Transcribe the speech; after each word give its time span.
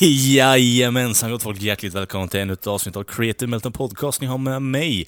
Jajamensan 0.00 1.30
gott 1.30 1.42
folk, 1.42 1.60
hjärtligt 1.60 1.94
välkomna 1.94 2.28
till 2.28 2.40
ännu 2.40 2.52
ett 2.52 2.66
avsnitt 2.66 2.96
av 2.96 3.04
Creative 3.04 3.50
Melton 3.50 3.72
Podcast. 3.72 4.20
Ni 4.20 4.26
har 4.26 4.38
med 4.38 4.62
mig, 4.62 5.06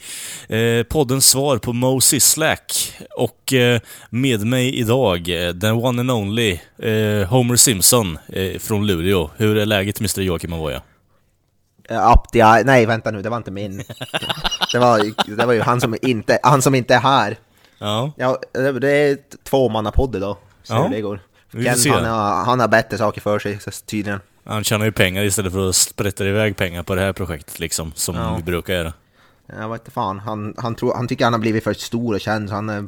eh, 0.48 0.82
poddens 0.82 1.26
svar 1.26 1.58
på 1.58 1.72
Mo 1.72 2.00
Slack 2.00 2.92
och 3.16 3.52
eh, 3.52 3.80
med 4.10 4.46
mig 4.46 4.74
idag, 4.78 5.46
eh, 5.46 5.48
den 5.48 5.72
one 5.72 6.00
and 6.00 6.10
only 6.10 6.60
eh, 6.78 7.28
Homer 7.28 7.56
Simpson 7.56 8.18
eh, 8.28 8.58
från 8.58 8.86
Luleå. 8.86 9.30
Hur 9.36 9.56
är 9.56 9.66
läget 9.66 10.00
Mr 10.00 10.20
Joakim 10.20 10.52
Avoya? 10.52 10.82
The 12.32 12.38
eye. 12.38 12.64
Nej, 12.64 12.86
vänta 12.86 13.10
nu, 13.10 13.22
det 13.22 13.28
var 13.28 13.36
inte 13.36 13.50
min. 13.50 13.78
Det 14.72 14.78
var, 14.78 15.12
det 15.36 15.46
var 15.46 15.52
ju 15.52 15.60
han 15.60 15.80
som 15.80 15.96
inte, 16.02 16.38
han 16.42 16.62
som 16.62 16.74
inte 16.74 16.94
är 16.94 17.00
här. 17.00 17.36
Ja. 17.78 18.12
Ja, 18.16 18.38
det 18.52 18.90
är 18.90 19.18
tvåmannapodd 19.44 20.16
idag. 20.16 20.36
Så 20.62 20.74
Ja, 20.74 20.88
det 20.90 21.00
går. 21.00 21.20
se. 21.76 21.90
han, 21.90 22.04
har, 22.04 22.44
han 22.44 22.60
har 22.60 22.68
bättre 22.68 22.98
saker 22.98 23.20
för 23.20 23.38
sig, 23.38 23.58
tydligen. 23.86 24.20
Han 24.48 24.64
tjänar 24.64 24.84
ju 24.84 24.92
pengar 24.92 25.24
istället 25.24 25.52
för 25.52 25.68
att 25.68 25.76
sprätta 25.76 26.24
iväg 26.24 26.56
pengar 26.56 26.82
på 26.82 26.94
det 26.94 27.00
här 27.00 27.12
projektet 27.12 27.58
liksom, 27.58 27.92
som 27.94 28.14
Ja. 28.16 28.36
vi 28.36 28.42
brukar 28.42 28.74
göra. 28.74 28.92
Jag 29.58 29.68
vet 29.68 29.80
inte 29.80 29.90
fan, 29.90 30.18
han, 30.18 30.54
han, 30.58 30.74
tror, 30.74 30.94
han 30.94 31.08
tycker 31.08 31.24
han 31.24 31.32
har 31.32 31.40
blivit 31.40 31.64
för 31.64 31.72
stor 31.74 32.14
och 32.14 32.20
känd, 32.20 32.48
så 32.48 32.54
han 32.54 32.68
är 32.68 32.86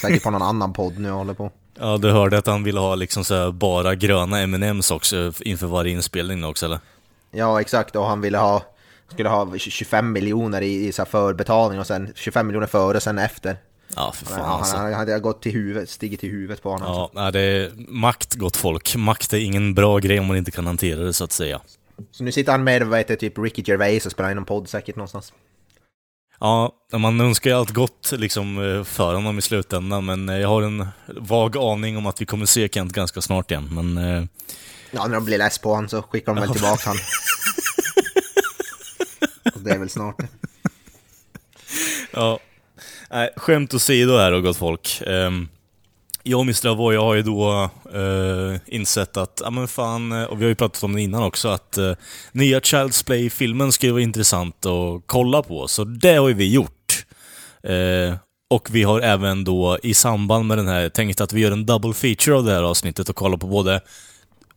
säkert 0.00 0.22
på 0.22 0.30
någon 0.30 0.42
annan 0.42 0.72
podd 0.72 0.98
nu 0.98 1.10
och 1.10 1.18
håller 1.18 1.34
på. 1.34 1.50
Ja, 1.80 1.98
du 1.98 2.10
hörde 2.10 2.38
att 2.38 2.46
han 2.46 2.64
ville 2.64 2.80
ha 2.80 2.94
liksom 2.94 3.24
så 3.24 3.52
bara 3.52 3.94
gröna 3.94 4.38
M&M's 4.40 4.92
också 4.92 5.32
inför 5.40 5.66
varje 5.66 5.92
inspelning 5.92 6.44
också 6.44 6.66
eller? 6.66 6.78
Ja, 7.30 7.60
exakt, 7.60 7.96
och 7.96 8.04
han 8.06 8.20
ville 8.20 8.38
ha, 8.38 8.62
skulle 9.12 9.28
ha 9.28 9.58
25 9.58 10.12
miljoner 10.12 10.62
i, 10.62 10.86
i 10.86 10.92
så 10.92 11.04
förbetalning 11.04 11.80
och 11.80 11.86
sen 11.86 12.12
25 12.14 12.46
miljoner 12.46 12.66
före 12.66 12.96
och 12.96 13.02
sen 13.02 13.18
efter. 13.18 13.56
Ja, 13.96 14.12
för 14.12 14.26
fan 14.26 14.40
han, 14.40 14.58
alltså. 14.58 14.76
han, 14.76 14.94
hade 14.94 15.18
gått 15.18 15.42
till 15.42 15.52
huvudet, 15.52 15.90
stigit 15.90 16.20
till 16.20 16.30
huvudet 16.30 16.62
på 16.62 16.70
honom. 16.70 16.88
Ja, 16.88 17.10
nej, 17.14 17.32
det 17.32 17.40
är 17.40 17.72
makt, 17.76 18.34
gott 18.34 18.56
folk. 18.56 18.96
Makt 18.96 19.32
är 19.32 19.38
ingen 19.38 19.74
bra 19.74 19.98
grej 19.98 20.20
om 20.20 20.26
man 20.26 20.36
inte 20.36 20.50
kan 20.50 20.66
hantera 20.66 21.00
det, 21.00 21.12
så 21.12 21.24
att 21.24 21.32
säga. 21.32 21.60
Så 22.10 22.24
nu 22.24 22.32
sitter 22.32 22.52
han 22.52 22.64
med, 22.64 22.86
vad 22.86 22.98
heter 22.98 23.16
typ 23.16 23.38
Ricky 23.38 23.62
Gervais 23.66 24.06
och 24.06 24.12
spelar 24.12 24.30
in 24.30 24.38
en 24.38 24.44
podd 24.44 24.68
säkert 24.68 24.96
någonstans. 24.96 25.32
Ja, 26.40 26.72
man 26.92 27.20
önskar 27.20 27.50
ju 27.50 27.56
allt 27.56 27.70
gott 27.70 28.12
liksom 28.12 28.58
eh, 28.58 28.84
för 28.84 29.14
honom 29.14 29.38
i 29.38 29.42
slutändan, 29.42 30.04
men 30.04 30.28
eh, 30.28 30.38
jag 30.38 30.48
har 30.48 30.62
en 30.62 30.86
vag 31.06 31.56
aning 31.56 31.96
om 31.96 32.06
att 32.06 32.20
vi 32.20 32.26
kommer 32.26 32.46
se 32.46 32.68
Kent 32.68 32.92
ganska 32.92 33.20
snart 33.20 33.50
igen. 33.50 33.68
Men 33.72 33.98
eh, 33.98 34.24
Ja, 34.94 35.06
när 35.06 35.14
de 35.14 35.24
blir 35.24 35.38
less 35.38 35.58
på 35.58 35.74
honom 35.74 35.88
så 35.88 36.02
skickar 36.02 36.34
de 36.34 36.40
väl 36.40 36.52
tillbaka 36.52 36.82
han. 36.88 36.96
Och 39.54 39.60
det 39.60 39.70
är 39.70 39.78
väl 39.78 39.90
snart 39.90 40.18
det. 40.18 40.28
ja, 42.10 42.38
nej, 43.12 43.30
skämt 43.36 43.74
åsido 43.74 44.16
här 44.16 44.32
då, 44.32 44.40
gott 44.40 44.56
folk. 44.56 45.02
Ehm, 45.06 45.48
jag 46.22 46.38
och 46.38 46.44
Mr. 46.44 46.68
Avoy 46.68 46.96
har 46.96 47.14
ju 47.14 47.22
då 47.22 47.70
eh, 47.94 48.60
insett 48.66 49.16
att, 49.16 49.40
ja 49.44 49.50
men 49.50 49.68
fan, 49.68 50.12
eh, 50.12 50.24
och 50.24 50.40
vi 50.40 50.44
har 50.44 50.48
ju 50.48 50.54
pratat 50.54 50.82
om 50.82 50.94
det 50.94 51.02
innan 51.02 51.22
också, 51.22 51.48
att 51.48 51.78
eh, 51.78 51.92
nya 52.32 52.60
Child's 52.60 53.06
Play-filmen 53.06 53.72
ska 53.72 53.86
ju 53.86 53.92
vara 53.92 54.02
intressant 54.02 54.66
att 54.66 55.02
kolla 55.06 55.42
på, 55.42 55.68
så 55.68 55.84
det 55.84 56.14
har 56.14 56.28
ju 56.28 56.34
vi 56.34 56.52
gjort. 56.52 57.04
Eh, 57.62 58.16
och 58.50 58.68
vi 58.70 58.82
har 58.82 59.00
även 59.00 59.44
då 59.44 59.78
i 59.82 59.94
samband 59.94 60.46
med 60.46 60.58
den 60.58 60.68
här 60.68 60.88
tänkt 60.88 61.20
att 61.20 61.32
vi 61.32 61.40
gör 61.40 61.50
en 61.50 61.66
double 61.66 61.94
feature 61.94 62.36
av 62.36 62.44
det 62.44 62.52
här 62.52 62.62
avsnittet 62.62 63.08
och 63.08 63.16
kollar 63.16 63.36
på 63.36 63.46
både 63.46 63.80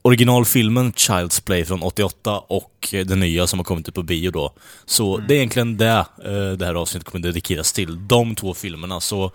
originalfilmen 0.05 0.91
Child's 0.93 1.43
Play 1.45 1.66
från 1.66 1.83
88 1.83 2.39
och 2.39 2.89
eh, 2.93 3.05
den 3.05 3.19
nya 3.19 3.47
som 3.47 3.59
har 3.59 3.63
kommit 3.63 3.88
ut 3.88 3.95
på 3.95 4.03
bio 4.03 4.31
då. 4.31 4.53
Så 4.85 5.17
det 5.17 5.33
är 5.33 5.38
egentligen 5.38 5.77
det 5.77 6.05
eh, 6.25 6.51
det 6.57 6.66
här 6.66 6.75
avsnittet 6.75 7.09
kommer 7.09 7.23
dedikeras 7.23 7.73
till. 7.73 8.07
De 8.07 8.35
två 8.35 8.53
filmerna. 8.53 9.01
Så 9.01 9.31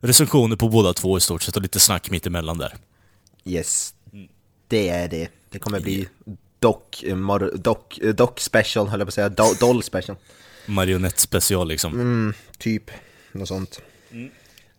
recensioner 0.00 0.56
på 0.56 0.68
båda 0.68 0.92
två 0.92 1.18
i 1.18 1.20
stort 1.20 1.42
sett 1.42 1.56
och 1.56 1.62
lite 1.62 1.80
snack 1.80 2.10
mitt 2.10 2.26
emellan 2.26 2.58
där. 2.58 2.74
Yes, 3.44 3.94
det 4.68 4.88
är 4.88 5.08
det. 5.08 5.28
Det 5.50 5.58
kommer 5.58 5.80
bli 5.80 6.08
doc, 6.58 6.76
eh, 7.02 7.14
mor- 7.16 7.52
doc, 7.56 7.78
eh, 8.02 8.14
doc 8.14 8.30
special, 8.36 8.88
höll 8.88 9.00
jag 9.00 9.06
på 9.06 9.10
att 9.10 9.14
säga. 9.14 9.28
Do, 9.28 9.44
doll 9.60 9.82
special. 9.82 10.16
Marionettspecial 10.66 11.68
liksom. 11.68 11.92
Mm, 11.92 12.34
typ. 12.58 12.90
Något 13.32 13.48
sånt. 13.48 13.80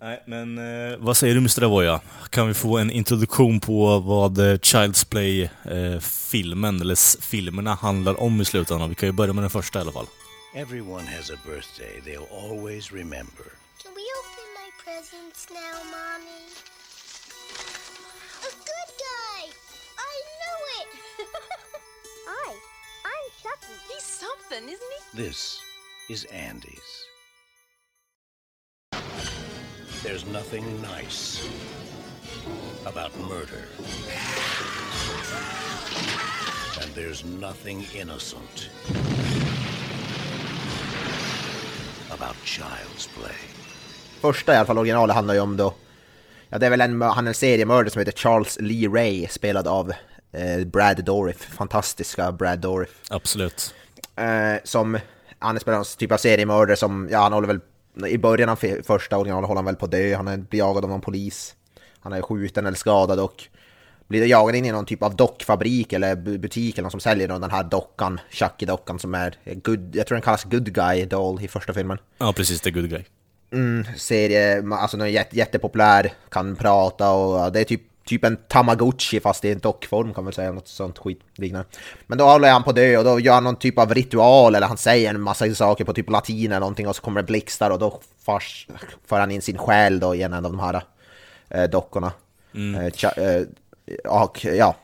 Nej, 0.02 0.24
men 0.28 0.58
eh, 0.58 0.98
vad 0.98 1.18
säger 1.18 1.34
du 1.34 1.40
Mr. 1.40 1.64
Avoya? 1.64 2.02
Kan 2.30 2.48
vi 2.48 2.54
få 2.54 2.78
en 2.78 2.92
introduktion 2.92 3.60
på 3.60 4.00
vad 4.00 4.38
eh, 4.38 4.44
Child's 4.56 5.08
Play-filmen, 5.10 6.82
eller 6.82 6.94
s- 6.94 7.18
filmerna, 7.22 7.76
handlar 7.76 8.20
om 8.22 8.42
i 8.42 8.46
slutändan? 8.46 8.90
Vi 8.90 8.96
kan 8.96 9.10
ju 9.10 9.14
börja 9.14 9.34
med 9.34 9.44
den 9.44 9.50
första 9.50 9.80
i 9.80 9.82
alla 9.82 9.92
fall. 9.92 10.08
Everyone 10.56 11.04
has 11.18 11.30
a 11.32 11.38
birthday 11.46 12.02
they'll 12.06 12.50
always 12.52 12.92
remember. 12.92 13.46
Can 13.84 13.92
we 14.00 14.04
open 14.20 14.48
my 14.62 14.70
presents 14.84 15.48
now, 15.50 15.76
Mommy? 15.96 16.44
A 18.48 18.52
good 18.70 18.92
guy! 19.08 19.42
I 20.12 20.14
knew 20.40 20.60
it! 20.80 20.92
Hi, 22.28 22.52
I'm 23.12 23.26
Chucky. 23.44 23.76
He's 23.90 24.04
something, 24.26 24.64
isn't 24.74 24.94
he? 25.14 25.24
This 25.24 25.60
is 26.10 26.26
Andy's. 26.32 27.09
There's 30.04 30.26
nothing 30.34 30.64
nice 30.82 31.44
about 32.86 33.12
murder. 33.20 33.64
And 36.82 36.96
there's 36.96 37.26
nothing 37.26 37.86
innocent 37.94 38.70
about 42.10 42.36
child's 42.46 43.08
play. 43.08 43.36
Första 44.22 44.54
i 44.54 44.58
alla 44.58 44.66
fall, 44.66 44.78
originalet 44.78 45.16
handlar 45.16 45.34
ju 45.34 45.40
om 45.40 45.58
då... 45.58 45.74
Ja, 46.50 46.58
det 46.58 46.66
är 46.66 46.70
väl 46.70 46.82
en, 46.82 47.02
han 47.02 47.28
är 47.28 47.30
en 47.30 47.34
seriemördare 47.34 47.90
som 47.90 48.00
heter 48.00 48.12
Charles 48.12 48.58
Lee 48.60 48.90
Ray, 48.90 49.28
spelad 49.28 49.68
av 49.68 49.94
eh, 50.32 50.66
Brad 50.66 51.04
Dourif. 51.04 51.38
Fantastiska 51.38 52.32
Brad 52.32 52.60
Dourif. 52.60 52.90
Absolut. 53.10 53.74
Eh, 54.16 54.56
som, 54.64 55.00
han 55.40 55.56
är 55.56 55.60
spelad 55.60 55.86
typ 55.98 56.12
av 56.12 56.18
seriemördare 56.18 56.76
som, 56.76 57.08
ja 57.12 57.20
han 57.20 57.34
håller 57.34 57.48
väl, 57.48 57.60
i 58.08 58.18
början 58.18 58.50
av 58.50 58.56
första 58.84 59.18
originalet 59.18 59.48
håller 59.48 59.58
han 59.58 59.66
väl 59.66 59.76
på 59.76 59.86
att 59.86 59.92
dö, 59.92 60.16
han 60.16 60.28
är, 60.28 60.38
blir 60.38 60.60
jagad 60.60 60.84
av 60.84 60.90
någon 60.90 61.02
polis. 61.02 61.56
Han 62.00 62.14
är 62.14 62.22
skjuten 62.22 62.66
eller 62.66 62.78
skadad 62.78 63.20
och 63.20 63.44
blir 64.08 64.26
jagad 64.26 64.56
in 64.56 64.66
i 64.66 64.72
någon 64.72 64.86
typ 64.86 65.04
av 65.04 65.16
dockfabrik 65.16 65.94
eller 65.94 66.16
bu- 66.16 66.38
butik 66.38 66.76
eller 66.76 66.84
någon 66.84 66.92
som 66.92 67.00
säljer 67.00 67.28
den 67.28 67.52
här 67.52 67.64
dockan, 67.64 68.20
Chucky-dockan 68.32 68.98
som 69.00 69.16
är, 69.16 69.36
good, 69.64 69.96
jag 69.96 70.08
tror 70.08 70.16
den 70.16 70.22
kallas 70.22 70.44
Good 70.44 70.74
Guy 70.74 71.06
Doll 71.06 71.44
i 71.44 71.48
första 71.48 71.74
filmen. 71.74 71.98
Ja, 72.18 72.34
precis. 72.34 72.62
Det 72.62 72.70
är 72.70 72.72
good 72.72 72.90
guy. 72.90 73.04
Serie, 73.98 74.64
alltså 74.72 74.98
den 74.98 75.06
är 75.08 75.12
jätte, 75.12 75.38
jättepopulär, 75.38 76.14
kan 76.30 76.56
prata 76.56 77.12
och 77.12 77.52
det 77.52 77.60
är 77.60 77.64
typ, 77.64 77.82
typ 78.10 78.24
en 78.24 78.38
Tamagotchi 78.48 79.20
fast 79.20 79.46
i 79.46 79.52
en 79.52 79.60
dockform 79.60 80.14
kan 80.14 80.24
man 80.24 80.34
säga, 80.34 80.52
något 80.52 80.68
sånt 80.68 80.98
skit 80.98 81.22
liknande. 81.36 81.68
Men 82.08 82.18
då 82.18 82.26
håller 82.26 82.52
han 82.52 82.64
på 82.64 82.70
att 82.70 82.76
dö 82.76 82.98
och 82.98 83.04
då 83.04 83.20
gör 83.20 83.34
han 83.34 83.44
någon 83.44 83.56
typ 83.56 83.78
av 83.78 83.94
ritual 83.94 84.56
eller 84.56 84.68
han 84.68 84.78
säger 84.78 85.10
en 85.10 85.22
massa 85.22 85.56
saker 85.56 85.86
på 85.86 85.94
typ 85.94 86.10
latin 86.10 86.52
eller 86.52 86.60
någonting 86.60 86.88
och 86.88 86.96
så 86.96 87.02
kommer 87.02 87.22
det 87.22 87.26
blixtar 87.26 87.70
och 87.70 87.80
då 87.80 88.00
fars, 88.26 88.68
för 89.08 89.20
han 89.20 89.32
in 89.32 89.42
sin 89.42 89.58
själ 89.58 90.00
då 90.00 90.16
i 90.16 90.22
en 90.22 90.34
av 90.34 90.42
de 90.42 90.60
här 90.60 90.82
eh, 91.50 91.64
dockorna. 91.64 92.12
Eh, 92.76 92.94
tja, 92.94 93.12
eh, 93.12 93.42
och 94.06 94.46
ja, 94.46 94.76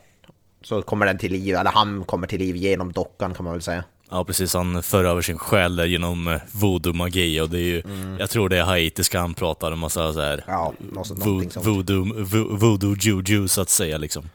så 0.62 0.82
kommer 0.82 1.06
den 1.06 1.18
till 1.18 1.32
liv, 1.32 1.56
eller 1.56 1.72
han 1.72 2.04
kommer 2.04 2.28
till 2.28 2.40
liv 2.40 2.56
genom 2.56 2.92
dockan 2.92 3.34
kan 3.34 3.44
man 3.44 3.54
väl 3.54 3.62
säga. 3.62 3.84
Ja, 4.10 4.24
precis. 4.24 4.54
Han 4.54 4.84
för 4.84 5.04
över 5.04 5.22
sin 5.22 5.38
själ 5.38 5.80
genom 5.88 6.28
eh, 6.28 6.42
voodoo-magi 6.52 7.42
och 7.42 7.50
det 7.50 7.58
är 7.60 7.62
ju, 7.64 7.84
jag 8.20 8.30
tror 8.30 8.50
det 8.50 8.58
är 8.58 8.64
haitiska 8.64 9.20
han 9.20 9.34
pratar 9.34 9.72
en 9.72 9.80
massa 9.80 10.14
så 10.14 10.22
här 10.22 10.44
Ja, 10.48 10.74
något, 10.92 11.08
vo- 11.12 11.50
sånt. 11.50 11.66
voodoo, 11.68 12.04
vo- 12.06 12.58
voodoo 12.58 12.96
juju 13.00 13.48
så 13.48 13.62
att 13.62 13.70
säga 13.70 13.98
liksom. 13.98 14.30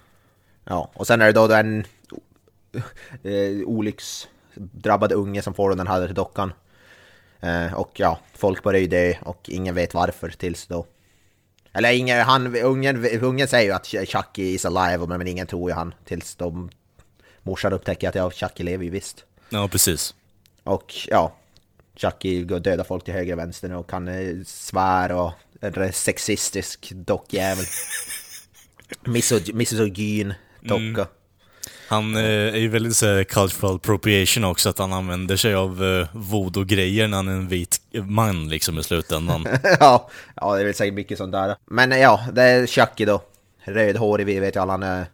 Ja, 0.64 0.90
och 0.94 1.06
sen 1.06 1.20
är 1.20 1.26
det 1.26 1.32
då 1.32 1.52
en 1.54 1.84
eh, 3.22 3.66
olycksdrabbad 3.66 5.12
unge 5.12 5.42
som 5.42 5.54
får 5.54 5.74
den 5.74 5.86
här 5.86 6.08
dockan. 6.08 6.52
Eh, 7.40 7.74
och 7.74 7.90
ja, 7.94 8.18
folk 8.34 8.62
börjar 8.62 8.80
ju 8.80 8.86
dö 8.86 9.14
och 9.22 9.40
ingen 9.48 9.74
vet 9.74 9.94
varför 9.94 10.28
tills 10.30 10.66
då. 10.66 10.86
Eller 11.72 11.92
ingen, 11.92 12.20
han, 12.20 12.56
ungen, 12.56 13.06
ungen 13.22 13.48
säger 13.48 13.64
ju 13.70 13.72
att 13.72 13.86
Chucky 14.08 14.42
is 14.54 14.64
alive, 14.64 15.06
men 15.06 15.26
ingen 15.26 15.46
tror 15.46 15.70
ju 15.70 15.74
han 15.74 15.94
tills 16.04 16.36
de 16.36 16.70
morsan 17.42 17.72
upptäcker 17.72 18.08
att 18.08 18.14
ja, 18.14 18.30
Chucky 18.30 18.62
lever 18.62 18.84
ju 18.84 18.90
visst. 18.90 19.24
Ja, 19.50 19.68
precis. 19.68 20.14
Och 20.64 20.94
ja, 21.08 21.32
Chucky 21.96 22.44
dödar 22.44 22.84
folk 22.84 23.04
till 23.04 23.14
höger 23.14 23.32
och 23.32 23.38
vänster 23.38 23.74
och 23.74 23.90
kan 23.90 24.08
eh, 24.08 24.36
svär 24.46 25.12
och 25.12 25.32
är 25.60 25.92
sexistisk 25.92 26.92
dockjävel. 26.94 27.64
Misog- 29.04 29.54
Misogyn 29.54 30.34
docka. 30.60 31.06
Han 31.88 32.16
eh, 32.16 32.22
är 32.24 32.56
ju 32.56 32.68
väldigt 32.68 32.96
så 32.96 33.24
cultural 33.24 33.76
appropriation 33.76 34.44
också, 34.44 34.68
att 34.68 34.78
han 34.78 34.92
använder 34.92 35.36
sig 35.36 35.54
av 35.54 35.84
eh, 35.84 36.08
voodoo-grejer 36.12 37.08
när 37.08 37.16
han 37.16 37.28
är 37.28 37.32
en 37.32 37.48
vit 37.48 37.80
man 37.92 38.48
liksom 38.48 38.78
i 38.78 38.82
slutändan. 38.82 39.46
ja, 39.80 40.10
ja, 40.36 40.54
det 40.54 40.60
är 40.60 40.64
väl 40.64 40.74
säkert 40.74 40.94
mycket 40.94 41.18
sånt 41.18 41.32
där. 41.32 41.56
Men 41.66 41.90
ja, 41.90 42.26
det 42.32 42.42
är 42.42 42.66
Chucky 42.66 43.04
då. 43.04 43.22
Rödhårig, 43.64 44.26
vi 44.26 44.40
vet 44.40 44.56
ju 44.56 44.60
alla, 44.60 44.72
han 44.72 44.82
är 44.82 45.06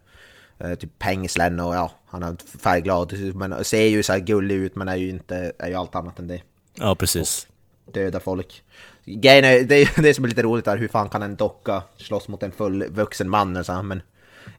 typ 0.79 0.99
pengslen 0.99 1.59
och 1.59 1.75
ja, 1.75 1.91
han 2.09 2.23
är 2.23 2.35
färgglad. 2.59 3.13
Men 3.35 3.63
ser 3.65 3.85
ju 3.85 4.03
så 4.03 4.13
här 4.13 4.19
gullig 4.19 4.55
ut, 4.55 4.75
men 4.75 4.87
är 4.87 4.95
ju 4.95 5.09
inte, 5.09 5.51
är 5.59 5.67
ju 5.67 5.75
allt 5.75 5.95
annat 5.95 6.19
än 6.19 6.27
det. 6.27 6.41
Ja, 6.75 6.95
precis. 6.95 7.47
Döda 7.93 8.19
folk. 8.19 8.63
Grejen 9.05 9.45
är, 9.45 9.63
det 9.63 9.75
är 9.75 10.01
det 10.01 10.13
som 10.13 10.23
är 10.25 10.29
lite 10.29 10.43
roligt 10.43 10.65
där, 10.65 10.77
hur 10.77 10.87
fan 10.87 11.09
kan 11.09 11.23
en 11.23 11.35
docka 11.35 11.83
slåss 11.97 12.27
mot 12.27 12.43
en 12.43 12.51
fullvuxen 12.51 13.29
man? 13.29 13.57
och 13.57 13.65
Så, 13.65 13.73
här, 13.73 13.83
men 13.83 14.01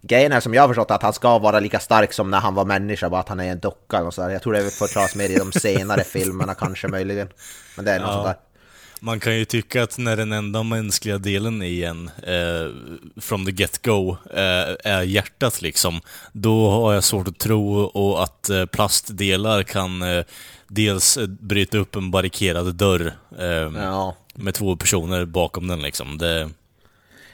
grejen 0.01 0.33
är 0.33 0.41
som 0.41 0.55
jag 0.55 0.63
har 0.63 0.69
förstått 0.69 0.91
att 0.91 1.03
han 1.03 1.13
ska 1.13 1.39
vara 1.39 1.61
lika 1.61 1.81
stark 1.81 2.13
som 2.13 2.31
när 2.31 2.41
han 2.41 2.55
var 2.55 2.65
människa, 2.65 3.11
bara 3.11 3.21
att 3.21 3.29
han 3.29 3.41
är 3.41 3.51
en 3.53 3.59
docka 3.59 4.03
och 4.05 4.15
så 4.15 4.23
där. 4.23 4.31
Jag 4.31 4.43
tror 4.43 4.53
det 4.53 4.71
förklaras 4.71 5.15
mer 5.15 5.29
i 5.31 5.37
de 5.37 5.53
senare 5.53 6.01
filmerna 6.05 6.55
kanske 6.55 6.89
möjligen. 6.89 7.29
Men 7.77 7.85
det 7.85 7.93
är 7.93 7.99
något 8.01 8.09
Ja. 8.09 8.13
sånt 8.15 8.27
där. 8.27 8.37
Man 9.01 9.21
kan 9.21 9.37
ju 9.37 9.45
tycka 9.45 9.83
att 9.83 9.99
när 9.99 10.17
den 10.17 10.33
enda 10.33 10.63
mänskliga 10.63 11.19
delen 11.19 11.63
i 11.63 11.83
en, 11.83 12.11
eh, 12.23 12.73
from 13.21 13.45
the 13.47 13.51
get-go, 13.53 14.17
eh, 14.35 14.93
är 14.93 15.03
hjärtat 15.03 15.63
liksom, 15.63 16.01
då 16.33 16.71
har 16.71 16.95
jag 16.95 17.05
svårt 17.05 17.29
att 17.29 17.39
tro 17.39 17.81
och 17.81 18.23
att 18.23 18.51
eh, 18.51 18.67
plastdelar 18.67 19.63
kan 19.63 20.03
eh, 20.03 20.25
dels 20.69 21.19
bryta 21.41 21.79
upp 21.79 21.97
en 21.97 22.11
barrikerad 22.11 22.75
dörr 22.75 23.13
eh, 23.39 23.47
Ja. 23.83 24.17
med 24.35 24.55
två 24.55 24.77
personer 24.77 25.25
bakom 25.25 25.69
den 25.69 25.83
liksom. 25.83 26.19
Det, 26.19 26.51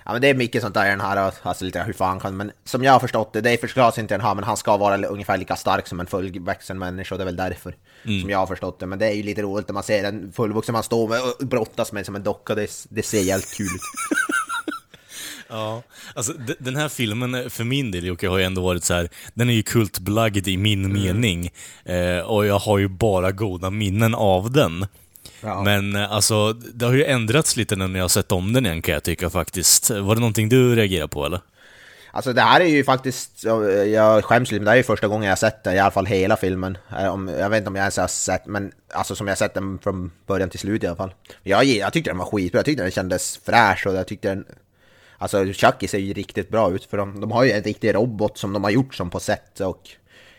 Ja 0.05 0.13
men 0.13 0.21
det 0.21 0.29
är 0.29 0.35
mycket 0.35 0.63
sånt 0.63 0.75
där 0.75 0.87
i 0.87 0.89
den 0.91 1.01
här, 1.01 1.33
alltså 1.43 1.65
lite 1.65 1.83
hur 1.83 1.93
fan 1.93 2.21
kan, 2.21 2.37
men 2.37 2.53
som 2.65 2.85
jag 2.85 2.93
har 2.93 3.01
förstått 3.01 3.33
det, 3.33 3.41
det 3.41 3.61
förklaras 3.61 3.99
inte 3.99 4.15
i 4.15 4.17
den 4.17 4.27
här, 4.27 4.35
men 4.35 4.45
han 4.45 4.57
ska 4.57 4.77
vara 4.77 5.07
ungefär 5.07 5.39
lika 5.39 5.57
stark 5.57 5.87
som 5.87 6.01
en 6.01 6.07
fullvuxen 6.07 6.79
människa, 6.79 7.15
och 7.15 7.19
det 7.19 7.23
är 7.23 7.27
väl 7.27 7.37
därför. 7.37 7.75
Som 8.21 8.31
jag 8.31 8.39
har 8.39 8.47
förstått 8.47 8.81
det, 8.81 8.87
men 8.87 8.99
det 8.99 9.07
är 9.07 9.13
ju 9.13 9.23
lite 9.23 9.43
roligt 9.43 9.69
när 9.69 9.73
man 9.73 9.83
ser 9.83 10.05
en 10.05 10.33
fullvuxen 10.33 10.73
man 10.73 10.83
står 10.83 11.09
med 11.09 11.21
och 11.21 11.47
brottas 11.47 11.93
med 11.93 12.07
som 12.07 12.17
en 12.17 12.23
docka, 12.23 12.55
det, 12.55 12.71
det 12.89 13.03
ser 13.03 13.21
jävligt 13.23 13.55
kul 13.57 13.67
ut. 13.67 13.81
Ja, 15.49 15.83
alltså 16.15 16.33
den 16.59 16.77
här 16.77 16.89
filmen, 16.89 17.35
eh, 17.35 17.49
för 17.49 17.65
min 17.65 17.91
del 17.91 18.05
Jocke, 18.07 18.29
har 18.29 18.39
ju 18.39 18.45
ändå 18.45 18.63
varit 18.63 18.85
så 18.85 18.95
här. 18.95 19.09
den 19.35 19.51
är 19.51 19.55
ju 19.55 19.63
kultbelagd 19.63 20.49
i 20.49 20.57
min 20.57 20.93
mening. 20.93 21.51
Eh, 21.85 22.19
och 22.19 22.47
jag 22.47 22.59
har 22.59 22.79
ju 22.79 22.89
bara 22.89 23.33
goda 23.33 23.71
minnen 23.71 24.15
av 24.15 24.51
den. 24.53 24.87
Ja. 25.45 25.63
Men 25.63 25.97
eh, 25.97 26.13
alltså, 26.13 26.53
det 26.53 26.85
har 26.85 26.93
ju 26.93 27.05
ändrats 27.05 27.57
lite 27.57 27.77
nu 27.77 27.87
när 27.89 27.99
jag 27.99 28.05
har 28.05 28.09
sett 28.09 28.33
om 28.33 28.53
den 28.53 28.67
igen 28.67 28.83
kan 28.83 28.95
jag 28.95 29.03
tycka 29.03 29.31
faktiskt. 29.31 29.91
Var 29.91 30.15
det 30.15 30.21
någonting 30.21 30.49
du 30.49 30.75
reagerade 30.75 31.09
på 31.09 31.27
eller? 31.27 31.41
Alltså 32.13 32.33
det 32.33 32.41
här 32.43 32.61
är 32.61 32.65
ju 32.65 32.85
faktiskt, 32.85 33.45
jag- 33.45 34.25
skäms 34.25 34.51
lite, 34.51 34.61
men 34.61 34.65
det 34.65 34.71
här 34.71 34.77
är 34.77 34.81
ju 34.81 34.83
första 34.85 35.09
gången 35.09 35.29
jag 35.29 35.39
sett 35.39 35.65
det, 35.65 35.75
i 35.75 35.79
alla 35.79 35.91
fall 35.91 36.07
hela 36.07 36.37
filmen. 36.37 36.79
Eh, 36.99 37.05
jag 37.39 37.51
vet 37.51 37.59
inte 37.59 37.69
om 37.69 37.75
jag 37.75 37.83
ens 37.83 37.97
har 37.97 38.07
sett, 38.09 38.47
men 38.47 38.73
alltså 38.93 39.15
som 39.17 39.29
jag 39.29 39.39
sett 39.39 39.55
den 39.55 39.79
från 39.79 40.11
början 40.27 40.51
till 40.51 40.61
slut 40.61 40.83
i 40.83 40.87
alla 40.87 40.97
fall. 40.97 41.15
Jag, 41.43 41.65
jag 41.65 41.93
tyckte 41.93 42.11
den 42.11 42.19
var 42.19 42.27
skitbra, 42.27 42.59
jag 42.59 42.65
tyckte 42.65 42.83
den 42.83 42.91
kändes 42.93 43.41
fräsch 43.47 43.87
och 43.87 43.95
jag 43.95 44.07
tyckte 44.07 44.29
den... 44.29 44.45
Alltså 45.19 45.45
Chucky 45.45 45.89
ser 45.89 45.99
ju 45.99 46.13
riktigt 46.13 46.49
bra 46.51 46.71
ut 46.71 46.85
för 46.85 46.97
de, 46.97 47.21
de 47.21 47.31
har 47.33 47.45
ju 47.45 47.51
en 47.53 47.63
riktig 47.63 47.95
robot 47.95 48.39
som 48.39 48.53
de 48.53 48.65
har 48.65 48.71
gjort 48.71 48.95
som 48.95 49.11
på 49.11 49.21
set 49.21 49.61
och... 49.61 49.81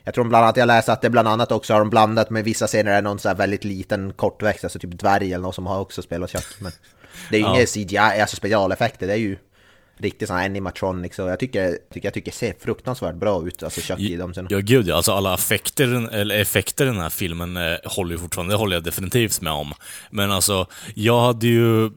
Jag 0.06 0.14
tror 0.14 0.26
bland 0.26 0.44
annat, 0.46 0.58
jag 0.58 0.68
läste 0.68 0.94
att 0.94 1.02
det 1.02 1.10
bland 1.10 1.28
annat 1.28 1.52
också 1.52 1.74
har 1.74 1.80
de 1.80 1.90
blandat 1.90 2.30
med 2.30 2.44
vissa 2.44 2.68
scener 2.68 2.92
är 2.92 3.02
någon 3.02 3.20
så 3.20 3.28
här 3.28 3.36
väldigt 3.36 3.64
liten 3.64 4.14
kortväxt, 4.14 4.64
alltså 4.64 4.80
typ 4.80 5.00
dvärg 5.00 5.34
eller 5.34 5.44
något 5.44 5.56
som 5.56 5.66
har 5.66 5.80
också 5.80 6.02
spelat 6.02 6.32
Chucky. 6.32 6.56
Men 6.60 6.72
det 7.30 7.36
är 7.38 7.40
ju 7.40 7.46
Ja. 7.46 7.56
inga 7.56 7.66
CGI, 7.66 7.98
alltså 7.98 8.36
specialeffekter, 8.36 9.08
det 9.08 9.14
är 9.14 9.18
ju 9.18 9.38
riktigt 9.98 10.28
sån 10.28 10.38
här 10.38 10.46
animatronics 10.46 11.20
och 11.20 11.30
jag 11.30 11.40
tycker, 11.40 11.78
tycker, 11.94 12.08
jag 12.08 12.14
tycker 12.14 12.32
det 12.32 12.38
ser 12.38 12.54
fruktansvärt 12.60 13.16
bra 13.16 13.48
ut, 13.48 13.64
alltså 13.64 13.82
Chucky 13.82 14.14
i 14.14 14.16
de 14.18 14.34
scenerna. 14.34 14.48
Ja 14.52 14.60
gud 14.60 14.88
ja, 14.88 14.96
alltså 14.96 15.12
alla 15.12 15.34
effekter, 15.34 16.10
eller 16.14 16.40
effekter 16.40 16.86
i 16.86 16.88
den 16.88 17.00
här 17.00 17.10
filmen 17.10 17.58
eh, 17.58 17.78
håller 17.86 18.12
ju 18.12 18.18
fortfarande, 18.18 18.54
det 18.54 18.58
håller 18.58 18.76
jag 18.76 18.84
definitivt 18.84 19.42
med 19.42 19.54
om. 19.54 19.74
Men 20.10 20.32
alltså, 20.32 20.68
jag 20.96 21.22
hade 21.22 21.48
ju 21.48 21.92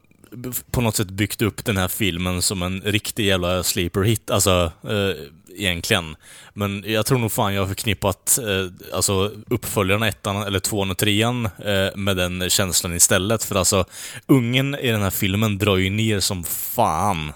på 0.71 0.81
något 0.81 0.95
sätt 0.95 1.09
byggt 1.09 1.41
upp 1.41 1.65
den 1.65 1.77
här 1.77 1.87
filmen 1.87 2.41
som 2.41 2.61
en 2.61 2.81
riktig 2.81 3.25
jävla 3.25 3.63
sleeper 3.63 4.01
hit, 4.01 4.31
alltså 4.31 4.71
eh, 4.83 5.23
egentligen. 5.55 6.15
Men 6.53 6.83
jag 6.87 7.05
tror 7.05 7.17
nog 7.19 7.31
fan 7.31 7.53
jag 7.53 7.61
har 7.61 7.67
förknippat 7.67 8.39
eh, 8.41 8.95
alltså 8.95 9.31
uppföljarna, 9.49 10.07
ettan 10.07 10.43
eller 10.43 10.59
tvåan 10.59 10.91
och 10.91 10.97
trean 10.97 11.45
eh, 11.45 11.95
med 11.95 12.17
den 12.17 12.49
känslan 12.49 12.93
istället. 12.95 13.43
För 13.43 13.55
alltså, 13.55 13.85
ungen 14.25 14.75
i 14.75 14.91
den 14.91 15.01
här 15.01 15.09
filmen 15.09 15.57
drar 15.57 15.77
ju 15.77 15.89
ner 15.89 16.19
som 16.19 16.43
fan, 16.43 17.33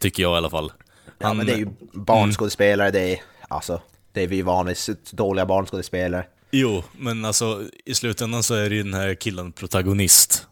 tycker 0.00 0.22
jag 0.22 0.34
i 0.34 0.36
alla 0.36 0.50
fall. 0.50 0.72
Ja 1.18 1.34
men 1.34 1.46
det 1.46 1.52
är 1.52 1.56
ju 1.56 1.68
barnskådespelare, 1.92 2.90
det 2.90 3.12
är 3.12 3.20
alltså, 3.48 3.80
det 4.12 4.22
är 4.22 4.26
vi 4.26 4.42
vanligt 4.42 5.12
dåliga 5.12 5.46
barnskådespelare. 5.46 6.24
Jo, 6.50 6.84
men 6.98 7.24
alltså 7.24 7.62
i 7.84 7.94
slutändan 7.94 8.42
så 8.42 8.54
är 8.54 8.70
det 8.70 8.76
ju 8.76 8.82
den 8.82 8.94
här 8.94 9.14
killen 9.14 9.52
protagonist. 9.52 10.46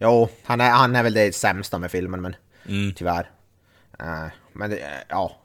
Jo, 0.00 0.28
han 0.44 0.60
är, 0.60 0.70
han 0.70 0.96
är 0.96 1.02
väl 1.02 1.14
det 1.14 1.34
sämsta 1.34 1.78
med 1.78 1.90
filmen, 1.90 2.22
men 2.22 2.36
Mm. 2.68 2.94
tyvärr. 2.94 3.30
Eh, 4.00 4.26
men 4.52 4.70
det, 4.70 4.80
ja. 5.08 5.36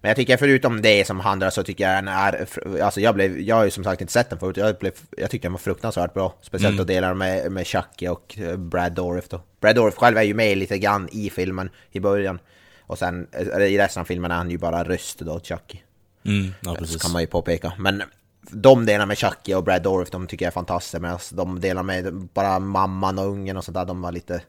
Men 0.00 0.08
jag 0.08 0.16
tycker 0.16 0.36
förutom 0.36 0.82
det 0.82 1.06
som 1.06 1.20
handlar 1.20 1.50
så 1.50 1.62
tycker 1.62 1.84
jag 1.84 1.96
den 2.04 2.08
är, 2.08 2.48
alltså 2.82 3.00
jag 3.00 3.14
blev, 3.14 3.40
jag 3.40 3.56
har 3.56 3.64
ju 3.64 3.70
som 3.70 3.84
sagt 3.84 4.00
inte 4.00 4.12
sett 4.12 4.30
den 4.30 4.38
förut, 4.38 4.56
jag, 4.56 4.78
blev, 4.78 4.92
jag 5.16 5.30
tyckte 5.30 5.46
den 5.48 5.52
var 5.52 5.58
fruktansvärt 5.58 6.14
bra. 6.14 6.34
Speciellt 6.42 6.72
Mm. 6.72 6.80
att 6.82 6.86
dela 6.86 7.14
med, 7.14 7.52
med 7.52 7.66
Chucky 7.66 8.08
och 8.08 8.38
eh, 8.38 8.56
Brad 8.56 8.92
Dourif 8.92 9.28
då. 9.28 9.40
Brad 9.60 9.76
Dourif 9.76 9.94
själv 9.94 10.16
är 10.18 10.22
ju 10.22 10.34
med 10.34 10.58
lite 10.58 10.78
grann 10.78 11.08
i 11.12 11.30
filmen 11.30 11.70
i 11.90 12.00
början. 12.00 12.38
Och 12.80 12.98
sen 12.98 13.26
eh, 13.32 13.62
i 13.62 13.78
resten 13.78 14.00
av 14.00 14.04
filmen 14.04 14.30
är 14.30 14.34
han 14.36 14.50
ju 14.50 14.58
bara 14.58 14.84
röst 14.84 15.18
då, 15.18 15.40
Chucky. 15.40 15.78
Mm, 16.24 16.54
ja, 16.60 16.76
Så 16.84 16.98
kan 16.98 17.12
man 17.12 17.22
ju 17.22 17.26
påpeka. 17.26 17.72
Men 17.78 18.02
de 18.50 18.86
delarna 18.86 19.06
med 19.06 19.18
Chucky 19.18 19.54
och 19.54 19.64
Brad 19.64 19.82
Dourif, 19.82 20.10
de 20.10 20.26
tycker 20.26 20.44
jag 20.44 20.50
är 20.50 20.54
fantastiska. 20.54 21.00
Medan 21.00 21.18
de 21.32 21.60
delar 21.60 21.82
med 21.82 22.14
bara 22.14 22.58
mamman 22.58 23.18
och 23.18 23.24
ungen 23.26 23.56
och 23.56 23.64
sånt 23.64 23.74
där, 23.74 23.84
de 23.84 24.00
var 24.02 24.12
lite... 24.12 24.42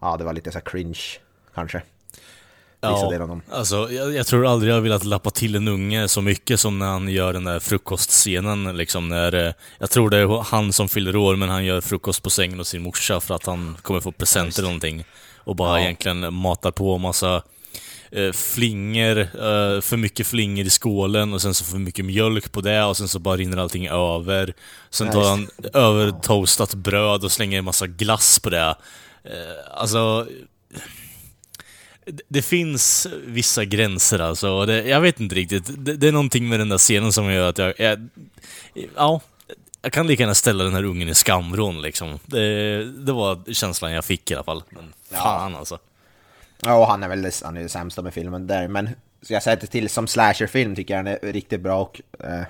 Ja, 0.00 0.16
det 0.16 0.24
var 0.24 0.32
lite 0.32 0.52
så 0.52 0.60
cringe, 0.60 1.00
kanske. 1.54 1.82
Vissa 2.90 3.08
delar 3.08 3.22
av 3.22 3.28
dem. 3.28 3.42
alltså 3.50 3.92
jag, 3.92 4.14
jag 4.14 4.26
tror 4.26 4.46
aldrig 4.46 4.70
jag 4.70 4.76
har 4.76 4.80
velat 4.80 5.04
lappa 5.04 5.30
till 5.30 5.54
en 5.54 5.68
unge 5.68 6.08
så 6.08 6.20
mycket 6.20 6.60
som 6.60 6.78
när 6.78 6.86
han 6.86 7.08
gör 7.08 7.32
den 7.32 7.44
där 7.44 7.60
frukostscenen 7.60 8.76
liksom 8.76 9.08
när, 9.08 9.46
eh, 9.46 9.52
jag 9.78 9.90
tror 9.90 10.10
det 10.10 10.18
är 10.18 10.42
han 10.42 10.72
som 10.72 10.88
fyller 10.88 11.16
år 11.16 11.36
men 11.36 11.48
han 11.48 11.64
gör 11.64 11.80
frukost 11.80 12.22
på 12.22 12.30
sängen 12.30 12.58
hos 12.58 12.68
sin 12.68 12.82
morsa 12.82 13.20
för 13.20 13.34
att 13.34 13.46
han 13.46 13.76
kommer 13.82 14.00
få 14.00 14.12
presenter 14.12 14.58
eller 14.58 14.68
någonting. 14.68 15.04
Och 15.44 15.56
bara 15.56 15.80
egentligen 15.80 16.34
matar 16.34 16.70
på 16.70 16.98
massa 16.98 17.42
eh, 18.10 18.32
flingor, 18.32 19.18
eh, 19.18 19.80
för 19.80 19.96
mycket 19.96 20.26
flingor 20.26 20.66
i 20.66 20.70
skålen 20.70 21.32
och 21.32 21.42
sen 21.42 21.54
så 21.54 21.64
för 21.64 21.78
mycket 21.78 22.04
mjölk 22.04 22.52
på 22.52 22.60
det 22.60 22.84
och 22.84 22.96
sen 22.96 23.08
så 23.08 23.18
bara 23.18 23.36
rinner 23.36 23.56
allting 23.56 23.88
över. 23.88 24.54
Sen 24.90 25.06
Ja, 25.06 25.12
tar 25.12 25.30
han 25.30 25.48
över 25.74 26.10
toastat 26.10 26.74
bröd 26.74 27.24
och 27.24 27.32
slänger 27.32 27.58
en 27.58 27.64
massa 27.64 27.86
glass 27.86 28.38
på 28.38 28.50
det. 28.50 28.74
Alltså, 29.74 30.26
det- 32.28 32.42
finns 32.42 33.06
vissa 33.24 33.64
gränser 33.64 34.18
alltså. 34.18 34.66
Det, 34.66 34.88
jag 34.88 35.00
vet 35.00 35.20
inte 35.20 35.34
riktigt. 35.34 35.84
Det, 35.84 35.96
det 35.96 36.08
är 36.08 36.12
någonting 36.12 36.48
med 36.48 36.60
den 36.60 36.68
där 36.68 36.78
scenen 36.78 37.12
som 37.12 37.32
gör 37.32 37.48
att 37.48 37.58
jag... 37.58 37.74
jag 37.80 38.08
ja, 38.96 39.20
jag 39.82 39.92
kan 39.92 40.06
lika 40.06 40.22
gärna 40.22 40.34
ställa 40.34 40.64
den 40.64 40.74
här 40.74 40.84
ungen 40.84 41.08
i 41.08 41.14
skamvrån 41.14 41.82
liksom. 41.82 42.18
Det, 42.26 42.84
det 42.84 43.12
var 43.12 43.52
känslan 43.52 43.92
jag 43.92 44.04
fick 44.04 44.30
i 44.30 44.34
alla 44.34 44.44
fall. 44.44 44.62
Men 44.70 44.92
fan 45.10 45.56
alltså. 45.56 45.78
Ja, 46.62 46.74
och 46.74 46.86
han 46.86 47.02
är 47.02 47.08
väl 47.08 47.30
han 47.44 47.56
är 47.56 47.62
det 47.62 47.68
sämsta 47.68 48.02
med 48.02 48.14
filmen 48.14 48.46
där. 48.46 48.68
Men 48.68 48.90
ska 49.22 49.34
jag 49.34 49.42
säga 49.42 49.56
det 49.56 49.66
till 49.66 49.88
som 49.88 50.06
slasherfilm 50.06 50.74
tycker 50.76 50.96
jag 50.96 51.04
den 51.04 51.18
är 51.22 51.32
riktigt 51.32 51.60
bra 51.60 51.80
och... 51.80 52.00
Eh, 52.20 52.42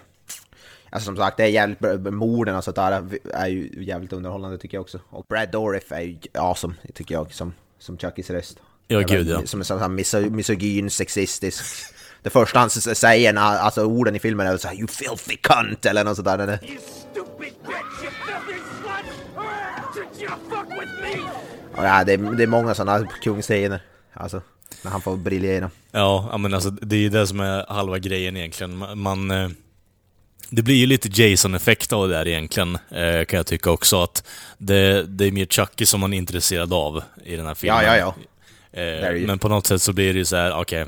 alltså 0.91 1.05
som 1.05 1.17
sagt, 1.17 1.37
det 1.37 1.43
är 1.43 1.49
jävligt 1.49 1.79
bra. 1.79 2.11
Morden 2.11 2.57
och 2.57 2.65
sånt 2.65 2.77
där 2.77 3.05
är 3.35 3.47
ju 3.47 3.85
jävligt 3.85 4.13
underhållande 4.13 4.59
tycker 4.59 4.77
jag 4.77 4.83
också. 4.83 5.01
Och 5.09 5.27
Brad 5.29 5.51
Dourif 5.51 5.93
är 5.93 6.01
ju 6.01 6.17
awesome, 6.35 6.75
tycker 6.95 7.15
jag, 7.15 7.35
som, 7.35 7.55
som 7.79 7.99
Chuckys 7.99 8.31
röst. 8.31 8.59
Ja, 8.93 8.99
Eller, 9.01 9.17
gud, 9.19 9.29
ja. 9.29 9.47
Som 9.47 9.61
är 9.61 9.65
sån 9.65 9.79
här 9.81 9.89
miso- 9.89 10.31
misogyn, 10.31 10.91
sexistisk. 10.91 11.65
Det 12.23 12.31
första 12.31 12.59
han 12.59 12.71
säger, 12.71 13.33
när, 13.33 13.41
alltså 13.59 13.85
orden 13.85 14.17
i 14.17 14.19
filmen 14.19 14.47
är 14.47 14.57
så 14.57 14.69
här, 14.69 14.75
You 14.75 14.87
filthy 14.89 15.37
cunt! 15.37 15.87
Eller 15.87 16.05
något 16.05 16.17
sånt 16.17 16.27
där. 16.29 16.39
Det- 16.39 16.59
You 16.69 16.79
stupid 17.11 17.53
bitch, 17.67 18.03
you 18.03 18.11
filthy 18.47 18.61
slut! 18.83 20.11
Did 20.13 20.23
you 20.23 20.31
fuck 20.51 20.81
with 20.81 20.93
me? 21.03 21.23
Och 21.81 21.85
ja, 21.85 22.05
det, 22.05 22.13
är, 22.13 22.19
det 22.37 22.43
är 22.43 22.47
många 22.47 22.75
sådana 22.75 23.07
kungscener. 23.23 23.83
Alltså, 24.15 24.43
när 24.83 24.91
han 24.91 25.01
får 25.01 25.17
briljera. 25.17 25.71
Ja, 25.91 26.29
ja, 26.33 26.39
men 26.39 26.55
alltså 26.55 26.71
det 26.71 26.97
är 26.97 27.01
ju 27.01 27.09
det 27.09 27.27
som 27.27 27.41
är 27.41 27.67
halva 27.73 27.99
grejen 27.99 28.37
egentligen. 28.37 28.77
Man... 28.77 28.99
man 28.99 29.31
eh, 29.31 29.49
det 30.55 30.63
blir 30.63 30.75
ju 30.75 30.87
lite 30.87 31.23
Jason-effekt 31.23 31.93
av 31.93 32.09
det 32.09 32.15
där 32.15 32.29
egentligen, 32.29 32.75
eh, 32.91 33.25
kan 33.25 33.37
jag 33.37 33.47
tycka 33.47 33.71
också. 33.71 34.03
Att 34.03 34.25
det, 34.59 35.03
det 35.03 35.27
är 35.27 35.33
mer 35.33 35.47
Chucky 35.47 35.87
som 35.87 36.01
man 36.01 36.13
är 36.13 36.19
intresserad 36.19 36.73
av 36.73 37.03
i 37.25 37.37
den 37.37 37.47
här 37.47 37.55
filmen. 37.55 37.85
Ja, 37.85 37.97
ja, 37.97 37.97
ja. 37.97 38.15
Eh, 38.73 38.83
är 38.83 39.27
men 39.27 39.39
på 39.39 39.49
något 39.49 39.67
sätt 39.67 39.83
så 39.83 39.93
blir 39.93 40.13
det 40.13 40.19
ju 40.19 40.25
så 40.25 40.37
här, 40.37 40.61
okej. 40.61 40.87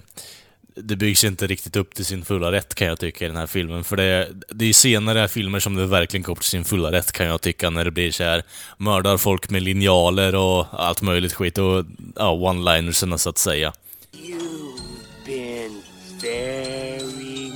det 0.74 0.96
byggs 0.96 1.24
inte 1.24 1.46
riktigt 1.46 1.76
upp 1.76 1.94
till 1.94 2.04
sin 2.04 2.24
fulla 2.24 2.52
rätt 2.52 2.74
kan 2.74 2.86
jag 2.86 2.98
tycka 2.98 3.24
i 3.24 3.28
den 3.28 3.36
här 3.36 3.46
filmen. 3.46 3.84
För 3.84 3.96
det, 3.96 4.28
det 4.48 4.64
är 4.64 4.66
ju 4.66 4.72
senare 4.72 5.28
filmer 5.28 5.60
som 5.60 5.74
det 5.74 5.86
verkligen 5.86 6.22
går 6.22 6.32
upp 6.32 6.40
till 6.40 6.50
sin 6.50 6.64
fulla 6.64 6.92
rätt 6.92 7.12
kan 7.12 7.26
jag 7.26 7.40
tycka. 7.40 7.70
När 7.70 7.84
det 7.84 7.90
blir 7.90 8.10
så 8.10 8.24
här 8.24 8.42
mördar 8.78 9.16
folk 9.16 9.50
med 9.50 9.62
linjaler 9.62 10.34
och 10.34 10.66
allt 10.72 11.02
möjligt 11.02 11.32
skit. 11.32 11.58
Och 11.58 11.84
ja, 12.16 12.32
one-linerserna 12.32 13.18
så 13.18 13.30
att 13.30 13.38
säga. 13.38 13.72
You've 14.12 15.26
been 15.26 15.82
very 16.22 17.50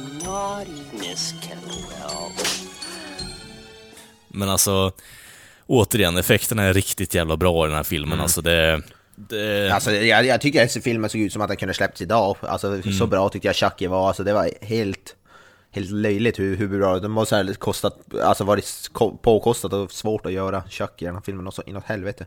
can 1.41 1.59
well. 1.67 2.33
Men 4.29 4.49
alltså, 4.49 4.93
återigen, 5.67 6.17
effekterna 6.17 6.63
är 6.63 6.75
riktigt 6.75 7.15
jävla 7.15 7.37
bra 7.37 7.65
i 7.65 7.69
den 7.69 7.77
här 7.77 7.85
filmen. 7.85 8.21
Alltså 8.21 8.43
det... 8.43 8.83
det... 9.29 9.71
Alltså, 9.71 9.93
jag, 9.93 10.27
jag 10.27 10.41
tycker 10.41 10.65
att 10.65 10.73
filmen 10.85 11.11
såg 11.11 11.21
ut 11.21 11.33
som 11.33 11.43
att 11.43 11.49
den 11.49 11.57
kunde 11.57 11.75
släppts 11.75 12.03
idag. 12.03 12.37
Alltså, 12.41 12.83
Så 12.99 13.07
bra 13.07 13.29
tyckte 13.29 13.49
jag 13.49 13.57
Chucky 13.57 13.87
var. 13.87 14.09
Alltså, 14.09 14.25
det 14.25 14.33
var 14.33 14.51
helt, 14.61 15.17
helt 15.71 15.91
löjligt 15.91 16.39
hur, 16.39 16.57
hur 16.57 16.69
bra 16.79 16.99
det 16.99 17.09
måste 17.09 17.37
ha 17.37 17.45
kostat, 17.59 17.99
alltså 18.23 18.45
varit 18.45 18.89
ko- 18.93 19.17
påkostat 19.23 19.73
och 19.73 19.93
svårt 19.93 20.27
att 20.27 20.33
göra 20.33 20.63
Chucky 20.69 21.05
i 21.05 21.07
den 21.07 21.15
här 21.15 21.23
filmen. 21.23 21.47
Och 21.47 21.55
så 21.55 21.63
inåt 21.67 21.85
helvete. 21.87 22.27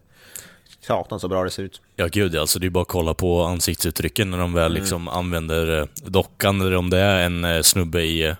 Satan 0.87 1.19
så 1.19 1.27
bra 1.27 1.43
det 1.43 1.49
ser 1.49 1.63
ut. 1.63 1.81
Ja 1.95 2.07
gud 2.11 2.35
alltså 2.35 2.59
det 2.59 2.65
är 2.65 2.69
bara 2.69 2.81
att 2.81 2.87
kolla 2.87 3.13
på 3.13 3.43
ansiktsuttrycken 3.43 4.31
när 4.31 4.37
de 4.37 4.53
väl 4.53 4.73
liksom 4.73 5.07
använder 5.07 5.79
eh, 5.79 5.85
dockan, 6.05 6.61
eller 6.61 6.75
om 6.75 6.89
det 6.89 6.97
är 6.97 7.25
en 7.25 7.45
eh, 7.45 7.61
snubbe 7.61 8.01
i 8.01 8.23
eh, 8.27 8.35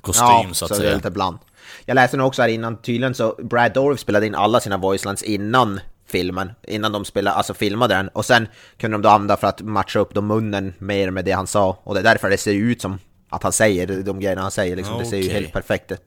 kostym 0.00 0.24
Ja, 0.26 0.46
så 0.52 0.64
att 0.64 0.68
det 0.68 0.74
är 0.76 0.80
säga. 0.80 0.94
lite 0.94 1.10
bland. 1.10 1.38
Jag 1.84 1.94
läste 1.94 2.16
nog 2.16 2.26
också 2.26 2.42
här 2.42 2.48
innan, 2.48 2.76
tydligen 2.76 3.14
så 3.14 3.34
Brad 3.42 3.72
Dourif 3.74 4.00
spelade 4.00 4.26
in 4.26 4.34
alla 4.34 4.60
sina 4.60 4.76
voicelines 4.76 5.22
innan 5.22 5.80
filmen, 6.12 6.50
innan 6.62 6.92
de 6.92 7.04
spelade, 7.04 7.36
alltså 7.36 7.54
filmade 7.54 7.94
den. 7.94 8.08
Och 8.08 8.24
sen 8.24 8.48
kunde 8.78 8.94
de 8.94 9.02
då 9.02 9.08
använda 9.08 9.36
för 9.36 9.46
att 9.46 9.60
matcha 9.60 9.98
upp 9.98 10.14
då 10.14 10.20
munnen 10.20 10.74
mer 10.78 11.10
med 11.10 11.24
det 11.24 11.32
han 11.32 11.46
sa. 11.46 11.78
Och 11.84 11.94
det 11.94 12.00
är 12.00 12.04
därför 12.04 12.30
det 12.30 12.38
ser 12.38 12.54
ut 12.54 12.80
som 12.82 12.98
att 13.28 13.42
han 13.42 13.52
säger 13.52 13.86
de 14.02 14.20
grejerna 14.20 14.42
han 14.42 14.50
säger, 14.50 14.76
liksom. 14.76 14.98
det 14.98 15.06
ser 15.06 15.16
ju 15.16 15.30
helt 15.30 15.52
perfekt 15.52 15.92
ut. 15.92 16.00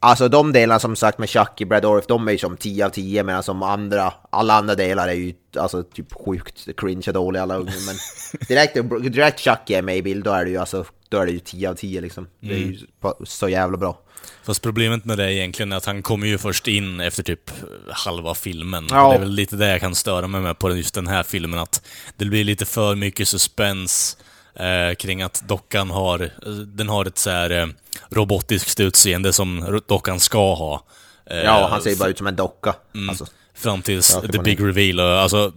Alltså 0.00 0.28
de 0.28 0.52
delarna 0.52 0.78
som 0.78 0.96
sagt 0.96 1.18
med 1.18 1.28
Chucky, 1.30 1.64
Brad 1.64 1.82
Dourif, 1.82 2.06
de 2.06 2.28
är 2.28 2.32
ju 2.32 2.38
som 2.38 2.56
10 2.56 2.86
av 2.86 2.90
10 2.90 3.22
medan 3.22 3.42
som 3.42 3.62
andra, 3.62 4.12
alla 4.30 4.54
andra 4.54 4.74
delar 4.74 5.08
är 5.08 5.12
ju 5.12 5.34
alltså 5.58 5.82
typ 5.82 6.12
sjukt 6.12 6.68
cringe 6.76 7.04
och 7.06 7.12
dåliga 7.14 7.42
alla 7.42 7.56
unga. 7.56 7.72
Men 7.86 7.96
direkt, 8.48 8.74
direkt 9.12 9.40
Chucky 9.40 9.74
är 9.74 9.82
med 9.82 9.96
i 9.96 10.02
bild, 10.02 10.24
då 10.24 10.30
är 10.32 10.44
det 10.44 10.50
ju 10.50 10.56
alltså, 10.56 10.84
då 11.08 11.18
är 11.18 11.26
det 11.26 11.32
ju 11.32 11.38
10 11.38 11.70
av 11.70 11.74
10 11.74 12.00
liksom. 12.00 12.26
Det 12.40 12.54
är 12.54 12.58
ju 12.58 12.78
på- 13.00 13.16
så 13.24 13.48
jävla 13.48 13.76
bra. 13.76 13.98
Fast 14.46 14.62
problemet 14.62 15.04
med 15.04 15.18
det 15.18 15.24
är 15.24 15.28
egentligen 15.28 15.72
att 15.72 15.84
han 15.84 16.02
kommer 16.02 16.26
ju 16.26 16.38
först 16.38 16.68
in 16.68 17.00
efter 17.00 17.22
typ 17.22 17.50
halva 17.90 18.34
filmen. 18.34 18.86
Ja. 18.90 19.08
Det 19.08 19.14
är 19.14 19.18
väl 19.18 19.30
lite 19.30 19.56
det 19.56 19.68
jag 19.68 19.80
kan 19.80 19.94
störa 19.94 20.28
mig 20.28 20.40
med 20.40 20.58
på 20.58 20.76
just 20.76 20.94
den 20.94 21.06
här 21.06 21.22
filmen, 21.22 21.60
att 21.60 21.82
det 22.16 22.24
blir 22.24 22.44
lite 22.44 22.64
för 22.66 22.94
mycket 22.94 23.28
suspens 23.28 24.16
eh, 24.54 24.94
kring 24.98 25.22
att 25.22 25.44
dockan 25.48 25.90
har, 25.90 26.20
eh, 26.20 26.52
den 26.52 26.88
har 26.88 27.04
ett 27.04 27.18
så 27.18 27.30
här 27.30 27.50
eh, 27.50 27.66
robotiskt 28.10 28.80
utseende 28.80 29.32
som 29.32 29.80
dockan 29.88 30.20
ska 30.20 30.54
ha. 30.54 30.84
Eh, 31.30 31.36
Ja, 31.36 31.68
han 31.70 31.82
ser 31.82 31.90
ju 31.90 31.96
bara 31.96 32.08
ut 32.08 32.18
som 32.18 32.26
en 32.26 32.36
docka. 32.36 32.74
Alltså, 33.08 33.26
Fram 33.54 33.82
tills 33.82 34.10
Ja, 34.22 34.28
the 34.32 34.38
big 34.38 34.60
reveal. 34.60 35.00
och, 35.00 35.20
Alltså, 35.20 35.52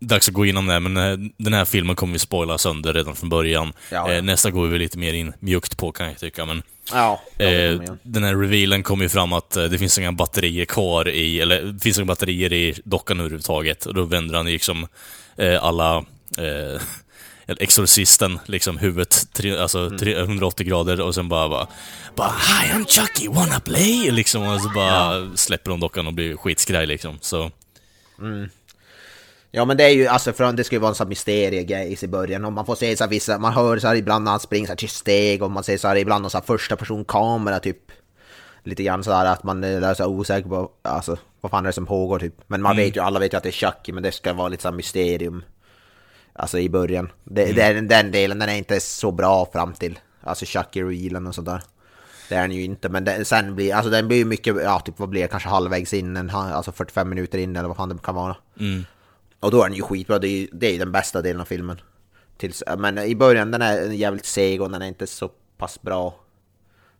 dags 0.00 0.28
att 0.28 0.34
gå 0.34 0.44
igenom 0.44 0.66
det, 0.66 0.80
men 0.80 0.96
eh, 0.96 1.18
den 1.38 1.52
här 1.52 1.64
filmen 1.64 1.96
kommer 1.96 2.12
vi 2.12 2.18
spoila 2.18 2.58
sönder 2.58 2.92
redan 2.94 3.16
från 3.16 3.28
början. 3.28 3.72
Ja, 3.90 4.10
ja. 4.10 4.14
Eh, 4.14 4.22
nästa 4.22 4.50
går 4.50 4.66
vi 4.66 4.78
lite 4.78 4.98
mer 4.98 5.12
in 5.12 5.32
mjukt 5.40 5.76
på 5.76 5.92
kan 5.92 6.06
jag 6.06 6.18
tycka, 6.18 6.46
men... 6.46 6.62
ja, 6.92 7.22
ja, 7.38 7.44
Eh, 7.46 7.80
den 8.02 8.24
här 8.24 8.36
revealen 8.36 8.82
kom 8.82 9.00
ju 9.02 9.08
fram 9.08 9.32
att 9.32 9.56
eh, 9.56 9.64
det 9.64 9.78
finns 9.78 9.98
inga 9.98 10.12
batterier 10.12 10.64
kvar 10.64 11.08
i, 11.08 11.40
eller 11.40 11.62
det 11.62 11.80
finns 11.80 11.98
inga 11.98 12.04
batterier 12.06 12.52
i 12.52 12.74
dockan 12.84 13.20
överhuvudtaget. 13.20 13.86
Och 13.86 13.94
då 13.94 14.02
vänder 14.04 14.34
han 14.36 14.46
liksom 14.46 14.86
eh, 15.36 15.64
alla, 15.64 15.96
eh, 16.38 16.80
exorcisten, 17.58 18.38
liksom 18.46 18.78
huvudet, 18.78 19.26
tre, 19.32 19.58
alltså 19.58 19.78
Mm. 19.86 19.98
tre, 19.98 20.18
180 20.20 20.66
grader 20.66 21.00
och 21.00 21.14
sen 21.14 21.28
bara, 21.28 21.48
bara, 21.48 21.66
bara 22.14 22.28
Hi 22.30 22.72
I'm 22.72 22.86
Chucky, 22.88 23.28
wanna 23.28 23.60
play? 23.60 24.10
Liksom, 24.10 24.42
och 24.42 24.60
så 24.60 24.68
bara 24.68 25.36
släpper 25.36 25.70
de 25.70 25.80
dockan 25.80 26.06
och 26.06 26.12
blir 26.12 26.36
skitskraj 26.36 26.86
liksom. 26.86 27.18
Så, 27.20 27.50
Ja 29.56 29.64
men 29.64 29.76
det 29.76 29.84
är 29.84 29.88
ju, 29.88 30.06
alltså 30.06 30.32
för 30.32 30.52
det 30.52 30.64
ska 30.64 30.76
ju 30.76 30.80
vara 30.80 30.88
en 30.88 30.94
sån 30.94 31.04
här 31.04 31.08
mysteriegrej 31.08 31.98
i 32.00 32.06
början. 32.06 32.44
Och 32.44 32.52
man 32.52 32.66
får 32.66 32.74
se 32.74 32.96
så 32.96 33.04
här 33.04 33.10
vissa, 33.10 33.38
man 33.38 33.52
hör 33.52 33.78
så 33.78 33.86
här 33.88 33.94
ibland 33.94 34.24
när 34.24 34.30
han 34.30 34.40
springer 34.40 34.66
så 34.66 34.70
här 34.70 34.76
till 34.76 34.88
steg 34.88 35.42
och 35.42 35.50
man 35.50 35.64
ser 35.64 35.76
så 35.76 35.88
här 35.88 35.96
ibland 35.96 36.22
någon 36.22 36.30
så 36.30 36.38
här 36.38 36.44
första 36.44 36.76
person 36.76 37.04
kamera 37.04 37.58
typ 37.60 37.78
Lite 38.62 38.82
grann 38.82 39.04
så 39.04 39.12
här 39.12 39.26
att 39.26 39.42
man 39.42 39.64
är 39.64 39.94
så 39.94 40.06
osäker 40.06 40.48
på, 40.48 40.70
alltså 40.82 41.16
vad 41.40 41.50
fan 41.50 41.64
är 41.64 41.68
det 41.68 41.72
som 41.72 41.86
pågår 41.86 42.18
typ. 42.18 42.34
Men 42.46 42.62
man 42.62 42.76
vet 42.76 42.96
ju, 42.96 43.00
alla 43.00 43.18
vet 43.18 43.32
ju 43.32 43.36
att 43.36 43.42
det 43.42 43.48
är 43.48 43.52
Chucky 43.52 43.92
men 43.92 44.02
det 44.02 44.12
ska 44.12 44.32
vara 44.32 44.48
lite 44.48 44.62
så 44.62 44.68
här 44.68 44.76
mysterium 44.76 45.44
Alltså 46.32 46.58
i 46.58 46.68
början. 46.68 47.12
Det, 47.24 47.52
det 47.52 47.62
är, 47.62 47.82
Den 47.82 48.10
delen 48.10 48.38
den 48.38 48.48
är 48.48 48.56
inte 48.56 48.80
så 48.80 49.10
bra 49.10 49.48
fram 49.52 49.72
till 49.72 49.98
Alltså 50.20 50.44
Chucky-reelen 50.44 51.26
och 51.26 51.34
sådär. 51.34 51.62
Det 52.28 52.34
är 52.34 52.42
den 52.42 52.52
ju 52.52 52.62
inte, 52.62 52.88
men 52.88 53.04
den, 53.04 53.24
sen 53.24 53.54
blir, 53.54 53.74
alltså 53.74 53.90
den 53.90 54.08
blir 54.08 54.24
mycket, 54.24 54.56
ja 54.62 54.80
typ 54.80 54.98
vad 54.98 55.08
blir 55.08 55.22
det, 55.22 55.28
kanske 55.28 55.48
halvvägs 55.48 55.94
in, 55.94 56.16
en, 56.16 56.30
alltså 56.30 56.72
45 56.72 57.08
minuter 57.08 57.38
in 57.38 57.56
eller 57.56 57.68
vad 57.68 57.76
fan 57.76 57.88
det 57.88 57.98
kan 58.02 58.14
vara. 58.14 58.36
Och 59.46 59.52
då 59.52 59.62
är 59.62 59.68
den 59.68 59.76
ju 59.76 59.82
skitbra, 59.82 60.18
det 60.18 60.28
är 60.28 60.38
ju, 60.38 60.48
det 60.52 60.66
är 60.66 60.72
ju 60.72 60.78
den 60.78 60.92
bästa 60.92 61.22
delen 61.22 61.40
av 61.40 61.44
filmen. 61.44 61.80
Tills, 62.36 62.62
men 62.78 62.98
i 62.98 63.16
början 63.16 63.50
den 63.50 63.62
är 63.62 63.90
jävligt 63.90 64.26
seg 64.26 64.62
och 64.62 64.70
den 64.70 64.82
är 64.82 64.86
inte 64.86 65.06
så 65.06 65.30
pass 65.58 65.82
bra 65.82 66.20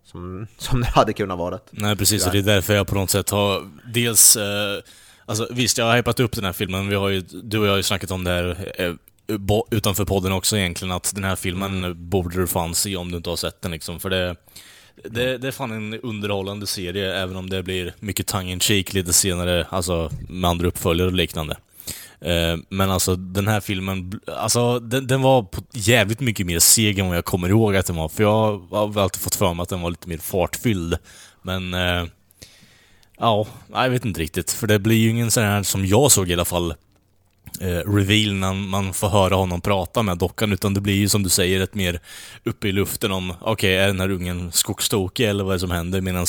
som, 0.04 0.46
som 0.58 0.80
den 0.80 0.90
hade 0.92 1.12
kunnat 1.12 1.38
vara. 1.38 1.58
nej 1.70 1.96
precis, 1.96 2.26
och 2.26 2.32
det 2.32 2.38
är 2.38 2.42
därför 2.42 2.74
jag 2.74 2.86
på 2.86 2.94
något 2.94 3.10
sätt 3.10 3.30
har 3.30 3.70
dels, 3.94 4.36
eh, 4.36 4.82
alltså 5.24 5.48
visst 5.50 5.78
jag 5.78 5.84
har 5.84 5.96
hypat 5.96 6.20
upp 6.20 6.32
den 6.32 6.44
här 6.44 6.52
filmen, 6.52 6.88
vi 6.88 6.94
har 6.94 7.08
ju, 7.08 7.20
du 7.20 7.58
och 7.58 7.66
jag 7.66 7.70
har 7.70 7.76
ju 7.76 7.82
snackat 7.82 8.10
om 8.10 8.24
det 8.24 8.30
här 8.30 8.72
eh, 8.78 8.94
utanför 9.70 10.04
podden 10.04 10.32
också 10.32 10.56
egentligen, 10.56 10.92
att 10.92 11.14
den 11.14 11.24
här 11.24 11.36
filmen 11.36 11.94
borde 12.08 12.40
du 12.40 12.46
fan 12.46 12.74
se 12.74 12.96
om 12.96 13.10
du 13.10 13.16
inte 13.16 13.30
har 13.30 13.36
sett 13.36 13.62
den 13.62 13.70
liksom, 13.70 14.00
för 14.00 14.10
det 14.10 14.36
det, 15.04 15.38
det 15.38 15.48
är 15.48 15.52
fan 15.52 15.70
en 15.70 16.00
underhållande 16.00 16.66
serie, 16.66 17.14
även 17.14 17.36
om 17.36 17.50
det 17.50 17.62
blir 17.62 17.94
mycket 18.00 18.26
tongue 18.26 18.52
in 18.52 18.60
cheek 18.60 18.92
lite 18.92 19.12
senare, 19.12 19.66
alltså 19.70 20.10
med 20.28 20.50
andra 20.50 20.68
uppföljare 20.68 21.08
och 21.08 21.14
liknande. 21.14 21.56
Eh, 22.20 22.56
men 22.68 22.90
alltså 22.90 23.16
den 23.16 23.48
här 23.48 23.60
filmen, 23.60 24.20
alltså 24.26 24.78
den, 24.78 25.06
den 25.06 25.22
var 25.22 25.42
på 25.42 25.62
jävligt 25.72 26.20
mycket 26.20 26.46
mer 26.46 26.58
seg 26.58 26.98
än 26.98 27.08
vad 27.08 27.16
jag 27.16 27.24
kommer 27.24 27.48
ihåg 27.48 27.76
att 27.76 27.86
den 27.86 27.96
var, 27.96 28.08
för 28.08 28.22
jag 28.22 28.58
har 28.70 29.00
alltid 29.00 29.22
fått 29.22 29.34
för 29.34 29.54
mig 29.54 29.62
att 29.62 29.68
den 29.68 29.80
var 29.80 29.90
lite 29.90 30.08
mer 30.08 30.18
fartfylld. 30.18 30.98
Men, 31.42 31.74
eh, 31.74 32.04
ja, 33.18 33.46
jag 33.72 33.90
vet 33.90 34.04
inte 34.04 34.20
riktigt, 34.20 34.52
för 34.52 34.66
det 34.66 34.78
blir 34.78 34.96
ju 34.96 35.10
ingen 35.10 35.30
sån 35.30 35.44
här, 35.44 35.62
som 35.62 35.86
jag 35.86 36.12
såg 36.12 36.30
i 36.30 36.34
alla 36.34 36.44
fall, 36.44 36.74
eh, 37.60 37.90
reveal 37.90 38.34
när 38.34 38.52
man 38.52 38.94
får 38.94 39.08
höra 39.08 39.34
honom 39.34 39.60
prata 39.60 40.02
med 40.02 40.18
dockan, 40.18 40.52
utan 40.52 40.74
det 40.74 40.80
blir 40.80 40.94
ju 40.94 41.08
som 41.08 41.22
du 41.22 41.28
säger 41.28 41.60
ett 41.60 41.74
mer 41.74 42.00
uppe 42.44 42.68
i 42.68 42.72
luften 42.72 43.12
om, 43.12 43.34
okej, 43.40 43.76
är 43.76 43.86
den 43.86 44.00
här 44.00 44.10
ungen 44.10 44.52
skogstokig 44.52 45.28
eller 45.28 45.44
vad 45.44 45.52
är 45.52 45.56
det 45.56 45.60
som 45.60 45.70
händer? 45.70 46.00
Medan 46.00 46.26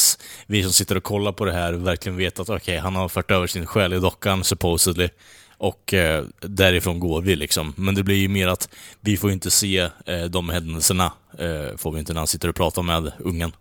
vi 0.47 0.63
som 0.63 0.73
sitter 0.73 0.97
och 0.97 1.03
kollar 1.03 1.31
på 1.31 1.45
det 1.45 1.53
här 1.53 1.73
verkligen 1.73 2.17
vet 2.17 2.39
att 2.39 2.49
okej, 2.49 2.77
han 2.77 2.95
har 2.95 3.09
fört 3.09 3.31
över 3.31 3.47
sin 3.47 3.65
själ 3.65 3.93
i 3.93 3.99
dockan 3.99 4.43
supposedly. 4.43 5.09
Och 5.57 5.93
eh, 5.93 6.25
därifrån 6.39 6.99
går 6.99 7.21
vi 7.21 7.35
liksom. 7.35 7.73
Men 7.77 7.95
det 7.95 8.03
blir 8.03 8.15
ju 8.15 8.27
mer 8.27 8.47
att 8.47 8.69
vi 8.99 9.17
får 9.17 9.31
inte 9.31 9.51
se 9.51 9.89
eh, 10.05 10.23
de 10.29 10.49
händelserna, 10.49 11.11
eh, 11.37 11.77
får 11.77 11.91
vi 11.91 11.99
inte 11.99 12.13
när 12.13 12.19
han 12.19 12.27
sitter 12.27 12.49
och 12.49 12.55
pratar 12.55 12.81
med 12.81 13.11
ungen. 13.19 13.51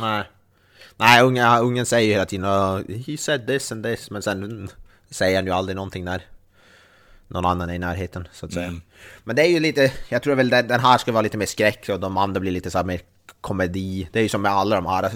Nej. 0.00 0.24
Nej, 0.96 1.22
ungen, 1.22 1.58
ungen 1.58 1.86
säger 1.86 2.06
ju 2.06 2.12
hela 2.12 2.26
tiden 2.26 2.46
"Oh, 2.46 2.80
He 3.06 3.16
said 3.16 3.46
this 3.46 3.72
and 3.72 3.84
this, 3.84 4.10
men 4.10 4.22
sen 4.22 4.42
mm, 4.44 4.68
säger 5.10 5.36
han 5.36 5.46
ju 5.46 5.52
aldrig 5.52 5.76
någonting 5.76 6.04
när 6.04 6.22
någon 7.28 7.44
annan 7.46 7.70
är 7.70 7.74
i 7.74 7.78
närheten, 7.78 8.28
så 8.32 8.46
att 8.46 8.52
säga. 8.52 8.74
Men 9.24 9.36
det 9.36 9.42
är 9.42 9.50
ju 9.50 9.60
lite, 9.60 9.92
jag 10.08 10.22
tror 10.22 10.34
väl 10.34 10.48
den, 10.50 10.68
den 10.68 10.80
här 10.80 10.98
ska 10.98 11.12
vara 11.12 11.22
lite 11.22 11.38
mer 11.38 11.46
skräck 11.46 11.88
och 11.88 12.00
de 12.00 12.16
andra 12.16 12.40
blir 12.40 12.52
lite 12.52 12.70
så 12.70 12.78
här 12.78 12.84
mer 12.84 13.00
komedi. 13.40 14.08
Det 14.12 14.18
är 14.18 14.22
ju 14.22 14.28
som 14.28 14.42
med 14.42 14.52
alla 14.52 14.76
de 14.76 14.86
här, 14.86 15.10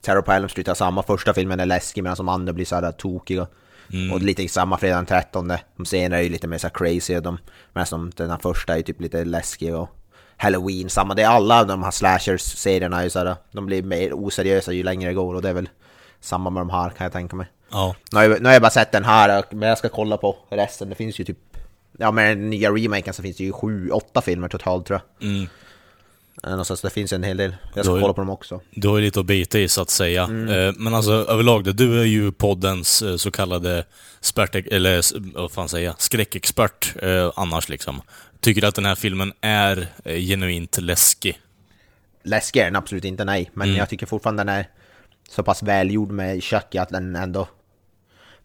Terror 0.00 0.22
på 0.22 0.32
Elm 0.32 0.48
Street 0.48 0.66
har 0.66 0.74
samma, 0.74 1.02
första 1.02 1.34
filmen 1.34 1.60
är 1.60 1.66
läskig 1.66 2.02
medan 2.02 2.16
de 2.16 2.28
andra 2.28 2.52
blir 2.52 2.64
så 2.64 2.74
här 2.74 2.92
tokiga. 2.92 3.46
Och 4.12 4.22
lite 4.22 4.48
samma 4.48 4.78
fredag 4.78 4.96
den 4.96 5.06
13. 5.06 5.52
De 5.76 5.86
senare 5.86 6.20
är 6.20 6.22
ju 6.22 6.28
lite 6.28 6.46
mer 6.46 6.58
så 6.58 6.68
crazy 6.70 7.20
de, 7.20 7.38
medan 7.72 7.86
de, 7.90 8.12
den 8.16 8.30
här 8.30 8.38
första 8.38 8.78
är 8.78 8.82
typ 8.82 9.00
lite 9.00 9.24
läskig 9.24 9.74
och 9.74 9.88
Halloween, 10.36 10.90
samma. 10.90 11.14
Det 11.14 11.22
är 11.22 11.28
alla 11.28 11.64
de 11.64 11.82
här 11.82 11.90
slashers-serierna 11.90 12.98
är 12.98 13.04
ju 13.04 13.10
så 13.10 13.18
här, 13.18 13.36
de 13.52 13.66
blir 13.66 13.82
mer 13.82 14.10
oseriösa 14.12 14.72
ju 14.72 14.82
längre 14.82 15.10
det 15.10 15.14
går 15.14 15.34
och 15.34 15.42
det 15.42 15.48
är 15.48 15.54
väl 15.54 15.68
samma 16.20 16.50
med 16.50 16.60
de 16.60 16.70
här 16.70 16.90
kan 16.90 17.04
jag 17.04 17.12
tänka 17.12 17.36
mig. 17.36 17.46
Ja. 17.70 17.94
Nu 18.12 18.18
har, 18.18 18.24
jag, 18.24 18.40
nu 18.42 18.48
har 18.48 18.52
jag 18.52 18.62
bara 18.62 18.70
sett 18.70 18.92
den 18.92 19.04
här, 19.04 19.38
och- 19.38 19.54
men 19.54 19.68
jag 19.68 19.78
ska 19.78 19.88
kolla 19.88 20.16
på 20.16 20.36
resten. 20.50 20.88
Det 20.88 20.94
finns 20.94 21.18
ju 21.20 21.24
typ... 21.24 21.38
Ja, 21.98 22.10
med 22.10 22.36
den 22.36 22.50
nya 22.50 22.70
remaken 22.70 23.14
så 23.14 23.22
finns 23.22 23.36
det 23.36 23.44
ju 23.44 23.52
sju, 23.52 23.90
åtta 23.90 24.20
filmer 24.20 24.48
totalt 24.48 24.86
tror 24.86 25.00
jag. 25.18 25.28
Mm. 25.28 25.46
Eh, 26.46 26.62
Så 26.62 26.74
det 26.74 26.90
finns 26.90 27.12
en 27.12 27.22
hel 27.22 27.36
del. 27.36 27.56
Jag 27.74 27.84
ska 27.84 28.00
kolla 28.00 28.12
på 28.12 28.20
dem 28.20 28.30
också. 28.30 28.60
Du 28.70 28.88
har 28.88 28.98
ju 28.98 29.04
lite 29.04 29.20
att 29.20 29.26
bita 29.26 29.58
i 29.58 29.68
så 29.68 29.82
att 29.82 29.90
säga. 29.90 30.22
Eh, 30.22 30.72
Men 30.76 30.94
alltså 30.94 31.12
överlag, 31.12 31.64
det, 31.64 31.72
du 31.72 32.00
är 32.00 32.04
ju 32.04 32.32
poddens 32.32 33.02
eh, 33.02 33.16
så 33.16 33.30
kallade 33.30 33.84
spert, 34.20 34.54
eller 34.54 35.02
vad 35.38 35.52
fan 35.52 35.68
säger 35.68 35.86
jag, 35.86 36.00
skräckexpert 36.00 36.94
annars 37.36 37.68
liksom. 37.68 38.02
Tycker 38.40 38.60
du 38.60 38.66
att 38.66 38.74
den 38.74 38.84
här 38.86 38.94
filmen 38.94 39.32
är 39.40 39.88
genuint 40.04 40.78
läskig? 40.80 41.38
Läskig 42.22 42.60
är 42.60 42.64
den 42.64 42.76
absolut 42.76 43.04
inte, 43.04 43.24
nej. 43.24 43.50
Men 43.54 43.68
Mm. 43.68 43.78
jag 43.78 43.88
tycker 43.88 44.06
fortfarande 44.06 44.40
den 44.44 44.48
är 44.54 44.68
så 45.30 45.42
pass 45.42 45.62
välgjord 45.62 46.10
med 46.10 46.42
Chucky 46.44 46.78
att 46.78 46.88
den 46.88 47.16
ändå 47.16 47.48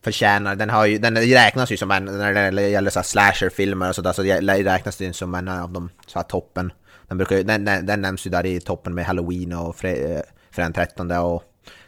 förtjänar... 0.03 0.55
Den, 0.55 0.69
har 0.69 0.85
ju, 0.85 0.97
den 0.97 1.17
räknas 1.17 1.71
ju 1.71 1.77
som 1.77 1.91
en, 1.91 2.05
när 2.05 2.51
det 2.51 2.69
gäller 2.69 2.91
så 2.91 3.03
slasherfilmer 3.03 3.89
och 3.89 3.95
sådär, 3.95 4.13
så 4.13 4.23
räknas 4.63 4.97
den 4.97 5.13
som 5.13 5.35
en 5.35 5.47
av 5.47 5.71
de 5.71 5.89
så 6.07 6.19
här 6.19 6.23
toppen. 6.23 6.71
Den, 7.09 7.17
brukar, 7.17 7.43
den, 7.43 7.65
den, 7.65 7.85
den 7.85 8.01
nämns 8.01 8.27
ju 8.27 8.31
där 8.31 8.45
i 8.45 8.59
toppen 8.59 8.95
med 8.95 9.05
Halloween 9.05 9.53
och 9.53 9.85
eh, 9.85 10.21
Fredag 10.51 10.65
den 10.65 10.73
13 10.73 11.11
och 11.11 11.43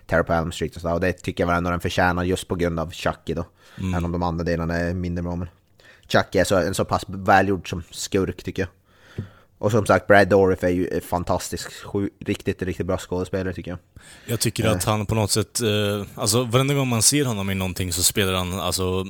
Terror 0.08 0.24
på 0.24 0.34
Elm 0.34 0.51
Street 0.51 0.75
och 0.75 0.82
sådär. 0.82 0.94
Och 0.94 1.01
det 1.01 1.13
tycker 1.13 1.44
jag 1.44 1.48
var 1.48 1.56
ändå 1.56 1.70
den 1.70 1.80
förtjänar 1.80 2.24
just 2.24 2.48
på 2.48 2.56
grund 2.56 2.80
av 2.80 2.92
Chucky 2.92 3.34
då. 3.34 3.46
Även 3.78 4.06
om 4.06 4.12
de 4.12 4.24
andra 4.24 4.44
delarna 4.44 4.75
är 4.75 4.94
mindre 4.94 5.24
bra. 5.24 5.36
Men 5.36 5.48
Chucky 6.08 6.40
är 6.40 6.44
så, 6.44 6.56
en 6.56 6.74
så 6.74 6.86
pass 6.86 7.04
välgjord 7.08 7.70
som 7.70 7.84
skurk 7.92 8.44
tycker 8.44 8.62
jag. 8.62 8.70
Och 9.58 9.72
som 9.72 9.86
sagt, 9.86 10.08
Brad 10.08 10.28
Dourif 10.28 10.63
är 10.63 10.70
ju 10.70 11.01
fantastisk, 11.01 11.72
sju, 11.84 12.10
riktigt, 12.20 12.62
riktigt 12.62 12.86
bra 12.86 12.98
skådespelare 12.98 13.54
tycker 13.54 13.72
jag. 13.72 13.80
Jag 14.25 14.40
tycker 14.40 14.68
att 14.68 14.84
han 14.84 15.06
på 15.06 15.16
något 15.16 15.32
sätt, 15.32 15.62
eh, 15.62 16.06
alltså 16.16 16.44
varenda 16.44 16.74
gång 16.74 16.88
man 16.88 17.01
ser 17.01 17.25
honom 17.25 17.50
i 17.50 17.56
någonting 17.56 17.94
så 17.94 18.04
spelar 18.04 18.34
han 18.34 18.60
alltså 18.60 19.06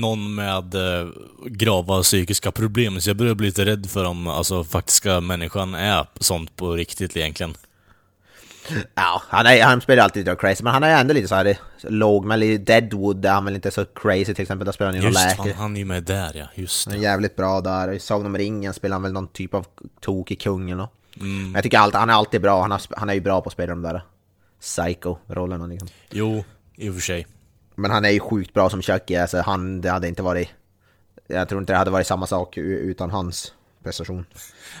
någon 0.00 0.34
med 0.34 0.74
eh, 0.74 1.08
grava 1.46 2.02
psykiska 2.02 2.52
problem. 2.52 3.00
Så 3.00 3.10
jag 3.10 3.16
börjar 3.16 3.34
bli 3.34 3.46
lite 3.46 3.64
rädd 3.64 3.90
för 3.90 4.04
om 4.04 4.26
alltså 4.28 4.64
faktiska 4.64 5.20
människan 5.20 5.74
är 5.74 6.06
sånt 6.20 6.56
på 6.56 6.72
riktigt 6.72 7.16
egentligen. 7.16 7.54
Ja, 8.94 9.22
han, 9.28 9.46
är, 9.46 9.62
han 9.62 9.80
spelar 9.80 10.02
alltid 10.04 10.26
lite 10.26 10.36
crazy, 10.40 10.64
men 10.64 10.72
han 10.72 10.82
är 10.82 11.00
ändå 11.00 11.14
lite 11.14 11.28
så 11.28 11.34
här 11.34 11.58
låg, 11.82 12.24
men 12.24 12.42
i 12.42 12.58
Deadwood 12.58 13.24
är 13.26 13.32
han 13.32 13.44
väl 13.44 13.54
inte 13.54 13.70
så 13.70 13.84
crazy 13.84 14.34
till 14.34 14.42
exempel, 14.42 14.64
där 14.64 14.72
spelar 14.72 14.92
han 14.92 14.96
ju 14.96 15.02
någon 15.02 15.12
Just 15.12 15.26
läkare. 15.26 15.52
han, 15.52 15.62
han 15.62 15.74
är 15.76 15.78
ju 15.80 15.84
med 15.84 16.02
där 16.02 16.32
ja, 16.34 16.46
just 16.54 16.86
Han 16.86 16.94
är 16.94 16.98
det. 16.98 17.04
jävligt 17.04 17.36
bra 17.36 17.60
där. 17.60 17.92
I 17.92 18.00
Sagan 18.00 18.26
om 18.26 18.38
ringen 18.38 18.74
spelar 18.74 18.94
han 18.94 19.02
väl 19.02 19.12
någon 19.12 19.28
typ 19.28 19.54
av 19.54 19.66
tokig 20.00 20.40
kung 20.40 20.70
eller. 20.70 20.88
Mm. 21.20 21.42
Men 21.42 21.52
jag 21.54 21.62
tycker 21.62 21.78
alltid, 21.78 22.00
han 22.00 22.10
är 22.10 22.14
alltid 22.14 22.40
bra, 22.40 22.60
han, 22.62 22.70
har, 22.70 22.80
han 22.96 23.10
är 23.10 23.14
ju 23.14 23.20
bra 23.20 23.40
på 23.40 23.46
att 23.48 23.52
spela 23.52 23.70
de 23.70 23.82
där 23.82 24.02
psycho-rollerna 24.60 25.66
liksom. 25.66 25.88
Jo, 26.10 26.44
i 26.76 26.88
och 26.88 26.94
för 26.94 27.00
sig. 27.00 27.26
Men 27.74 27.90
han 27.90 28.04
är 28.04 28.10
ju 28.10 28.20
sjukt 28.20 28.54
bra 28.54 28.70
som 28.70 28.82
Chucky, 28.82 29.16
alltså 29.16 29.40
han, 29.40 29.80
det 29.80 29.90
hade 29.90 30.08
inte 30.08 30.22
varit... 30.22 30.48
Jag 31.26 31.48
tror 31.48 31.60
inte 31.60 31.72
det 31.72 31.76
hade 31.76 31.90
varit 31.90 32.06
samma 32.06 32.26
sak 32.26 32.56
utan 32.58 33.10
hans 33.10 33.52
prestation. 33.82 34.26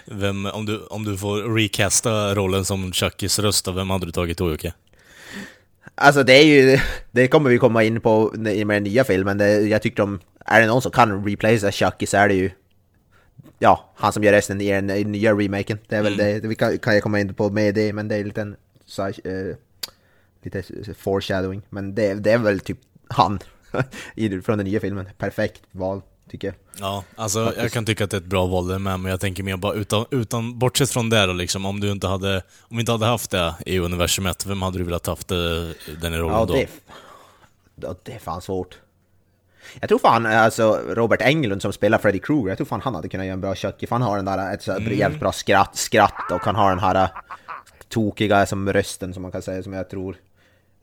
Vem, 0.04 0.46
om, 0.46 0.66
du, 0.66 0.86
om 0.86 1.04
du 1.04 1.18
får 1.18 1.54
recasta 1.54 2.34
rollen 2.34 2.64
som 2.64 2.92
Chuckys 2.92 3.38
röst, 3.38 3.68
vem 3.68 3.90
hade 3.90 4.06
du 4.06 4.12
tagit 4.12 4.38
då 4.38 4.50
Jocke? 4.50 4.74
Alltså 5.94 6.22
det 6.22 6.32
är 6.32 6.44
ju, 6.44 6.78
det 7.10 7.28
kommer 7.28 7.50
vi 7.50 7.58
komma 7.58 7.82
in 7.82 8.00
på 8.00 8.34
i 8.34 8.64
med 8.64 8.76
den 8.76 8.82
nya 8.82 9.04
filmen, 9.04 9.38
det, 9.38 9.60
jag 9.60 9.82
tycker 9.82 9.96
de, 9.96 10.20
är 10.44 10.60
det 10.60 10.66
någon 10.66 10.82
som 10.82 10.92
kan 10.92 11.24
replacea 11.24 11.72
Chucky 11.72 12.06
så 12.06 12.16
är 12.16 12.28
det 12.28 12.34
ju 12.34 12.50
Ja, 13.58 13.92
han 13.96 14.12
som 14.12 14.24
gör 14.24 14.32
resten 14.32 14.60
i 14.60 14.70
den 14.70 14.86
nya 14.86 15.32
remaken. 15.32 15.78
Det 15.88 15.96
är 15.96 16.02
väl 16.02 16.16
det, 16.16 16.40
vi 16.44 16.54
kan, 16.54 16.78
kan 16.78 16.94
jag 16.94 17.02
komma 17.02 17.20
in 17.20 17.34
på 17.34 17.50
med 17.50 17.74
det, 17.74 17.92
men 17.92 18.08
det 18.08 18.14
är 18.14 18.20
en 18.20 18.26
liten 18.26 18.56
så, 18.86 19.02
här, 19.02 19.14
eh, 19.24 19.56
lite 20.44 20.94
foreshadowing. 20.98 21.62
Men 21.70 21.94
det, 21.94 22.14
det 22.14 22.30
är 22.32 22.38
väl 22.38 22.60
typ 22.60 22.78
han 23.08 23.38
från 24.44 24.58
den 24.58 24.66
nya 24.66 24.80
filmen. 24.80 25.08
Perfekt 25.18 25.62
val, 25.70 26.02
tycker 26.30 26.48
jag. 26.48 26.54
Ja, 26.80 27.04
alltså 27.16 27.52
jag 27.56 27.72
kan 27.72 27.86
tycka 27.86 28.04
att 28.04 28.10
det 28.10 28.16
är 28.16 28.20
ett 28.20 28.26
bra 28.26 28.46
val 28.46 28.68
det 28.68 28.78
med, 28.78 29.00
men 29.00 29.10
jag 29.10 29.20
tänker 29.20 29.42
mer 29.42 29.56
bara 29.56 29.74
utan, 29.74 30.04
utan 30.10 30.58
bortsett 30.58 30.90
från 30.90 31.10
det 31.10 31.26
då 31.26 31.32
liksom, 31.32 31.66
om 31.66 31.80
du 31.80 31.90
inte 31.92 32.06
hade, 32.06 32.36
om 32.60 32.76
vi 32.76 32.80
inte 32.80 32.92
hade 32.92 33.06
haft 33.06 33.30
det 33.30 33.54
i 33.66 33.78
universumet, 33.78 34.46
vem 34.46 34.62
hade 34.62 34.78
du 34.78 34.84
velat 34.84 35.06
haft 35.06 35.28
det, 35.28 35.74
den 36.00 36.14
i 36.14 36.18
rollen 36.18 36.36
Ja, 36.38 36.44
då? 36.44 36.54
det, 36.54 36.68
ja, 37.76 37.94
det 38.02 38.12
är 38.12 38.18
fan 38.18 38.42
svårt. 38.42 38.78
Jag 39.80 39.88
tror 39.88 39.98
fan, 39.98 40.26
alltså 40.26 40.80
Robert 40.88 41.20
Englund 41.22 41.62
som 41.62 41.72
spelar 41.72 41.98
Freddy 41.98 42.18
Krueger, 42.18 42.48
jag 42.48 42.56
tror 42.58 42.64
fan 42.66 42.80
han 42.80 42.94
hade 42.94 43.08
kunnat 43.08 43.26
göra 43.26 43.34
en 43.34 43.40
bra 43.40 43.54
för 43.54 43.90
han 43.90 44.02
har 44.02 44.16
den 44.16 44.24
där, 44.24 44.54
ett 44.54 44.62
så 44.62 44.72
Mm. 44.72 44.98
jävligt 44.98 45.20
bra 45.20 45.32
skratt, 45.32 45.76
skratt 45.76 46.30
och 46.32 46.40
han 46.40 46.54
har 46.54 46.70
den 46.70 46.78
här 46.78 46.94
äh, 47.02 47.08
tokiga 47.88 48.46
som 48.46 48.72
rösten 48.72 49.14
som 49.14 49.22
man 49.22 49.32
kan 49.32 49.42
säga, 49.42 49.62
som 49.62 49.72
jag 49.72 49.90
tror, 49.90 50.16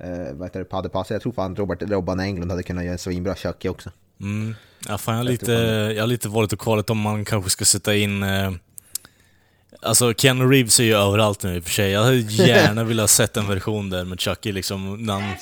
eh, 0.04 0.34
vad 0.34 0.48
heter 0.48 0.60
det, 0.60 0.76
hade 0.76 0.90
passat. 0.90 1.10
Jag 1.12 1.22
tror 1.22 1.34
fan 1.34 1.56
Robert, 1.56 1.82
Robban 1.82 2.20
Englund 2.20 2.52
hade 2.52 2.64
kunnat 2.64 2.84
göra 2.84 2.94
en 2.94 3.00
svinbra 3.00 3.36
Chucky 3.36 3.70
också. 3.70 3.90
Mm. 4.22 4.56
Ja, 4.88 4.98
fan, 4.98 5.14
jag, 5.14 5.20
har 5.24 5.30
lite, 5.32 5.52
jag 5.96 6.04
har 6.04 6.08
lite 6.08 6.30
valet 6.30 6.54
och 6.54 6.60
kvalet 6.60 6.90
om 6.90 6.98
man 6.98 7.26
kanske 7.26 7.50
ska 7.50 7.66
sätta 7.66 7.96
in... 7.96 8.24
Eh, 8.24 8.52
alltså, 9.82 10.14
Keanu 10.14 10.46
Reeves 10.46 10.80
är 10.80 10.84
ju 10.84 10.96
överallt 10.96 11.44
nu 11.44 11.56
i 11.56 11.60
och 11.60 11.64
för 11.64 11.72
sig. 11.72 11.92
Jag 11.92 12.04
hade 12.04 12.16
gärna 12.18 12.84
velat 12.94 13.10
sett 13.10 13.38
en 13.38 13.48
version 13.48 13.90
där 13.90 14.06
med 14.06 14.20
Chucky 14.22 14.52
liksom. 14.52 15.06
När 15.06 15.14
han, 15.14 15.34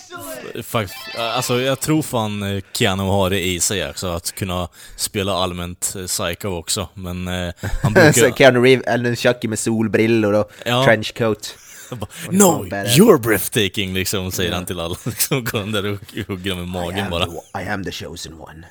alltså, 1.17 1.61
jag 1.61 1.79
tror 1.79 2.01
fan 2.01 2.43
eh, 2.43 2.63
Keanu 2.73 3.03
har 3.03 3.29
det 3.29 3.47
i 3.47 3.59
sig 3.59 3.89
också, 3.89 4.07
att 4.07 4.31
kunna 4.35 4.67
spela 4.95 5.33
allmänt 5.33 5.93
eh, 5.97 6.05
psycho 6.05 6.47
också. 6.47 6.87
Men 6.93 7.27
eh, 7.27 7.53
han 7.83 7.93
brukar... 7.93 8.31
Keanu 8.37 8.59
Reeves, 8.59 8.87
eller 8.87 9.15
Chucky 9.15 9.47
med 9.47 9.59
solbrillor 9.59 10.33
och 10.33 10.51
Ja. 10.65 10.83
trenchcoat. 10.85 11.55
No, 12.31 12.69
badass." 12.69 12.97
you're 12.97 13.17
breathtaking, 13.17 13.93
liksom, 13.93 14.31
säger 14.31 14.51
han 14.51 14.65
till 14.65 14.79
alla. 14.79 14.95
Liksom, 15.05 15.43
går 15.43 15.71
där 15.71 15.85
och 15.85 16.27
hugger 16.27 16.49
dem 16.49 16.59
i 16.59 16.63
I 16.63 16.65
magen 16.65 17.05
am, 17.05 17.11
bara. 17.11 17.25
the, 17.25 17.61
I 17.63 17.67
am 17.67 17.83
the 17.83 17.91
chosen 17.91 18.33
one. 18.33 18.67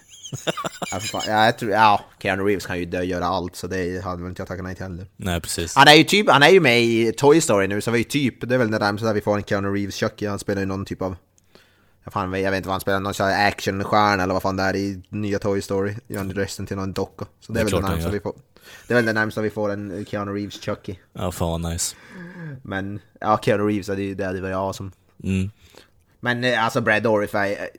fan, 1.01 1.23
ja, 1.27 1.45
jag 1.45 1.59
tror, 1.59 1.73
ja, 1.73 2.05
Keanu 2.23 2.43
Reeves 2.43 2.67
kan 2.67 2.79
ju 2.79 2.85
dö, 2.85 3.03
göra 3.03 3.27
allt, 3.27 3.57
så 3.57 3.67
det 3.67 4.05
hade 4.05 4.23
väl 4.23 4.29
inte 4.29 4.41
jag 4.41 4.49
tackat 4.49 4.65
nej 4.65 4.75
till 4.75 4.83
heller. 4.85 5.07
Nej, 5.17 5.41
precis. 5.41 5.75
Han 5.77 5.89
är 5.89 5.95
ju 5.95 6.05
typ, 6.05 6.31
han 6.31 6.43
är 6.43 6.49
ju 6.49 6.61
med 6.61 6.83
i 6.83 7.13
Toy 7.13 7.41
Story 7.41 7.69
nu, 7.69 7.81
så 7.81 7.91
vi 7.91 7.97
är 7.97 7.99
ju 7.99 8.05
typ, 8.05 8.49
det 8.49 8.55
är 8.55 8.59
väl 8.59 8.71
det 8.71 8.79
där 8.79 9.15
vi 9.15 9.21
får 9.21 9.37
en 9.37 9.45
Keanu 9.45 9.69
Reeves 9.69 9.95
Chucky, 9.95 10.27
han 10.27 10.39
spelar 10.39 10.61
ju 10.61 10.67
någon 10.67 10.85
typ 10.85 11.03
av 11.03 11.17
jag, 12.09 12.13
fan, 12.13 12.43
jag 12.43 12.51
vet 12.51 12.57
inte 12.57 12.69
vad 12.69 12.75
han 12.75 12.81
spelar, 12.81 13.01
någon 13.01 13.15
sån 13.15 13.27
här 13.27 13.49
actionstjärna 13.49 14.23
eller 14.23 14.35
vad 14.35 14.43
fan 14.43 14.57
det 14.57 14.63
är 14.63 14.77
i 14.77 15.03
nya 15.09 15.39
Toy 15.39 15.63
Story. 15.63 15.95
Gör 16.07 16.19
han 16.19 16.33
rösten 16.33 16.67
till 16.67 16.77
någon 16.77 16.93
docka. 16.93 17.27
Så 17.41 17.53
det 17.53 17.61
är, 17.61 17.65
Det 17.65 17.71
är 17.71 17.75
väl 17.75 17.83
närmsta 17.83 18.09
gör. 18.09 18.13
vi 18.13 18.21
får. 18.21 18.35
Det 18.87 18.95
är 18.95 18.97
väl 18.97 19.07
det 19.07 19.13
närmsta 19.13 19.41
vi 19.41 19.51
får 19.51 19.71
en 19.73 20.07
Keanu 20.09 20.33
Reeves 20.33 20.61
Chucky. 20.61 20.95
Ja, 21.13 21.33
fan 21.33 21.63
vad 21.63 21.73
nice. 21.73 21.97
Men 22.63 23.01
ja, 23.21 23.39
Keanu 23.43 23.67
Reeves, 23.69 23.87
det, 23.87 24.15
det 24.15 24.25
hade 24.25 24.41
varit 24.41 24.57
awesome. 24.57 24.91
Mm. 25.25 25.51
Men 26.21 26.45
eh, 26.45 26.65
alltså 26.65 26.81
Brad 26.81 27.03
Dourif, 27.03 27.31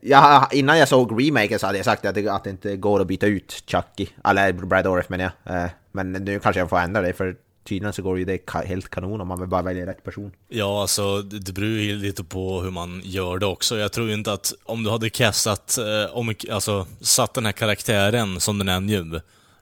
ja, 0.01 0.49
innan 0.51 0.77
jag 0.77 0.87
såg 0.87 1.21
remaken 1.21 1.59
så 1.59 1.65
hade 1.65 1.77
jag 1.77 1.85
sagt 1.85 2.05
att 2.05 2.15
det, 2.15 2.27
att 2.27 2.43
det 2.43 2.49
inte 2.49 2.75
går 2.77 3.01
att 3.01 3.07
byta 3.07 3.27
ut 3.27 3.63
Chucky. 3.67 4.07
Eller 4.23 4.53
Brad 4.53 4.83
Dourif 4.83 5.09
menar 5.09 5.31
jag. 5.43 5.63
Eh, 5.63 5.69
Men 5.91 6.11
nu 6.11 6.39
kanske 6.39 6.59
jag 6.59 6.69
får 6.69 6.77
ändra 6.79 7.01
det, 7.01 7.13
för 7.13 7.35
tydligen 7.63 7.93
så 7.93 8.01
går 8.01 8.19
ju 8.19 8.25
det 8.25 8.49
helt 8.65 8.89
kanon 8.89 9.21
om 9.21 9.27
man 9.27 9.39
vill 9.39 9.49
bara 9.49 9.61
välja 9.61 9.85
rätt 9.85 10.03
person. 10.03 10.31
Ja, 10.47 10.81
alltså 10.81 11.21
det 11.21 11.51
beror 11.53 11.69
ju 11.69 11.95
lite 11.95 12.23
på 12.23 12.61
hur 12.61 12.71
man 12.71 13.01
gör 13.03 13.37
det 13.39 13.45
också. 13.45 13.77
Jag 13.77 13.91
tror 13.91 14.07
ju 14.07 14.13
inte 14.13 14.33
att 14.33 14.53
om 14.65 14.83
du 14.83 14.89
hade 14.89 15.09
castat, 15.09 15.77
eh, 15.77 16.15
om, 16.17 16.33
alltså 16.51 16.87
satt 17.01 17.33
den 17.33 17.45
här 17.45 17.51
karaktären 17.51 18.39
som 18.39 18.57
den 18.57 18.69
är 18.69 18.79
nu. 18.79 19.15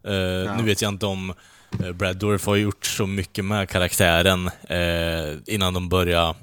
Eh, 0.03 0.57
Nu 0.57 0.63
vet 0.63 0.81
jag 0.81 0.89
inte 0.89 1.05
om 1.05 1.33
Brad 1.93 2.17
Dourif 2.17 2.45
har 2.45 2.55
gjort 2.55 2.85
så 2.85 3.05
mycket 3.07 3.45
med 3.45 3.69
karaktären 3.69 4.47
eh, 4.69 5.37
innan 5.55 5.73
de 5.73 5.89
börjar 5.89 6.35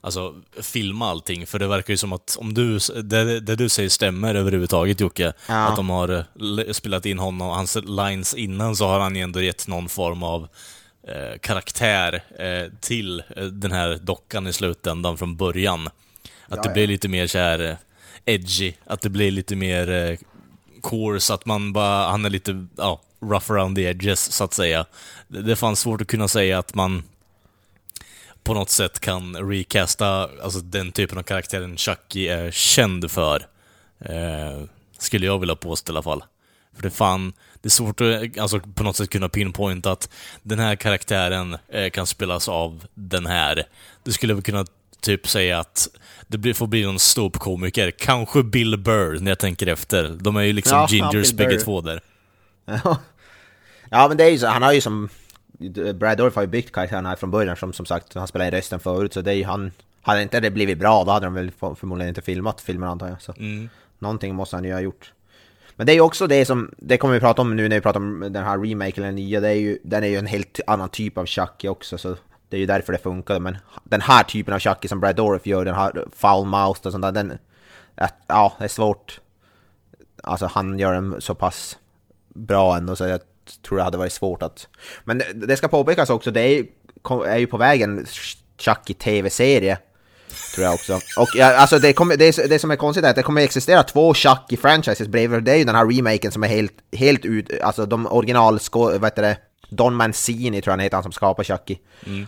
Alltså 0.00 0.34
filma 0.62 1.10
allting, 1.10 1.46
för 1.46 1.58
det 1.58 1.66
verkar 1.66 1.92
ju 1.92 1.96
som 1.96 2.12
att 2.12 2.36
om 2.40 2.54
du, 2.54 2.78
det, 3.02 3.40
det 3.40 3.56
du 3.56 3.68
säger 3.68 3.88
stämmer 3.88 4.34
överhuvudtaget 4.34 5.00
Jocke, 5.00 5.32
Ja. 5.48 5.54
att 5.68 5.76
de 5.76 5.90
har 5.90 6.08
eh, 6.08 6.72
spelat 6.72 7.06
in 7.06 7.18
honom, 7.18 7.48
hans 7.48 7.76
lines 7.84 8.34
innan 8.34 8.76
så 8.76 8.86
har 8.86 9.00
han 9.00 9.16
ju 9.16 9.22
ändå 9.22 9.40
gett 9.40 9.68
någon 9.68 9.88
form 9.88 10.22
av 10.22 10.48
eh, 11.08 11.38
karaktär 11.40 12.22
eh, 12.38 12.72
till 12.80 13.22
eh, 13.36 13.44
den 13.44 13.72
här 13.72 13.98
dockan 14.02 14.46
i 14.46 14.52
slutändan 14.52 15.18
från 15.18 15.36
början. 15.36 15.86
Att 15.86 15.92
Ja, 16.48 16.56
det 16.56 16.68
ja. 16.68 16.72
blir 16.72 16.86
lite 16.86 17.08
mer 17.08 17.26
så 17.26 17.38
här 17.38 17.60
eh, 17.70 17.76
edgy, 18.24 18.72
att 18.86 19.00
det 19.00 19.08
blir 19.10 19.30
lite 19.30 19.56
mer 19.56 19.90
eh, 19.90 20.18
course, 20.82 21.34
att 21.34 21.46
man 21.46 21.72
bara, 21.72 22.08
han 22.10 22.24
är 22.24 22.30
lite, 22.30 22.66
ja, 22.76 23.00
rough 23.20 23.52
around 23.52 23.76
the 23.76 23.82
edges 23.82 24.32
så 24.32 24.44
att 24.44 24.54
säga. 24.54 24.86
Det, 25.28 25.42
det 25.42 25.56
fanns 25.56 25.80
svårt 25.80 26.00
att 26.00 26.08
kunna 26.08 26.28
säga 26.28 26.58
att 26.58 26.74
man 26.74 27.02
på 28.42 28.54
något 28.54 28.70
sätt 28.70 29.00
kan 29.00 29.36
recasta 29.36 30.28
alltså 30.42 30.60
den 30.60 30.92
typen 30.92 31.18
av 31.18 31.22
karaktären 31.22 31.76
Chucky 31.76 32.28
är 32.28 32.50
känd 32.50 33.10
för. 33.10 33.46
Eh, 34.00 34.62
skulle 34.98 35.26
jag 35.26 35.38
vilja 35.38 35.56
påstå 35.56 35.92
i 35.92 35.92
alla 35.92 36.02
fall. 36.02 36.24
För 36.76 36.82
det 36.82 36.90
fan, 36.90 37.32
det 37.62 37.68
är 37.68 37.70
svårt 37.70 38.00
att 38.00 38.38
alltså, 38.38 38.60
på 38.60 38.84
något 38.84 38.96
sätt 38.96 39.10
kunna 39.10 39.28
pinpointa 39.28 39.92
att 39.92 40.10
den 40.42 40.58
här 40.58 40.76
karaktären 40.76 41.56
eh, 41.68 41.90
kan 41.90 42.06
spelas 42.06 42.48
av 42.48 42.86
den 42.94 43.26
här. 43.26 43.64
Du 44.02 44.12
skulle 44.12 44.34
väl 44.34 44.42
kunna 44.42 44.66
typ 45.00 45.28
säga 45.28 45.58
att 45.58 45.88
det 46.26 46.38
blir, 46.38 46.54
får 46.54 46.66
bli 46.66 46.84
någon 46.84 46.98
ståuppkomiker. 46.98 47.90
Kanske 47.90 48.42
Bill 48.42 48.76
Burr, 48.78 49.18
när 49.20 49.30
jag 49.30 49.38
tänker 49.38 49.66
efter. 49.66 50.16
De 50.20 50.36
är 50.36 50.42
ju 50.42 50.52
liksom 50.52 50.78
Ja, 50.78 50.88
gingers 50.90 51.32
bägge 51.32 51.60
två 51.60 51.80
där. 51.80 52.00
Ja. 52.84 52.98
ja 53.90 54.08
men 54.08 54.16
det 54.16 54.24
är 54.24 54.30
ju 54.30 54.38
så, 54.38 54.46
han 54.46 54.62
har 54.62 54.72
ju 54.72 54.80
som... 54.80 55.08
Brad 55.94 56.18
Dourif 56.18 56.34
har 56.34 56.42
ju 56.42 56.48
byggt 56.48 56.72
karaktären 56.74 57.06
här 57.06 57.16
från 57.16 57.30
början 57.30 57.56
som, 57.56 57.72
som 57.72 57.86
sagt, 57.86 58.14
han 58.14 58.26
spelade 58.28 58.48
i 58.56 58.58
rösten 58.60 58.80
förut 58.80 59.12
så 59.14 59.20
det 59.20 59.30
är 59.30 59.34
ju 59.34 59.44
han... 59.44 59.72
Hade 60.02 60.22
inte 60.22 60.40
det 60.40 60.50
blivit 60.50 60.78
bra 60.78 61.04
då 61.04 61.10
hade 61.12 61.26
de 61.26 61.34
väl 61.34 61.50
för- 61.50 61.74
förmodligen 61.74 62.08
inte 62.08 62.22
filmat 62.22 62.60
filmen 62.60 62.88
antar 62.88 63.08
jag. 63.08 63.22
Så. 63.22 63.32
Mm. 63.38 63.68
Någonting 63.98 64.34
måste 64.34 64.56
han 64.56 64.64
ju 64.64 64.72
ha 64.72 64.80
gjort. 64.80 65.12
Men 65.76 65.86
det 65.86 65.92
är 65.92 65.94
ju 65.94 66.00
också 66.00 66.26
det 66.26 66.44
som, 66.44 66.70
det 66.78 66.96
kommer 66.98 67.14
vi 67.14 67.20
prata 67.20 67.42
om 67.42 67.56
nu 67.56 67.68
när 67.68 67.76
vi 67.76 67.80
pratar 67.82 68.00
om 68.00 68.20
den 68.30 68.44
här 68.44 68.58
remaken 68.58 69.04
den 69.04 69.14
nya, 69.14 69.40
det 69.40 69.48
är 69.48 69.52
ju, 69.52 69.78
den 69.84 70.04
är 70.04 70.08
ju 70.08 70.16
en 70.16 70.26
helt 70.26 70.60
annan 70.66 70.88
typ 70.88 71.18
av 71.18 71.26
Chucky 71.26 71.68
också 71.68 71.98
så 71.98 72.16
det 72.48 72.56
är 72.56 72.60
ju 72.60 72.66
därför 72.66 72.92
det 72.92 72.98
funkar. 72.98 73.40
Men 73.40 73.56
den 73.84 74.00
här 74.00 74.22
typen 74.22 74.54
av 74.54 74.58
Chucky 74.60 74.88
som 74.88 75.00
Brad 75.00 75.16
Dourif 75.16 75.46
gör, 75.46 75.64
den 75.64 75.74
här 75.74 76.04
foul 76.16 76.46
mouth 76.46 76.86
och 76.86 76.92
sånt 76.92 77.02
där, 77.02 77.12
den... 77.12 77.38
att- 77.94 78.14
Ja, 78.26 78.52
det 78.58 78.64
är 78.64 78.68
svårt. 78.68 79.20
Alltså 80.22 80.46
han 80.46 80.78
gör 80.78 80.92
den 80.92 81.20
så 81.20 81.34
pass 81.34 81.78
bra 82.38 82.76
ändå 82.76 82.96
så 82.96 83.04
jag 83.06 83.20
tror 83.66 83.78
det 83.78 83.84
hade 83.84 83.98
varit 83.98 84.12
svårt 84.12 84.42
att... 84.42 84.68
Men 85.04 85.18
det- 85.18 85.32
det 85.46 85.56
ska 85.56 85.68
påpekas 85.68 86.10
också, 86.10 86.30
det 86.30 86.40
är, 86.40 86.48
ju- 86.48 86.66
är 87.26 87.36
ju 87.38 87.46
på 87.46 87.56
vägen 87.56 88.06
Chucky 88.58 88.94
TV-serie. 88.94 89.78
Tror 90.54 90.64
jag 90.64 90.74
också. 90.74 90.92
Och 90.94 91.28
ja, 91.34 91.56
alltså 91.56 91.78
det, 91.78 91.92
kommer, 91.92 92.16
det, 92.16 92.48
det 92.50 92.58
som 92.58 92.70
är 92.70 92.76
konstigt 92.76 93.04
är 93.04 93.10
att 93.10 93.16
det 93.16 93.22
kommer 93.22 93.40
existera 93.42 93.82
två 93.82 94.12
Chucky-franchises 94.14 95.08
bredvid. 95.08 95.42
Det 95.44 95.52
är 95.52 95.56
ju 95.56 95.64
den 95.64 95.74
här 95.74 95.86
remaken 95.96 96.32
som 96.32 96.44
är 96.44 96.48
helt, 96.48 96.72
helt 96.92 97.24
ut... 97.24 97.60
Alltså 97.62 97.86
de 97.86 98.06
original... 98.06 98.58
Vad 98.72 99.04
heter 99.04 99.22
det? 99.22 99.36
Don 99.70 99.94
Mancini 99.94 100.62
tror 100.62 100.70
jag 100.70 100.72
han 100.72 100.80
heter, 100.80 100.96
han 100.96 101.02
som 101.02 101.12
skapar 101.12 101.44
Chucky. 101.44 101.76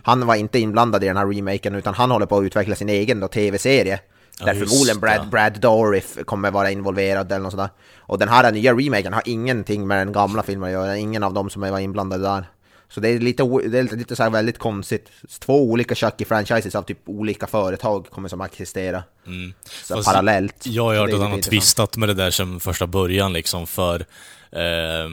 Han 0.03 0.25
var 0.27 0.35
inte 0.35 0.59
inblandad 0.59 1.03
i 1.03 1.07
den 1.07 1.17
här 1.17 1.27
remaken 1.27 1.75
utan 1.75 1.93
han 1.93 2.11
håller 2.11 2.25
på 2.25 2.37
att 2.37 2.43
utveckla 2.43 2.75
sin 2.75 2.89
egen 2.89 3.29
TV-serie. 3.29 3.99
Ja, 4.41 4.53
där 4.53 4.65
förmodligen 4.65 4.99
Brad. 4.99 5.29
Brad 5.29 5.59
Dourif 5.59 6.17
kommer 6.25 6.51
vara 6.51 6.71
involverad 6.71 7.31
eller 7.31 7.43
något 7.43 7.51
sånt 7.51 7.63
där. 7.63 7.69
Och 7.99 8.19
den 8.19 8.29
här 8.29 8.51
nya 8.51 8.73
remaken 8.73 9.13
har 9.13 9.23
ingenting 9.25 9.87
med 9.87 9.97
den 9.97 10.13
gamla 10.13 10.43
filmen 10.43 10.67
att 10.67 10.73
göra, 10.73 10.97
ingen 10.97 11.23
av 11.23 11.33
dem 11.33 11.49
som 11.49 11.61
var 11.61 11.79
inblandade 11.79 12.23
där. 12.23 12.45
Så 12.89 12.99
det 12.99 13.09
är 13.09 13.19
lite, 13.19 13.43
det 13.43 13.79
är 13.79 13.95
lite, 13.95 14.15
så 14.15 14.23
här 14.23 14.29
väldigt 14.29 14.57
konstigt. 14.57 15.09
Två 15.39 15.63
olika 15.63 15.95
Chucky-franchises 15.95 16.75
av 16.75 16.83
typ 16.83 16.97
olika 17.05 17.47
företag 17.47 18.07
kommer 18.09 18.29
som 18.29 18.41
att 18.41 18.51
existera. 18.51 19.03
Så 19.23 19.29
Mm. 19.29 19.53
Fast 19.87 20.07
parallellt. 20.07 20.65
Jag 20.65 20.83
har 20.83 20.95
hört 20.95 21.13
att 21.13 21.19
han 21.19 21.29
har 21.29 21.37
lite 21.37 21.49
twistat 21.49 21.97
med 21.97 22.09
det 22.09 22.13
där 22.13 22.31
sedan 22.31 22.59
första 22.59 22.87
början 22.87 23.33
liksom 23.33 23.67
för 23.67 24.05
eh, 24.51 25.09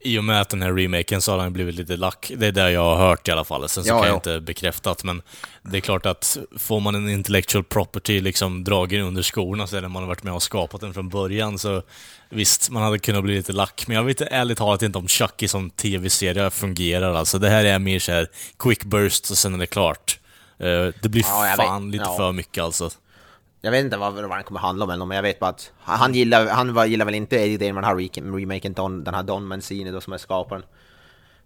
i 0.00 0.18
och 0.18 0.24
med 0.24 0.40
att 0.40 0.48
den 0.48 0.62
här 0.62 0.72
remaken 0.72 1.20
så 1.22 1.32
har 1.32 1.38
han 1.38 1.52
blivit 1.52 1.74
lite 1.74 1.96
lack. 1.96 2.32
Det 2.36 2.46
är 2.46 2.52
det 2.52 2.70
jag 2.70 2.84
har 2.96 2.96
hört 3.08 3.28
i 3.28 3.30
alla 3.30 3.44
fall. 3.44 3.68
Sen 3.68 3.84
så 3.84 3.90
Ja, 3.90 3.94
kan 3.98 4.06
jag 4.06 4.12
ja. 4.12 4.16
inte 4.16 4.40
bekräftat, 4.40 5.04
men 5.04 5.22
det 5.62 5.76
är 5.76 5.80
klart 5.80 6.06
att 6.06 6.38
får 6.58 6.80
man 6.80 6.94
en 6.94 7.08
intellectual 7.08 7.64
property 7.64 8.20
liksom 8.20 8.64
dragen 8.64 9.00
under 9.04 9.22
skorna 9.22 9.66
så 9.66 9.76
är 9.76 9.82
det 9.82 9.88
man 9.88 10.02
har 10.02 10.08
varit 10.08 10.22
med 10.22 10.32
och 10.32 10.42
skapat 10.42 10.80
den 10.80 10.94
från 10.94 11.08
början 11.08 11.58
så 11.58 11.82
visst, 12.30 12.70
man 12.70 12.82
hade 12.82 12.98
kunnat 12.98 13.22
bli 13.24 13.34
lite 13.34 13.52
lack. 13.52 13.84
Men 13.86 13.96
jag 13.96 14.04
vet 14.04 14.20
ärligt 14.20 14.58
talat 14.58 14.82
inte 14.82 14.98
om 14.98 15.08
Chucky 15.08 15.48
som 15.48 15.70
tv-serie 15.70 16.50
fungerar 16.50 17.14
alltså. 17.14 17.38
Det 17.38 17.48
här 17.48 17.64
är 17.64 17.78
mer 17.78 17.98
så 17.98 18.12
här 18.12 18.28
quick 18.58 18.84
burst 18.84 19.30
och 19.30 19.38
sen 19.38 19.54
är 19.54 19.58
det 19.58 19.66
klart. 19.66 20.18
Eh, 20.58 20.66
det 21.02 21.08
blir 21.08 21.22
Ja, 21.22 21.48
jag 21.48 21.56
vet. 21.56 21.66
fan 21.66 21.90
lite 21.90 22.04
för 22.16 22.32
mycket 22.32 22.64
alltså. 22.64 22.90
Jag 23.60 23.70
vet 23.70 23.84
inte 23.84 23.96
vad, 23.96 24.12
vad 24.14 24.30
den 24.30 24.42
kommer 24.42 24.60
handla 24.60 24.84
om 24.84 25.08
men 25.08 25.16
jag 25.16 25.22
vet 25.22 25.38
bara 25.38 25.50
att 25.50 25.72
han, 25.78 26.14
gillar, 26.14 26.46
han 26.46 26.74
var, 26.74 26.84
gillar 26.84 27.04
väl 27.04 27.14
inte 27.14 27.36
Eddie 27.36 27.56
Damon, 27.56 27.74
den 27.74 27.84
här 27.84 27.94
re- 27.94 28.40
remaken, 28.40 28.72
Don, 28.72 29.04
den 29.04 29.14
här 29.14 29.22
Don 29.22 29.46
Mancini 29.46 29.90
då 29.90 30.00
som 30.00 30.12
är 30.12 30.18
skaparen. 30.18 30.62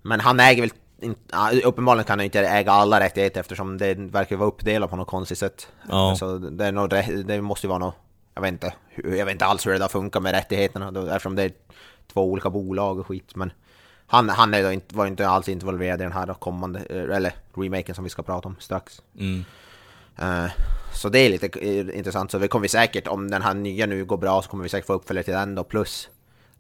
Men 0.03 0.21
han 0.21 0.41
äger 0.41 0.63
väl 0.63 0.71
inte, 1.01 1.67
uppenbarligen 1.67 2.05
kan 2.05 2.19
han 2.19 2.25
inte 2.25 2.41
äga 2.41 2.73
alla 2.73 3.01
rättigheter 3.01 3.41
eftersom 3.41 3.79
det 3.79 3.95
verkar 3.95 4.37
vara 4.37 4.49
uppdelat 4.49 4.91
på 4.91 4.97
något 4.97 5.09
konstigt 5.09 5.39
sätt. 5.39 5.69
Ja. 5.89 6.17
Så 6.19 6.39
det, 6.39 6.67
är 6.67 6.73
nog, 6.73 6.91
det 7.27 7.43
måste 7.43 7.67
ju 7.67 7.69
vara 7.69 7.79
något, 7.79 7.97
jag 8.35 8.43
vet 8.43 8.53
inte, 8.53 8.75
jag 8.95 9.25
vet 9.25 9.33
inte 9.33 9.45
alls 9.45 9.67
hur 9.67 9.73
det 9.73 9.79
där 9.79 9.89
funkar 9.89 10.21
med 10.21 10.33
rättigheterna 10.33 10.91
då, 10.91 11.07
eftersom 11.07 11.37
det 11.37 11.43
är 11.43 11.53
två 12.13 12.25
olika 12.25 12.51
bolag 12.51 12.99
och 12.99 13.07
skit. 13.07 13.37
Men 13.37 13.53
han, 14.07 14.29
han 14.29 14.55
är 14.55 14.63
då 14.63 14.73
inte, 14.73 14.95
var 14.95 15.07
inte 15.07 15.29
alls 15.29 15.49
involverad 15.49 16.01
i 16.01 16.05
den 16.05 16.13
här 16.13 16.35
kommande, 16.35 16.81
eh, 16.91 17.17
eller 17.17 17.33
remaken 17.55 17.95
som 17.95 18.05
vi 18.05 18.11
ska 18.11 18.23
prata 18.23 18.49
om 18.49 18.57
strax. 18.61 19.03
Mm. 19.19 19.45
Eh, 20.19 20.51
Så 20.95 21.09
det 21.09 21.19
är 21.19 21.31
lite 21.31 21.67
intressant, 21.99 22.31
så 22.31 22.39
vi 22.39 22.49
kommer 22.49 22.69
säkert, 22.69 23.07
om 23.07 23.31
den 23.31 23.43
här 23.43 23.55
nya 23.55 23.87
nu 23.87 24.05
går 24.05 24.17
bra, 24.17 24.43
så 24.43 24.49
kommer 24.49 24.63
vi 24.63 24.69
säkert 24.69 24.87
få 24.87 24.93
uppföljare 24.93 25.25
till 25.25 25.35
den 25.35 25.55
då, 25.55 25.65
plus 25.65 26.09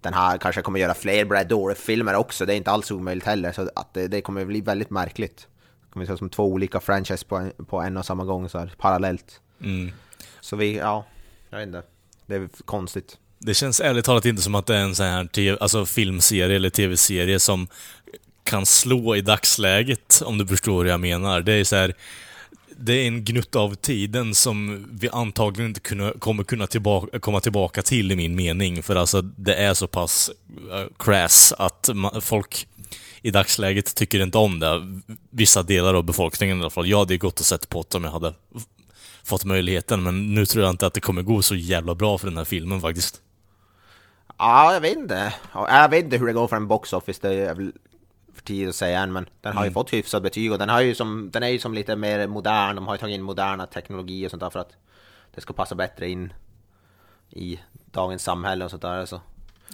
den 0.02 0.14
här 0.14 0.38
kanske 0.38 0.62
kommer 0.62 0.80
göra 0.80 0.94
fler 0.94 1.24
Brad 1.24 1.48
Dourif-filmer 1.48 2.14
också, 2.14 2.46
det 2.46 2.54
är 2.54 2.56
inte 2.56 2.70
alls 2.70 2.90
omöjligt 2.90 3.26
heller, 3.26 3.52
så 3.52 3.70
att 3.74 3.94
det, 3.94 4.08
det 4.08 4.20
kommer 4.20 4.44
bli 4.44 4.60
väldigt 4.60 4.90
märkligt. 4.90 5.36
Det 5.84 5.92
kommer 5.92 6.06
se 6.06 6.12
ut 6.12 6.18
som 6.18 6.30
två 6.30 6.44
olika 6.44 6.80
franchise 6.80 7.26
på 7.26 7.36
en, 7.36 7.52
på 7.66 7.80
en 7.80 7.96
och 7.96 8.06
samma 8.06 8.24
gång, 8.24 8.48
så 8.48 8.58
här, 8.58 8.74
parallellt. 8.78 9.40
Mm. 9.60 9.92
Så 10.40 10.56
vi, 10.56 10.76
ja, 10.76 11.04
jag 11.50 11.58
vet 11.58 11.66
inte. 11.66 11.82
Det 12.26 12.34
är 12.34 12.48
konstigt. 12.64 13.18
Det 13.38 13.54
känns 13.54 13.80
ärligt 13.80 14.04
talat 14.04 14.24
inte 14.24 14.42
som 14.42 14.54
att 14.54 14.66
det 14.66 14.76
är 14.76 14.80
en 14.80 14.94
sån 14.94 15.06
här 15.06 15.24
TV, 15.24 15.58
alltså 15.60 15.86
filmserie 15.86 16.56
eller 16.56 16.70
tv-serie 16.70 17.40
som 17.40 17.66
kan 18.44 18.66
slå 18.66 19.16
i 19.16 19.20
dagsläget, 19.20 20.22
om 20.24 20.38
du 20.38 20.46
förstår 20.46 20.84
hur 20.84 20.90
jag 20.90 21.00
menar. 21.00 21.40
Det 21.40 21.52
är 21.52 21.64
så 21.64 21.76
här, 21.76 21.94
det 22.78 22.92
är 22.92 23.06
en 23.06 23.24
gnutta 23.24 23.58
av 23.58 23.74
tiden 23.74 24.34
som 24.34 24.86
vi 24.92 25.08
antagligen 25.08 25.68
inte 25.70 25.80
kunna, 25.80 26.12
kommer 26.12 26.44
kunna 26.44 26.66
tillbaka, 26.66 27.20
komma 27.20 27.40
tillbaka 27.40 27.82
till 27.82 28.12
i 28.12 28.16
min 28.16 28.34
mening. 28.34 28.82
För 28.82 28.96
alltså, 28.96 29.22
det 29.22 29.54
är 29.54 29.74
så 29.74 29.86
pass 29.86 30.30
uh, 30.72 30.86
crass 30.98 31.52
att 31.58 31.90
man, 31.94 32.22
folk 32.22 32.66
i 33.22 33.30
dagsläget 33.30 33.94
tycker 33.94 34.22
inte 34.22 34.38
om 34.38 34.60
det. 34.60 35.00
Vissa 35.30 35.62
delar 35.62 35.94
av 35.94 36.04
befolkningen 36.04 36.58
i 36.58 36.60
alla 36.60 36.70
fall. 36.70 36.88
Jag 36.88 36.98
hade 36.98 37.16
gått 37.16 37.40
och 37.40 37.46
sett 37.46 37.68
på 37.68 37.84
det 37.88 37.96
om 37.96 38.04
jag 38.04 38.10
hade 38.10 38.34
fått 39.24 39.44
möjligheten, 39.44 40.02
men 40.02 40.34
nu 40.34 40.46
tror 40.46 40.64
jag 40.64 40.70
inte 40.70 40.86
att 40.86 40.94
det 40.94 41.00
kommer 41.00 41.22
gå 41.22 41.42
så 41.42 41.54
jävla 41.54 41.94
bra 41.94 42.18
för 42.18 42.26
den 42.26 42.36
här 42.36 42.44
filmen 42.44 42.80
faktiskt. 42.80 43.20
Ja, 44.38 44.72
jag 44.72 44.80
vet 44.80 44.96
inte. 44.96 45.34
Jag 45.54 45.88
vet 45.88 46.04
inte 46.04 46.16
hur 46.16 46.26
det 46.26 46.32
går 46.32 46.48
för 46.48 46.56
en 46.56 46.68
box 46.68 46.92
office, 46.92 47.18
det 47.22 47.34
är 47.34 47.54
väl 47.54 47.72
för 48.42 48.46
tidigt 48.46 48.68
att 48.68 48.74
säga 48.74 49.00
än, 49.00 49.12
men 49.12 49.26
den 49.40 49.56
har 49.56 49.64
ju 49.64 49.70
fått 49.70 49.92
hyfsat 49.92 50.22
betyg 50.22 50.52
och 50.52 50.58
den, 50.58 50.68
har 50.68 50.80
ju 50.80 50.94
som, 50.94 51.30
den 51.32 51.42
är 51.42 51.48
ju 51.48 51.58
som 51.58 51.74
lite 51.74 51.96
mer 51.96 52.26
modern, 52.26 52.76
de 52.76 52.86
har 52.86 52.94
ju 52.94 52.98
tagit 52.98 53.14
in 53.14 53.22
moderna 53.22 53.66
teknologier 53.66 54.26
och 54.26 54.30
sånt 54.30 54.40
där 54.40 54.50
för 54.50 54.58
att 54.60 54.72
det 55.34 55.40
ska 55.40 55.52
passa 55.52 55.74
bättre 55.74 56.08
in 56.10 56.32
i 57.30 57.60
dagens 57.90 58.22
samhälle 58.22 58.64
och 58.64 58.70
sånt 58.70 58.82
där. 58.82 59.06
Så. 59.06 59.20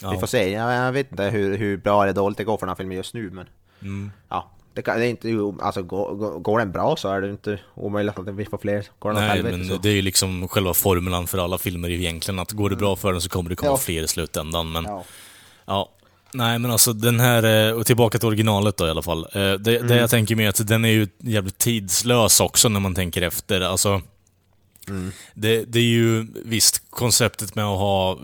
Ja. 0.03 0.11
Vi 0.11 0.19
får 0.19 0.27
se, 0.27 0.51
jag, 0.53 0.73
jag 0.75 0.93
vet 0.93 1.11
inte 1.11 1.25
hur, 1.25 1.57
hur 1.59 1.77
bra 1.77 2.03
eller 2.03 2.13
dåligt 2.13 2.39
det 2.39 2.45
går 2.45 2.57
för 2.57 2.67
den 2.67 2.71
här 2.71 2.77
filmen 2.77 2.97
just 2.97 3.15
nu, 3.15 3.31
men 3.31 3.49
ja. 4.29 4.51
Det, 4.75 4.83
kan, 4.83 4.99
det 4.99 5.07
är 5.07 5.11
inte, 5.11 5.29
alltså 5.65 5.83
går, 5.83 6.39
går- 6.39 6.59
den 6.59 6.73
bra 6.73 6.97
så 6.97 7.09
är 7.09 7.21
det 7.21 7.31
inte 7.31 7.61
omöjligt 7.75 8.19
att 8.19 8.29
vi 8.29 8.45
får 8.45 8.59
fler. 8.59 8.87
Går 8.99 9.11
den 9.13 9.19
Nej, 9.21 9.29
helvete 9.29 9.57
men 9.57 9.69
så... 9.69 9.77
det 9.77 9.89
är 9.89 9.95
ju 9.95 10.03
liksom 10.03 10.49
själva 10.49 10.75
formulan 10.75 11.27
för 11.27 11.39
alla 11.39 11.59
filmer 11.59 11.91
egentligen, 11.91 12.39
att 12.39 12.53
går 12.53 12.71
det 12.71 12.77
bra 12.77 12.97
för 12.97 13.13
den 13.13 13.21
så 13.21 13.29
kommer 13.29 13.51
det 13.51 13.57
komma 13.57 13.73
Ja. 13.73 13.77
fler 13.77 14.03
i 14.03 14.09
slutändan. 14.09 14.73
Men 14.73 14.85
ja. 14.85 15.05
Ja. 15.67 15.91
Nej, 16.33 16.59
men 16.59 16.71
alltså 16.71 16.93
den 16.93 17.21
här, 17.21 17.69
eh, 17.69 17.73
och 17.75 17.87
tillbaka 17.87 18.19
till 18.19 18.29
originalet 18.29 18.77
då 18.77 18.87
i 18.87 18.91
alla 18.91 19.03
fall. 19.03 19.27
Eh, 19.33 19.53
Det, 19.53 19.79
det 19.79 19.97
jag 19.97 20.11
tänker 20.11 20.37
med 20.37 20.49
att 20.49 20.69
den 20.69 20.85
är 20.85 20.89
ju 20.89 21.09
jävligt 21.19 21.59
tidslös 21.59 22.41
också 22.41 22.69
när 22.69 22.81
man 22.81 22.95
tänker 22.95 23.23
efter. 23.23 23.61
Alltså, 23.61 24.03
det, 25.35 25.65
det 25.65 25.79
är 25.79 25.83
ju 25.83 26.27
visst 26.45 26.83
konceptet 26.91 27.55
med 27.55 27.65
att 27.65 27.79
ha 27.79 28.19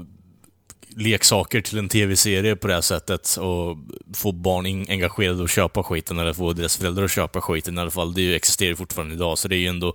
leksaker 0.97 1.61
till 1.61 1.79
en 1.79 1.89
tv-serie 1.89 2.57
på 2.57 2.67
det 2.67 2.75
här 2.75 2.81
sättet 2.81 3.37
och 3.37 3.77
få 4.15 4.33
barn 4.33 4.67
engagerade 4.89 5.43
och 5.43 5.49
köpa 5.49 5.83
skiten, 5.83 6.19
eller 6.19 6.33
få 6.33 6.53
deras 6.53 6.77
föräldrar 6.77 7.05
att 7.05 7.11
köpa 7.11 7.41
skiten 7.41 7.79
i 7.79 7.81
alla 7.81 7.91
fall. 7.91 8.15
Det 8.15 8.23
ju, 8.23 8.35
existerar 8.35 8.75
fortfarande 8.75 9.15
idag, 9.15 9.39
så 9.39 9.49
det 9.49 9.57
är 9.57 9.59
ju 9.59 9.67
ändå... 9.67 9.95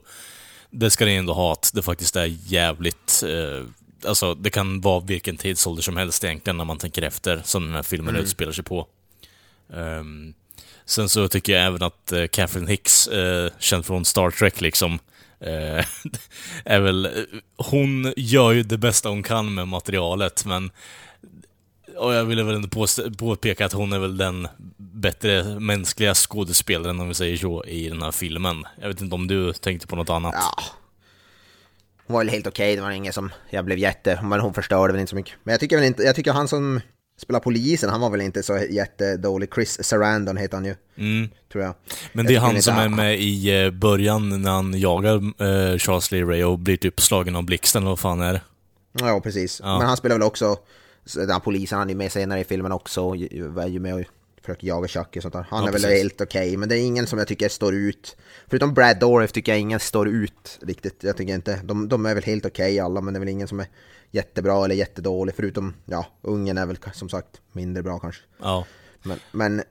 Det 0.72 0.92
ska 0.92 1.06
det 1.06 1.16
ändå 1.16 1.34
ha, 1.34 1.54
att 1.54 1.72
det 1.74 1.82
faktiskt 1.82 2.16
är 2.16 2.36
jävligt... 2.46 3.24
Eh, 3.24 3.66
alltså, 4.06 4.36
det 4.36 4.50
kan 4.50 4.82
vara 4.82 5.00
vilken 5.00 5.38
tidsålder 5.38 5.82
som 5.82 5.98
helst 5.98 6.24
egentligen, 6.24 6.58
när 6.58 6.66
man 6.66 6.78
tänker 6.78 7.02
efter, 7.02 7.42
som 7.44 7.66
den 7.66 7.76
här 7.76 7.84
filmen 7.84 8.16
utspelar 8.16 8.52
sig 8.52 8.64
på. 8.64 8.88
Ehm, 9.74 10.34
sen 10.86 11.10
så 11.10 11.28
tycker 11.28 11.54
jag 11.54 11.66
även 11.66 11.84
att 11.84 12.12
eh, 12.12 12.28
Catherine 12.28 12.72
Hicks, 12.72 13.08
eh, 13.08 13.52
känd 13.60 13.86
från 13.86 14.06
Star 14.06 14.32
Trek 14.32 14.62
liksom, 14.62 15.00
eh, 15.40 15.86
är 16.66 16.80
väl... 16.80 17.28
Hon 17.58 18.14
gör 18.18 18.52
ju 18.52 18.64
det 18.64 18.78
bästa 18.78 19.10
hon 19.10 19.24
kan 19.24 19.54
med 19.54 19.68
materialet, 19.68 20.46
men... 20.46 20.72
Och 21.98 22.14
jag 22.14 22.26
ville 22.26 22.44
väl 22.44 22.56
ändå 22.56 22.88
påpeka 23.18 23.66
att 23.66 23.74
hon 23.74 23.94
är 23.94 24.00
väl 24.00 24.18
den 24.18 24.48
bättre 24.78 25.60
mänskliga 25.60 26.14
skådespelaren, 26.14 27.00
om 27.00 27.08
vi 27.08 27.14
säger 27.14 27.38
så, 27.38 27.66
i 27.66 27.90
den 27.90 28.02
här 28.02 28.12
filmen. 28.12 28.66
Jag 28.82 28.88
vet 28.88 29.02
inte 29.02 29.16
om 29.16 29.28
du 29.28 29.54
tänkte 29.54 29.88
på 29.88 29.96
något 29.96 30.10
annat? 30.10 30.34
Ja. 30.38 30.64
Hon 32.10 32.14
var 32.14 32.24
väl 32.24 32.30
helt 32.30 32.48
okej, 32.48 32.76
det 32.76 32.82
var 32.82 32.92
ingen 32.92 33.14
som 33.14 33.32
jag 33.50 33.66
blev 33.66 33.78
jätte... 33.78 34.20
Men 34.24 34.40
hon 34.40 34.54
förstörde 34.54 34.94
väl 34.94 35.00
inte 35.00 35.10
så 35.10 35.16
mycket. 35.16 35.34
Men 35.44 35.52
jag 35.52 35.60
tycker 35.60 35.76
väl 35.76 35.86
inte... 35.86 36.04
Jag 36.04 36.16
tycker 36.16 36.32
han 36.32 36.48
som 36.48 36.82
spelar 37.18 37.40
polisen, 37.40 37.90
han 37.90 38.02
var 38.02 38.10
väl 38.10 38.22
inte 38.22 38.44
så 38.44 38.58
jättedålig. 38.70 39.54
Chris 39.54 39.84
Sarandon 39.84 40.38
heter 40.38 40.58
han 40.58 40.66
ju. 40.66 40.76
Mm. 40.98 41.30
Tror 41.52 41.64
jag. 41.64 41.74
Men 42.14 42.26
Jag 42.26 42.26
det 42.26 42.36
är 42.36 42.40
tycker 42.40 42.54
han 42.54 42.62
som 42.62 42.78
är 42.78 42.90
med 42.90 43.20
i 43.20 43.64
eh, 43.64 43.72
början 43.72 44.42
när 44.42 44.52
han 44.52 44.80
jagar 44.80 45.16
eh, 45.16 45.78
Charles 45.78 46.12
Lee 46.12 46.24
Ray 46.24 46.44
och 46.44 46.60
blir 46.60 46.78
typ 46.78 47.02
slagen 47.02 47.36
av 47.36 47.44
blixten, 47.44 47.82
eller 47.82 47.90
vad 47.90 48.00
fan 48.00 48.22
är 48.22 48.34
det? 48.34 48.42
Ja, 48.92 49.20
precis. 49.22 49.62
Ja. 49.64 49.78
Men 49.78 49.88
han 49.88 49.98
spelar 49.98 50.16
väl 50.16 50.24
också... 50.24 50.58
så 51.06 51.20
Den 51.20 51.30
här 51.30 51.40
polisen, 51.40 51.78
han 51.80 51.88
är 51.88 51.92
ju 51.92 51.98
med 51.98 52.12
senare 52.12 52.40
i 52.40 52.44
filmen 52.44 52.72
också. 52.72 53.02
Är 53.02 53.68
ju 53.68 53.80
med 53.80 53.94
och 53.94 54.02
försöker 54.42 54.68
jaga 54.68 54.88
Chucky 54.88 55.20
och 55.20 55.24
sånt 55.24 55.34
där. 55.34 55.46
Han 55.50 55.62
Ja, 55.64 55.68
är 55.68 55.72
väl 55.72 55.82
precis. 55.82 55.98
helt 56.02 56.22
okej, 56.22 56.58
men 56.58 56.70
det 56.70 56.76
är 56.80 56.82
ingen 56.86 57.08
som 57.08 57.20
jag 57.20 57.28
tycker 57.28 57.50
står 57.50 57.76
ut. 57.76 58.18
Förutom 58.48 58.74
Brad 58.74 59.00
Dourif 59.00 59.32
tycker 59.32 59.52
jag 59.52 59.60
ingen 59.60 59.80
står 59.80 60.10
ut 60.10 60.60
riktigt. 60.62 61.04
Jag 61.04 61.18
tycker 61.18 61.34
inte... 61.36 61.60
De, 61.64 61.90
de 61.90 62.06
är 62.06 62.16
väl 62.16 62.24
helt 62.24 62.46
okej 62.46 62.80
alla, 62.80 63.02
men 63.02 63.14
det 63.14 63.18
är 63.18 63.20
väl 63.20 63.30
ingen 63.30 63.48
som 63.48 63.60
är 63.60 63.68
jättebra 64.12 64.66
eller 64.66 64.76
jättedålig. 64.76 65.36
Förutom, 65.36 65.74
ja, 65.86 66.06
ungen 66.22 66.58
är 66.58 66.66
väl 66.66 66.78
som 66.94 67.10
sagt 67.10 67.42
mindre 67.52 67.84
bra 67.84 68.00
kanske. 68.00 68.22
Ja. 68.42 68.66
Men, 69.04 69.20
men, 69.32 69.64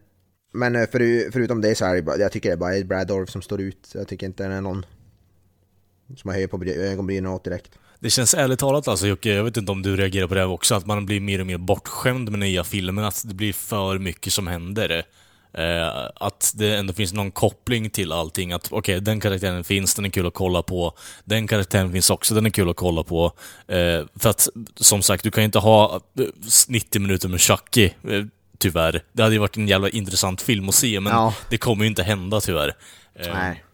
men 0.53 0.77
eh, 0.77 0.87
för, 0.89 1.31
förutom 1.33 1.61
det 1.61 1.75
så 1.75 1.85
är 1.85 1.95
det 1.95 2.03
bara, 2.03 2.17
jag 2.17 2.33
tycker 2.33 2.49
det 2.49 2.53
är 2.55 2.57
bara 2.57 2.85
Brad 2.85 3.07
Dourif 3.07 3.31
som 3.31 3.43
står 3.43 3.61
ut. 3.61 3.91
Jag 3.95 4.09
tycker 4.09 4.27
inte 4.27 4.49
det 4.49 4.55
är 4.55 4.61
någon 4.61 4.87
som 6.17 6.29
jag 6.29 6.33
höjer 6.35 6.47
på 6.49 6.59
bry- 6.59 6.77
ögonbrynen 6.93 7.31
åt 7.33 7.45
direkt. 7.45 7.79
Det 8.01 8.11
känns 8.11 8.35
ärligt 8.35 8.59
talat 8.59 8.89
alltså 8.89 9.07
Jocke, 9.07 9.35
jag 9.35 9.45
vet 9.45 9.57
inte 9.57 9.73
om 9.73 9.83
du 9.83 9.97
reagerar 9.97 10.27
på 10.27 10.35
det 10.35 10.41
här 10.41 10.49
också, 10.49 10.75
att 10.75 10.87
man 10.87 11.07
blir 11.07 11.21
mer 11.21 11.41
och 11.41 11.47
mer 11.47 11.59
bortskämd 11.59 12.31
med 12.31 12.41
nya 12.41 12.65
filmer, 12.65 13.03
att 13.03 13.23
det 13.29 13.35
blir 13.35 13.53
för 13.53 13.99
mycket 13.99 14.33
som 14.33 14.47
händer. 14.47 15.03
Eh, 15.55 15.89
att 16.15 16.53
det 16.55 16.77
ändå 16.77 16.93
finns 16.93 17.13
någon 17.13 17.31
koppling 17.31 17.91
till 17.91 18.13
allting, 18.13 18.53
att 18.53 18.73
okej, 18.73 19.01
den 19.01 19.21
karaktären 19.21 19.65
finns, 19.65 19.95
den 19.95 20.05
är 20.05 20.09
kul 20.11 20.27
att 20.27 20.35
kolla 20.35 20.63
på. 20.63 20.93
Den 21.25 21.47
karaktären 21.47 21.93
finns 21.93 22.11
också, 22.11 22.35
den 22.35 22.47
är 22.47 22.51
kul 22.51 22.71
att 22.71 22.77
kolla 22.77 23.03
på. 23.03 23.33
Eh, 23.69 24.05
för 24.17 24.31
att, 24.31 24.49
som 24.77 25.03
sagt, 25.03 25.25
du 25.25 25.31
kan 25.31 25.43
ju 25.43 25.45
inte 25.47 25.59
ha 25.59 26.01
eh, 26.21 26.25
90 26.69 27.01
minuter 27.03 27.29
med 27.29 27.41
Chucky, 27.41 27.85
eh, 27.85 28.25
tyvärr. 28.59 29.03
Det 29.13 29.23
hade 29.23 29.35
ju 29.35 29.41
varit 29.41 29.57
en 29.57 29.69
jävla 29.69 29.89
intressant 29.89 30.43
film 30.43 30.69
att 30.69 30.75
se, 30.75 31.01
men 31.01 31.13
Ja. 31.13 31.35
det 31.51 31.59
kommer 31.59 31.85
ju 31.85 31.89
inte 31.89 32.03
hända 32.03 32.41
tyvärr. 32.41 32.75
Eh, 33.15 33.35
Nej. 33.35 33.65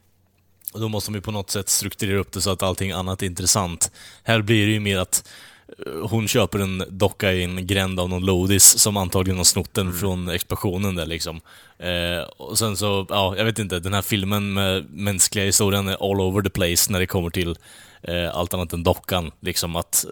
Och 0.75 0.81
då 0.81 0.89
måste 0.89 1.11
de 1.11 1.15
ju 1.15 1.21
på 1.21 1.31
något 1.31 1.51
sätt 1.51 1.69
strukturera 1.69 2.19
upp 2.19 2.33
det 2.33 2.41
så 2.41 2.51
att 2.51 2.63
allting 2.63 2.91
annat 2.93 3.23
är 3.23 3.27
intressant. 3.27 3.91
Här 4.23 4.43
blir 4.43 4.67
det 4.67 4.73
ju 4.73 4.81
mer 4.81 4.99
att 4.99 5.29
eh, 5.87 6.09
hon 6.09 6.29
köper 6.29 6.59
en 6.59 6.85
docka 6.89 7.33
i 7.33 7.45
en 7.45 7.67
gränd 7.67 8.01
av 8.01 8.09
någon 8.09 8.27
lodis 8.27 8.79
som 8.79 8.97
antagligen 8.97 9.37
har 9.37 9.45
snott 9.45 9.75
den 9.75 9.93
från 9.93 10.29
explosionen 10.29 10.95
där 10.95 11.07
liksom. 11.07 11.41
Eh, 11.79 12.23
och 12.37 12.59
sen 12.59 12.77
så, 12.77 13.07
ja, 13.09 13.35
jag 13.37 13.45
vet 13.45 13.59
inte, 13.59 13.81
den 13.81 13.95
här 13.95 14.03
filmen 14.03 14.53
med 14.53 14.91
mänskliga 14.91 15.45
historien 15.45 15.89
är 15.89 16.11
all 16.11 16.21
over 16.21 16.43
the 16.43 16.51
place 16.51 16.93
när 16.93 17.01
det 17.01 17.07
kommer 17.07 17.31
till 17.31 17.57
eh, 18.03 18.37
allt 18.37 18.55
annat 18.55 18.73
än 18.73 18.83
dockan. 18.83 19.31
Liksom 19.41 19.77
att 19.77 20.07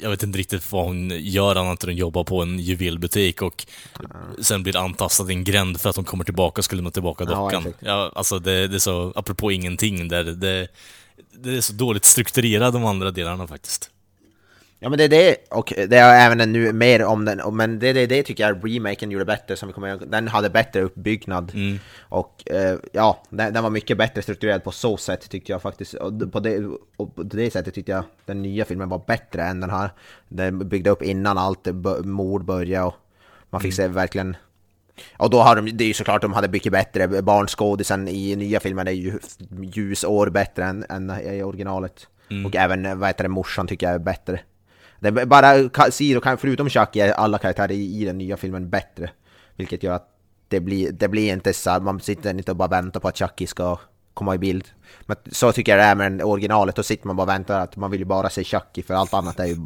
jag 0.00 0.10
vet 0.10 0.22
inte 0.22 0.38
riktigt 0.38 0.72
vad 0.72 0.84
hon 0.84 1.10
gör 1.10 1.56
annat 1.56 1.84
än 1.84 1.90
att 1.90 1.96
jobba 1.96 2.24
på 2.24 2.42
en 2.42 2.58
juvelbutik 2.58 3.42
och 3.42 3.66
sen 4.40 4.62
blir 4.62 4.76
antastad 4.76 5.30
i 5.30 5.34
en 5.34 5.44
gränd 5.44 5.80
för 5.80 5.90
att 5.90 5.96
hon 5.96 6.04
kommer 6.04 6.24
tillbaka 6.24 6.60
och 6.60 6.64
ska 6.64 6.76
lämna 6.76 6.90
tillbaka 6.90 7.24
dockan. 7.24 7.74
Ja, 7.80 8.12
alltså 8.14 8.38
det, 8.38 8.68
det 8.68 8.74
är 8.74 8.78
så, 8.78 9.12
apropå 9.16 9.52
ingenting 9.52 10.08
där, 10.08 10.24
det, 10.24 10.68
det 11.32 11.56
är 11.56 11.60
så 11.60 11.72
dåligt 11.72 12.04
strukturerat 12.04 12.72
de 12.72 12.84
andra 12.84 13.10
delarna 13.10 13.46
faktiskt. 13.46 13.90
Ja 14.80 14.88
men 14.88 14.98
det 14.98 15.04
är 15.04 15.08
det, 15.08 15.36
och 15.50 15.72
det 15.76 15.96
är 15.96 16.26
även 16.26 16.40
en 16.40 16.52
nu 16.52 16.72
mer 16.72 17.04
om 17.04 17.24
den, 17.24 17.56
men 17.56 17.78
det, 17.78 17.92
det, 17.92 18.06
det 18.06 18.22
tycker 18.22 18.48
jag 18.48 18.74
remaken 18.74 19.10
gjorde 19.10 19.24
bättre, 19.24 19.56
som 19.56 19.68
vi 19.68 19.72
kommer 19.72 19.88
ihåg. 19.88 20.08
den 20.08 20.28
hade 20.28 20.50
bättre 20.50 20.82
uppbyggnad. 20.82 21.52
Och 22.00 22.50
eh, 22.50 22.78
ja, 22.92 23.22
den, 23.30 23.52
den 23.52 23.62
var 23.62 23.70
mycket 23.70 23.98
bättre 23.98 24.22
strukturerad 24.22 24.64
på 24.64 24.70
så 24.70 24.96
sätt 24.96 25.30
tyckte 25.30 25.52
jag 25.52 25.62
faktiskt. 25.62 25.94
Och 25.94 26.32
på 26.32 26.40
det, 26.40 26.64
och 26.96 27.14
på 27.14 27.22
det 27.22 27.50
sättet 27.50 27.74
tyckte 27.74 27.92
jag 27.92 28.04
den 28.26 28.42
nya 28.42 28.64
filmen 28.64 28.88
var 28.88 29.02
bättre 29.06 29.42
än 29.42 29.60
den 29.60 29.70
här. 29.70 29.90
Den 30.28 30.68
byggde 30.68 30.90
upp 30.90 31.02
innan 31.02 31.38
allt 31.38 31.68
mord 32.04 32.44
började 32.44 32.86
och 32.86 32.94
man 33.50 33.60
fick 33.60 33.74
se 33.74 33.88
verkligen 33.88 34.36
och 35.16 35.30
då 35.30 35.40
har 35.40 35.56
de, 35.56 35.70
det 35.70 35.84
är 35.84 35.88
ju 35.88 35.94
såklart 35.94 36.22
de 36.22 36.32
hade 36.32 36.48
mycket 36.48 36.72
bättre, 36.72 37.22
barnskådisen 37.22 38.08
i 38.08 38.36
nya 38.36 38.60
filmen 38.60 38.88
är 38.88 38.92
ju 38.92 39.18
ljusår 39.74 40.30
bättre 40.30 40.64
än, 40.64 40.84
än 40.88 41.10
i 41.20 41.42
originalet. 41.42 42.06
Och 42.46 42.56
även, 42.56 42.98
vad 42.98 43.08
heter 43.08 43.24
det, 43.24 43.28
morsan 43.28 43.66
tycker 43.66 43.86
jag 43.86 43.94
är 43.94 43.98
bättre. 43.98 44.40
Det 45.00 45.08
är 45.08 45.26
bara 45.26 45.90
Siro, 45.90 46.20
kan- 46.20 46.38
förutom 46.38 46.68
Chucky, 46.68 47.00
är 47.00 47.12
alla 47.12 47.38
karaktärer 47.38 47.72
i, 47.72 48.02
i 48.02 48.04
den 48.04 48.18
nya 48.18 48.36
filmen 48.36 48.70
bättre. 48.70 49.10
Vilket 49.56 49.82
gör 49.82 49.92
att 49.94 50.08
det 50.48 50.60
blir, 50.60 50.92
det 50.92 51.08
blir 51.08 51.32
inte 51.32 51.52
så 51.52 51.80
man 51.80 52.00
sitter 52.00 52.30
inte 52.30 52.50
och 52.50 52.56
bara 52.56 52.68
väntar 52.68 53.00
på 53.00 53.08
att 53.08 53.18
Chucky 53.18 53.46
ska 53.46 53.78
komma 54.14 54.34
i 54.34 54.38
bild. 54.38 54.64
Men 55.06 55.16
så 55.32 55.52
tycker 55.52 55.72
jag 55.72 55.80
det 55.80 56.04
är 56.04 56.10
med 56.10 56.22
originalet, 56.22 56.76
då 56.76 56.82
sitter 56.82 57.06
man 57.06 57.16
bara 57.16 57.22
och 57.22 57.28
väntar 57.28 57.60
att 57.60 57.76
man 57.76 57.90
vill 57.90 58.00
ju 58.00 58.06
bara 58.06 58.30
se 58.30 58.44
Chucky 58.44 58.82
för 58.82 58.94
allt 58.94 59.14
annat 59.14 59.40
är 59.40 59.46
ju... 59.46 59.56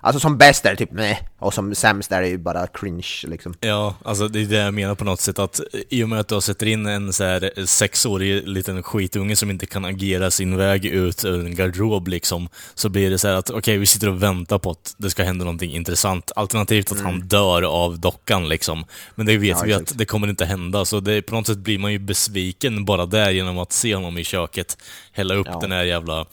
alltså 0.00 0.20
som 0.20 0.38
bäst 0.38 0.66
är 0.66 0.70
det 0.70 0.76
typ 0.76 0.92
nej 0.92 1.28
och 1.38 1.54
som 1.54 1.74
sämst 1.74 2.12
är 2.12 2.22
det 2.22 2.28
ju 2.28 2.38
bara 2.38 2.66
cringe 2.66 3.24
liksom. 3.24 3.54
Ja, 3.60 3.94
alltså 4.04 4.28
det 4.28 4.40
är 4.40 4.46
det 4.46 4.56
jag 4.56 4.74
menar 4.74 4.94
på 4.94 5.04
något 5.04 5.20
sätt 5.20 5.38
att 5.38 5.60
i 5.88 6.04
och 6.04 6.08
med 6.08 6.20
att 6.20 6.28
du 6.28 6.40
sätter 6.40 6.66
in 6.66 6.86
en 6.86 7.12
så 7.12 7.24
här 7.24 7.66
sexårig 7.66 8.48
liten 8.48 8.82
skitunge 8.82 9.36
som 9.36 9.50
inte 9.50 9.66
kan 9.66 9.84
agera 9.84 10.30
sin 10.30 10.56
väg 10.56 10.84
ut 10.84 11.24
ur 11.24 11.46
en 11.46 11.54
garderob 11.54 12.08
liksom, 12.08 12.48
så 12.74 12.88
blir 12.88 13.10
det 13.10 13.18
så 13.18 13.28
här 13.28 13.34
att 13.34 13.50
okej, 13.50 13.78
vi 13.78 13.86
sitter 13.86 14.08
och 14.08 14.22
väntar 14.22 14.58
på 14.58 14.70
att 14.70 14.94
det 14.96 15.10
ska 15.10 15.22
hända 15.22 15.44
någonting 15.44 15.72
intressant. 15.72 16.32
Alternativt 16.36 16.92
att 16.92 17.00
han 17.00 17.20
dör 17.20 17.62
av 17.62 17.98
dockan 17.98 18.48
liksom. 18.48 18.84
Men 19.14 19.26
det 19.26 19.36
vet 19.36 19.58
Ja, 19.58 19.64
vi 19.64 19.72
att 19.72 19.98
det 19.98 20.04
kommer 20.04 20.28
inte 20.28 20.44
hända, 20.44 20.84
så 20.84 21.00
det, 21.00 21.22
på 21.22 21.34
något 21.34 21.46
sätt 21.46 21.58
blir 21.58 21.78
man 21.78 21.92
ju 21.92 21.98
besviken 21.98 22.84
bara 22.84 23.06
där 23.06 23.30
genom 23.30 23.58
att 23.58 23.72
se 23.72 23.94
honom 23.94 24.11
i 24.18 24.24
köket 24.24 24.78
hälla 25.12 25.34
upp 25.34 25.46
Ja. 25.50 25.58
den 25.60 25.72
här 25.72 25.82
jävla 25.84 26.26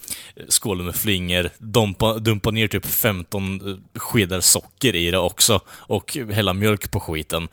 skålen 0.50 0.86
med 0.86 0.96
flingor, 0.96 1.50
dumpa, 1.58 2.14
dumpa 2.14 2.52
ner 2.52 2.68
typ 2.68 2.86
15 2.86 3.84
skedar 3.96 4.40
socker 4.42 4.96
i 4.96 5.12
det 5.12 5.18
också 5.18 5.60
och 5.70 6.18
hälla 6.32 6.54
mjölk 6.54 6.92
på 6.92 7.00
skiten. 7.00 7.48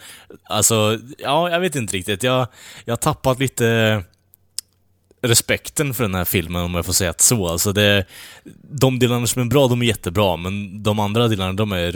Alltså, 0.44 0.98
ja, 1.18 1.50
jag 1.50 1.60
vet 1.60 1.74
inte 1.74 1.96
riktigt. 1.96 2.22
Jag, 2.22 2.46
jag 2.84 2.92
har 2.92 2.96
tappat 2.96 3.38
lite 3.38 4.02
respekten 5.22 5.94
för 5.94 6.04
den 6.04 6.14
här 6.14 6.24
filmen 6.24 6.62
om 6.62 6.74
jag 6.74 6.86
får 6.86 6.92
säga 6.92 7.12
det 7.12 7.22
så. 7.22 7.48
Alltså 7.48 7.72
det, 7.72 8.04
de 8.62 8.98
delarna 8.98 9.26
som 9.26 9.42
är 9.42 9.46
bra, 9.46 9.68
de 9.68 9.82
är 9.82 9.86
jättebra, 9.86 10.36
men 10.36 10.82
de 10.82 10.98
andra 10.98 11.28
delarna, 11.28 11.52
de 11.52 11.72
är 11.72 11.92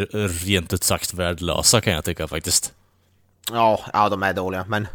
rent 0.47 0.73
ut 0.73 0.85
sagt 0.85 1.15
värdelösa 1.15 1.81
kan 1.81 1.93
jag 1.93 2.05
tycka 2.05 2.29
faktiskt. 2.29 2.73
Ja, 3.53 3.81
ja 3.93 4.09
de 4.09 4.23
är 4.23 4.33
dåliga, 4.35 4.65
men 4.69 4.87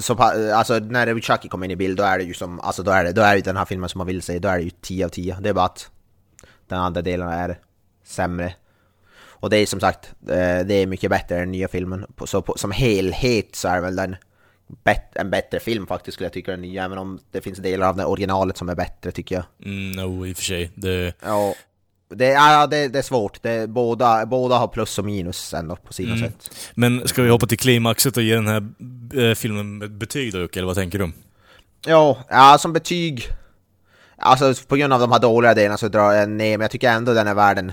så, 0.00 0.14
alltså 0.54 0.78
när 0.78 1.20
Chucky 1.20 1.48
kommer 1.48 1.64
in 1.64 1.70
i 1.70 1.76
bild 1.76 1.96
då 1.96 2.02
är 2.02 2.18
det 2.18 2.24
ju 2.24 2.34
som, 2.34 2.60
alltså 2.60 2.82
då 2.82 2.90
är 2.90 3.04
det, 3.04 3.12
då 3.12 3.22
är 3.22 3.34
det 3.34 3.40
den 3.44 3.56
här 3.56 3.64
filmen 3.64 3.88
som 3.88 3.98
man 3.98 4.06
vill 4.06 4.22
se, 4.22 4.38
då 4.38 4.48
är 4.48 4.56
det 4.56 4.62
ju 4.62 4.70
10 4.70 5.04
av 5.04 5.08
10. 5.08 5.36
Det 5.40 5.48
är 5.48 5.52
bara 5.52 5.64
att 5.64 5.90
den 6.68 6.78
andra 6.80 7.02
delen 7.02 7.28
är 7.28 7.58
sämre. 8.04 8.54
Och 9.22 9.50
det 9.50 9.56
är 9.56 9.66
som 9.66 9.80
sagt, 9.80 10.04
eh, 10.28 10.60
det 10.66 10.74
är 10.74 10.86
mycket 10.86 11.10
bättre 11.10 11.34
än 11.34 11.40
den 11.40 11.50
nya 11.52 11.68
filmen. 11.68 12.06
Så 12.24 12.42
på, 12.42 12.58
som 12.58 12.70
helhet 12.70 13.56
så 13.56 13.68
är 13.68 13.80
väl 13.80 13.96
den 13.96 14.16
bet- 14.84 15.16
en 15.16 15.30
bättre 15.30 15.60
film 15.60 15.86
faktiskt 15.86 16.14
skulle 16.14 16.24
jag 16.26 16.32
tycka 16.32 16.50
den 16.50 16.60
nya, 16.62 16.84
även 16.84 16.98
om 16.98 17.18
det 17.30 17.40
finns 17.40 17.58
delar 17.58 17.88
av 17.88 17.96
det 17.96 18.04
originalet 18.04 18.56
som 18.56 18.68
är 18.68 18.74
bättre 18.74 19.10
tycker 19.10 19.34
jag. 19.34 19.44
Mm, 19.64 19.90
no, 19.90 20.26
i 20.26 20.32
och 20.32 20.36
för 20.36 20.44
sig. 20.44 20.70
Det, 20.74 21.14
Ja, 21.24 21.54
det, 22.10 22.26
ja, 22.28 22.66
det, 22.66 22.88
det 22.88 22.98
är 22.98 23.02
svårt. 23.02 23.42
Det, 23.42 23.70
båda, 23.70 24.26
båda 24.26 24.58
har 24.58 24.68
plus 24.68 24.98
och 24.98 25.04
minus 25.04 25.54
ändå 25.54 25.76
på 25.76 25.92
sina 25.92 26.14
Mm. 26.14 26.30
sätt. 26.30 26.50
men 26.74 27.08
ska 27.08 27.22
vi 27.22 27.30
hoppa 27.30 27.46
till 27.46 27.58
klimaxet 27.58 28.16
och 28.16 28.22
ge 28.22 28.34
den 28.34 28.46
här 28.46 28.68
eh, 29.28 29.34
filmen 29.34 29.82
ett 29.82 29.90
betyg 29.90 30.32
då, 30.32 30.38
Jocke, 30.38 30.58
eller 30.58 30.66
vad 30.66 30.76
tänker 30.76 30.98
du? 30.98 31.12
Ja, 31.86 32.18
ja, 32.28 32.56
som 32.60 32.72
betyg. 32.72 33.28
Alltså 34.16 34.54
på 34.68 34.76
grund 34.76 34.92
av 34.92 35.00
de 35.00 35.12
här 35.12 35.18
dåliga 35.18 35.54
delarna 35.54 35.76
så 35.76 35.88
drar 35.88 36.12
jag 36.12 36.28
ner, 36.30 36.58
men 36.58 36.64
jag 36.64 36.70
tycker 36.70 36.90
ändå 36.90 37.14
den 37.14 37.28
är 37.28 37.34
värd 37.34 37.58
en 37.58 37.72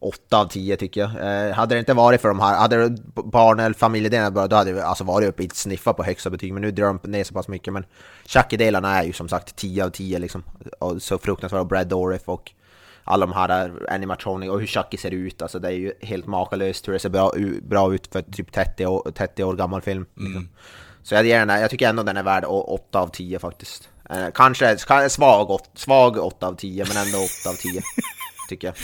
8 0.00 0.38
av 0.40 0.46
10 0.48 0.76
tycker 0.76 1.00
jag. 1.00 1.10
Eh, 1.48 1.54
hade 1.54 1.74
det 1.74 1.78
inte 1.78 1.94
varit 1.94 2.20
för 2.20 2.28
de 2.28 2.40
här, 2.40 2.56
hade 2.56 2.96
barn 3.14 3.60
eller 3.60 3.74
familjedelen 3.74 4.34
bara, 4.34 4.46
då 4.46 4.56
hade 4.56 4.72
vi 4.72 4.80
alltså 4.80 5.04
varit 5.04 5.28
uppe 5.28 5.42
i 5.42 5.46
ett 5.46 5.56
sniffa 5.56 5.92
på 5.92 6.04
högsta 6.04 6.30
betyg, 6.30 6.52
men 6.52 6.62
nu 6.62 6.70
drar 6.70 6.86
de 7.02 7.10
ner 7.10 7.24
så 7.24 7.34
pass 7.34 7.48
mycket. 7.48 7.72
Men 7.72 7.84
Chucky-delarna 8.26 8.98
är 8.98 9.04
ju 9.04 9.12
som 9.12 9.28
sagt 9.28 9.56
10 9.56 9.84
av 9.84 9.90
10 9.90 10.18
liksom. 10.18 10.42
Och 10.78 11.02
så 11.02 11.18
fruktansvärt 11.18 11.68
Brad 11.68 11.86
Dourif 11.88 12.22
och 12.28 12.52
alla 13.08 13.26
de 13.26 13.32
här 13.32 13.86
animatronic 13.90 14.50
och 14.50 14.60
hur 14.60 14.66
Chucky 14.66 14.96
ser 14.96 15.10
ut, 15.10 15.42
alltså 15.42 15.58
det 15.58 15.68
är 15.68 15.72
ju 15.72 15.92
helt 16.02 16.26
makalöst 16.26 16.88
hur 16.88 16.92
det 16.92 16.98
ser 16.98 17.08
bra, 17.08 17.32
bra 17.62 17.94
ut 17.94 18.06
för 18.12 18.22
typ 18.22 18.52
30 18.52 18.86
år, 18.86 19.10
30 19.14 19.44
år 19.44 19.54
gammal 19.56 19.80
film. 19.82 20.06
Liksom. 20.14 20.48
Så 21.02 21.14
jag 21.14 21.24
här, 21.50 21.60
jag 21.60 21.70
tycker 21.70 21.88
ändå 21.88 22.02
den 22.02 22.16
är 22.16 22.22
värd 22.22 22.44
å- 22.44 22.60
8 22.88 23.00
av 23.00 23.08
10 23.08 23.38
faktiskt. 23.38 23.88
Eh, 24.10 24.26
kanske 24.34 24.74
ka- 24.74 25.08
svag, 25.08 25.60
svag 25.74 26.16
8 26.18 26.46
av 26.46 26.54
10, 26.54 26.84
men 26.88 27.06
ändå 27.06 27.18
8 27.18 27.50
av 27.50 27.54
10. 27.54 27.82
tycker 28.48 28.66
jag. 28.68 28.74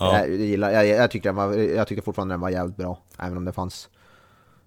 Ja. 0.00 0.18
Jag, 0.18 0.30
gillar, 0.30 0.70
jag, 0.70 0.86
jag, 0.86 1.10
tycker 1.10 1.28
den 1.28 1.36
var, 1.36 1.52
jag 1.54 1.86
tycker 1.88 2.02
fortfarande 2.02 2.32
den 2.32 2.40
var 2.40 2.50
jävligt 2.50 2.76
bra, 2.76 2.98
även 3.18 3.36
om 3.36 3.44
det 3.44 3.52
fanns 3.52 3.88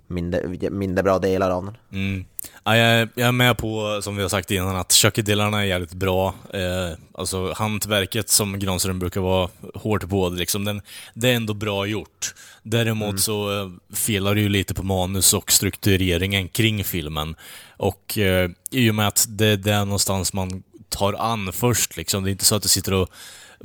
mindre, 0.07 0.69
mindre 0.69 1.03
bra 1.03 1.19
delar 1.19 1.49
av 1.51 1.65
den. 1.65 1.77
Mm. 1.91 2.25
Ja, 2.67 2.77
jag, 2.77 3.09
jag 3.15 3.27
är 3.27 3.31
med 3.31 3.57
på, 3.57 3.99
som 4.01 4.15
vi 4.15 4.21
har 4.21 4.29
sagt 4.29 4.51
innan, 4.51 4.75
att 4.75 4.91
Chucky-delarna 4.91 5.59
är 5.59 5.63
jävligt 5.63 5.93
bra. 5.93 6.35
Eh, 6.53 6.97
alltså 7.13 7.53
hantverket 7.53 8.29
som 8.29 8.59
Granström 8.59 8.99
brukar 8.99 9.21
vara 9.21 9.49
hårt 9.73 10.09
på, 10.09 10.29
liksom, 10.29 10.65
den, 10.65 10.81
det 11.13 11.29
är 11.29 11.35
ändå 11.35 11.53
bra 11.53 11.85
gjort. 11.85 12.33
Däremot 12.63 13.19
så 13.19 13.61
eh, 13.61 13.95
felar 13.95 14.35
det 14.35 14.41
ju 14.41 14.49
lite 14.49 14.73
på 14.73 14.83
manus 14.83 15.33
och 15.33 15.51
struktureringen 15.51 16.47
kring 16.47 16.83
filmen. 16.83 17.35
Och 17.77 18.17
eh, 18.17 18.49
i 18.71 18.89
och 18.89 18.95
med 18.95 19.07
att 19.07 19.25
det 19.29 19.47
är 19.47 19.57
där 19.57 19.85
någonstans 19.85 20.33
man 20.33 20.63
tar 20.89 21.13
an 21.13 21.53
först, 21.53 21.97
liksom. 21.97 22.23
Det 22.23 22.29
är 22.29 22.31
inte 22.31 22.45
så 22.45 22.55
att 22.55 22.63
du 22.63 22.69
sitter 22.69 22.93
och 22.93 23.09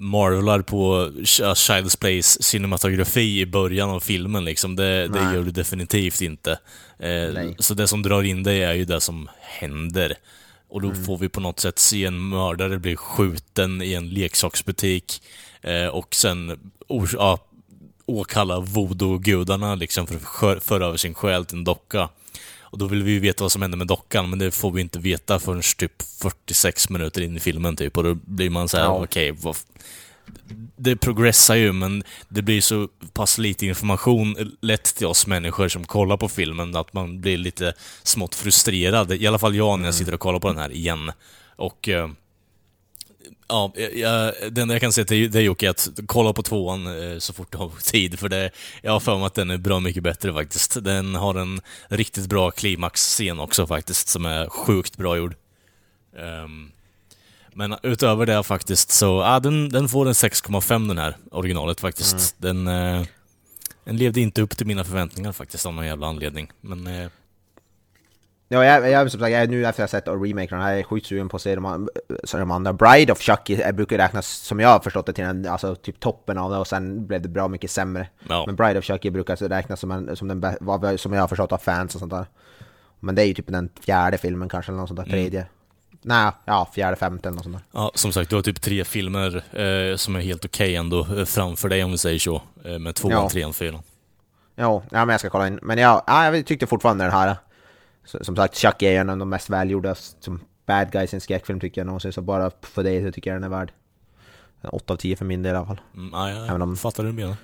marvelar 0.00 0.62
på 0.62 1.06
Ch- 1.10 1.54
Child's 1.54 1.98
Plays 2.00 2.42
cinematografi 2.42 3.40
i 3.40 3.46
början 3.46 3.90
av 3.90 4.00
filmen 4.00 4.44
liksom. 4.44 4.76
Det, 4.76 5.08
det 5.08 5.18
gör 5.34 5.42
du 5.44 5.50
definitivt 5.50 6.20
inte. 6.20 6.58
Eh, 6.98 7.08
så 7.58 7.74
det 7.74 7.88
som 7.88 8.02
drar 8.02 8.22
in 8.22 8.42
dig 8.42 8.62
är 8.62 8.74
ju 8.74 8.84
det 8.84 9.00
som 9.00 9.28
händer. 9.40 10.14
Och 10.68 10.82
då 10.82 10.88
får 11.06 11.18
vi 11.18 11.28
på 11.28 11.40
något 11.40 11.60
sätt 11.60 11.78
se 11.78 12.04
en 12.04 12.28
mördare 12.28 12.78
bli 12.78 12.96
skjuten 12.96 13.82
i 13.82 13.94
en 13.94 14.08
leksaksbutik 14.08 15.22
eh, 15.62 15.86
och 15.86 16.14
sen 16.14 16.72
or- 16.88 17.14
ja, 17.18 17.38
åkalla 18.06 18.60
voodoo-gudarna 18.60 19.74
liksom 19.74 20.06
för 20.06 20.56
att 20.56 20.64
föra 20.64 20.86
över 20.86 20.96
sin 20.96 21.14
själ 21.14 21.44
till 21.44 21.58
en 21.58 21.64
docka. 21.64 22.08
Och 22.70 22.78
då 22.78 22.86
vill 22.86 23.02
vi 23.02 23.12
ju 23.12 23.20
veta 23.20 23.44
vad 23.44 23.52
som 23.52 23.62
händer 23.62 23.78
med 23.78 23.86
dockan, 23.86 24.30
men 24.30 24.38
det 24.38 24.50
får 24.50 24.70
vi 24.72 24.80
inte 24.80 24.98
veta 24.98 25.38
förrän 25.38 25.62
typ 25.76 26.02
46 26.02 26.88
minuter 26.90 27.22
in 27.22 27.36
i 27.36 27.40
filmen 27.40 27.76
typ. 27.76 27.96
Och 27.96 28.04
då 28.04 28.14
blir 28.14 28.50
man 28.50 28.68
så 28.68 28.76
här: 28.76 28.84
Ja. 28.84 29.02
okej, 29.04 29.34
f- 29.50 29.64
Det 30.76 30.96
progressar 30.96 31.54
ju, 31.54 31.72
men 31.72 32.04
det 32.28 32.42
blir 32.42 32.60
så 32.60 32.88
pass 33.12 33.38
lite 33.38 33.66
information 33.66 34.56
lätt 34.60 34.94
till 34.94 35.06
oss 35.06 35.26
människor 35.26 35.68
som 35.68 35.84
kollar 35.84 36.16
på 36.16 36.28
filmen 36.28 36.76
att 36.76 36.92
man 36.92 37.20
blir 37.20 37.38
lite 37.38 37.72
smått 38.02 38.34
frustrerad. 38.34 39.12
I 39.12 39.26
alla 39.26 39.38
fall 39.38 39.54
jag 39.56 39.78
när 39.78 39.86
jag 39.86 39.94
sitter 39.94 40.14
och 40.14 40.20
kollar 40.20 40.38
på 40.38 40.48
den 40.48 40.58
här 40.58 40.72
igen. 40.72 41.12
Och... 41.56 41.88
Ja, 43.50 43.72
jag, 43.94 44.34
det 44.50 44.60
enda 44.60 44.74
jag 44.74 44.80
kan 44.80 44.92
säga 44.92 45.04
till 45.04 45.30
dig 45.30 45.42
Jocke 45.42 45.66
är 45.66 45.70
att 45.70 45.88
kolla 46.06 46.32
på 46.32 46.42
tvåan 46.42 47.12
eh, 47.12 47.18
så 47.18 47.32
fort 47.32 47.52
du 47.52 47.58
har 47.58 47.70
tid, 47.90 48.18
för 48.18 48.28
det, 48.28 48.50
jag 48.82 48.92
har 48.92 49.00
för 49.00 49.16
mig 49.16 49.26
att 49.26 49.34
den 49.34 49.50
är 49.50 49.58
bra 49.58 49.80
mycket 49.80 50.02
bättre 50.02 50.32
faktiskt. 50.32 50.84
Den 50.84 51.14
har 51.14 51.34
en 51.34 51.60
riktigt 51.88 52.26
bra 52.26 52.50
klimaxscen 52.50 53.40
också 53.40 53.66
faktiskt, 53.66 54.08
som 54.08 54.26
är 54.26 54.48
sjukt 54.48 54.96
bra 54.96 55.16
gjord. 55.16 55.34
Ehm, 56.18 56.70
men 57.54 57.76
utöver 57.82 58.26
det 58.26 58.42
faktiskt 58.42 58.90
så, 58.90 59.06
ja, 59.06 59.40
den, 59.40 59.68
den 59.68 59.88
får 59.88 60.06
en 60.06 60.12
6,5 60.12 60.88
den 60.88 60.98
här, 60.98 61.16
originalet 61.30 61.80
faktiskt. 61.80 62.34
Den, 62.38 62.66
eh, 62.66 63.02
den 63.84 63.96
levde 63.96 64.20
inte 64.20 64.42
upp 64.42 64.56
till 64.56 64.66
mina 64.66 64.84
förväntningar 64.84 65.32
faktiskt 65.32 65.66
av 65.66 65.74
någon 65.74 65.86
jävla 65.86 66.06
anledning. 66.06 66.50
Men 66.60 66.86
eh, 66.86 67.10
Ja, 68.52 68.64
jag, 68.64 68.90
jag, 68.90 69.10
som 69.10 69.20
sagt, 69.20 69.32
jag, 69.32 69.50
nu 69.50 69.66
efter 69.66 69.82
jag 69.82 69.90
sett 69.90 70.08
och 70.08 70.24
remake 70.26 70.46
den 70.54 70.60
här, 70.60 70.70
jag 70.70 70.78
är 70.78 70.82
sjukt 70.84 71.06
sugen 71.06 71.28
på 71.28 71.36
att 71.36 71.42
se 71.42 71.54
de, 71.54 71.88
så 72.24 72.36
de 72.38 72.50
andra. 72.50 72.72
Bride 72.72 73.12
of 73.12 73.20
Chucky 73.20 73.60
eh, 73.62 73.72
brukar 73.72 73.98
räknas, 73.98 74.28
som 74.28 74.60
jag 74.60 74.68
har 74.68 74.80
förstått 74.80 75.06
det, 75.06 75.12
till 75.12 75.24
en, 75.24 75.46
alltså, 75.48 75.74
typ 75.74 76.00
toppen 76.00 76.38
av 76.38 76.50
det 76.50 76.56
och 76.56 76.66
sen 76.66 77.06
blev 77.06 77.22
det 77.22 77.28
bra 77.28 77.48
mycket 77.48 77.70
sämre. 77.70 78.08
Ja. 78.28 78.44
Men 78.46 78.56
Bride 78.56 78.78
of 78.78 78.84
Chucky 78.84 79.10
brukar 79.10 79.32
alltså 79.32 79.48
räknas 79.48 79.80
som, 79.80 79.90
en, 79.90 80.16
som 80.16 80.28
den 80.28 80.42
bä- 80.44 80.56
vad- 80.60 81.00
som 81.00 81.12
jag 81.12 81.20
har 81.20 81.28
förstått 81.28 81.52
av 81.52 81.58
fans 81.58 81.94
och 81.94 81.98
sånt 81.98 82.12
där. 82.12 82.26
Men 83.00 83.14
det 83.14 83.22
är 83.22 83.26
ju 83.26 83.34
typ 83.34 83.46
den 83.48 83.68
fjärde 83.86 84.18
filmen 84.18 84.48
kanske, 84.48 84.72
eller 84.72 84.80
något 84.80 84.88
sånt 84.88 85.00
där, 85.04 85.10
tredje. 85.10 85.46
Nej, 86.02 86.30
ja, 86.44 86.68
fjärde, 86.74 86.96
femte 86.96 87.28
eller 87.28 87.36
något 87.36 87.44
sånt 87.44 87.56
där. 87.56 87.64
Ja, 87.72 87.90
som 87.94 88.12
sagt, 88.12 88.30
du 88.30 88.36
har 88.36 88.42
typ 88.42 88.60
tre 88.60 88.84
filmer 88.84 89.36
eh, 89.52 89.96
som 89.96 90.16
är 90.16 90.20
helt 90.20 90.44
okej 90.44 90.76
ändå 90.76 91.00
eh, 91.16 91.24
framför 91.24 91.68
dig 91.68 91.84
om 91.84 91.90
vi 91.90 91.98
säger 91.98 92.18
så. 92.18 92.42
Eh, 92.64 92.78
med 92.78 92.94
tvåan, 92.94 93.12
Ja. 93.12 93.28
trean, 93.30 93.52
fyran. 93.52 93.82
Jo, 94.56 94.82
ja, 94.90 94.98
men 95.04 95.08
jag 95.08 95.20
ska 95.20 95.30
kolla 95.30 95.46
in. 95.46 95.58
Men 95.62 95.78
ja, 95.78 96.04
ja, 96.06 96.36
jag 96.36 96.46
tyckte 96.46 96.66
fortfarande 96.66 97.04
den 97.04 97.12
här... 97.12 97.36
så- 98.04 98.24
Som 98.24 98.36
sagt, 98.36 98.56
Chucky 98.56 98.86
är 98.86 99.00
en 99.00 99.10
av 99.10 99.18
de 99.18 99.28
mest 99.28 99.50
välgjorda 99.50 99.94
som 99.94 100.40
bad 100.66 100.92
guys 100.92 101.12
i 101.12 101.16
en 101.16 101.20
skräckfilm 101.20 101.60
tycker 101.60 101.80
jag 101.80 101.86
någonsin. 101.86 102.12
Så 102.12 102.22
bara 102.22 102.50
för 102.62 102.82
det 102.82 103.06
så 103.06 103.12
tycker 103.12 103.30
jag 103.32 103.36
den 103.42 103.52
är 103.52 103.56
värd 103.58 103.72
8 104.62 104.92
av 104.92 104.96
10 104.96 105.16
för 105.16 105.24
min 105.24 105.42
del 105.42 105.54
i 105.54 105.56
alla 105.58 105.66
fall. 105.66 105.80
Mm, 105.96 106.10
ja, 106.12 106.30
jag 106.30 106.48
Även 106.48 106.62
om- 106.62 106.76
fattar 106.76 107.04
du 107.04 107.12
menar. 107.12 107.36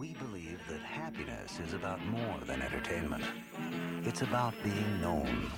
We 0.00 0.06
believe 0.06 0.58
that 0.68 0.82
happiness 1.04 1.60
is 1.68 1.74
about 1.74 2.00
more 2.10 2.38
than 2.46 2.62
entertainment. 2.62 3.24
It's 4.04 4.22
about 4.22 4.54
being 4.64 4.98
known, 5.00 5.50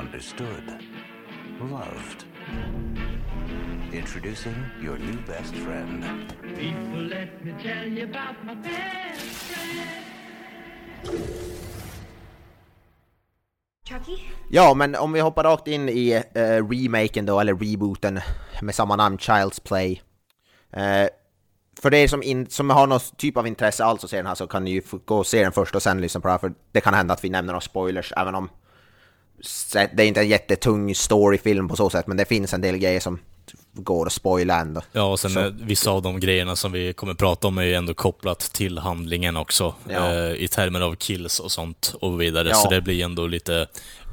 understood, 0.00 0.64
loved. 1.60 2.24
Introducing 3.92 4.54
your 4.82 4.98
new 4.98 5.16
best 5.26 5.54
friend. 5.54 6.04
People, 6.42 7.00
let 7.08 7.44
me 7.44 7.52
tell 7.62 7.86
you 7.98 8.04
about 8.10 8.36
my 8.44 8.54
best 8.54 9.20
friend. 9.22 9.88
Chucky? 13.92 14.18
Ja, 14.50 14.74
men 14.74 14.94
om 14.94 15.12
vi 15.12 15.20
hoppar 15.20 15.44
rakt 15.44 15.68
in 15.68 15.88
i 15.88 16.22
eh, 16.34 16.40
remaken 16.42 17.26
då, 17.26 17.40
eller 17.40 17.54
rebooten 17.54 18.20
med 18.62 18.74
samma 18.74 18.96
namn, 18.96 19.18
Child's 19.18 19.62
Play. 19.62 20.02
Eh, 20.72 21.08
för 21.80 21.94
er 21.94 22.08
som, 22.08 22.22
in, 22.22 22.50
som 22.50 22.70
har 22.70 22.86
någon 22.86 23.00
typ 23.16 23.36
av 23.36 23.46
intresse 23.46 23.84
alls 23.84 24.04
att 24.04 24.10
se 24.10 24.16
den 24.16 24.26
här 24.26 24.34
så 24.34 24.46
kan 24.46 24.64
ni 24.64 24.70
ju 24.70 24.82
gå 25.04 25.18
och 25.18 25.26
se 25.26 25.42
den 25.42 25.52
först 25.52 25.74
och 25.74 25.82
sen 25.82 26.00
lyssna 26.00 26.20
på 26.20 26.28
det 26.28 26.32
här, 26.32 26.38
för 26.38 26.52
det 26.72 26.80
kan 26.80 26.94
hända 26.94 27.14
att 27.14 27.24
vi 27.24 27.30
nämner 27.30 27.52
några 27.52 27.60
spoilers, 27.60 28.12
även 28.16 28.34
om 28.34 28.48
det 29.72 30.02
är 30.02 30.06
inte 30.06 30.20
en 30.20 30.28
jättetung 30.28 30.94
storyfilm 30.94 31.68
på 31.68 31.76
så 31.76 31.90
sätt, 31.90 32.06
men 32.06 32.16
det 32.16 32.24
finns 32.24 32.54
en 32.54 32.60
del 32.60 32.78
grejer 32.78 33.00
som 33.00 33.18
går 33.74 34.06
att 34.06 34.12
spoila 34.12 34.60
ändå. 34.60 34.80
Ja, 34.92 35.02
och 35.02 35.20
sen 35.20 35.30
Så- 35.30 35.40
eh, 35.40 35.52
vissa 35.62 35.90
av 35.90 36.02
de 36.02 36.20
grejerna 36.20 36.56
som 36.56 36.72
vi 36.72 36.92
kommer 36.92 37.14
prata 37.14 37.48
om 37.48 37.58
är 37.58 37.62
ju 37.62 37.74
ändå 37.74 37.94
kopplat 37.94 38.38
till 38.40 38.78
handlingen 38.78 39.36
också. 39.36 39.74
Ja. 39.88 40.12
Eh, 40.12 40.32
I 40.34 40.48
termer 40.48 40.80
av 40.80 40.94
kills 40.94 41.40
och 41.40 41.52
sånt 41.52 41.94
och 42.00 42.20
vidare. 42.20 42.48
Ja. 42.48 42.54
Så 42.54 42.70
det 42.70 42.80
blir 42.80 43.04
ändå 43.04 43.26
lite 43.26 43.66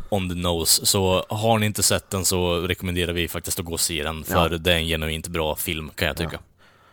on 0.10 0.30
the 0.30 0.36
nose. 0.36 0.86
Så 0.86 1.26
har 1.30 1.60
ni 1.60 1.66
inte 1.66 1.84
sett 1.84 2.10
den 2.10 2.26
så 2.26 2.56
rekommenderar 2.62 3.14
vi 3.14 3.28
faktiskt 3.28 3.60
att 3.60 3.66
gå 3.66 3.74
och 3.74 3.80
se 3.80 4.04
den, 4.04 4.24
för 4.24 4.52
Ja. 4.52 4.58
det 4.58 4.74
är 4.74 4.78
en 4.78 4.86
genuint 4.88 5.28
bra 5.28 5.56
film 5.56 5.92
kan 5.96 6.08
jag 6.08 6.18
tycka. 6.18 6.40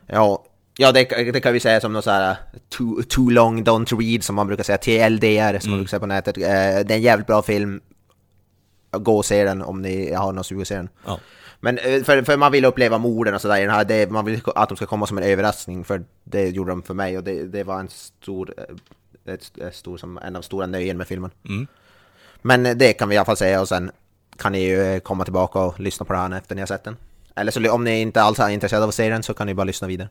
Ja, 0.06 0.44
ja 0.78 0.92
det, 0.92 1.04
det 1.32 1.40
kan 1.40 1.52
vi 1.52 1.60
säga 1.60 1.80
som 1.80 1.92
något 1.92 2.04
så 2.04 2.10
här 2.10 2.36
too, 2.68 3.02
too 3.08 3.30
long 3.30 3.64
don't 3.64 4.00
read 4.00 4.24
som 4.24 4.36
man 4.36 4.46
brukar 4.46 4.64
säga, 4.64 4.78
TLDR 4.78 5.58
som 5.58 5.70
man 5.70 5.78
brukar 5.78 5.90
säga 5.90 6.00
på 6.00 6.06
nätet. 6.06 6.36
Eh, 6.36 6.42
det 6.42 6.50
är 6.50 6.90
en 6.92 7.02
jävligt 7.02 7.26
bra 7.26 7.42
film. 7.42 7.80
Gå 8.90 9.16
och 9.16 9.24
se 9.24 9.44
den 9.44 9.62
om 9.62 9.82
ni 9.82 10.12
har 10.12 10.32
någon 10.32 10.44
sug 10.44 10.60
att 10.60 10.68
se 10.68 10.74
den. 10.76 10.88
Ja. 11.06 11.18
Men 11.66 11.78
eh, 11.78 12.02
för, 12.02 12.22
för 12.22 12.36
man 12.36 12.52
vill 12.52 12.64
uppleva 12.64 12.98
morden 12.98 13.34
och 13.34 13.40
sådär 13.40 13.56
i 13.56 13.60
den 13.60 13.70
här, 13.70 13.84
det, 13.84 14.10
man 14.10 14.24
vill 14.24 14.40
att 14.54 14.68
de 14.68 14.76
ska 14.76 14.86
komma 14.86 15.06
som 15.06 15.18
en 15.18 15.24
överraskning 15.24 15.84
för 15.84 16.04
det 16.24 16.48
gjorde 16.48 16.70
de 16.70 16.82
för 16.82 16.94
mig 16.94 17.18
och 17.18 17.24
det, 17.24 17.42
det 17.42 17.64
var 17.64 17.80
en 17.80 17.88
stor, 17.88 18.54
eh, 18.56 19.34
ett, 19.34 19.58
ett 19.58 19.74
stor, 19.74 19.96
som 19.96 20.18
en 20.18 20.36
av 20.36 20.42
stora 20.42 20.66
nöjen 20.66 20.96
med 20.96 21.06
filmen. 21.06 21.30
Mm. 21.48 21.66
Men 22.42 22.78
det 22.78 22.92
kan 22.92 23.08
vi 23.08 23.14
i 23.14 23.18
alla 23.18 23.24
fall 23.24 23.36
säga 23.36 23.60
och 23.60 23.68
sen 23.68 23.90
kan 24.38 24.52
ni 24.52 24.68
ju 24.68 24.82
eh, 24.82 24.98
komma 24.98 25.24
tillbaka 25.24 25.58
och 25.58 25.80
lyssna 25.80 26.06
på 26.06 26.12
den 26.12 26.32
efter 26.32 26.54
ni 26.54 26.60
har 26.60 26.66
sett 26.66 26.84
den. 26.84 26.96
Eller 27.34 27.52
så 27.52 27.72
om 27.72 27.84
ni 27.84 28.00
inte 28.00 28.22
alls 28.22 28.38
är 28.38 28.48
intresserade 28.48 28.84
av 28.84 28.88
att 28.88 28.94
se 28.94 29.08
den 29.08 29.22
så 29.22 29.34
kan 29.34 29.46
ni 29.46 29.54
bara 29.54 29.64
lyssna 29.64 29.88
vidare. 29.88 30.08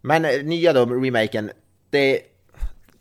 Men 0.00 0.22
nya 0.22 0.72
då, 0.72 0.86
remaken, 0.86 1.50
det, 1.90 2.20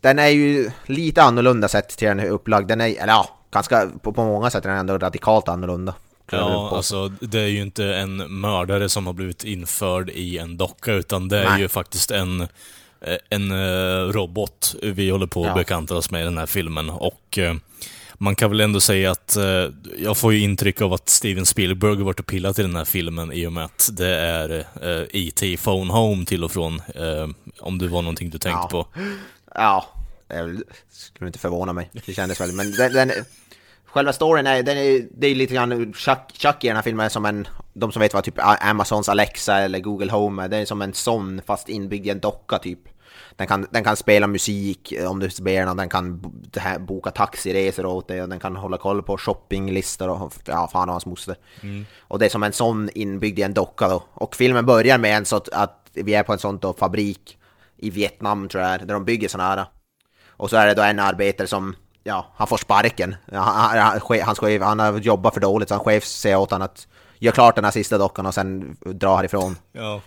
den 0.01 0.19
är 0.19 0.27
ju 0.27 0.71
lite 0.85 1.23
annorlunda 1.23 1.67
sett 1.67 1.89
till 1.89 2.07
den 2.07 2.19
upplagd. 2.19 2.67
Den 2.67 2.81
är, 2.81 2.85
eller 2.85 3.13
ja, 3.13 3.29
ganska, 3.51 3.89
på, 4.01 4.13
på 4.13 4.23
många 4.23 4.49
sätt 4.49 4.65
är 4.65 4.69
den 4.69 4.79
ändå 4.79 4.97
radikalt 4.97 5.49
annorlunda. 5.49 5.95
Ja, 6.31 6.75
alltså 6.75 7.07
det 7.07 7.39
är 7.39 7.47
ju 7.47 7.61
inte 7.61 7.85
en 7.95 8.39
mördare 8.41 8.89
som 8.89 9.05
har 9.05 9.13
blivit 9.13 9.43
införd 9.43 10.09
i 10.09 10.37
en 10.37 10.57
docka, 10.57 10.93
utan 10.93 11.29
det 11.29 11.37
är 11.39 11.49
Nej. 11.49 11.61
ju 11.61 11.67
faktiskt 11.67 12.11
en, 12.11 12.41
eh, 13.01 13.17
en 13.29 13.51
eh, 13.51 14.07
robot 14.11 14.75
vi 14.81 15.09
håller 15.09 15.27
på 15.27 15.41
att 15.41 15.47
Ja. 15.47 15.55
bekanta 15.55 15.95
oss 15.95 16.11
med 16.11 16.21
i 16.21 16.23
den 16.23 16.37
här 16.37 16.45
filmen. 16.45 16.89
Och 16.89 17.37
eh, 17.37 17.55
man 18.17 18.35
kan 18.35 18.49
väl 18.49 18.61
ändå 18.61 18.79
säga 18.79 19.11
att 19.11 19.37
jag 19.99 20.17
får 20.17 20.33
ju 20.33 20.39
intryck 20.39 20.81
av 20.81 20.93
att 20.93 21.09
Steven 21.09 21.45
Spielberg 21.45 21.95
har 21.95 22.03
varit 22.03 22.19
och 22.19 22.25
pillat 22.25 22.59
i 22.59 22.61
den 22.61 22.75
här 22.75 22.85
filmen 22.85 23.31
i 23.33 23.47
och 23.47 23.53
med 23.53 23.65
att 23.65 23.89
det 23.93 24.15
är 24.15 24.65
E.T. 25.11 25.57
Phone 25.57 25.93
Home 25.93 26.25
till 26.25 26.43
och 26.43 26.51
från, 26.51 26.81
om 27.59 27.77
det 27.77 27.87
var 27.87 28.01
någonting 28.01 28.29
du 28.29 28.37
tänkte 28.37 28.59
Ja. 28.61 28.67
på. 28.69 28.87
Ja, 29.55 29.85
det 30.27 30.63
skulle 30.91 31.27
inte 31.27 31.39
förvåna 31.39 31.73
mig. 31.73 31.89
Det 32.05 32.13
kändes 32.13 32.41
väl, 32.41 32.51
men 32.51 32.71
den, 32.71 32.93
den, 32.93 33.11
själva 33.93 34.13
storyn 34.13 34.47
är, 34.47 34.63
den 34.63 34.77
är, 34.77 35.07
det 35.11 35.27
är 35.27 35.35
lite 35.35 35.53
grann, 35.53 35.93
Chuck, 35.93 36.19
Chuck 36.33 36.63
i 36.63 36.67
den 36.67 36.75
här 36.75 36.83
filmen 36.83 37.09
som 37.09 37.25
en, 37.25 37.47
de 37.73 37.91
som 37.91 37.99
vet 37.99 38.13
vad 38.13 38.23
typ 38.23 38.39
Amazons 38.61 39.09
Alexa 39.09 39.59
eller 39.59 39.79
Google 39.79 40.11
Home 40.11 40.43
är, 40.43 40.49
det 40.49 40.57
är 40.57 40.65
som 40.65 40.81
en 40.81 40.93
sån 40.93 41.41
fast 41.45 41.69
inbyggd 41.69 42.07
i 42.07 42.09
en 42.09 42.19
docka 42.19 42.59
typ. 42.59 42.79
Den 43.35 43.47
kan, 43.47 43.67
den 43.71 43.83
kan 43.83 43.95
spela 43.95 44.27
musik 44.27 44.91
eh, 44.91 45.11
om 45.11 45.19
du 45.19 45.29
ber 45.41 45.59
den, 45.59 45.69
och 45.69 45.75
den 45.75 45.89
kan 45.89 46.33
boka 46.79 47.11
taxiresor 47.11 47.85
åt 47.85 48.07
dig 48.07 48.21
och 48.21 48.29
den 48.29 48.39
kan 48.39 48.55
hålla 48.55 48.77
koll 48.77 49.03
på 49.03 49.17
shoppinglistor 49.17 50.09
och 50.09 50.33
ja, 50.45 50.69
fan 50.71 50.89
och 50.89 50.93
hans 50.93 51.05
moster. 51.05 51.35
Och 51.99 52.19
det 52.19 52.25
är 52.25 52.29
som 52.29 52.43
en 52.43 52.53
sån 52.53 52.89
inbyggd 52.95 53.39
i 53.39 53.41
en 53.41 53.53
docka 53.53 53.87
då. 53.87 54.03
Och 54.13 54.35
filmen 54.35 54.65
börjar 54.65 54.97
med 54.97 55.17
en 55.17 55.25
sån 55.25 55.41
att 55.51 55.89
vi 55.93 56.13
är 56.13 56.23
på 56.23 56.33
en 56.33 56.39
sån 56.39 56.57
då 56.57 56.73
fabrik 56.73 57.37
i 57.77 57.89
Vietnam 57.89 58.49
tror 58.49 58.63
jag, 58.63 58.87
där 58.87 58.93
de 58.93 59.05
bygger 59.05 59.27
såna 59.27 59.43
här. 59.43 59.65
Och 60.27 60.49
så 60.49 60.57
är 60.57 60.67
det 60.67 60.73
då 60.73 60.81
en 60.81 60.99
arbetare 60.99 61.47
som, 61.47 61.75
ja, 62.03 62.25
han 62.35 62.47
får 62.47 62.57
sparken. 62.57 63.15
Han, 63.31 63.79
han, 63.79 63.99
chef, 64.35 64.61
han 64.61 64.79
har 64.79 64.99
jobbat 64.99 65.33
för 65.33 65.41
dåligt 65.41 65.69
så 65.69 65.75
han 65.75 65.83
chef 65.83 66.05
säger 66.05 66.37
åt 66.37 66.51
honom 66.51 66.65
att 66.65 66.87
gör 67.19 67.31
klart 67.31 67.55
den 67.55 67.63
här 67.63 67.71
sista 67.71 67.97
dockan 67.97 68.25
och 68.25 68.33
sen 68.33 68.77
dra 68.81 69.15
härifrån. 69.15 69.55
Ja. 69.71 70.01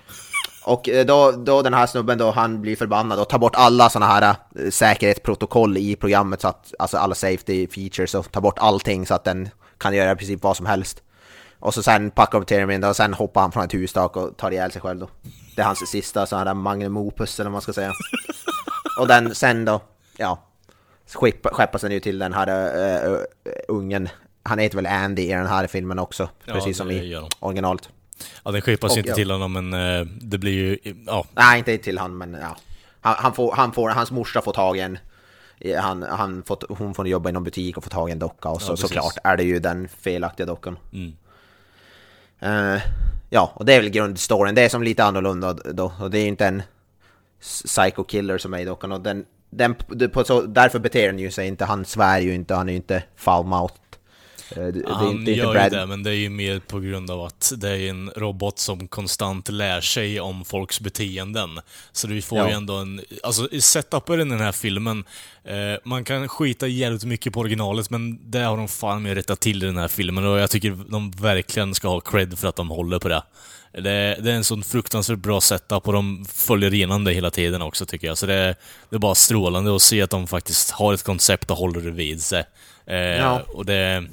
Och 0.64 0.88
eh, 0.88 1.06
då, 1.06 1.32
då 1.32 1.62
den 1.62 1.74
här 1.74 1.86
snubben 1.86 2.18
då, 2.18 2.30
han 2.30 2.60
blir 2.60 2.76
förbannad 2.76 3.20
och 3.20 3.28
tar 3.28 3.38
bort 3.38 3.56
alla 3.56 3.90
såna 3.90 4.06
här 4.06 4.22
eh, 4.58 4.70
säkerhetsprotokoll 4.70 5.76
i 5.76 5.96
programmet 5.96 6.40
så 6.40 6.48
att, 6.48 6.74
alltså 6.78 6.96
alla 6.96 7.14
safety 7.14 7.68
features 7.68 8.14
och 8.14 8.32
tar 8.32 8.40
bort 8.40 8.58
allting 8.58 9.06
så 9.06 9.14
att 9.14 9.24
den 9.24 9.48
kan 9.78 9.94
göra 9.94 10.12
i 10.12 10.16
princip 10.16 10.42
vad 10.42 10.56
som 10.56 10.66
helst. 10.66 11.02
Och 11.58 11.74
så 11.74 11.82
sen 11.82 12.10
packar 12.10 12.38
upp 12.38 12.46
Termin 12.46 12.84
och 12.84 12.96
sen 12.96 13.14
hoppar 13.14 13.40
han 13.40 13.52
från 13.52 13.64
ett 13.64 13.74
hustak 13.74 14.16
och 14.16 14.36
tar 14.36 14.50
ihjäl 14.50 14.72
sig 14.72 14.80
själv 14.80 15.00
då. 15.00 15.08
Det 15.56 15.62
är 15.62 15.66
hans 15.66 15.90
sista 15.90 16.26
sån 16.26 16.38
här 16.38 16.54
magnum 16.54 16.96
opus 16.96 17.40
eller 17.40 17.50
vad 17.50 17.52
man 17.52 17.62
ska 17.62 17.72
säga. 17.72 17.92
och 19.00 19.08
den 19.08 19.34
sen 19.34 19.64
då, 19.64 19.80
ja, 20.16 20.38
skeppas 21.06 21.82
den 21.82 21.92
ju 21.92 22.00
till 22.00 22.18
den 22.18 22.32
här 22.32 22.48
uh, 22.48 23.12
uh, 23.12 23.18
ungen. 23.68 24.08
Han 24.42 24.58
heter 24.58 24.76
väl 24.76 24.86
Andy 24.86 25.22
i 25.22 25.32
den 25.32 25.46
här 25.46 25.66
filmen 25.66 25.98
också, 25.98 26.28
Ja, 26.44 26.54
precis 26.54 26.76
som 26.76 26.90
i 26.90 27.28
originalet. 27.40 27.88
Ja, 28.44 28.50
den 28.50 28.60
skeppas 28.60 28.90
Och 28.90 28.96
ju 28.96 29.00
inte 29.00 29.10
ja. 29.10 29.14
till 29.14 29.30
honom, 29.30 29.52
men 29.52 29.74
eh, 29.74 30.06
det 30.20 30.38
blir 30.38 30.52
ju, 30.52 30.94
ja, 31.06 31.26
Nej, 31.34 31.58
inte 31.58 31.78
till 31.78 31.98
han, 31.98 32.18
men 32.18 32.34
ja. 32.34 32.56
Han, 33.00 33.14
han, 33.18 33.32
får, 33.32 33.52
han 33.52 33.72
får, 33.72 33.90
hans 33.90 34.10
morsa 34.10 34.42
får 34.42 34.52
tag 34.52 34.76
i 34.76 34.80
en, 34.80 34.98
han, 35.78 36.02
han 36.02 36.42
fått, 36.42 36.64
hon 36.68 36.94
får 36.94 37.08
jobba 37.08 37.28
i 37.28 37.32
någon 37.32 37.44
butik 37.44 37.76
och 37.76 37.84
få 37.84 37.90
tag 37.90 38.08
i 38.08 38.12
en 38.12 38.18
docka 38.18 38.48
och 38.48 38.62
så, 38.62 38.72
precis. 38.72 38.88
såklart 38.88 39.16
är 39.24 39.36
det 39.36 39.44
ju 39.44 39.58
den 39.58 39.88
felaktiga 39.88 40.46
dockan. 40.46 40.78
Mm. 40.92 41.12
Ja, 43.30 43.52
och 43.54 43.64
det 43.64 43.74
är 43.74 43.80
väl 43.80 43.90
grundstoryn, 43.90 44.54
det 44.54 44.62
är 44.62 44.68
som 44.68 44.82
lite 44.82 45.04
annorlunda 45.04 45.52
då, 45.52 45.92
och 46.00 46.10
det 46.10 46.18
är 46.18 46.26
inte 46.26 46.46
en 46.46 46.62
psycho 47.40 48.04
killer 48.04 48.38
som 48.38 48.54
är 48.54 48.58
i 48.58 48.64
dockan 48.64 48.92
och 48.92 49.00
den, 49.00 49.24
den, 49.56 49.74
på 50.12 50.24
så, 50.24 50.42
därför 50.42 50.78
beter 50.78 51.06
den 51.06 51.18
ju 51.18 51.30
sig 51.30 51.48
inte, 51.48 51.64
han 51.64 51.84
svär 51.84 52.18
ju 52.18 52.34
inte, 52.34 52.54
han 52.54 52.68
är 52.68 52.72
ju 52.72 52.76
inte 52.76 53.02
foul-mouthed. 53.16 53.85
Eh, 54.50 54.66
det, 54.66 54.82
Han 54.88 55.24
det 55.24 55.32
gör 55.32 55.44
inte 55.48 55.50
ju 55.50 55.52
Brad- 55.52 55.70
det, 55.70 55.86
men 55.86 56.02
det 56.02 56.10
är 56.10 56.14
ju 56.14 56.28
mer 56.28 56.58
på 56.58 56.80
grund 56.80 57.10
av 57.10 57.20
att 57.20 57.52
det 57.56 57.70
är 57.70 57.90
en 57.90 58.10
robot 58.16 58.58
som 58.58 58.88
konstant 58.88 59.48
lär 59.48 59.80
sig 59.80 60.20
om 60.20 60.44
folks 60.44 60.80
beteenden. 60.80 61.60
Så 61.92 62.06
du 62.06 62.22
får 62.22 62.38
Ja. 62.38 62.48
ju 62.48 62.54
ändå 62.54 62.74
en... 62.74 63.00
Alltså, 63.22 63.48
i 63.52 63.60
setupen 63.60 64.14
i 64.20 64.24
den 64.24 64.40
här 64.40 64.52
filmen, 64.52 65.04
eh, 65.44 65.54
man 65.84 66.04
kan 66.04 66.28
skita 66.28 66.66
jävligt 66.66 67.04
mycket 67.04 67.32
på 67.32 67.40
originalet, 67.40 67.90
men 67.90 68.30
det 68.30 68.38
har 68.38 68.56
de 68.56 68.68
fan 68.68 69.02
med 69.02 69.14
rättat 69.14 69.40
till 69.40 69.62
i 69.62 69.66
den 69.66 69.76
här 69.78 69.88
filmen 69.88 70.24
och 70.26 70.38
jag 70.38 70.50
tycker 70.50 70.78
de 70.88 71.10
verkligen 71.10 71.74
ska 71.74 71.88
ha 71.88 72.00
cred 72.00 72.38
för 72.38 72.48
att 72.48 72.56
de 72.56 72.68
håller 72.70 72.98
på 72.98 73.08
det. 73.08 73.22
Det, 73.72 73.82
det 74.22 74.30
är 74.30 74.34
en 74.34 74.44
sån 74.44 74.62
fruktansvärt 74.62 75.18
bra 75.18 75.40
setup 75.40 75.86
och 75.88 75.92
de 75.92 76.24
följer 76.32 76.74
igenom 76.74 77.04
det 77.04 77.12
hela 77.12 77.30
tiden 77.30 77.62
också 77.62 77.86
tycker 77.86 78.06
jag. 78.06 78.18
Så 78.18 78.26
det, 78.26 78.54
det 78.90 78.96
är 78.96 78.98
bara 79.00 79.14
strålande 79.14 79.76
att 79.76 79.82
se 79.82 80.02
att 80.02 80.10
de 80.10 80.26
faktiskt 80.26 80.70
har 80.70 80.94
ett 80.94 81.02
koncept 81.02 81.50
och 81.50 81.56
håller 81.56 81.80
det 81.80 81.90
vid 81.90 82.22
sig. 82.22 82.44
Eh, 82.86 82.96
Ja. 82.96 83.42
Och 83.54 83.64
det, 83.66 84.04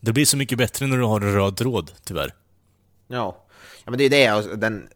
det 0.00 0.12
blir 0.12 0.24
så 0.24 0.36
mycket 0.36 0.58
bättre 0.58 0.86
när 0.86 0.96
du 0.96 1.04
har 1.04 1.20
en 1.20 1.34
röd 1.34 1.56
tråd, 1.56 1.90
tyvärr. 2.04 2.34
Ja. 3.08 3.44
ja, 3.84 3.90
men 3.90 3.98
det 3.98 4.02
är 4.02 4.04
ju 4.04 4.08
det, 4.08 4.26
alltså, 4.26 4.56
den, 4.56 4.88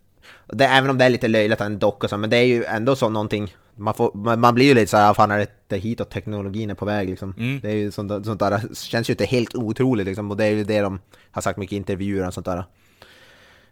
det, 0.46 0.64
även 0.64 0.90
om 0.90 0.98
det 0.98 1.04
är 1.04 1.10
lite 1.10 1.28
löjligt 1.28 1.60
att 1.60 1.66
en 1.66 1.78
docka 1.78 2.08
så, 2.08 2.16
men 2.16 2.30
det 2.30 2.36
är 2.36 2.44
ju 2.44 2.64
ändå 2.64 2.96
så 2.96 3.08
någonting, 3.08 3.54
man, 3.76 3.94
får, 3.94 4.36
man, 4.36 4.54
blir 4.54 4.66
ju 4.66 4.74
lite 4.74 4.90
såhär, 4.90 5.14
fan 5.14 5.30
är 5.30 5.46
det, 5.68 5.76
hitåt 5.76 6.10
teknologin 6.10 6.70
är 6.70 6.74
på 6.74 6.84
väg 6.84 7.08
liksom. 7.08 7.34
Mm. 7.38 7.60
Det 7.60 7.70
är 7.70 7.74
ju 7.74 7.90
sånt, 7.90 8.26
sånt 8.26 8.40
där, 8.40 8.74
känns 8.74 9.10
ju 9.10 9.12
inte 9.12 9.24
helt 9.24 9.54
otroligt 9.54 10.06
liksom, 10.06 10.30
och 10.30 10.36
det 10.36 10.44
är 10.44 10.50
ju 10.50 10.64
det 10.64 10.80
de 10.80 11.00
har 11.30 11.42
sagt 11.42 11.58
mycket 11.58 11.72
i 11.72 11.76
intervjuer 11.76 12.26
och 12.26 12.34
sånt 12.34 12.46
där. 12.46 12.64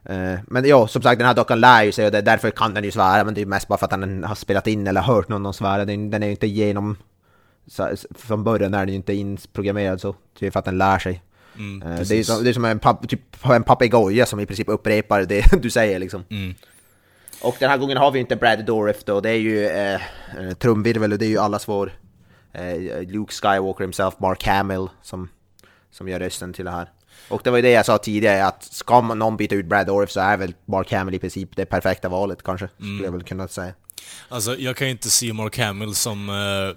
Eh, 0.04 0.38
men 0.46 0.64
ja, 0.64 0.86
som 0.86 1.02
sagt 1.02 1.18
den 1.18 1.26
här 1.26 1.34
dockan 1.34 1.60
lär 1.60 1.82
ju 1.82 1.92
sig 1.92 2.06
och 2.06 2.12
det, 2.12 2.20
därför 2.20 2.50
kan 2.50 2.74
den 2.74 2.84
ju 2.84 2.90
svära, 2.90 3.24
men 3.24 3.34
det 3.34 3.38
är 3.40 3.44
ju 3.44 3.48
mest 3.48 3.68
bara 3.68 3.78
för 3.78 3.84
att 3.84 4.00
den 4.00 4.24
har 4.24 4.34
spelat 4.34 4.66
in 4.66 4.86
eller 4.86 5.00
hört 5.00 5.28
någon 5.28 5.54
svära, 5.54 5.84
den, 5.84 6.10
den 6.10 6.22
är 6.22 6.26
ju 6.26 6.32
inte 6.32 6.46
genom, 6.46 6.96
så, 7.70 7.96
från 8.10 8.44
början 8.44 8.74
är 8.74 8.78
den 8.78 8.88
ju 8.88 8.94
inte 8.94 9.14
inprogrammerad 9.14 10.00
så, 10.00 10.14
det 10.38 10.46
är 10.46 10.50
för 10.50 10.58
att 10.58 10.64
den 10.64 10.78
lär 10.78 10.98
sig. 10.98 11.22
Mm, 11.58 11.82
Eh, 11.82 12.00
det, 12.08 12.14
är 12.14 12.24
som, 12.24 12.44
det 12.44 12.50
är 12.50 12.52
som 12.52 12.64
en, 12.64 12.78
pap, 12.78 13.08
typ, 13.08 13.44
en 13.44 13.62
papegoja 13.62 14.26
som 14.26 14.40
i 14.40 14.46
princip 14.46 14.68
upprepar 14.68 15.22
det 15.22 15.44
du 15.62 15.70
säger 15.70 15.98
liksom. 15.98 16.24
Mm. 16.30 16.54
Och 17.42 17.56
den 17.58 17.70
här 17.70 17.78
gången 17.78 17.96
har 17.96 18.10
vi 18.10 18.18
inte 18.18 18.36
Brad 18.36 18.64
Dourif 18.64 19.04
då, 19.04 19.20
det 19.20 19.30
är 19.30 19.38
ju 19.38 19.66
eh, 19.66 19.94
eh, 19.94 20.52
trumvirvel 20.58 21.12
och 21.12 21.18
det 21.18 21.26
är 21.26 21.30
ju 21.30 21.38
allas 21.38 21.68
vår 21.68 21.92
eh, 22.52 23.02
Luke 23.08 23.32
Skywalker 23.32 23.84
himself, 23.84 24.14
Mark 24.18 24.46
Hamill 24.46 24.88
som, 25.02 25.28
som 25.90 26.08
gör 26.08 26.20
rösten 26.20 26.52
till 26.52 26.64
det 26.64 26.70
här. 26.70 26.90
Och 27.28 27.40
det 27.44 27.50
var 27.50 27.58
ju 27.58 27.62
det 27.62 27.70
jag 27.70 27.86
sa 27.86 27.98
tidigare, 27.98 28.46
att 28.46 28.64
ska 28.64 29.00
man 29.00 29.18
någon 29.18 29.36
byta 29.36 29.54
ut 29.54 29.66
Brad 29.66 29.86
Dourif 29.86 30.10
så 30.10 30.20
är 30.20 30.36
väl 30.36 30.54
Mark 30.64 30.92
Hamill 30.92 31.14
i 31.14 31.18
princip 31.18 31.56
det 31.56 31.66
perfekta 31.66 32.08
valet 32.08 32.42
kanske, 32.42 32.68
skulle 32.76 33.04
jag 33.04 33.12
väl 33.12 33.22
kunna 33.22 33.48
säga. 33.48 33.72
Alltså, 34.28 34.56
jag 34.56 34.76
kan 34.76 34.86
ju 34.86 34.90
inte 34.90 35.10
se 35.10 35.32
Mark 35.32 35.58
Hamill 35.58 35.94
som 35.94 36.28
eh, 36.28 36.76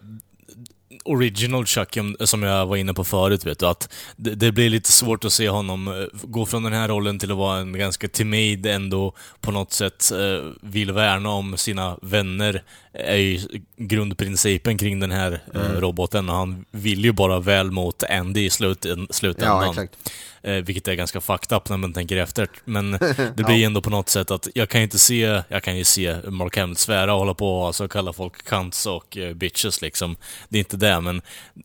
original 1.05 1.65
Chucky, 1.65 1.99
om- 1.99 2.15
som 2.19 2.43
jag 2.43 2.65
var 2.65 2.75
inne 2.77 2.93
på 2.93 3.03
förut, 3.03 3.45
vet 3.45 3.59
du. 3.59 3.65
Att 3.67 3.93
det, 4.15 4.35
det 4.35 4.51
blir 4.51 4.69
lite 4.69 4.91
svårt 4.91 5.25
att 5.25 5.33
se 5.33 5.49
honom 5.49 5.87
eh, 5.87 5.93
gå 6.23 6.45
från 6.45 6.63
den 6.63 6.73
här 6.73 6.87
rollen 6.87 7.19
till 7.19 7.31
att 7.31 7.37
vara 7.37 7.59
en 7.59 7.73
ganska 7.77 8.07
timid, 8.07 8.65
ändå 8.65 9.13
på 9.41 9.51
något 9.51 9.73
sätt 9.73 10.11
eh, 10.11 10.49
vill 10.61 10.91
värna 10.91 11.29
om 11.29 11.57
sina 11.57 11.97
vänner, 12.01 12.63
är 12.93 13.15
ju 13.17 13.39
grundprincipen 13.77 14.77
kring 14.77 14.99
den 14.99 15.11
här 15.11 15.31
eh, 15.53 15.61
Mm. 15.65 15.81
roboten. 15.81 16.29
Och 16.29 16.35
han 16.35 16.65
vill 16.71 17.05
ju 17.05 17.11
bara 17.11 17.39
väl 17.39 17.71
mot 17.71 18.03
Andy 18.03 18.45
i 18.45 18.49
slut, 18.49 18.85
slutändan. 19.09 19.63
Ja, 19.63 19.69
exakt. 19.69 20.11
Eh, 20.45 20.53
vilket 20.53 20.87
är 20.87 20.93
ganska 20.93 21.21
fucked 21.21 21.57
up 21.57 21.69
när 21.69 21.77
man 21.77 21.93
tänker 21.93 22.17
efter. 22.17 22.47
Men 22.65 22.91
det 23.35 23.43
blir 23.45 23.65
ändå 23.65 23.81
på 23.81 23.89
något 23.89 24.09
sätt 24.09 24.31
att 24.31 24.47
jag 24.55 24.69
kan 24.69 24.81
ju 24.81 24.83
inte 24.83 24.99
se, 24.99 25.41
jag 25.47 25.63
kan 25.63 25.77
ju 25.77 25.83
se 25.83 26.17
Mark 26.29 26.57
Hamill 26.57 26.75
svära 26.75 27.13
och 27.13 27.19
hålla 27.19 27.33
på 27.33 27.59
och 27.59 27.67
alltså 27.67 27.87
kalla 27.87 28.13
folk 28.13 28.43
cunts 28.43 28.85
och 28.85 29.17
eh, 29.17 29.33
bitches 29.33 29.81
liksom. 29.81 30.15
Det 30.49 30.57
är 30.57 30.59
inte 30.59 30.77
det, 30.77 31.01
men 31.01 31.21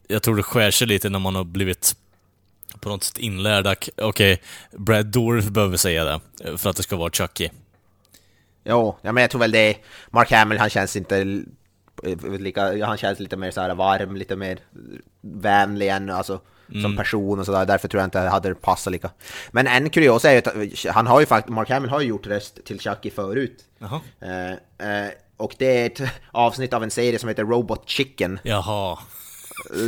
jag 0.09 0.23
tror 0.23 0.37
det 0.37 0.43
skär 0.43 0.71
sig 0.71 0.87
lite 0.87 1.09
när 1.09 1.19
man 1.19 1.35
har 1.35 1.45
blivit 1.45 1.97
på 2.81 2.89
något 2.89 3.05
sätt 3.05 3.19
inlärd 3.19 3.67
att, 3.67 3.89
okej, 3.97 4.43
Brad 4.73 5.07
Dourif 5.07 5.45
behöver 5.45 5.77
säga 5.77 6.05
det 6.05 6.21
eh, 6.45 6.57
för 6.57 6.71
att 6.71 6.77
det 6.77 6.83
ska 6.83 6.97
vara 6.97 7.11
Chucky. 7.11 7.49
Jo, 8.65 8.99
ja, 9.03 9.13
men 9.13 9.21
jag 9.21 9.31
tror 9.31 9.41
väl 9.41 9.53
det 9.53 9.77
Mark 10.11 10.33
Hamill, 10.33 10.59
han 10.59 10.71
känns 10.71 10.97
inte 10.97 11.43
eh, 12.03 12.39
lika, 12.39 12.87
han 12.87 12.97
känns 12.97 13.21
lite 13.21 13.37
mer 13.37 13.51
så 13.51 13.61
här 13.61 13.75
varm, 13.75 14.17
lite 14.17 14.37
mer 14.37 14.59
vänlig 15.21 15.89
än, 15.89 16.11
alltså 16.11 16.41
som 16.83 16.97
person 16.97 17.39
och 17.41 17.47
sådär, 17.47 17.67
därför 17.67 17.89
tror 17.89 18.01
jag 18.01 18.07
inte 18.07 18.23
det 18.23 18.29
hade 18.29 18.55
passat 18.55 18.93
lika. 18.93 19.11
Men 19.51 19.67
en 19.67 19.91
kuriosa 19.91 20.31
är 20.31 20.33
ju 20.33 20.39
att 20.89 20.95
han 20.95 21.07
har 21.07 21.21
ju 21.21 21.27
faktiskt, 21.27 21.55
Mark 21.55 21.71
Hamill 21.71 21.91
har 21.91 22.01
ju 22.01 22.07
gjort 22.09 22.27
röst 22.27 22.65
till 22.65 22.81
Chucky 22.81 23.11
förut. 23.11 23.65
Eh, 24.21 24.51
eh, 25.03 25.09
och 25.37 25.55
det 25.59 25.83
är 25.83 25.87
ett 25.87 26.11
avsnitt 26.33 26.73
av 26.73 26.83
en 26.83 26.91
serie 26.91 27.19
som 27.19 27.29
heter 27.29 27.45
Robot 27.45 27.83
Chicken. 27.89 28.39
Jaha. 28.43 28.99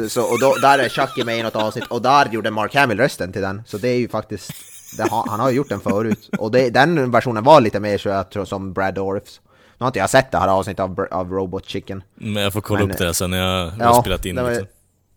Eh, 0.03 0.09
Så, 0.09 0.23
och 0.23 0.41
då, 0.41 0.55
där 0.63 0.79
är 0.79 0.89
Chucky 0.89 1.25
med 1.25 1.39
i 1.39 1.43
något 1.43 1.57
avsnitt 1.57 1.87
och 1.87 2.03
där 2.03 2.29
gjorde 2.29 2.51
Mark 2.51 2.75
Hamill 2.75 2.99
rösten 2.99 3.33
till 3.33 3.43
den. 3.43 3.63
Så 3.67 3.79
det 3.79 3.89
är 3.89 3.99
ju 3.99 4.09
faktiskt, 4.09 4.51
det, 4.97 5.11
har- 5.11 5.27
han 5.29 5.41
har 5.41 5.51
ju 5.51 5.57
gjort 5.57 5.69
den 5.69 5.81
förut. 5.81 6.31
Och 6.39 6.51
det, 6.51 6.71
den 6.71 7.11
versionen 7.11 7.45
var 7.45 7.61
lite 7.61 7.81
mer 7.81 7.99
så 7.99 8.09
jag 8.09 8.31
tror 8.31 8.45
som 8.45 8.73
Brad 8.73 8.95
Dourifs. 8.95 9.41
Nu 9.79 9.85
har 9.85 9.87
inte 9.87 9.99
jag 9.99 10.11
sett 10.11 10.31
det 10.31 10.39
här 10.39 10.49
avsnittet 10.49 10.81
av, 10.81 11.07
av 11.11 11.31
Robot 11.33 11.67
Chicken. 11.69 12.03
Men 12.15 12.43
jag 12.43 12.53
får 12.53 12.61
kolla 12.61 12.81
Men, 12.81 12.91
upp 12.91 12.99
det 12.99 13.15
sen 13.15 13.31
när 13.31 13.39
jag 13.79 13.87
har 13.87 14.01
spelat 14.01 14.25
in 14.27 14.35
det 14.37 14.51
lite. 14.51 14.67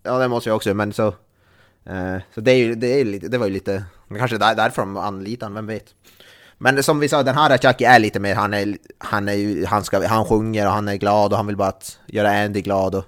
Ja, 0.03 0.17
det 0.17 0.27
måste 0.27 0.49
jag 0.49 0.55
också, 0.55 0.73
men 0.73 0.93
så... 0.93 1.13
Eh, 1.85 2.21
så 2.35 2.41
det, 2.41 2.51
är 2.51 2.57
ju, 2.57 2.75
det, 2.75 2.87
är 2.87 2.97
ju 2.97 3.03
lite, 3.03 3.27
det 3.27 3.37
var 3.37 3.45
ju 3.45 3.53
lite... 3.53 3.83
Kanske 4.17 4.37
där, 4.37 4.55
därför 4.55 4.81
de 4.81 4.97
anlitar 4.97 5.47
honom, 5.47 5.55
vem 5.55 5.75
vet. 5.75 5.85
Men 6.57 6.83
som 6.83 6.99
vi 6.99 7.09
sa, 7.09 7.23
den 7.23 7.35
här 7.35 7.57
Chucky 7.57 7.85
är 7.85 7.99
lite 7.99 8.19
mer, 8.19 8.35
han 8.35 8.53
är, 8.53 8.77
han 8.97 9.29
är 9.29 9.33
ju, 9.33 9.65
han, 9.65 9.83
ska, 9.83 10.07
han 10.07 10.25
sjunger 10.25 10.65
och 10.65 10.73
han 10.73 10.87
är 10.87 10.95
glad 10.95 11.31
och 11.31 11.37
han 11.37 11.47
vill 11.47 11.57
bara 11.57 11.67
att 11.67 11.99
göra 12.05 12.43
Andy 12.43 12.61
glad 12.61 12.95
och... 12.95 13.05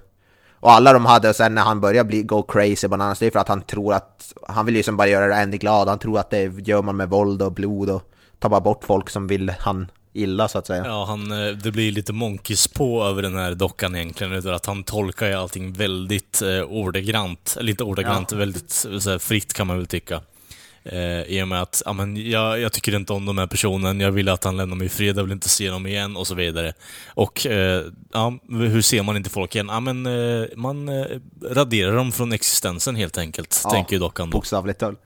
Och 0.60 0.72
alla 0.72 0.92
de 0.92 1.06
hade, 1.06 1.28
och 1.28 1.36
sen 1.36 1.54
när 1.54 1.62
han 1.62 1.80
börjar 1.80 2.04
bli, 2.04 2.22
go 2.22 2.42
crazy 2.42 2.88
bananas, 2.88 3.18
det 3.18 3.26
är 3.26 3.30
för 3.30 3.38
att 3.38 3.48
han 3.48 3.62
tror 3.62 3.94
att... 3.94 4.32
Han 4.48 4.66
vill 4.66 4.74
ju 4.74 4.78
liksom 4.78 4.96
bara 4.96 5.08
göra 5.08 5.36
Andy 5.36 5.58
glad, 5.58 5.88
han 5.88 5.98
tror 5.98 6.18
att 6.18 6.30
det 6.30 6.68
gör 6.68 6.82
man 6.82 6.96
med 6.96 7.08
våld 7.08 7.42
och 7.42 7.52
blod 7.52 7.90
och 7.90 8.02
tar 8.38 8.48
bara 8.48 8.60
bort 8.60 8.84
folk 8.84 9.10
som 9.10 9.26
vill 9.26 9.52
han 9.58 9.90
illa 10.16 10.48
så 10.48 10.58
att 10.58 10.66
säga. 10.66 10.86
Ja, 10.86 11.04
han, 11.04 11.32
eh, 11.32 11.52
det 11.52 11.70
blir 11.70 11.92
lite 11.92 12.12
monkeys 12.12 12.68
på 12.68 13.04
över 13.04 13.22
den 13.22 13.36
här 13.36 13.54
dockan 13.54 13.96
egentligen. 13.96 14.32
utan 14.32 14.54
Att 14.54 14.66
han 14.66 14.84
tolkar 14.84 15.26
ju 15.26 15.34
allting 15.34 15.72
väldigt 15.72 16.42
eh, 16.42 16.62
ordagrant. 16.62 17.56
Inte 17.60 17.84
ordagrant, 17.84 18.32
väldigt 18.32 18.86
eh, 18.90 18.98
så 18.98 19.18
fritt 19.18 19.52
kan 19.52 19.66
man 19.66 19.76
väl 19.76 19.86
tycka. 19.86 20.20
Eh, 20.84 21.22
I 21.22 21.42
och 21.42 21.48
med 21.48 21.62
att, 21.62 21.82
ja 21.84 21.92
men 21.92 22.30
jag, 22.30 22.60
jag 22.60 22.72
tycker 22.72 22.96
inte 22.96 23.12
om 23.12 23.26
den 23.26 23.38
här 23.38 23.46
personen, 23.46 24.00
jag 24.00 24.10
vill 24.10 24.28
att 24.28 24.44
han 24.44 24.56
lämnar 24.56 24.76
mig 24.76 24.86
i 24.86 24.90
fred, 24.90 25.18
jag 25.18 25.22
vill 25.22 25.32
inte 25.32 25.48
se 25.48 25.70
dem 25.70 25.86
igen 25.86 26.16
och 26.16 26.26
så 26.26 26.34
vidare. 26.34 26.72
Och, 27.08 27.46
eh, 27.46 27.84
ja, 28.12 28.38
hur 28.48 28.82
ser 28.82 29.02
man 29.02 29.16
inte 29.16 29.30
folk 29.30 29.54
igen? 29.54 29.68
Ja 29.68 29.80
men, 29.80 30.06
eh, 30.06 30.46
man 30.56 30.90
raderar 31.50 31.96
dem 31.96 32.12
från 32.12 32.32
existensen 32.32 32.96
helt 32.96 33.18
enkelt, 33.18 33.62
tänker 33.70 33.92
ju 33.92 33.98
dockan. 33.98 34.30
Bokstavligt 34.30 34.80
talat. 34.80 35.00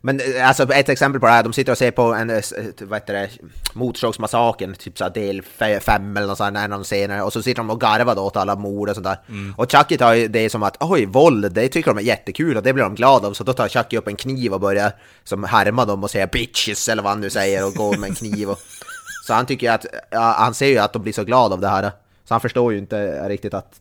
Men 0.00 0.20
eh, 0.20 0.48
alltså 0.48 0.72
ett 0.72 0.88
exempel 0.88 1.20
på 1.20 1.26
det 1.26 1.32
här, 1.32 1.42
de 1.42 1.52
sitter 1.52 1.72
och 1.72 1.78
ser 1.78 1.90
på 1.90 2.02
en, 2.02 2.30
eh, 2.30 2.36
ett- 2.36 2.82
vad 2.82 2.98
heter 3.00 3.14
det, 3.14 3.30
Motorsågsmassakern, 3.74 4.74
typ 4.74 4.98
så 4.98 5.04
här 5.04 5.10
del 5.10 5.42
fe- 5.58 5.80
fem 5.80 6.16
eller 6.16 6.26
något 6.26 6.38
sånt, 6.38 6.56
en 6.56 6.72
av 6.72 6.78
de 6.78 6.84
senare, 6.84 7.22
och 7.22 7.32
så 7.32 7.42
sitter 7.42 7.56
de 7.62 7.70
och 7.70 7.80
garvar 7.80 8.18
åt 8.18 8.36
alla 8.36 8.56
mord 8.56 8.88
och 8.88 8.94
sånt 8.94 9.06
där. 9.06 9.18
Och 9.56 9.70
Chucky 9.72 9.96
tar 9.96 10.14
ju 10.14 10.28
det 10.28 10.50
som 10.50 10.62
att 10.62 10.76
oj, 10.80 11.06
våld, 11.06 11.52
det 11.52 11.68
tycker 11.68 11.90
de 11.94 11.98
är 11.98 12.02
jättekul 12.02 12.56
och 12.56 12.62
det 12.62 12.72
blir 12.72 12.84
de 12.84 12.94
glada 12.94 13.28
av, 13.28 13.32
så 13.32 13.44
då 13.44 13.52
tar 13.52 13.68
Chucky 13.68 13.96
upp 13.96 14.08
en 14.08 14.16
kniv 14.16 14.52
och 14.52 14.60
börjar 14.60 14.92
som 15.24 15.44
härma 15.44 15.84
dem 15.84 16.04
och 16.04 16.10
säga 16.10 16.26
bitches 16.26 16.88
eller 16.88 17.02
vad 17.02 17.12
han 17.12 17.20
nu 17.20 17.30
säger 17.30 17.66
och 17.66 17.72
går 17.74 17.96
med 17.96 18.08
en 18.08 18.14
kniv 18.14 18.50
och... 18.50 18.58
Så 19.26 19.34
han 19.34 19.46
tycker 19.46 19.70
att, 19.72 19.86
ja, 20.10 20.34
han 20.38 20.54
ser 20.54 20.66
ju 20.66 20.78
att 20.78 20.92
de 20.92 21.02
blir 21.02 21.12
så 21.12 21.24
glada 21.24 21.54
av 21.54 21.60
det 21.60 21.68
här, 21.68 21.82
så 22.24 22.34
han 22.34 22.40
förstår 22.40 22.72
ju 22.72 22.78
inte 22.78 23.28
riktigt 23.28 23.54
att 23.54 23.72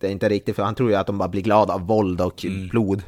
det, 0.00 0.06
är 0.06 0.10
inte 0.10 0.28
riktigt, 0.28 0.56
för 0.56 0.62
han 0.62 0.74
tror 0.74 0.90
ju 0.90 0.96
att 0.96 1.06
de 1.06 1.18
bara 1.18 1.28
blir 1.28 1.42
glada 1.42 1.74
av 1.74 1.86
våld 1.86 2.20
och 2.20 2.44
blod. 2.70 3.02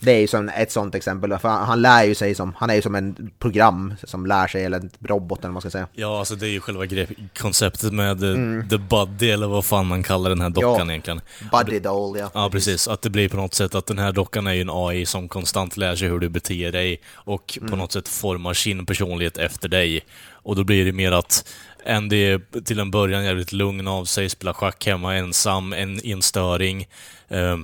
Det 0.00 0.12
är 0.12 0.18
ju 0.20 0.26
som 0.26 0.48
ett 0.48 0.72
sånt 0.72 0.94
exempel, 0.94 1.38
för 1.38 1.48
han, 1.48 1.82
lär 1.82 2.04
ju 2.04 2.14
sig 2.14 2.34
som, 2.34 2.54
han 2.58 2.70
är 2.70 2.74
ju 2.74 2.82
som 2.82 2.94
en 2.94 3.30
program 3.38 3.94
som 4.04 4.26
lär 4.26 4.46
sig, 4.46 4.64
eller 4.64 4.78
en 4.80 4.90
robot 5.00 5.38
eller 5.38 5.48
vad 5.48 5.52
man 5.52 5.60
ska 5.60 5.70
säga. 5.70 5.88
Ja, 5.92 6.18
alltså 6.18 6.34
det 6.34 6.46
är 6.46 6.50
ju 6.50 6.60
själva 6.60 6.86
grepp, 6.86 7.10
konceptet 7.38 7.92
med 7.92 8.22
eh, 8.24 8.68
The 8.68 8.78
Buddy, 8.78 9.30
eller 9.30 9.46
vad 9.46 9.64
fan 9.64 9.86
man 9.86 10.02
kallar 10.02 10.30
den 10.30 10.40
här 10.40 10.50
dockan 10.50 10.86
Ja. 10.86 10.90
egentligen. 10.92 11.20
Buddy 11.52 11.78
doll, 11.78 12.18
ja. 12.18 12.30
Ja, 12.34 12.50
precis. 12.50 12.88
Att 12.88 13.02
det 13.02 13.10
blir 13.10 13.28
på 13.28 13.36
något 13.36 13.54
sätt 13.54 13.74
att 13.74 13.86
den 13.86 13.98
här 13.98 14.12
dockan 14.12 14.46
är 14.46 14.52
ju 14.52 14.60
en 14.60 14.70
AI 14.72 15.06
som 15.06 15.28
konstant 15.28 15.76
lär 15.76 15.96
sig 15.96 16.08
hur 16.08 16.18
du 16.18 16.28
beter 16.28 16.72
dig 16.72 17.00
och 17.14 17.58
på 17.70 17.76
något 17.76 17.92
sätt 17.92 18.08
formar 18.08 18.54
sin 18.54 18.86
personlighet 18.86 19.36
efter 19.38 19.68
dig. 19.68 20.04
Och 20.30 20.56
då 20.56 20.64
blir 20.64 20.84
det 20.84 20.92
mer 20.92 21.12
att 21.12 21.48
Andy 21.88 22.24
är 22.24 22.60
till 22.64 22.78
en 22.78 22.90
början 22.90 23.24
jävligt 23.24 23.52
lugn 23.52 23.88
av 23.88 24.04
sig, 24.04 24.28
spelar 24.28 24.52
schack 24.52 24.86
hemma 24.86 25.14
ensam, 25.16 25.72
en 25.72 26.00
instöring. 26.04 26.88
Eh, 27.28 27.56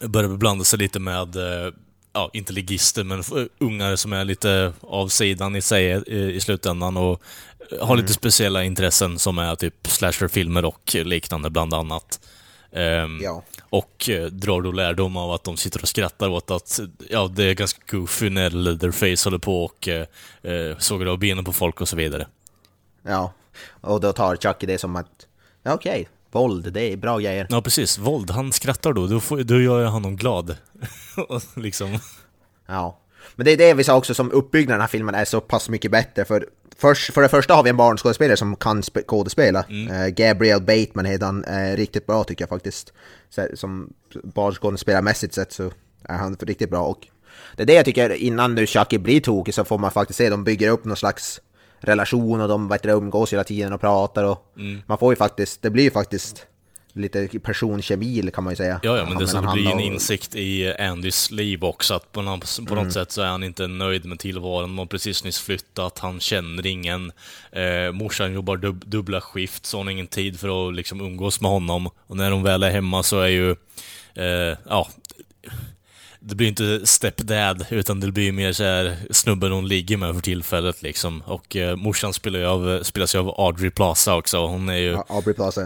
börjar 0.00 0.28
blanda 0.28 0.64
sig 0.64 0.78
lite 0.78 1.00
med, 1.00 1.36
eh, 1.36 1.72
ja, 2.12 2.30
inte 2.32 2.52
ligister, 2.52 3.04
men 3.04 3.22
ungar 3.58 3.96
som 3.96 4.12
är 4.12 4.24
lite 4.24 4.72
av 4.80 5.08
sidan 5.08 5.56
i 5.56 5.62
sig 5.62 5.90
eh, 5.92 6.02
i 6.14 6.40
slutändan 6.40 6.96
och 6.96 7.22
har 7.80 7.86
Mm. 7.86 7.96
lite 7.96 8.12
speciella 8.12 8.64
intressen 8.64 9.18
som 9.18 9.38
är 9.38 9.54
typ 9.56 9.86
slasherfilmer 9.86 10.64
och 10.64 10.94
liknande 11.04 11.50
bland 11.50 11.74
annat. 11.74 12.20
Ehm, 12.72 13.20
Ja. 13.22 13.42
Och 13.70 14.08
eh, 14.08 14.24
drar 14.26 14.60
då 14.62 14.72
lärdom 14.72 15.16
av 15.16 15.32
att 15.32 15.44
de 15.44 15.56
sitter 15.56 15.82
och 15.82 15.88
skrattar 15.88 16.28
åt 16.28 16.50
att 16.50 16.80
ja, 17.10 17.28
det 17.36 17.44
är 17.44 17.54
ganska 17.54 17.82
goofy 17.96 18.30
när 18.30 18.50
Leatherface 18.50 19.26
håller 19.26 19.38
på 19.38 19.64
och 19.64 19.88
eh, 19.88 20.78
sågar 20.78 21.06
av 21.06 21.18
benen 21.18 21.44
på 21.44 21.52
folk 21.52 21.80
och 21.80 21.88
så 21.88 21.96
vidare. 21.96 22.26
Ja. 23.02 23.32
Och 23.80 24.00
då 24.00 24.12
tar 24.12 24.36
Chucky 24.36 24.66
det 24.66 24.78
som 24.78 24.96
att, 24.96 25.26
ja, 25.62 25.74
okej, 25.74 26.08
våld, 26.32 26.72
det 26.72 26.92
är 26.92 26.96
bra 26.96 27.18
grejer. 27.18 27.46
Ja, 27.50 27.62
precis. 27.62 27.98
Våld. 27.98 28.30
Han 28.30 28.52
skrattar 28.52 28.92
då. 28.92 29.06
Då, 29.06 29.20
får, 29.20 29.38
då 29.42 29.60
gör 29.60 29.80
jag 29.82 29.90
honom 29.90 30.16
glad. 30.16 30.56
Liksom. 31.54 31.98
Ja. 32.66 32.98
Men 33.36 33.44
det 33.44 33.52
är 33.52 33.56
det 33.56 33.74
vi 33.74 33.84
sa 33.84 33.96
också, 33.96 34.14
som 34.14 34.32
uppbyggnaden 34.32 34.82
av 34.82 34.86
filmen 34.86 35.14
är 35.14 35.24
så 35.24 35.40
pass 35.40 35.68
mycket 35.68 35.90
bättre, 35.90 36.24
för 36.24 36.46
Först, 36.78 37.12
för 37.12 37.22
det 37.22 37.28
första 37.28 37.54
har 37.54 37.62
vi 37.62 37.70
en 37.70 37.76
barnskådespelare 37.76 38.36
som 38.36 38.56
kan 38.56 38.82
sp- 38.82 39.02
kodespela. 39.02 39.64
Eh, 39.90 40.06
Gabriel 40.08 40.60
Bateman 40.62 41.04
heter 41.04 41.26
han, 41.26 41.44
eh, 41.44 41.76
riktigt 41.76 42.06
bra 42.06 42.24
tycker 42.24 42.42
jag 42.42 42.48
faktiskt. 42.48 42.92
Så, 43.30 43.46
som 43.54 43.92
barnskådespelarmässigt 44.24 45.34
sett 45.34 45.52
så 45.52 45.70
är 46.02 46.16
han 46.16 46.36
riktigt 46.40 46.70
bra. 46.70 46.80
Och 46.82 47.06
det 47.56 47.62
är 47.62 47.66
det 47.66 47.72
jag 47.74 47.84
tycker, 47.84 48.10
innan 48.10 48.54
nu 48.54 48.66
Chucky 48.66 48.98
blir 48.98 49.20
tokig 49.20 49.54
så 49.54 49.64
får 49.64 49.78
man 49.78 49.90
faktiskt 49.90 50.16
se, 50.18 50.30
de 50.30 50.44
bygger 50.44 50.70
upp 50.70 50.84
någon 50.84 50.96
slags 50.96 51.40
relation 51.80 52.40
och 52.40 52.48
de 52.48 52.68
vet, 52.68 52.82
du, 52.82 52.90
umgås 52.90 53.32
hela 53.32 53.44
tiden 53.44 53.72
och 53.72 53.80
pratar 53.80 54.24
och 54.24 54.46
man 54.86 54.98
får 54.98 55.12
ju 55.12 55.16
faktiskt, 55.16 55.62
det 55.62 55.70
blir 55.70 55.84
ju 55.84 55.90
faktiskt 55.90 56.46
lite 56.96 57.28
personkemi 57.42 58.30
kan 58.34 58.44
man 58.44 58.52
ju 58.52 58.56
säga. 58.56 58.80
Ja, 58.82 58.96
ja, 58.96 59.04
men 59.04 59.18
det, 59.18 59.28
så 59.28 59.40
det 59.40 59.52
blir 59.52 59.70
en 59.70 59.80
insikt 59.80 60.34
i 60.34 60.74
Andys 60.74 61.30
liv 61.30 61.64
också, 61.64 61.94
att 61.94 62.12
på, 62.12 62.22
något, 62.22 62.58
på 62.68 62.74
något 62.74 62.92
sätt 62.92 63.12
så 63.12 63.22
är 63.22 63.26
han 63.26 63.44
inte 63.44 63.66
nöjd 63.66 64.04
med 64.04 64.18
tillvaron. 64.18 64.70
De 64.70 64.78
har 64.78 64.86
precis 64.86 65.24
nyss 65.24 65.38
flyttat, 65.38 65.98
han 65.98 66.20
känner 66.20 66.66
ingen. 66.66 67.12
Eh, 67.52 67.92
morsan 67.92 68.32
jobbar 68.32 68.56
dub, 68.56 68.86
dubbla 68.86 69.20
skift, 69.20 69.66
så 69.66 69.76
hon 69.76 69.86
har 69.86 69.92
ingen 69.92 70.06
tid 70.06 70.40
för 70.40 70.68
att 70.68 70.74
liksom 70.74 71.00
umgås 71.00 71.40
med 71.40 71.50
honom. 71.50 71.88
Och 72.06 72.16
när 72.16 72.30
de 72.30 72.42
väl 72.42 72.62
är 72.62 72.70
hemma 72.70 73.02
så 73.02 73.20
är 73.20 73.28
ju, 73.28 73.50
eh, 74.14 74.58
ja, 74.68 74.88
det 76.28 76.34
blir 76.34 76.48
inte 76.48 76.86
stepdad, 76.86 77.66
utan 77.70 78.00
det 78.00 78.12
blir 78.12 78.32
mer 78.32 78.52
så 78.52 78.64
här 78.64 78.96
snubben 79.10 79.52
hon 79.52 79.68
ligger 79.68 79.96
med 79.96 80.14
för 80.14 80.20
tillfället 80.22 80.82
liksom. 80.82 81.22
Och 81.26 81.56
eh, 81.56 81.76
morsan 81.76 82.12
spelar 82.12 82.38
ju 82.38 82.46
av, 82.46 82.82
spelas 82.82 83.14
ju 83.14 83.18
av 83.18 83.28
Audrey 83.40 83.70
Plaza 83.70 84.14
också. 84.16 84.46
Hon 84.46 84.68
är 84.68 84.76
ju... 84.76 84.90
Ja, 84.90 85.04
Aubrey 85.08 85.34
Plaza. 85.34 85.60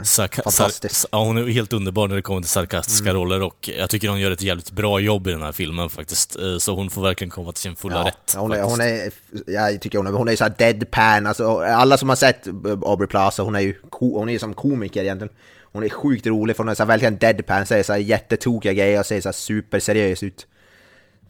Fantastisk. 0.44 1.06
ja, 1.12 1.24
hon 1.24 1.38
är 1.38 1.46
helt 1.48 1.72
underbar 1.72 2.08
när 2.08 2.16
det 2.16 2.22
kommer 2.22 2.40
till 2.40 2.50
sarkastiska 2.50 3.10
Mm. 3.10 3.22
roller 3.22 3.42
och 3.42 3.70
jag 3.78 3.90
tycker 3.90 4.08
hon 4.08 4.20
gör 4.20 4.30
ett 4.30 4.42
jävligt 4.42 4.70
bra 4.70 5.00
jobb 5.00 5.26
i 5.26 5.30
den 5.30 5.42
här 5.42 5.52
filmen 5.52 5.90
faktiskt. 5.90 6.36
Eh, 6.36 6.56
Så 6.58 6.74
hon 6.74 6.90
får 6.90 7.02
verkligen 7.02 7.30
komma 7.30 7.52
till 7.52 7.62
sin 7.62 7.76
fulla 7.76 7.96
Ja, 7.98 8.04
rätt. 8.06 8.34
hon, 8.36 8.52
är, 8.52 8.62
hon 8.62 8.80
är, 8.80 9.10
jag 9.46 9.80
tycker 9.80 9.98
hon 9.98 10.06
är, 10.06 10.10
hon 10.12 10.28
är 10.28 10.36
så 10.36 10.44
här 10.44 10.54
deadpan, 10.58 11.26
alltså 11.26 11.58
alla 11.58 11.96
som 11.96 12.08
har 12.08 12.16
sett 12.16 12.46
Aubrey 12.86 13.08
Plaza, 13.08 13.42
hon 13.42 13.54
är 13.54 13.60
ju 13.60 13.74
hon 13.90 14.28
är 14.28 14.38
som 14.38 14.54
komiker 14.54 15.02
egentligen. 15.02 15.34
Hon 15.72 15.82
är 15.84 15.88
sjukt 15.88 16.26
rolig 16.26 16.56
för 16.56 16.64
hon 16.64 16.68
är 16.68 16.74
så 16.74 16.82
här 16.82 16.88
verkligen 16.88 17.16
deadpan, 17.18 17.66
säger 17.66 17.82
så 17.82 17.92
här 17.92 18.00
jättetokiga 18.00 18.72
grejer 18.72 19.00
och 19.00 19.06
ser 19.06 19.20
så 19.20 19.28
här 19.28 19.32
superseriös 19.32 20.22
ut. 20.22 20.46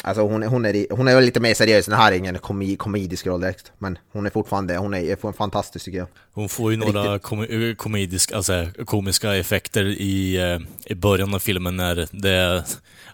Alltså 0.02 0.22
hon, 0.22 0.42
är- 0.42 0.46
hon, 0.46 0.66
är, 0.66 0.86
hon 0.96 1.08
är 1.08 1.20
lite 1.20 1.40
mer 1.40 1.54
seriös, 1.54 1.86
den 1.86 1.94
här 1.98 2.12
är 2.12 2.16
ingen 2.16 2.38
komi, 2.38 2.76
komedisk 2.76 3.26
roll 3.26 3.40
direkt. 3.40 3.72
Men 3.78 3.98
hon 4.12 4.26
är 4.26 4.30
fortfarande, 4.30 4.76
hon 4.76 4.94
är, 4.94 5.12
är 5.12 5.32
fantastisk 5.32 5.84
tycker 5.84 5.98
jag. 5.98 6.08
Hon 6.32 6.48
får 6.48 6.70
ju 6.70 6.76
några 6.76 7.18
kom 7.18 7.46
komedisk, 7.76 8.32
alltså, 8.32 8.66
komiska 8.84 9.34
effekter 9.36 9.84
i, 9.84 10.36
eh, 10.36 10.58
i 10.92 10.94
början 10.94 11.34
av 11.34 11.38
filmen 11.38 11.76
när 11.76 12.08
det, 12.12 12.64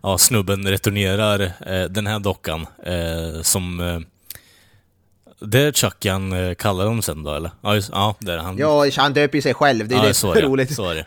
ja, 0.02 0.18
snubben 0.18 0.68
returnerar 0.68 1.40
eh, 1.66 1.84
den 1.84 2.06
här 2.06 2.18
dockan 2.18 2.66
eh, 2.84 3.42
som... 3.42 3.80
Eh, 3.80 4.00
det 5.40 5.60
är 5.60 5.72
eh, 6.32 6.54
kallar 6.54 6.84
dem 6.84 7.02
sen 7.02 7.22
då 7.22 7.34
eller? 7.34 7.50
Ja, 7.60 7.74
just, 7.74 7.90
ja 7.92 8.14
det 8.18 8.32
är 8.32 8.38
han. 8.38 8.58
Ja, 8.58 8.86
han 8.96 9.12
döper 9.12 9.38
ju 9.38 9.42
sig 9.42 9.54
själv, 9.54 9.88
det 9.88 9.94
är 9.94 9.98
Ja, 9.98 10.04
det 10.06 10.14
som 10.14 10.30
är 10.30 10.42
roligt. 10.42 10.74
Så 10.74 10.90
är 10.90 11.06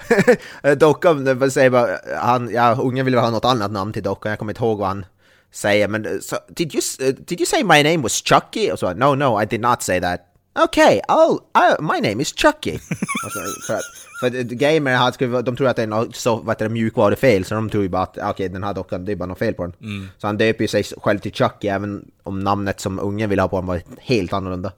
det. 0.61 0.75
Dockan, 0.75 1.51
säger 1.51 1.69
bara, 1.69 1.87
han, 2.21 2.49
ja, 2.53 2.75
ungen 2.75 3.05
vill 3.05 3.15
ha 3.15 3.29
något 3.29 3.45
annat 3.45 3.71
namn 3.71 3.93
till 3.93 4.03
dockan, 4.03 4.29
jag 4.29 4.39
kommer 4.39 4.51
inte 4.51 4.63
ihåg 4.63 4.77
vad 4.79 4.87
han 4.87 5.05
säger, 5.51 5.87
men 5.87 6.05
eh, 6.05 6.11
så, 6.21 6.37
did, 6.49 6.75
you, 6.75 6.81
eh, 6.99 7.15
did 7.15 7.39
you 7.39 7.45
say 7.45 7.63
my 7.63 7.83
name 7.83 7.97
was 7.97 8.23
Chucky? 8.25 8.71
Och 8.71 8.79
så, 8.79 8.93
no, 8.93 9.15
no, 9.15 9.41
I 9.41 9.45
did 9.45 9.61
not 9.61 9.81
say 9.81 10.01
that. 10.01 10.25
Okay, 10.63 10.99
I'll, 11.07 11.39
I, 11.55 11.81
my 11.81 12.09
name 12.09 12.21
is 12.21 12.33
Chucky. 12.35 12.79
så, 12.79 13.39
för 13.67 13.73
att, 13.73 13.81
för 14.19 14.27
att 14.27 14.33
gamer, 14.33 14.95
han 14.95 15.13
skulle, 15.13 15.41
de 15.41 15.55
tror 15.55 15.67
att 15.67 15.75
det 15.75 15.83
är 15.83 15.87
något 15.87 16.15
så, 16.15 16.35
vad 16.35 16.55
heter 16.55 16.65
det, 16.65 16.73
mjukvarufel, 16.73 17.45
så 17.45 17.55
de 17.55 17.69
tror 17.69 17.83
ju 17.83 17.89
bara 17.89 18.01
att 18.01 18.17
okej, 18.17 18.49
den 18.49 18.63
här 18.63 18.73
dockan, 18.73 19.05
det 19.05 19.11
är 19.11 19.15
bara 19.15 19.25
något 19.25 19.39
fel 19.39 19.53
på 19.53 19.63
den. 19.63 19.73
Så 20.17 20.27
han 20.27 20.37
döper 20.37 20.63
ju 20.63 20.67
sig 20.67 20.83
själv 20.83 21.19
till 21.19 21.33
Chucky, 21.33 21.67
även 21.67 22.11
om 22.23 22.39
namnet 22.39 22.79
som 22.79 22.99
ungen 22.99 23.29
vill 23.29 23.39
ha 23.39 23.47
på 23.47 23.55
honom 23.55 23.67
var 23.67 23.81
helt 23.99 24.33
annorlunda. 24.33 24.71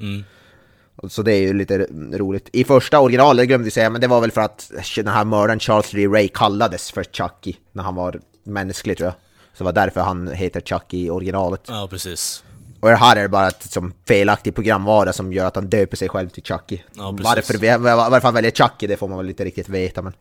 Så 1.10 1.22
det 1.22 1.34
är 1.34 1.42
ju 1.42 1.54
lite 1.54 1.88
roligt. 2.14 2.50
I 2.54 2.64
första 2.64 3.00
originalet, 3.00 3.48
glömde 3.48 3.66
vi 3.66 3.72
säga, 3.72 3.90
men 3.90 4.02
det 4.02 4.08
var 4.08 4.22
väl 4.22 4.32
för 4.32 4.42
att 4.42 4.72
den 4.96 5.08
här 5.08 5.26
mördaren 5.26 5.60
Charles 5.60 5.94
Lee 5.94 6.08
Ray 6.08 6.28
kallades 6.28 6.92
för 6.92 7.04
Chucky 7.04 7.56
när 7.72 7.84
han 7.84 7.96
var 7.96 8.20
mänsklig 8.44 8.98
tror 8.98 9.08
jag. 9.08 9.16
Så 9.54 9.58
det 9.58 9.64
var 9.64 9.74
därför 9.74 10.02
han 10.02 10.28
heter 10.28 10.62
Chucky 10.62 11.06
i 11.06 11.10
originalet. 11.10 11.62
Ja, 11.68 11.88
precis. 11.90 12.44
Och 12.80 12.90
det 12.90 12.96
här 12.96 13.16
är 13.16 13.28
bara 13.28 13.48
ett 13.48 13.72
som 13.72 13.94
felaktig 14.08 14.56
programvara 14.56 15.14
som 15.14 15.34
gör 15.34 15.46
att 15.46 15.56
han 15.56 15.70
döper 15.70 15.98
sig 15.98 16.10
själv 16.10 16.30
till 16.30 16.44
Chucky. 16.44 16.80
Ja, 16.94 17.12
varför, 17.22 17.78
varför 18.10 18.28
han 18.28 18.34
väljer 18.34 18.52
Chucky, 18.52 18.88
det 18.88 18.98
får 18.98 19.08
man 19.08 19.18
väl 19.18 19.30
inte 19.30 19.46
riktigt 19.46 19.70
veta, 19.70 20.02
men... 20.02 20.14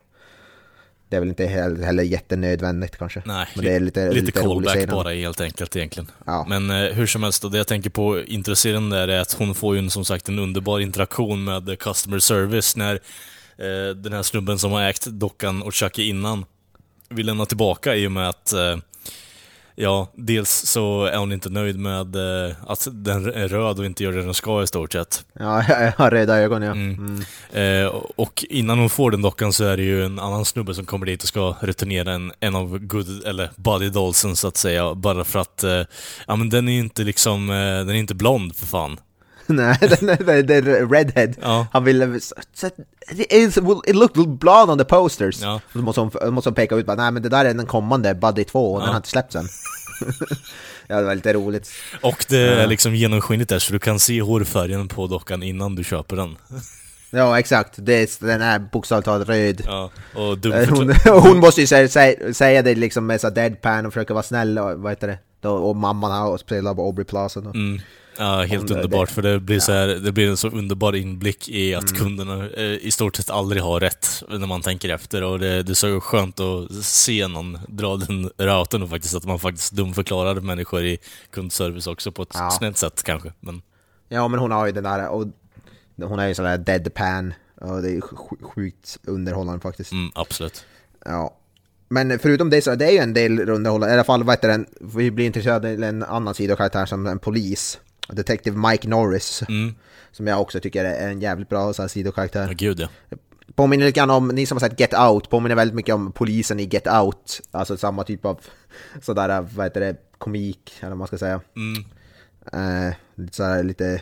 Det 1.09 1.17
är 1.17 1.19
väl 1.19 1.29
inte 1.29 1.45
heller, 1.45 1.85
heller 1.85 2.03
jättenödvändigt 2.03 2.97
kanske. 2.97 3.21
Nej, 3.25 3.47
men 3.55 3.65
det 3.65 3.75
är 3.75 3.79
lite, 3.79 4.11
lite, 4.11 4.41
rolig 4.41 4.69
callback 4.69 4.89
bara 4.89 5.13
helt 5.13 5.41
enkelt 5.41 5.75
egentligen. 5.75 6.11
Ja. 6.25 6.45
Men 6.49 6.69
eh, 6.69 6.93
hur 6.93 7.07
som 7.07 7.23
helst, 7.23 7.51
det 7.51 7.57
jag 7.57 7.67
tänker 7.67 7.89
på 7.89 8.21
intresserande 8.21 8.97
är 8.97 9.07
att 9.07 9.33
hon 9.33 9.55
får 9.55 9.75
ju 9.75 9.79
en, 9.79 9.89
som 9.89 10.05
sagt 10.05 10.29
en 10.29 10.39
underbar 10.39 10.79
interaktion 10.79 11.43
med 11.43 11.79
customer 11.79 12.19
service 12.19 12.75
när 12.75 12.93
eh, 13.57 13.95
den 13.95 14.13
här 14.13 14.23
snubben 14.23 14.59
som 14.59 14.71
har 14.71 14.81
ägt 14.81 15.05
dockan 15.05 15.61
och 15.61 15.73
Chucky 15.73 16.09
innan 16.09 16.45
vill 17.09 17.25
lämna 17.25 17.45
tillbaka 17.45 17.95
i 17.95 18.07
och 18.07 18.11
med 18.11 18.29
att 18.29 18.53
eh, 18.53 18.77
Ja, 19.75 20.11
dels 20.15 20.49
så 20.49 21.05
är 21.05 21.17
hon 21.17 21.31
inte 21.31 21.49
nöjd 21.49 21.79
med 21.79 22.15
eh, 22.15 22.55
att 22.67 22.87
den 22.91 23.33
är 23.33 23.47
röd 23.47 23.79
och 23.79 23.85
inte 23.85 24.03
gör 24.03 24.11
det 24.11 24.23
den 24.23 24.33
ska 24.33 24.63
i 24.63 24.67
stort 24.67 24.93
sett. 24.93 25.25
Ja, 25.33 25.63
jag 25.69 25.93
har 25.97 26.11
röda 26.11 26.37
ögon 26.37 26.61
ja. 26.61 26.71
Mm. 26.71 27.21
Eh, 27.53 27.87
och 28.15 28.45
innan 28.49 28.79
hon 28.79 28.89
får 28.89 29.11
den 29.11 29.21
dockan 29.21 29.53
så 29.53 29.63
är 29.63 29.77
det 29.77 29.83
ju 29.83 30.05
en 30.05 30.19
annan 30.19 30.45
snubbe 30.45 30.73
som 30.73 30.85
kommer 30.85 31.05
dit 31.05 31.21
och 31.21 31.27
ska 31.27 31.55
returnera 31.59 32.11
en, 32.11 32.31
en 32.39 32.55
av 32.55 32.79
good, 32.79 33.25
eller 33.25 33.51
body 33.55 33.89
dollsen 33.89 34.35
så 34.35 34.47
att 34.47 34.57
säga. 34.57 34.95
Bara 34.95 35.23
för 35.23 35.39
att, 35.39 35.63
eh, 35.63 35.81
ja 36.27 36.35
men 36.35 36.49
den 36.49 36.69
är 36.69 36.79
inte 36.79 37.03
liksom, 37.03 37.49
eh, 37.49 37.55
den 37.55 37.89
är 37.89 37.93
inte 37.93 38.15
blond 38.15 38.55
för 38.55 38.65
fan. 38.65 38.97
Nej, 39.55 39.77
den 39.99 40.45
det 40.47 40.55
är 40.55 40.87
redhead. 40.89 41.33
Ja. 41.41 41.67
Han 41.73 41.83
ville... 41.83 42.19
It, 43.29 43.55
looked 43.95 44.27
blonde 44.27 44.71
on 44.71 44.77
the 44.77 44.85
posters. 44.85 45.41
Ja. 45.41 45.61
Då 45.73 45.81
måste 45.81 46.01
hon, 46.01 46.33
måste 46.33 46.49
hon 46.49 46.55
peka 46.55 46.75
ut 46.75 46.85
bara, 46.85 46.95
nej 46.95 47.11
men 47.11 47.23
det 47.23 47.29
där 47.29 47.45
är 47.45 47.53
den 47.53 47.65
kommande 47.65 48.13
Buddy 48.15 48.43
2 48.43 48.73
och 48.73 48.79
den 48.79 48.85
Ja. 48.87 48.91
har 48.91 48.97
inte 48.97 49.09
släppts 49.09 49.35
än. 49.35 49.45
ja, 50.87 50.97
det 50.99 51.03
var 51.05 51.15
lite 51.15 51.33
roligt. 51.33 51.69
Och 52.01 52.25
det 52.29 52.37
är 52.37 52.67
liksom 52.67 52.95
genomskinligt 52.95 53.49
där 53.49 53.59
så 53.59 53.73
du 53.73 53.79
kan 53.79 53.99
se 53.99 54.21
hårfärgen 54.21 54.87
på 54.87 55.07
dockan 55.07 55.43
innan 55.43 55.75
du 55.75 55.83
köper 55.83 56.15
den. 56.15 56.37
Ja, 57.13 57.39
exakt. 57.39 57.73
Det 57.77 57.93
är, 57.93 58.25
den 58.25 58.41
är 58.41 58.59
bokstavligt 58.59 59.05
talat 59.05 59.27
röd. 59.29 59.61
Ja, 59.65 59.91
och 60.15 60.45
Eh, 60.45 60.69
Hon, 60.69 60.93
hon 61.21 61.37
måste 61.37 61.61
ju 61.61 61.67
säga, 61.67 61.87
säga, 61.89 62.33
säga 62.33 62.61
det 62.61 62.75
liksom 62.75 63.05
med 63.07 63.21
så 63.21 63.29
deadpan 63.29 63.85
och 63.85 63.93
försöka 63.93 64.13
vara 64.13 64.23
snäll 64.23 64.59
och 64.59 64.79
vad 64.79 64.91
heter 64.91 65.07
det? 65.07 65.17
Då, 65.41 65.51
och 65.51 65.75
mamman 65.75 66.11
har 66.11 66.37
spelat 66.37 66.75
på 66.75 66.81
Aubrey 66.85 67.05
Plaza 67.05 67.41
då. 67.41 67.49
Mm. 67.49 67.81
Ja, 68.21 68.41
helt 68.43 68.71
underbart. 68.71 69.09
det- 69.09 69.13
För 69.15 69.21
det 69.21 69.39
blir, 69.39 69.59
så 69.59 69.71
här, 69.71 69.87
det 69.87 70.11
blir 70.11 70.29
en 70.29 70.37
så 70.37 70.47
underbar 70.49 70.95
inblick 70.95 71.49
i 71.49 71.75
att 71.75 71.97
kunderna 71.97 72.49
eh, 72.49 72.63
i 72.63 72.91
stort 72.91 73.15
sett 73.15 73.29
aldrig 73.29 73.61
har 73.61 73.79
rätt 73.79 74.23
när 74.29 74.47
man 74.47 74.61
tänker 74.61 74.89
efter. 74.89 75.23
Och 75.23 75.39
det, 75.39 75.63
det 75.63 75.71
är 75.71 75.73
så 75.73 75.99
skönt 76.01 76.39
att 76.39 76.71
se 76.85 77.27
någon 77.27 77.57
dra 77.67 77.95
den 77.97 78.29
routen 78.37 78.83
och 78.83 78.89
faktiskt 78.89 79.15
att 79.15 79.25
man 79.25 79.39
faktiskt 79.39 79.73
dumförklarar 79.73 80.35
människor 80.35 80.83
i 80.83 80.97
kundservice 81.31 81.87
också 81.87 82.11
på 82.11 82.21
ett 82.21 82.29
Ja. 82.33 82.51
snällt 82.51 82.77
sätt 82.77 83.03
kanske. 83.03 83.33
Men, 83.39 83.61
Ja, 84.09 84.27
men 84.27 84.39
hon 84.39 84.51
har 84.51 84.65
ju 84.65 84.71
den 84.71 84.83
där, 84.83 85.07
och 85.09 85.27
hon 86.01 86.19
är 86.19 86.27
ju 86.27 86.35
sån 86.35 86.45
där 86.45 86.57
deadpan. 86.57 87.33
Och 87.61 87.81
det 87.81 87.89
är 87.91 87.99
sj- 88.01 88.43
sjukt 88.55 88.97
underhållande 89.03 89.61
faktiskt. 89.61 89.91
mm, 89.91 90.11
absolut. 90.15 90.65
Ja. 91.05 91.37
Men 91.89 92.19
förutom 92.19 92.49
det 92.49 92.61
så 92.61 92.75
det 92.75 92.85
är 92.85 92.91
ju 92.91 92.97
en 92.97 93.13
del 93.13 93.49
underhållande, 93.49 93.91
i 93.93 93.93
alla 93.93 94.03
fall 94.03 94.23
vad 94.23 94.35
heter 94.35 94.47
den, 94.47 94.65
vi 94.81 95.11
blir 95.11 95.25
intresserade 95.25 95.73
av 95.73 95.83
en 95.83 96.03
annan 96.03 96.33
sidokaraktär 96.33 96.85
som 96.85 97.07
en 97.07 97.19
polis. 97.19 97.79
Detective 98.07 98.69
Mike 98.69 98.87
Norris. 98.87 99.43
Mm. 99.49 99.75
Som 100.11 100.27
jag 100.27 100.41
också 100.41 100.59
tycker 100.59 100.85
är 100.85 101.09
en 101.09 101.21
jävligt 101.21 101.49
bra 101.49 101.73
så 101.73 101.81
här, 101.81 101.89
sidokaraktär. 101.89 102.47
Ja, 102.47 102.53
gud 102.53 102.79
ja. 102.79 102.87
Påminner 103.55 103.85
lite 103.85 103.99
grann 103.99 104.09
om, 104.09 104.27
ni 104.27 104.45
som 104.45 104.55
har 104.55 104.69
sett 104.69 104.79
Get 104.79 104.93
Out, 104.93 105.29
påminner 105.29 105.55
väldigt 105.55 105.75
mycket 105.75 105.95
om 105.95 106.11
polisen 106.11 106.59
i 106.59 106.63
Get 106.63 106.87
Out. 106.87 107.41
Alltså 107.51 107.77
samma 107.77 108.03
typ 108.03 108.25
av 108.25 108.39
sådär, 109.01 109.47
vad 109.55 109.65
heter 109.65 109.81
det, 109.81 109.95
komik, 110.17 110.73
eller 110.79 110.89
vad 110.89 110.97
man 110.97 111.07
ska 111.07 111.17
säga. 111.17 111.41
Mm. 111.55 111.83
Eh, 112.53 112.93
lite 113.15 113.35
sådär 113.35 113.63
lite, 113.63 114.01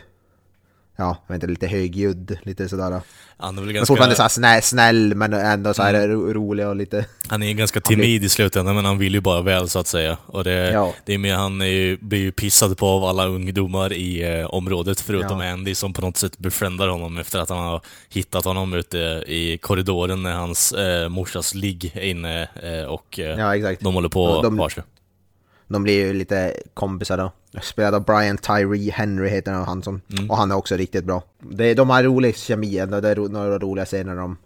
ja, 1.00 1.16
jag 1.26 1.34
vet 1.34 1.42
inte, 1.42 1.46
lite 1.52 1.66
högljudd, 1.66 2.38
lite 2.42 2.68
sådär. 2.68 3.00
Han 3.36 3.58
är 3.58 3.62
väl 3.62 3.72
ganska, 3.72 3.86
fortfarande 3.86 4.16
såhär 4.16 4.28
snäll, 4.28 4.62
snäll 4.62 5.14
men 5.14 5.32
ändå 5.32 5.74
såhär 5.74 5.94
Mm. 5.94 6.10
ro, 6.10 6.32
rolig 6.32 6.66
och 6.66 6.76
lite... 6.76 7.06
han 7.28 7.42
är 7.42 7.52
ganska 7.52 7.80
timid 7.80 8.24
i 8.24 8.28
slutändan, 8.28 8.74
men 8.74 8.84
han 8.84 8.98
vill 8.98 9.14
ju 9.14 9.20
bara 9.20 9.42
väl 9.42 9.68
så 9.68 9.78
att 9.78 9.86
säga. 9.86 10.16
Och 10.26 10.44
det, 10.44 10.70
Ja. 10.72 10.94
det 11.04 11.14
är 11.14 11.18
mer, 11.18 11.34
han 11.34 11.60
är 11.60 11.66
ju, 11.66 11.96
blir 11.96 12.18
ju 12.20 12.32
pissad 12.32 12.78
på 12.78 12.86
av 12.86 13.04
alla 13.04 13.26
ungdomar 13.26 13.92
i 13.92 14.38
eh, 14.40 14.46
området, 14.46 15.00
förutom 15.00 15.40
Ja. 15.40 15.52
Andy 15.52 15.74
som 15.74 15.92
på 15.92 16.00
något 16.00 16.16
sätt 16.16 16.38
befriendar 16.38 16.88
honom 16.88 17.18
efter 17.18 17.38
att 17.38 17.48
han 17.48 17.58
har 17.58 17.80
hittat 18.08 18.44
honom 18.44 18.74
ute 18.74 18.98
i 19.26 19.58
korridoren 19.62 20.22
när 20.22 20.32
hans 20.32 20.72
eh, 20.72 21.08
morsas 21.08 21.54
ligg 21.54 21.90
är 21.94 22.00
inne 22.04 22.42
eh, 22.42 22.84
och 22.84 23.18
eh, 23.18 23.38
Ja, 23.38 23.56
exakt. 23.56 23.82
de 23.82 23.94
håller 23.94 24.08
på 24.08 24.24
Och 24.24 24.42
de- 24.42 24.56
de... 24.56 24.70
sig. 24.70 24.82
De 25.72 25.82
blir 25.82 26.06
ju 26.06 26.12
lite 26.12 26.56
kompisar 26.74 27.16
då. 27.18 27.32
Spelad 27.62 27.94
av 27.94 28.04
Brian 28.04 28.38
Tyree 28.38 28.90
Henry 28.90 29.28
heter 29.28 29.52
han, 29.52 29.64
han 29.64 29.82
som, 29.82 30.00
Mm. 30.12 30.30
och 30.30 30.36
han 30.36 30.50
är 30.50 30.54
också 30.56 30.76
riktigt 30.76 31.04
bra. 31.04 31.22
Det, 31.38 31.74
de 31.74 31.90
har 31.90 32.02
rolig 32.02 32.36
kemi, 32.36 32.78
ändå. 32.78 33.00
det 33.00 33.08
är 33.08 33.14
ro, 33.14 33.28
några 33.28 33.58
roliga 33.58 33.84
scener 33.84 34.14
när 34.14 34.20
de 34.20 34.36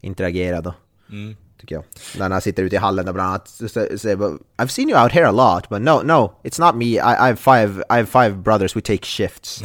interagerar 0.00 0.62
då. 0.62 0.74
Mm. 1.10 1.36
Tycker 1.60 1.74
jag. 1.74 1.84
När 2.18 2.30
han 2.30 2.40
sitter 2.40 2.62
ute 2.62 2.76
i 2.76 2.78
hallen 2.78 3.08
och 3.08 3.14
bland 3.14 3.28
annat 3.28 3.48
säger 3.48 4.16
I've 4.56 4.66
seen 4.66 4.90
you 4.90 5.02
out 5.02 5.12
here 5.12 5.28
a 5.28 5.32
lot, 5.32 5.68
but 5.68 5.82
no, 5.82 6.02
no, 6.04 6.32
it's 6.42 6.60
not 6.66 6.74
me, 6.74 6.84
I, 6.84 6.96
I, 6.98 7.00
have, 7.28 7.36
five, 7.36 7.80
I 7.90 7.94
have 7.94 8.06
five 8.06 8.30
brothers, 8.36 8.76
we 8.76 8.80
take 8.80 9.02
shifts. 9.06 9.62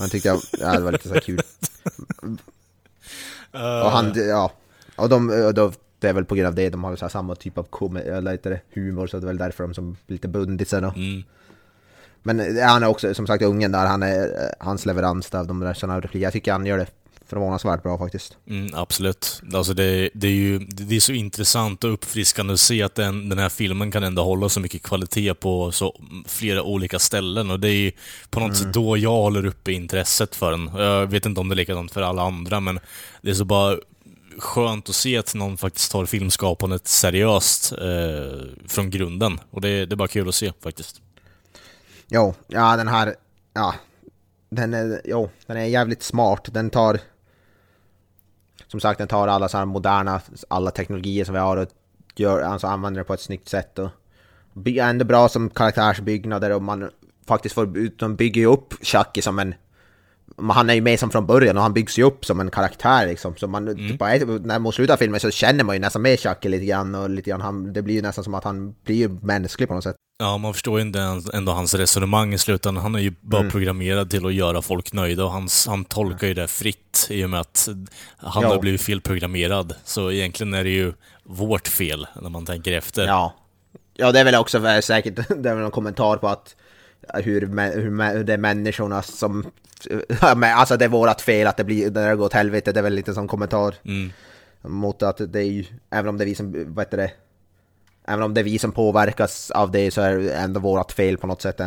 Han 0.00 0.08
tyckte 0.10 0.28
jag, 0.28 0.40
ja, 0.60 0.72
det 0.72 0.80
var 0.80 0.92
lite 0.92 1.08
så 1.08 1.20
kul. 1.20 1.40
Och 3.52 3.90
han, 3.90 4.12
ja, 4.28 4.52
och 4.96 5.08
de, 5.08 5.30
och 5.46 5.54
då, 5.54 5.72
det 6.00 6.08
är 6.08 6.12
väl 6.12 6.24
på 6.24 6.34
grund 6.34 6.46
av 6.46 6.54
det, 6.54 6.70
de 6.70 6.84
har 6.84 6.96
så 6.96 7.08
samma 7.08 7.34
typ 7.34 7.58
av 7.58 7.62
eller 7.96 8.60
humor, 8.74 9.06
så 9.06 9.18
det 9.18 9.24
är 9.24 9.26
väl 9.26 9.38
därför 9.38 9.64
de 9.64 9.74
som 9.74 9.96
lite 10.06 10.28
sig 10.64 10.80
då. 10.80 10.92
Mm. 10.96 11.22
Men 12.22 12.40
eh, 12.40 12.66
han 12.66 12.82
är 12.82 12.86
också, 12.86 13.14
som 13.14 13.26
sagt, 13.26 13.42
ungen 13.42 13.72
där, 13.72 13.86
han 13.86 14.02
är, 14.02 14.22
eh, 14.22 14.66
hans 14.66 14.86
leverans 14.86 15.34
av 15.34 15.46
de 15.46 15.60
där 15.60 15.74
sådana 15.74 16.00
repliker, 16.00 16.18
jag 16.18 16.32
tycker 16.32 16.52
han 16.52 16.66
gör 16.66 16.78
det 16.78 16.86
förvånansvärt 17.30 17.82
bra 17.82 17.98
faktiskt. 17.98 18.36
Mm, 18.46 18.70
absolut. 18.74 19.42
Alltså 19.54 19.74
det, 19.74 20.10
det 20.14 20.26
är 20.26 20.32
ju 20.32 20.58
det 20.58 20.96
är 20.96 21.00
så 21.00 21.12
intressant 21.12 21.84
och 21.84 21.92
uppfriskande 21.92 22.52
att 22.52 22.60
se 22.60 22.82
att 22.82 22.94
den, 22.94 23.28
den 23.28 23.38
här 23.38 23.48
filmen 23.48 23.92
kan 23.92 24.02
ändå 24.02 24.22
hålla 24.24 24.48
så 24.48 24.60
mycket 24.60 24.82
kvalitet 24.82 25.34
på 25.34 25.72
så 25.72 26.00
flera 26.26 26.62
olika 26.62 26.98
ställen. 26.98 27.50
Och 27.50 27.60
det 27.60 27.68
är 27.68 27.74
ju 27.74 27.92
på 28.30 28.40
något 28.40 28.56
sätt 28.56 28.72
då 28.72 28.96
jag 28.96 29.10
håller 29.10 29.46
uppe 29.46 29.72
intresset 29.72 30.36
för 30.36 30.50
den. 30.50 30.70
Jag 30.76 31.06
vet 31.06 31.26
inte 31.26 31.40
om 31.40 31.48
det 31.48 31.54
är 31.54 31.56
likadant 31.56 31.92
för 31.92 32.02
alla 32.02 32.22
andra, 32.22 32.60
men 32.60 32.80
det 33.22 33.30
är 33.30 33.34
så 33.34 33.44
bara 33.44 33.76
skönt 34.40 34.88
att 34.88 34.94
se 34.94 35.18
att 35.18 35.34
någon 35.34 35.56
faktiskt 35.56 35.92
tar 35.92 36.06
filmskapandet 36.06 36.88
seriöst 36.88 37.72
eh, 37.72 38.68
från 38.68 38.90
grunden. 38.90 39.40
Och 39.50 39.60
det, 39.60 39.86
det 39.86 39.94
är 39.94 39.96
bara 39.96 40.08
kul 40.08 40.28
att 40.28 40.34
se 40.34 40.52
faktiskt. 40.62 41.02
Jo, 42.08 42.34
ja 42.46 42.76
den 42.76 42.88
här, 42.88 43.14
ja, 43.54 43.74
den 44.50 44.74
är, 44.74 45.00
jo, 45.04 45.30
den 45.46 45.56
är 45.56 45.64
jävligt 45.64 46.02
smart. 46.02 46.48
Den 46.52 46.70
tar, 46.70 47.00
som 48.66 48.80
sagt, 48.80 48.98
den 48.98 49.08
tar 49.08 49.28
alla 49.28 49.48
så 49.48 49.58
här 49.58 49.64
moderna, 49.64 50.20
alla 50.48 50.70
teknologier 50.70 51.24
som 51.24 51.34
vi 51.34 51.40
har 51.40 51.56
och 51.56 51.68
gör, 52.16 52.40
alltså 52.40 52.66
använder 52.66 53.00
det 53.00 53.04
på 53.04 53.14
ett 53.14 53.20
snyggt 53.20 53.48
sätt 53.48 53.78
och 53.78 53.90
ändå 54.66 55.04
bra 55.04 55.28
som 55.28 55.50
karaktärsbyggnader 55.50 56.50
och 56.50 56.62
man 56.62 56.90
faktiskt 57.26 57.54
får, 57.54 57.78
ut... 57.78 57.98
de 57.98 58.16
bygger 58.16 58.40
ju 58.40 58.46
upp 58.46 58.74
Chucky 58.82 59.22
som 59.22 59.38
en 59.38 59.54
han 60.48 60.70
är 60.70 60.74
ju 60.74 60.80
med 60.80 61.00
som 61.00 61.10
från 61.10 61.26
början 61.26 61.56
och 61.56 61.62
han 61.62 61.72
byggs 61.72 61.98
ju 61.98 62.02
upp 62.02 62.24
som 62.24 62.40
en 62.40 62.50
karaktär 62.50 63.06
liksom. 63.06 63.36
Så 63.36 63.46
man, 63.46 63.76
typ, 63.76 64.00
när 64.00 64.58
mot 64.58 64.74
slutet 64.74 64.92
av 64.94 64.96
filmen 64.96 65.20
så 65.20 65.30
känner 65.30 65.64
man 65.64 65.76
ju 65.76 65.80
nästan 65.80 66.02
med 66.02 66.20
Chucky 66.20 66.48
lite 66.48 66.64
grann 66.64 66.94
och 66.94 67.10
lite 67.10 67.30
grann, 67.30 67.40
han, 67.40 67.72
det 67.72 67.82
blir 67.82 67.94
ju 67.94 68.02
nästan 68.02 68.24
som 68.24 68.34
att 68.34 68.44
han 68.44 68.74
blir 68.84 69.08
mänsklig 69.08 69.68
på 69.68 69.74
något 69.74 69.84
sätt. 69.84 69.96
Ja, 70.22 70.38
man 70.38 70.52
förstår 70.54 70.78
ju 70.78 70.86
inte 70.86 71.20
ändå 71.34 71.52
hans 71.52 71.74
resonemang 71.74 72.34
i 72.34 72.38
slutändan. 72.38 72.82
Han 72.82 72.94
är 72.94 72.98
ju 72.98 73.12
bara 73.20 73.40
Mm. 73.40 73.50
programmerad 73.50 74.10
till 74.10 74.26
att 74.26 74.34
göra 74.34 74.62
folk 74.62 74.92
nöjda 74.92 75.24
och 75.24 75.30
hans, 75.30 75.66
han 75.66 75.84
tolkar 75.84 76.26
ju 76.26 76.34
det 76.34 76.48
fritt 76.48 77.06
i 77.10 77.24
och 77.24 77.30
med 77.30 77.40
att 77.40 77.68
han 78.16 78.42
Ja. 78.42 78.48
har 78.48 78.58
blivit 78.58 78.80
felprogrammerad. 78.80 79.74
Så 79.84 80.10
egentligen 80.10 80.54
är 80.54 80.64
det 80.64 80.70
ju 80.70 80.92
vårt 81.24 81.68
fel 81.68 82.06
när 82.22 82.30
man 82.30 82.46
tänker 82.46 82.72
efter. 82.72 83.06
Ja. 83.06 83.34
Ja, 83.94 84.12
det 84.12 84.20
är 84.20 84.24
väl 84.24 84.34
också 84.34 84.80
säkert, 84.82 85.16
det 85.28 85.48
är 85.50 85.54
väl 85.54 85.58
någon 85.62 85.70
kommentar 85.70 86.16
på 86.16 86.28
att 86.28 86.56
hur, 87.14 87.40
hur, 87.74 88.12
hur 88.12 88.24
det 88.24 88.32
är 88.32 88.38
människorna 88.38 89.02
som... 89.02 89.50
Alltså 90.20 90.76
det 90.76 90.84
är 90.84 90.88
vårat 90.88 91.20
fel 91.20 91.46
att 91.46 91.56
det 91.56 91.64
blir, 91.64 91.90
det 91.90 92.16
går 92.16 92.24
åt 92.24 92.32
helvete, 92.32 92.72
det 92.72 92.80
är 92.80 92.82
väl 92.82 92.94
lite 92.94 93.14
som 93.14 93.28
kommentar. 93.28 93.74
Mm. 93.84 94.10
Mot 94.62 95.02
att 95.02 95.20
det 95.32 95.40
är 95.40 95.44
ju, 95.44 95.64
även 95.90 96.08
om 96.08 96.18
det 96.18 96.24
är 96.24 96.26
vi 96.26 96.34
som, 96.34 96.74
vad 96.74 96.84
heter 96.84 96.96
det? 96.96 97.12
Även 98.04 98.22
om 98.22 98.34
det 98.34 98.40
är 98.40 98.44
vi 98.44 98.58
som 98.58 98.72
påverkas 98.72 99.50
av 99.50 99.70
det 99.70 99.90
så 99.90 100.00
är 100.00 100.18
det 100.18 100.32
ändå 100.32 100.60
vårat 100.60 100.92
fel 100.92 101.16
på 101.16 101.26
något 101.26 101.42
sätt 101.42 101.60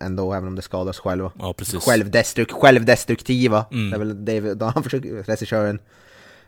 ändå, 0.00 0.32
även 0.32 0.48
om 0.48 0.54
det 0.54 0.62
skadar 0.62 0.90
oss 0.90 0.98
själva. 0.98 1.32
Ja, 1.38 1.54
precis. 1.58 1.84
Självdestruk 1.84 2.52
självdestruktiva. 2.52 3.66
Mm. 3.72 3.90
Det 3.90 3.96
är 3.96 3.98
väl 3.98 4.24
det 4.24 4.54
då 4.54 4.66
han 4.66 4.82
försöker, 4.82 5.22
regissören. 5.22 5.78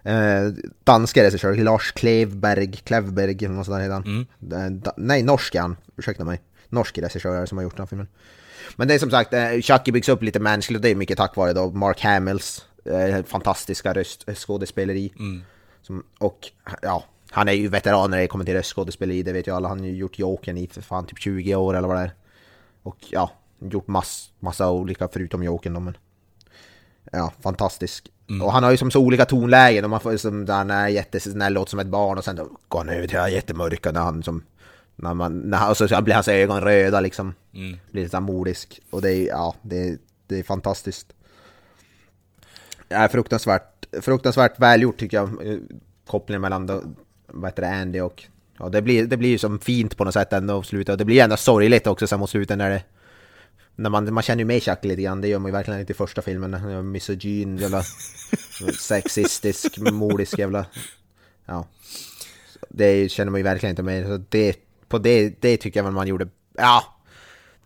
Eh, 0.03 0.53
danska 0.85 1.23
regissör, 1.23 1.55
Lars 1.55 1.93
Klevberg, 1.93 2.73
Klevberg 2.73 3.45
eller 3.45 3.49
något 3.49 3.67
sånt 3.67 3.79
där 3.79 3.83
heter 3.83 3.95
han. 3.95 4.27
Eh, 4.65 4.71
da, 4.71 4.93
nej, 4.97 5.23
norsk 5.23 5.55
är 5.55 5.61
han, 5.61 5.77
ursäkta 5.97 6.25
mig. 6.25 6.41
Norsk 6.69 6.99
regissör 6.99 7.47
som 7.47 7.59
har 7.59 7.63
gjort 7.63 7.77
den 7.77 7.83
här 7.83 7.87
filmen. 7.87 8.09
Men 8.77 8.89
det 8.89 8.95
är 8.95 8.99
som 8.99 9.11
sagt, 9.11 9.33
eh, 9.33 9.61
Chucky 9.61 9.93
byggs 9.93 10.09
upp 10.09 10.23
lite 10.23 10.41
mänskligt 10.41 10.79
och 10.79 10.83
det 10.83 10.91
är 10.91 10.95
mycket 10.95 11.17
tack 11.17 11.37
vare 11.37 11.53
då 11.53 11.71
Mark 11.71 12.01
Hamills 12.01 12.67
eh, 12.85 13.25
fantastiska 13.25 13.95
röstskådespeleri. 13.95 15.13
Som, 15.83 16.03
och 16.19 16.49
ja, 16.83 17.05
han 17.31 17.49
är 17.49 17.53
ju 17.53 17.69
veteran 17.69 18.11
när 18.11 18.19
det 18.19 18.27
kommer 18.27 18.45
till 18.45 18.55
röstskådespeleri, 18.55 19.23
det 19.23 19.33
vet 19.33 19.47
ju 19.47 19.55
alla. 19.55 19.69
Han 19.69 19.79
har 19.79 19.87
ju 19.87 19.97
gjort 19.97 20.19
Jokern 20.19 20.59
i 20.59 20.67
för 20.67 20.83
fan 20.83 21.07
typ 21.07 21.19
20 21.19 21.55
år 21.55 21.77
eller 21.77 21.89
vad 21.89 21.97
det 21.97 22.03
är. 22.03 22.15
Och 22.83 22.97
ja, 23.11 23.31
gjort 23.59 23.87
mass, 23.87 24.31
massa 24.41 24.71
olika 24.71 25.09
förutom 25.13 25.43
Jokern 25.43 25.75
då, 25.75 25.81
men... 25.81 25.97
Ja, 27.13 27.33
fantastisk. 27.41 28.11
Och 28.43 28.53
han 28.53 28.65
har 28.65 28.71
ju 28.71 28.77
som 28.77 28.91
så 28.91 29.01
olika 29.01 29.25
tonlägen 29.25 29.85
och 29.85 29.91
man 29.91 30.01
får 30.01 30.17
som 30.17 30.45
där 30.45 30.65
när 30.65 30.75
han 30.75 30.85
är 30.85 30.89
jättesnäll 30.89 31.53
låter 31.53 31.71
som 31.71 31.79
ett 31.79 31.87
barn 31.87 32.19
och 32.19 32.25
sen 32.25 32.37
då 32.37 32.49
går 32.69 32.79
han 32.79 32.89
över 32.89 33.07
till 33.07 33.17
det 33.17 33.23
här 33.23 33.29
jättemörka 33.29 33.93
när 33.93 34.01
han 34.01 34.23
som... 34.23 34.43
När 35.01 35.15
man, 35.15 35.39
när 35.39 35.59
han, 35.59 35.71
och 35.71 35.77
så 35.77 36.03
blir 36.03 36.15
hans 36.15 36.29
ögon 36.29 36.61
röda 36.61 37.01
liksom. 37.01 37.35
Blir 37.91 38.03
lite 38.03 38.21
modisk. 38.21 38.81
Och 38.91 39.03
det 39.03 39.13
är, 39.15 39.27
ja, 39.29 39.55
det, 39.63 39.89
är- 39.89 39.99
det 40.27 40.39
är 40.39 40.43
fantastiskt. 40.43 41.13
Det 42.89 42.95
är 42.95 43.09
fruktansvärt, 43.09 43.87
fruktansvärt 44.01 44.59
välgjort 44.61 44.97
tycker 44.99 45.17
jag. 45.17 45.47
eh, 45.53 45.59
Kopplingen 46.07 46.41
mellan 46.41 46.67
då, 46.67 46.83
vad 47.27 47.51
heter 47.51 47.63
det, 47.63 47.69
Andy 47.75 48.01
och... 48.01 48.25
Ja, 48.59 48.69
det 48.69 48.83
blir, 48.83 49.07
det 49.07 49.17
blir 49.17 49.29
ju 49.31 49.39
som 49.39 49.59
fint 49.59 49.97
på 49.97 50.05
något 50.05 50.15
sätt 50.15 50.33
ändå 50.33 50.61
på 50.61 50.67
slutet. 50.67 50.93
Och 50.93 50.99
det 50.99 51.05
blir 51.05 51.23
ändå 51.23 51.37
sorgligt 51.37 51.87
också 51.87 52.07
sen 52.07 52.21
mot 52.21 52.31
slutet 52.31 52.59
när 52.59 52.71
det... 52.71 52.83
När 53.77 53.91
man, 53.91 54.15
man 54.15 54.23
känner 54.23 54.39
ju 54.39 54.45
med 54.45 54.63
Chuck 54.63 54.85
lite 54.85 55.03
grann, 55.03 55.21
det 55.21 55.29
gör 55.29 55.39
man 55.39 55.49
ju 55.49 55.53
verkligen 55.53 55.81
inte 55.81 55.93
i 55.93 55.97
första 55.97 56.23
filmen. 56.23 56.55
Han 56.55 56.71
är 56.71 56.83
misogyn, 56.83 57.57
jävla 57.59 57.83
sexistisk, 58.81 59.79
modisk 59.79 60.39
jävla... 60.39 60.67
Ja. 61.47 61.67
Det 62.69 63.09
känner 63.09 63.31
man 63.31 63.39
ju 63.41 63.45
verkligen 63.45 63.71
inte 63.73 63.83
med. 63.83 64.07
Så 64.07 64.17
det, 64.29 64.57
på 64.89 64.99
det, 64.99 65.43
det 65.43 65.57
tycker 65.57 65.81
jag 65.81 65.85
väl 65.85 65.93
man 65.93 66.07
gjorde... 66.09 66.29
Ja! 66.57 66.95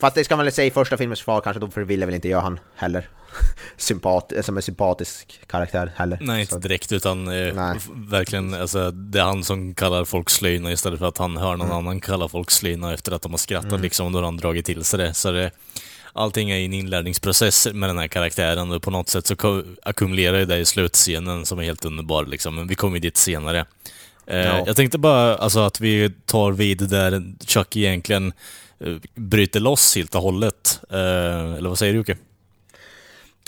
Fast 0.01 0.15
det 0.15 0.25
ska 0.25 0.37
man 0.37 0.45
väl 0.45 0.53
säga 0.55 0.67
i 0.67 0.71
första 0.71 0.97
filmens 0.97 1.21
försvar 1.21 1.41
kanske, 1.41 1.61
då 1.61 1.85
ville 1.85 2.07
väl 2.07 2.15
inte 2.15 2.29
jag 2.29 2.41
han 2.41 2.61
heller. 2.77 3.09
Sympat, 3.77 4.33
som 4.43 4.57
en 4.57 4.63
sympatisk 4.63 5.41
karaktär 5.47 5.93
heller. 5.97 6.19
Nej, 6.21 6.41
inte 6.41 6.59
direkt, 6.59 6.93
utan 6.93 7.29
eh, 7.29 7.75
verkligen, 7.95 8.55
alltså, 8.55 8.91
det 8.91 9.19
är 9.21 9.25
han 9.25 9.45
som 9.45 9.75
kallar 9.75 10.05
folk 10.05 10.31
slöjna 10.31 10.73
istället 10.73 10.99
för 10.99 11.07
att 11.07 11.19
han 11.19 11.37
hör 11.37 11.57
någon 11.57 11.67
Mm. 11.67 11.79
annan 11.79 12.01
kalla 12.01 12.29
folk 12.29 12.51
slöjna 12.51 12.95
efter 12.95 13.13
att 13.13 13.23
de 13.23 13.33
har 13.33 13.39
skrattat 13.39 13.81
liksom, 13.81 14.07
och 14.07 14.13
då 14.13 14.19
har 14.19 14.25
han 14.25 14.37
dragit 14.37 14.67
till 14.67 14.85
sig 14.85 14.99
det. 14.99 15.15
Så 15.15 15.33
det, 15.33 15.51
allting 16.13 16.51
är 16.51 16.57
en 16.57 16.73
inlärningsprocess 16.73 17.69
med 17.73 17.89
den 17.89 17.99
här 17.99 18.09
karaktären 18.09 18.73
och 18.73 18.83
på 18.83 18.91
något 18.91 19.09
sätt 19.09 19.27
så 19.27 19.63
ackumulerar 19.83 20.45
det 20.47 20.59
i 20.59 20.65
slutscenen 20.65 21.47
som 21.47 21.59
är 21.59 21.63
helt 21.63 21.85
underbar 21.85 22.25
liksom, 22.27 22.55
men 22.55 22.67
vi 22.67 22.75
kommer 22.75 22.99
dit 22.99 23.17
senare. 23.17 23.67
Eh, 24.27 24.39
Ja. 24.39 24.63
Jag 24.67 24.77
tänkte 24.77 24.99
bara 24.99 25.37
alltså, 25.37 25.61
att 25.61 25.81
vi 25.81 26.11
tar 26.27 26.53
vid 26.53 26.79
där 26.79 27.23
Chuck 27.47 27.77
egentligen 27.77 28.33
eh, 28.81 28.97
bryter 29.15 29.61
loss 29.61 29.97
helt 29.97 30.15
och 30.15 30.23
hållet. 30.23 30.81
Eh, 30.91 30.99
eller 31.55 31.69
vad 31.69 31.79
säger 31.79 31.93
du 31.93 31.99
Jocke? 31.99 32.17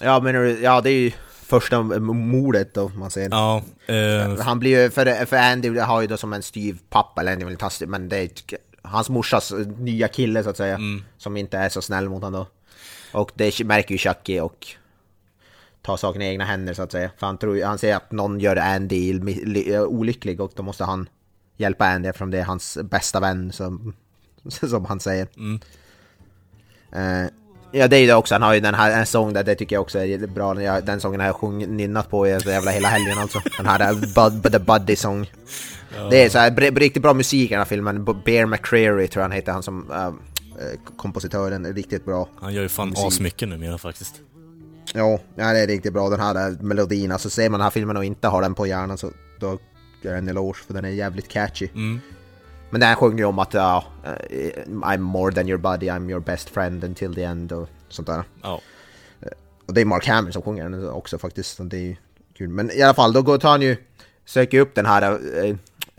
Ja, 0.03 0.20
men 0.20 0.62
ja, 0.62 0.81
det 0.81 0.91
är 0.91 0.99
ju 0.99 1.12
första 1.47 1.83
mordet 1.83 2.75
då, 2.75 2.89
man 2.89 3.11
ser. 3.11 3.29
Ja, 3.31 3.62
eh, 3.87 4.39
Han 4.41 4.59
blir 4.59 4.83
ju, 4.83 4.91
för, 4.91 5.27
för 5.27 5.37
Andy 5.37 5.79
har 5.79 6.01
ju 6.01 6.07
då 6.07 6.16
som 6.16 6.33
en 6.33 6.43
styv 6.43 6.79
pappa, 6.91 7.20
eller 7.20 7.33
Andy 7.33 7.45
är 7.45 7.49
väl 7.49 7.57
taskig, 7.59 7.89
men 7.89 8.09
det 8.09 8.16
är 8.18 8.29
hans 8.83 9.09
morsas 9.09 9.53
nya 9.79 10.09
kille 10.09 10.43
så 10.43 10.51
att 10.51 10.57
säga, 10.57 10.79
som 11.18 11.37
inte 11.37 11.59
är 11.59 11.68
så 11.68 11.83
snäll 11.83 12.09
mot 12.09 12.22
honom 12.22 12.41
då. 13.12 13.18
Och 13.18 13.31
det 13.35 13.64
märker 13.64 13.93
ju 13.95 13.99
Chucky 13.99 14.41
och 14.41 14.66
tar 15.85 15.97
saken 15.97 16.22
i 16.22 16.26
egna 16.26 16.45
händer 16.45 16.74
så 16.74 16.82
att 16.82 16.93
säga. 16.93 17.11
För 17.18 17.26
han, 17.26 17.39
tror, 17.39 17.64
han 17.64 17.78
säger 17.78 17.97
att 17.97 18.12
någon 18.12 18.41
gör 18.41 18.57
Andy 18.57 19.12
li- 19.12 19.45
li- 19.45 19.78
olycklig 19.78 20.41
och 20.41 20.53
då 20.57 20.62
måste 20.62 20.85
han 20.85 21.09
hjälpa 21.57 21.87
Andy 21.87 22.09
eftersom 22.09 22.30
det 22.30 22.39
är 22.39 22.45
hans 22.45 22.78
bästa 22.82 23.20
vän 23.20 23.53
som, 23.53 23.95
som 24.49 24.85
han 24.85 25.01
säger. 25.01 25.28
Eh, 26.93 27.28
ja 27.72 27.89
det 27.89 27.97
är 27.97 28.01
ju 28.01 28.07
det 28.07 28.14
också, 28.14 28.35
han 28.35 28.43
har 28.43 28.55
ju 28.55 28.61
den 28.61 28.74
här 28.74 29.01
en 29.01 29.07
sång 29.07 29.32
där, 29.32 29.45
det 29.45 29.55
tycker 29.55 29.76
jag 29.76 29.80
också 29.82 29.99
är 29.99 30.26
bra. 30.26 30.62
Jag, 30.62 30.85
den 30.87 31.01
sången 31.01 31.20
har 31.20 31.26
jag 31.26 31.37
sjungit, 31.37 31.68
nynnat 31.68 32.11
på 32.11 32.28
jävla 32.28 32.70
hela 32.70 32.89
helgen 32.89 33.18
alltså. 33.18 33.41
Den 33.57 33.66
här 33.66 33.80
eh, 33.80 34.01
Bud, 34.01 34.53
The 34.53 34.59
Buddy 34.59 34.97
Song. 34.97 35.30
Det 36.11 36.24
är 36.24 36.28
så 36.30 36.39
här, 36.39 36.51
riktigt 36.70 37.03
bra 37.03 37.14
musik 37.14 37.51
i 37.51 37.55
den 37.55 37.61
här 37.61 37.64
filmen. 37.64 38.05
Bear 38.05 38.47
McCreary 38.47 39.09
tror 39.09 39.20
jag 39.20 39.28
han 39.28 39.37
heter, 39.37 39.53
han 39.53 39.62
som 39.62 39.91
äh, 39.91 40.12
kompositören, 40.97 41.66
är 41.66 41.72
riktigt 41.72 42.05
bra. 42.05 42.28
han 42.41 42.55
gör 42.55 42.62
ju 42.62 42.68
fan 42.68 42.95
asmycket 42.97 43.49
numera 43.49 43.78
faktiskt. 43.78 44.14
Ja, 44.95 45.18
ja, 45.35 45.53
det 45.53 45.59
är 45.61 45.66
riktigt 45.66 45.93
bra 45.93 46.09
den 46.09 46.20
här 46.20 46.51
äh, 46.51 46.61
melodin. 46.61 47.12
Alltså 47.12 47.30
ser 47.30 47.51
man 47.51 47.61
den 47.61 47.64
här 47.64 47.70
filmen 47.70 47.97
och 47.97 48.05
inte 48.05 48.28
har 48.28 48.43
den 48.43 48.55
på 48.55 48.66
hjärnan 48.66 48.99
så 48.99 49.11
då 49.41 49.59
gör 50.03 50.11
jag 50.12 50.18
en 50.18 50.28
eloge 50.28 50.59
för 50.66 50.74
den 50.74 50.85
är 50.85 50.89
jävligt 50.89 51.28
catchy. 51.28 51.68
Men 52.70 52.80
den 52.80 52.97
sjunger 52.97 53.18
ju 53.18 53.24
om 53.24 53.39
att 53.39 53.55
ja, 53.55 53.85
eh, 54.05 54.62
I'm 54.66 54.99
more 54.99 55.35
than 55.35 55.49
your 55.49 55.59
buddy, 55.59 55.87
I'm 55.89 56.11
your 56.11 56.20
best 56.20 56.51
friend 56.51 56.85
until 56.85 57.14
the 57.14 57.22
end 57.24 57.53
och 57.53 57.68
sånt 57.89 58.09
där. 58.09 58.24
Ja. 58.43 58.61
Och 59.66 59.74
det 59.74 59.80
är 59.80 59.85
Mark 59.85 60.07
Hamill 60.09 60.32
som 60.32 60.43
sjunger 60.43 60.68
den 60.68 60.89
också 60.89 61.18
faktiskt, 61.18 61.59
det 61.62 61.76
är 61.91 61.97
kul. 62.39 62.49
Men 62.49 62.70
i 62.70 62.82
alla 62.82 62.95
fall, 62.95 63.12
då 63.12 63.22
går 63.22 63.39
tar 63.39 63.51
han 63.51 63.62
ju, 63.62 63.76
söker 64.24 64.61
upp 64.61 64.74
den 64.74 64.87
här 64.87 65.03
eh, 65.45 65.57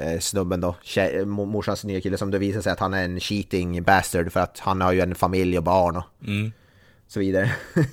eh, 0.07 0.19
snubben 0.19 0.61
då, 0.61 0.75
tjej, 0.81 1.15
eh, 1.15 1.25
mo- 1.25 1.45
morsans 1.45 1.83
nya 1.83 2.01
kille, 2.01 2.17
som 2.17 2.31
det 2.31 2.37
visar 2.39 2.61
sig 2.61 2.71
att 2.71 2.79
han 2.79 2.93
är 2.93 3.03
en 3.03 3.19
cheating 3.19 3.83
bastard 3.83 4.31
för 4.31 4.39
att 4.39 4.59
han 4.59 4.81
har 4.81 4.91
ju 4.91 5.01
en 5.01 5.15
familj 5.15 5.57
och 5.57 5.63
barn 5.63 5.95
och 5.97 6.03
så 7.07 7.19
vidare. 7.19 7.51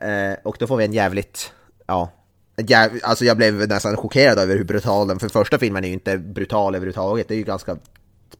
eh, 0.00 0.36
och 0.44 0.56
då 0.58 0.66
får 0.66 0.76
vi 0.76 0.84
en 0.84 0.92
jävligt, 0.92 1.52
ja, 1.86 2.12
jäv, 2.56 2.90
alltså 3.02 3.24
jag 3.24 3.36
blev 3.36 3.54
nästan 3.68 3.96
chockerad 3.96 4.38
över 4.38 4.56
hur 4.56 4.64
brutal 4.64 5.08
den, 5.08 5.18
för 5.18 5.28
första 5.28 5.58
filmen 5.58 5.84
är 5.84 5.88
ju 5.88 5.94
inte 5.94 6.18
brutal 6.18 6.74
överhuvudtaget, 6.74 7.28
det 7.28 7.34
är 7.34 7.38
ju 7.38 7.44
ganska 7.44 7.76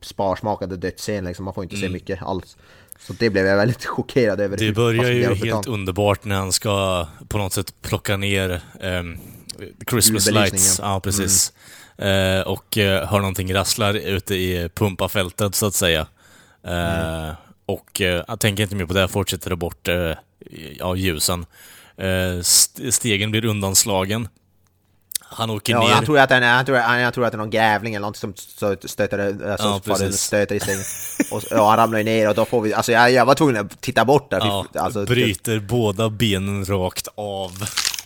sparsmakade 0.00 0.76
dödsscener 0.76 1.28
liksom, 1.28 1.44
man 1.44 1.54
får 1.54 1.64
inte 1.64 1.76
se 1.76 1.88
mycket 1.88 2.22
alls. 2.22 2.56
Så 2.98 3.12
det 3.12 3.30
blev 3.30 3.46
jag 3.46 3.56
väldigt 3.56 3.84
chockerad 3.86 4.40
över. 4.40 4.56
Det 4.56 4.72
börjar 4.72 5.10
ju 5.10 5.22
helt 5.24 5.40
brutalt. 5.40 5.66
underbart 5.66 6.24
när 6.24 6.36
han 6.36 6.52
ska 6.52 7.06
på 7.28 7.38
något 7.38 7.52
sätt 7.52 7.74
plocka 7.82 8.16
ner 8.16 8.60
ehm, 8.80 9.18
Christmas 9.90 10.30
lights. 10.30 10.78
Ja, 10.82 11.00
precis. 11.00 11.52
Eh, 11.98 12.40
och 12.40 12.78
eh, 12.78 13.08
hör 13.08 13.18
någonting 13.18 13.54
rasslar 13.54 13.94
ute 13.94 14.34
i 14.34 14.68
pumpafältet 14.74 15.54
så 15.54 15.66
att 15.66 15.74
säga. 15.74 16.06
Eh, 16.66 17.34
Och 17.66 18.00
eh, 18.00 18.24
jag 18.28 18.40
tänker 18.40 18.62
inte 18.62 18.76
mer 18.76 18.86
på 18.86 18.94
det, 18.94 19.08
fortsätter 19.08 19.54
bort 19.54 19.88
ja, 20.78 20.96
ljusen. 20.96 21.46
Eh, 21.98 22.38
st- 22.40 22.92
stegen 22.92 23.30
blir 23.30 23.44
undanslagen. 23.44 24.28
Han 25.28 25.50
åker 25.50 25.72
Ja, 25.72 25.80
ner. 25.80 25.88
han 25.88 26.04
tror 26.04 26.18
att 26.18 26.30
är, 26.30 26.40
han 26.40 26.64
tror, 26.64 26.76
han, 26.76 27.00
jag 27.00 27.14
tror 27.14 27.24
att 27.26 27.32
det 27.32 27.36
är 27.36 27.38
någon 27.38 27.50
grävling 27.50 27.94
eller 27.94 28.06
något 28.06 28.16
som 28.16 28.32
stö- 28.34 28.86
stöter, 28.86 29.18
alltså, 29.50 29.80
Ja, 30.04 30.12
stöter 30.12 30.54
i 30.54 30.60
stängen. 30.60 30.82
Och, 31.30 31.42
ja, 31.50 31.68
han 31.68 31.76
ramlar 31.78 32.02
ner 32.02 32.28
och 32.28 32.34
då 32.34 32.44
får 32.44 32.60
vi, 32.60 32.74
alltså 32.74 32.92
jag, 32.92 33.12
jag 33.12 33.26
var 33.26 33.34
tvungen 33.34 33.56
att 33.56 33.80
titta 33.80 34.04
bort 34.04 34.30
där. 34.30 34.38
ja, 34.38 34.66
alltså, 34.74 35.04
bryter 35.04 35.58
båda 35.60 36.10
benen 36.10 36.64
rakt 36.64 37.08
av. 37.14 37.52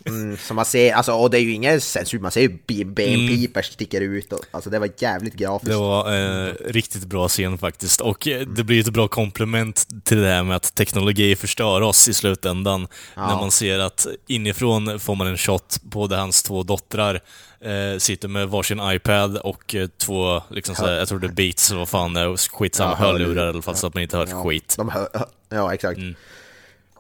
Mm, 0.06 0.36
så 0.36 0.54
man 0.54 0.64
ser, 0.64 0.92
alltså, 0.92 1.12
och 1.12 1.30
det 1.30 1.38
är 1.38 1.42
ju 1.42 1.52
ingen 1.52 1.80
censur, 1.80 2.18
man 2.18 2.30
ser 2.30 2.40
ju 2.40 2.48
be- 2.48 2.84
benpipor 2.84 3.62
sticker 3.62 4.00
ut. 4.00 4.32
Och, 4.32 4.40
alltså 4.50 4.70
det 4.70 4.78
var 4.78 4.88
jävligt 4.98 5.34
grafiskt. 5.34 5.70
Det 5.70 5.76
var 5.76 6.12
eh, 6.48 6.52
riktigt 6.64 7.04
bra 7.04 7.28
scen 7.28 7.58
faktiskt. 7.58 8.00
Och 8.00 8.28
eh, 8.28 8.40
det 8.46 8.64
blir 8.64 8.80
ett 8.80 8.92
bra 8.92 9.08
komplement 9.08 9.86
till 10.04 10.20
det 10.20 10.28
här 10.28 10.42
med 10.42 10.56
att 10.56 10.74
teknologi 10.74 11.36
förstör 11.36 11.80
oss 11.80 12.08
i 12.08 12.14
slutändan. 12.14 12.88
När 13.16 13.24
man 13.26 13.50
ser 13.50 13.78
att 13.78 14.06
inifrån 14.26 15.00
får 15.00 15.14
man 15.14 15.26
en 15.26 15.38
shot 15.38 15.76
på 15.90 16.06
där 16.06 16.16
hans 16.16 16.42
två 16.42 16.62
dottrar 16.62 17.20
eh, 17.60 17.98
sitter 17.98 18.28
med 18.28 18.48
varsin 18.48 18.80
iPad 18.84 19.36
och 19.36 19.74
eh, 19.74 19.88
två, 19.98 20.42
liksom 20.50 20.74
såhär, 20.74 20.92
jag 20.98 21.08
tror 21.08 21.18
det 21.18 21.26
är 21.26 21.32
Beats 21.32 21.70
eller 21.70 21.78
vad 21.78 21.88
fan 21.88 22.12
det 22.14 22.20
är, 22.20 22.36
skitsamma, 22.36 22.90
Ja, 22.90 22.96
hörlurar 22.96 23.46
i 23.46 23.48
alla 23.48 23.62
fall 23.62 23.76
så 23.76 23.86
att 23.86 23.94
man 23.94 24.02
inte 24.02 24.16
hör 24.16 24.26
Ja, 24.30 24.44
skit. 24.44 24.76
Hör- 24.92 25.08
ja, 25.48 25.74
exakt. 25.74 25.98
Mm. 25.98 26.14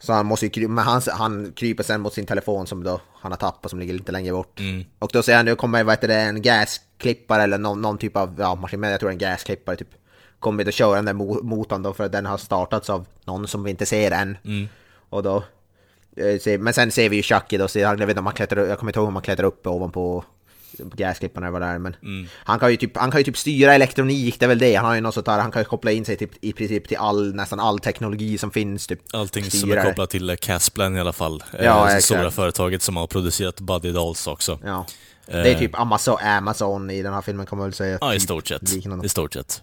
Så 0.02 0.12
han 0.12 0.26
måste 0.26 0.46
ju 0.46 0.68
men 0.68 0.84
han, 0.84 1.02
han 1.12 1.52
kryper 1.56 1.82
sen 1.82 2.00
mot 2.00 2.14
sin 2.14 2.26
telefon 2.26 2.66
som 2.66 2.84
då 2.84 3.00
han 3.14 3.32
har 3.32 3.36
tappat 3.36 3.70
som 3.70 3.80
ligger 3.80 3.94
lite 3.94 4.12
längre 4.12 4.32
bort. 4.32 4.60
Mm. 4.60 4.84
Och 4.98 5.10
då 5.12 5.22
säger 5.22 5.36
han, 5.36 5.46
nu 5.46 5.56
kommer 5.56 5.84
vad 5.84 5.92
heter 5.92 6.08
det, 6.08 6.14
en 6.20 6.42
gasklippare 6.42 7.42
eller 7.42 7.58
någon, 7.58 7.82
någon 7.82 7.98
typ 7.98 8.16
av 8.16 8.34
ja, 8.38 8.54
maskin, 8.54 8.80
men 8.80 8.90
jag 8.90 9.00
tror 9.00 9.10
en 9.10 9.18
gasklippare 9.18 9.76
typ. 9.76 9.88
Kommer 10.38 10.68
att 10.68 10.74
köra 10.74 10.94
den 10.94 11.04
där 11.04 11.12
mo- 11.12 11.42
motorn 11.42 11.82
då 11.82 11.92
för 11.92 12.04
att 12.04 12.12
den 12.12 12.26
har 12.26 12.38
startats 12.38 12.90
av 12.90 13.06
någon 13.24 13.48
som 13.48 13.64
vi 13.64 13.70
inte 13.70 13.86
ser 13.86 14.10
än. 14.10 14.36
Mm. 14.44 14.68
Och 15.10 15.22
då, 15.22 15.44
eh, 16.16 16.38
ser- 16.40 16.58
men 16.58 16.74
sen 16.74 16.90
ser 16.90 17.08
vi 17.08 17.16
ju 17.16 17.22
Chucky 17.22 17.58
då, 17.58 17.68
så 17.68 17.78
jag 17.78 17.96
vet 17.96 18.08
inte 18.08 18.18
om 18.20 18.26
han 18.26 18.34
klättrar, 18.34 18.66
jag 18.66 18.78
kommer 18.78 18.90
inte 18.90 18.98
ihåg 19.00 19.08
om 19.08 19.14
han 19.14 19.22
klättrar 19.22 19.46
upp 19.46 19.66
ovanpå 19.66 20.24
på 20.78 20.96
gasklipparna 20.96 21.46
eller 21.46 21.52
vad 21.52 21.62
det 21.62 21.66
är, 21.74 21.78
men 21.78 21.96
Mm. 22.02 22.28
han, 22.44 22.58
kan 22.58 22.70
ju 22.70 22.76
typ, 22.76 22.96
han 22.96 23.10
kan 23.10 23.20
ju 23.20 23.24
typ 23.24 23.36
styra 23.38 23.74
elektronik, 23.74 24.36
det 24.40 24.46
är 24.46 24.48
väl 24.48 24.58
det. 24.58 24.74
Han 24.74 24.86
har 24.86 24.94
ju 24.94 25.00
något 25.00 25.14
sånt 25.14 25.26
där, 25.26 25.38
han 25.38 25.50
kan 25.50 25.60
ju 25.62 25.64
koppla 25.66 25.90
in 25.92 26.04
sig 26.04 26.16
typ, 26.16 26.30
i 26.40 26.52
princip 26.52 26.88
till 26.88 26.96
all, 26.96 27.34
nästan 27.34 27.60
all 27.60 27.78
teknologi 27.78 28.38
som 28.38 28.50
finns. 28.50 28.86
Typ, 28.86 29.00
Allting 29.12 29.50
som 29.50 29.60
Styra 29.60 29.80
är 29.82 29.86
kopplat 29.86 30.10
till 30.10 30.30
eh, 30.30 30.36
Casplan 30.36 30.96
i 30.96 31.00
alla 31.00 31.12
fall. 31.12 31.44
Eh, 31.58 31.64
Ja, 31.64 31.94
det 31.94 32.02
stora 32.02 32.30
företaget 32.30 32.82
som 32.82 32.96
har 32.96 33.06
producerat 33.06 33.60
Buddy 33.60 33.92
Dolls 33.92 34.26
också. 34.26 34.58
Ja. 34.64 34.86
Det 35.26 35.32
är 35.32 35.46
Eh. 35.54 35.58
typ 35.58 35.78
Amazon, 35.78 36.18
Amazon 36.18 36.90
i 36.90 37.02
den 37.02 37.14
här 37.14 37.22
filmen 37.22 37.46
kan 37.46 37.58
man 37.58 37.66
väl 37.66 37.74
säga. 37.74 37.98
Ja, 38.00 38.14
i 38.14 38.16
Typ 38.16 38.22
stort 38.22 38.48
sett. 38.48 38.72
liknande. 38.72 39.06
I 39.06 39.08
stort 39.08 39.32
sett. 39.34 39.62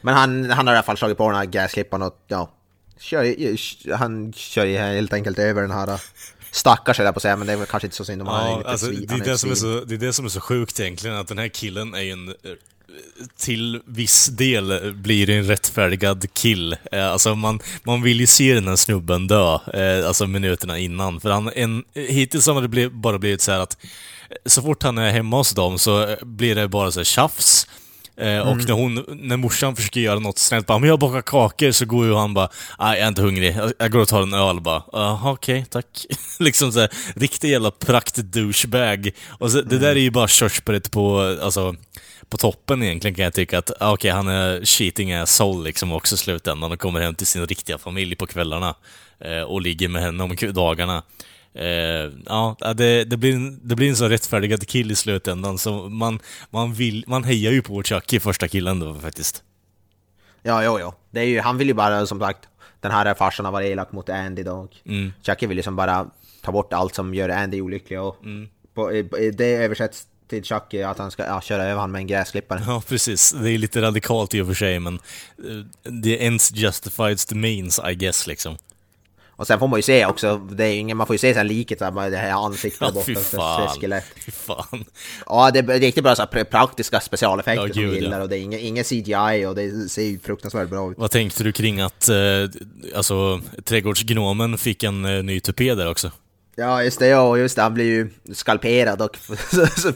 Men 0.00 0.14
han, 0.14 0.50
han 0.50 0.66
har 0.66 0.74
i 0.74 0.76
alla 0.76 0.84
fall 0.84 0.96
slagit 0.96 1.16
på 1.18 1.28
den 1.28 1.36
här 1.38 1.44
gasklippan 1.44 2.02
och 2.02 2.24
ja, 2.28 2.50
kör, 2.98 3.96
han 3.96 4.32
kör 4.32 4.64
ju 4.64 4.78
helt 4.78 5.12
enkelt 5.12 5.38
över 5.38 5.62
den 5.62 5.70
här 5.70 6.00
stackars 6.50 6.98
höll 6.98 7.04
jag 7.04 7.14
på 7.14 7.18
att 7.18 7.22
säga, 7.22 7.36
men 7.36 7.46
det 7.46 7.52
är 7.52 7.66
kanske 7.66 7.86
inte 7.86 7.96
så 7.96 8.04
synd 8.04 8.22
om 8.22 8.28
han 8.28 8.52
är 8.52 8.56
lite 8.58 8.68
alltså, 8.70 8.86
svin- 8.86 9.06
det, 9.08 9.14
är 9.14 9.18
det, 9.32 9.38
som 9.38 9.50
är 9.50 9.54
så, 9.54 9.84
det 9.84 9.94
är 9.94 9.98
det 9.98 10.12
som 10.12 10.24
är 10.24 10.28
så 10.28 10.40
sjukt 10.40 10.80
egentligen, 10.80 11.16
att 11.16 11.28
den 11.28 11.38
här 11.38 11.48
killen 11.48 11.94
är 11.94 12.00
ju 12.00 12.10
en... 12.10 12.28
eh, 12.28 12.34
Till 13.38 13.80
viss 13.86 14.26
del 14.26 14.92
blir 14.94 15.30
en 15.30 15.44
rättfärdigad 15.44 16.26
kill. 16.34 16.76
Eh, 16.92 17.06
Alltså 17.12 17.34
man, 17.34 17.60
man 17.82 18.02
vill 18.02 18.20
ju 18.20 18.26
se 18.26 18.54
den 18.54 18.68
här 18.68 18.76
snubben 18.76 19.26
dö, 19.26 19.54
eh, 19.74 20.06
alltså 20.08 20.26
minuterna 20.26 20.78
innan. 20.78 21.20
För 21.20 21.30
han, 21.30 21.50
en, 21.54 21.84
hittills 21.94 22.46
har 22.46 22.62
det 22.62 22.90
bara 22.90 23.18
blivit 23.18 23.40
så 23.42 23.52
här 23.52 23.58
att 23.60 23.76
så 24.46 24.62
fort 24.62 24.82
han 24.82 24.98
är 24.98 25.10
hemma 25.12 25.36
hos 25.36 25.50
dem 25.54 25.78
så 25.78 26.16
blir 26.22 26.54
det 26.54 26.68
bara 26.68 26.92
så 26.92 27.00
här 27.00 27.04
tjafs. 27.04 27.66
Eh, 28.20 28.48
Och 28.48 28.56
när, 28.56 28.72
hon, 28.72 29.04
när 29.08 29.36
morsan 29.36 29.76
försöker 29.76 30.00
göra 30.00 30.18
något 30.18 30.38
snällt, 30.38 30.66
bara, 30.66 30.78
men 30.78 30.88
jag 30.88 30.98
bakar 30.98 31.22
kakor, 31.22 31.70
så 31.70 31.84
går 31.86 32.06
ju 32.06 32.14
han 32.14 32.34
bara, 32.34 32.48
nej 32.78 32.98
jag 32.98 33.04
är 33.04 33.08
inte 33.08 33.22
hungrig, 33.22 33.56
jag, 33.78 33.92
går 33.92 34.00
och 34.00 34.08
tar 34.08 34.22
en 34.22 34.34
öl 34.34 34.60
bara, 34.60 34.82
jaha 34.92 35.32
okej, 35.32 35.66
tack. 35.70 36.06
liksom 36.38 36.72
såhär, 36.72 36.88
riktig 37.16 37.50
jävla 37.50 37.70
prakt-douchebag. 37.70 39.10
Och 39.28 39.50
så, 39.50 39.60
det 39.62 39.78
där 39.78 39.90
är 39.90 40.00
ju 40.00 40.10
bara 40.10 40.28
körsbäret 40.28 40.90
på, 40.90 41.36
alltså, 41.42 41.74
på 42.28 42.36
toppen 42.36 42.82
egentligen 42.82 43.14
kan 43.14 43.24
jag 43.24 43.34
tycka 43.34 43.58
att, 43.58 43.70
ah, 43.80 43.92
okej 43.92 44.10
han 44.10 44.28
är 44.28 44.64
cheating 44.64 45.12
asshole 45.12 45.64
liksom 45.64 45.92
också 45.92 46.14
i 46.14 46.18
slutändan 46.18 46.72
och 46.72 46.80
kommer 46.80 47.00
hem 47.00 47.14
till 47.14 47.26
sin 47.26 47.46
riktiga 47.46 47.78
familj 47.78 48.16
på 48.16 48.26
kvällarna. 48.26 48.74
Eh, 49.24 49.42
och 49.42 49.60
ligger 49.62 49.88
med 49.88 50.02
henne 50.02 50.24
om 50.24 50.36
dagarna. 50.52 51.02
Eh, 51.54 52.12
ja, 52.26 52.56
det, 52.76 53.04
det, 53.04 53.16
blir 53.16 53.34
en, 53.34 53.60
det 53.62 53.76
blir 53.76 53.88
en 53.88 53.96
så 53.96 54.08
rättfärdigad 54.08 54.68
kill 54.68 54.90
i 54.90 54.94
slutändan, 54.94 55.58
så 55.58 55.88
man, 55.88 56.20
man, 56.50 56.74
vill, 56.74 57.04
man 57.06 57.24
hejar 57.24 57.52
ju 57.52 57.62
på 57.62 57.82
Chucky, 57.82 58.20
första 58.20 58.48
killen 58.48 58.80
då 58.80 58.94
faktiskt. 58.94 59.42
Ja, 60.42 60.64
jo, 60.64 60.78
jo. 60.80 60.92
Det 61.10 61.20
är 61.20 61.24
ju, 61.24 61.40
han 61.40 61.58
vill 61.58 61.68
ju 61.68 61.74
bara 61.74 62.06
som 62.06 62.20
sagt, 62.20 62.48
den 62.80 62.92
här 62.92 63.14
farsan 63.14 63.44
har 63.44 63.52
varit 63.52 63.66
elak 63.68 63.92
mot 63.92 64.08
Andy 64.08 64.42
då. 64.42 64.68
Mm. 64.86 65.12
Chucky 65.22 65.46
vill 65.46 65.56
ju 65.56 65.62
som 65.62 65.76
bara 65.76 66.10
ta 66.42 66.52
bort 66.52 66.72
allt 66.72 66.94
som 66.94 67.14
gör 67.14 67.28
Andy 67.28 67.60
olycklig 67.60 68.00
och 68.00 68.16
Mm. 68.24 68.48
på, 68.74 68.90
det 69.32 69.54
översätts 69.54 70.06
till 70.28 70.44
Chucky 70.44 70.82
att 70.82 70.98
han 70.98 71.10
ska 71.10 71.26
ja, 71.26 71.40
köra 71.40 71.62
över 71.64 71.74
honom 71.74 71.92
med 71.92 72.00
en 72.00 72.06
gräsklippare. 72.06 72.62
Ja, 72.66 72.82
precis. 72.88 73.32
Det 73.32 73.50
är 73.50 73.58
lite 73.58 73.82
radikalt 73.82 74.34
i 74.34 74.40
och 74.40 74.46
för 74.46 74.54
sig, 74.54 74.78
men 74.80 74.94
uh, 75.44 75.64
the 76.02 76.26
ends 76.26 76.52
justifies 76.54 77.26
the 77.26 77.34
means, 77.34 77.80
I 77.90 77.94
guess, 77.94 78.26
liksom. 78.26 78.56
Och 79.40 79.46
sen 79.46 79.58
får 79.58 79.68
man 79.68 79.78
ju 79.78 79.82
se 79.82 80.06
också, 80.06 80.36
det 80.36 80.64
är 80.64 80.72
ingen, 80.78 80.96
man 80.96 81.06
får 81.06 81.14
ju 81.14 81.18
se 81.18 81.34
sen 81.34 81.48
liket 81.48 81.78
så 81.78 81.84
här, 81.84 82.10
det 82.10 82.16
här 82.16 82.46
ansiktet 82.46 82.80
Ja, 82.80 82.90
borta, 82.92 83.68
skelett. 83.80 84.04
Fy 84.24 84.30
fan. 84.32 84.84
Ja, 85.26 85.50
det 85.50 85.58
är 85.58 85.80
riktigt 85.80 86.04
bra 86.04 86.14
så 86.16 86.22
här, 86.22 86.28
pra- 86.28 86.44
praktiska 86.44 87.00
specialeffekter 87.00 87.66
Ja, 87.66 87.74
som 87.74 87.82
jag 87.82 87.94
gillar 87.94 88.16
ja. 88.16 88.22
och 88.22 88.28
det 88.28 88.38
är 88.38 88.40
ingen, 88.40 88.60
ingen 88.60 88.84
CGI 88.84 89.46
och 89.46 89.54
det 89.54 89.88
ser 89.90 90.02
ju 90.02 90.18
fruktansvärt 90.18 90.68
bra 90.68 90.90
ut. 90.90 90.98
Vad 90.98 91.10
tänkte 91.10 91.44
du 91.44 91.52
kring 91.52 91.80
att, 91.80 92.08
eh, 92.08 92.16
alltså, 92.96 93.40
trädgårdsgnomen 93.64 94.58
fick 94.58 94.82
en 94.82 95.04
eh, 95.04 95.22
ny 95.22 95.40
tupé 95.40 95.74
där 95.74 95.90
också? 95.90 96.10
Ja, 96.56 96.82
just 96.82 96.98
det, 96.98 97.06
ja, 97.06 97.36
just 97.38 97.56
det, 97.56 97.62
han 97.62 97.74
blir 97.74 97.84
ju 97.84 98.10
skalperad 98.34 99.02
och 99.02 99.16
så, 99.76 99.92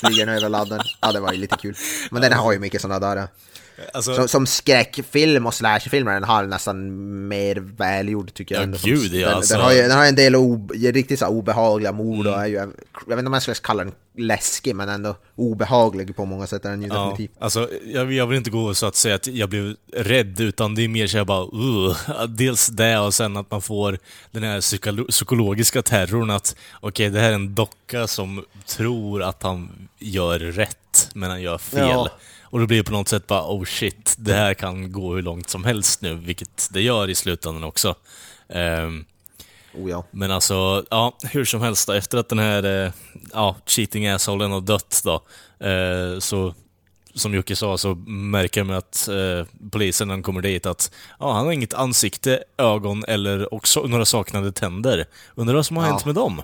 flyger 0.00 0.26
han 0.26 0.36
över 0.36 0.48
ladden. 0.48 0.80
Ja, 1.00 1.12
det 1.12 1.20
var 1.20 1.32
ju 1.32 1.38
lite 1.38 1.56
kul. 1.56 1.76
Men 2.10 2.22
den 2.22 2.32
har 2.32 2.52
ju 2.52 2.58
mycket 2.58 2.80
sådana 2.82 3.14
där. 3.14 3.28
Alltså, 3.94 4.14
Som, 4.14 4.28
som 4.28 4.46
skräckfilm 4.46 5.46
och 5.46 5.54
slasherfilm 5.54 6.08
är 6.08 6.12
den 6.14 6.24
har 6.24 6.46
nästan 6.46 7.28
mer 7.28 7.56
välgjord 7.56 8.34
tycker 8.34 8.54
jag. 8.54 8.64
Ja, 8.74 8.78
gud, 8.82 9.14
ja, 9.14 9.26
den, 9.28 9.36
alltså. 9.36 9.54
den, 9.54 9.62
har 9.62 9.72
ju, 9.72 9.82
den 9.82 9.90
har 9.90 10.06
en 10.06 10.14
del 10.14 10.36
ob, 10.36 10.72
riktigt 10.72 11.18
så 11.18 11.26
obehagliga 11.26 11.92
mord 11.92 12.26
Mm. 12.26 12.34
och 12.34 12.40
är 12.42 12.46
ju, 12.46 12.54
jag 12.54 12.66
vet 13.06 13.18
inte 13.18 13.26
om 13.26 13.32
jag 13.32 13.42
skulle 13.42 13.54
kalla 13.54 13.84
den 13.84 13.92
läskig 14.16 14.74
men 14.76 14.88
ändå 14.88 15.16
obehaglig 15.36 16.16
på 16.16 16.24
många 16.24 16.46
sätt 16.46 16.64
är 16.64 16.70
den 16.70 16.82
ju 16.82 16.88
Ja, 16.88 17.04
definitivt. 17.10 17.36
alltså, 17.40 17.68
jag, 17.86 18.12
jag 18.12 18.26
vill 18.26 18.38
inte 18.38 18.50
gå 18.50 18.74
så 18.74 18.86
att 18.86 18.96
säga 18.96 19.14
att 19.14 19.26
jag 19.26 19.48
blev 19.48 19.74
rädd, 19.96 20.40
utan 20.40 20.74
det 20.74 20.84
är 20.84 20.88
mer 20.88 21.06
så 21.06 21.16
jag 21.16 21.26
bara 21.26 21.44
uh, 21.44 21.96
Dels 22.28 22.66
det 22.66 22.98
och 22.98 23.14
sen 23.14 23.36
att 23.36 23.50
man 23.50 23.62
får 23.62 23.98
den 24.30 24.42
här 24.42 24.60
psykolo- 24.60 25.08
psykologiska 25.10 25.82
terrorn 25.82 26.30
att 26.30 26.56
okej, 26.80 27.10
det 27.10 27.20
här 27.20 27.30
är 27.30 27.34
en 27.34 27.54
docka 27.54 28.06
som 28.06 28.44
tror 28.66 29.22
att 29.22 29.42
han 29.42 29.88
gör 29.98 30.38
rätt, 30.38 31.10
men 31.14 31.30
han 31.30 31.42
gör 31.42 31.58
fel. 31.58 31.80
Ja. 31.88 32.10
Och 32.50 32.60
då 32.60 32.66
blir 32.66 32.76
det 32.78 32.84
på 32.84 32.92
något 32.92 33.08
sätt 33.08 33.26
bara 33.26 33.42
oh 33.52 33.64
shit, 33.64 34.14
det 34.18 34.34
här 34.34 34.54
kan 34.54 34.92
gå 34.92 35.14
hur 35.14 35.22
långt 35.22 35.50
som 35.50 35.64
helst 35.64 36.02
nu, 36.02 36.14
vilket 36.14 36.68
det 36.72 36.80
gör 36.82 37.10
i 37.10 37.14
slutändan 37.14 37.64
också. 37.64 37.94
Ehm, 38.48 39.04
Oh, 39.74 39.90
ja. 39.90 40.04
men 40.10 40.30
alltså, 40.30 40.84
ja, 40.90 41.16
hur 41.22 41.44
som 41.44 41.60
helst 41.60 41.86
då, 41.86 41.92
efter 41.92 42.18
att 42.18 42.28
den 42.28 42.38
här 42.38 42.84
eh, 42.86 42.92
ja, 43.32 43.56
cheating 43.66 44.08
assholen 44.08 44.50
har 44.52 44.60
dött 44.60 45.00
då, 45.04 45.14
eh, 45.66 46.18
så 46.18 46.54
som 47.14 47.34
Jocke 47.34 47.56
sa 47.56 47.78
så 47.78 47.94
märker 48.06 48.64
man 48.64 48.76
att 48.76 49.08
eh, 49.08 49.46
polisen 49.70 50.08
när 50.08 50.14
de 50.14 50.22
kommer 50.22 50.42
dit 50.42 50.66
att 50.66 50.90
ja, 51.18 51.32
han 51.32 51.46
har 51.46 51.52
inget 51.52 51.74
ansikte, 51.74 52.44
ögon 52.58 53.04
eller 53.08 53.54
också 53.54 53.80
några 53.82 54.04
saknade 54.04 54.52
tänder. 54.52 55.04
Undrar 55.34 55.54
vad 55.54 55.66
som 55.66 55.76
har 55.76 55.84
Ja. 55.84 55.90
hänt 55.90 56.04
med 56.04 56.14
dem? 56.14 56.42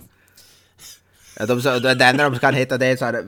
Ja, 1.39 1.47
De, 1.47 1.81
det 1.81 2.05
enda 2.05 2.31
de 2.31 2.39
kan 2.39 2.55
hitta 2.55 2.79
det 2.79 2.87
är 2.87 2.97
så 2.97 3.05
här, 3.05 3.25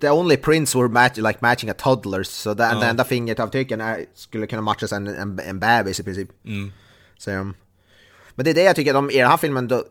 The 0.00 0.10
only 0.10 0.36
prints 0.36 0.76
were 0.76 0.88
match, 0.88 1.16
like 1.16 1.38
matching 1.40 1.70
a 1.70 1.74
toddlers, 1.78 2.28
så 2.28 2.54
det, 2.54 2.76
det 2.80 2.86
enda 2.86 3.04
fingeravtrycken 3.04 3.80
är, 3.80 4.04
skulle 4.14 4.46
kunna 4.46 4.62
matchas 4.62 4.92
en, 4.92 5.06
en, 5.06 5.38
en 5.38 5.60
bebis 5.60 6.00
i 6.00 6.02
princip. 6.02 6.28
Mm. 6.46 6.72
Så, 7.18 7.30
men 7.30 8.44
det 8.44 8.50
är 8.50 8.54
det 8.54 8.62
jag 8.62 8.76
tycker 8.76 8.94
de, 8.94 9.10
i 9.10 9.18
den 9.18 9.28
här 9.28 9.36
filmen, 9.36 9.68
då, 9.68 9.84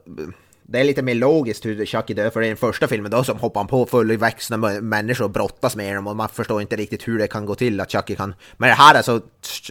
det 0.63 0.79
är 0.79 0.83
lite 0.83 1.01
mer 1.01 1.15
logiskt 1.15 1.65
hur 1.65 1.85
Chucky 1.85 2.13
dör, 2.13 2.29
för 2.29 2.41
i 2.41 2.47
den 2.47 2.57
första 2.57 2.87
filmen 2.87 3.11
då 3.11 3.23
som 3.23 3.39
hoppar 3.39 3.63
på 3.63 3.85
fullvuxna 3.85 4.57
mö- 4.57 4.81
människor 4.81 5.25
och 5.25 5.31
brottas 5.31 5.75
med 5.75 5.95
dem 5.95 6.07
och 6.07 6.15
man 6.15 6.29
förstår 6.29 6.61
inte 6.61 6.75
riktigt 6.75 7.07
hur 7.07 7.19
det 7.19 7.27
kan 7.27 7.45
gå 7.45 7.55
till 7.55 7.81
att 7.81 7.91
Chucky 7.91 8.15
kan... 8.15 8.35
Men 8.57 8.69
det 8.69 8.75
här 8.75 8.95
är 8.95 9.01
så 9.01 9.15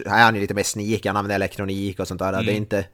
är 0.05 0.23
han 0.23 0.35
ju 0.35 0.41
lite 0.41 0.53
mer 0.53 0.63
sneaky, 0.63 1.09
han 1.09 1.17
använder 1.17 1.35
elektronik 1.35 1.99
och 1.99 2.07
sånt 2.07 2.19
där. 2.19 2.33
Mm. 2.33 2.45
Det 2.45 2.51
är 2.51 2.55
inte... 2.55 2.85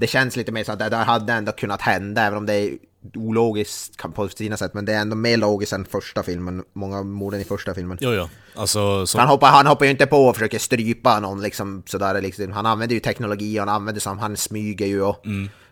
Det 0.00 0.06
känns 0.06 0.36
lite 0.36 0.52
mer 0.52 0.64
så 0.64 0.72
att 0.72 0.78
det 0.78 0.88
där 0.88 1.04
hade 1.04 1.32
ändå 1.32 1.52
kunnat 1.52 1.82
hända, 1.82 2.22
även 2.22 2.38
om 2.38 2.46
det 2.46 2.54
är 2.54 2.78
ologiskt 3.14 3.98
på 4.14 4.28
sina 4.28 4.56
sätt, 4.56 4.74
men 4.74 4.84
det 4.84 4.92
är 4.92 5.00
ändå 5.00 5.16
mer 5.16 5.36
logiskt 5.36 5.72
än 5.72 5.84
första 5.84 6.22
filmen, 6.22 6.64
många 6.72 6.98
av 6.98 7.06
morden 7.06 7.40
i 7.40 7.44
första 7.44 7.74
filmen. 7.74 7.98
Jo, 8.00 8.12
jo. 8.12 8.28
Alltså, 8.54 9.06
som, 9.06 9.18
Han 9.20 9.28
hoppar, 9.28 9.50
han 9.50 9.66
hoppar 9.66 9.84
ju 9.84 9.90
inte 9.90 10.06
på 10.06 10.26
och 10.26 10.36
försöker 10.36 10.58
strypa 10.58 11.20
någon 11.20 11.42
liksom 11.42 11.82
sådär 11.86 12.22
liksom. 12.22 12.52
Han 12.52 12.66
använder 12.66 12.94
ju 12.94 13.00
teknologi 13.00 13.58
och 13.58 13.60
han 13.60 13.68
använder 13.68 14.00
som, 14.00 14.18
han 14.18 14.36
smyger 14.36 14.86
ju 14.86 15.02
och 15.02 15.24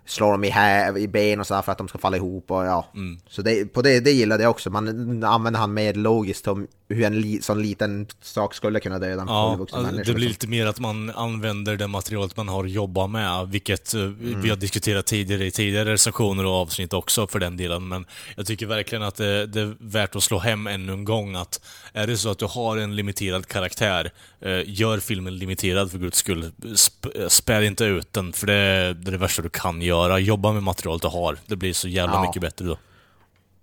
slår 0.06 0.32
dem 0.32 0.44
i, 0.44 0.50
hä, 0.50 0.98
i 0.98 1.08
ben 1.08 1.40
och 1.40 1.46
sådär 1.46 1.62
för 1.62 1.72
att 1.72 1.78
de 1.78 1.88
ska 1.88 1.98
falla 1.98 2.16
ihop 2.16 2.50
och 2.50 2.66
ja. 2.66 2.92
Så 3.28 3.42
det, 3.42 3.64
på 3.64 3.82
det, 3.82 4.00
det 4.00 4.12
gillade 4.12 4.42
jag 4.42 4.50
också, 4.50 4.70
man 4.70 5.24
använder 5.24 5.60
han 5.60 5.74
mer 5.74 5.94
logiskt 5.94 6.48
om 6.48 6.66
hur 6.88 7.02
en 7.04 7.20
li, 7.20 7.42
sån 7.42 7.62
liten 7.62 8.06
sak 8.22 8.54
skulle 8.54 8.80
kunna 8.80 8.98
döda 8.98 9.22
en 9.22 9.28
Ja, 9.28 9.50
fullvuxen 9.50 9.78
alltså, 9.78 9.92
människa. 9.92 10.10
det 10.12 10.14
blir 10.14 10.28
liksom. 10.28 10.50
lite 10.50 10.58
mer 10.62 10.66
att 10.66 10.80
man 10.80 11.10
använder 11.10 11.76
det 11.76 11.86
materialet 11.86 12.36
man 12.36 12.48
har 12.48 12.64
att 12.64 12.70
jobba 12.70 13.06
med, 13.06 13.48
vilket 13.48 13.94
eh, 13.94 14.00
vi 14.20 14.48
har 14.50 14.56
diskuterat 14.56 15.06
tidigare 15.06 15.46
i 15.46 15.50
tidigare 15.50 15.92
recensioner 15.92 16.46
och 16.46 16.52
avsnitt 16.54 16.92
också 16.92 17.26
för 17.26 17.38
den 17.38 17.56
delen. 17.56 17.88
Men 17.88 18.04
jag 18.36 18.46
tycker 18.46 18.66
verkligen 18.66 19.02
att 19.02 19.14
det, 19.16 19.46
det 19.46 19.60
är 19.60 19.76
värt 19.78 20.16
att 20.16 20.22
slå 20.22 20.38
hem 20.38 20.66
ännu 20.66 20.92
en 20.92 21.04
gång 21.04 21.34
att 21.36 21.60
är 21.92 22.06
det 22.06 22.16
så 22.16 22.30
att 22.30 22.38
du 22.38 22.44
har 22.46 22.76
en 22.76 22.96
limiterad 22.96 23.46
karaktär, 23.46 24.10
Eh, 24.40 24.62
gör 24.66 24.98
filmen 25.00 25.38
limiterad 25.38 25.90
för 25.90 25.98
guds 25.98 26.18
skull. 26.18 26.52
Sp 26.84 27.02
spär 27.28 27.62
inte 27.62 27.84
ut 27.84 28.12
den, 28.12 28.32
för 28.32 28.46
det 28.46 28.52
är, 28.54 28.94
det 28.94 29.08
är 29.10 29.12
det 29.12 29.18
värsta 29.18 29.42
du 29.42 29.48
kan 29.48 29.82
göra. 29.82 30.18
Jobba 30.18 30.52
med 30.52 30.62
materialet 30.62 31.02
du 31.02 31.08
har. 31.08 31.38
Det 31.46 31.56
blir 31.56 31.72
så 31.72 31.88
jävla 31.88 32.14
Ja. 32.14 32.22
mycket 32.26 32.42
bättre 32.42 32.64
då. 32.66 32.78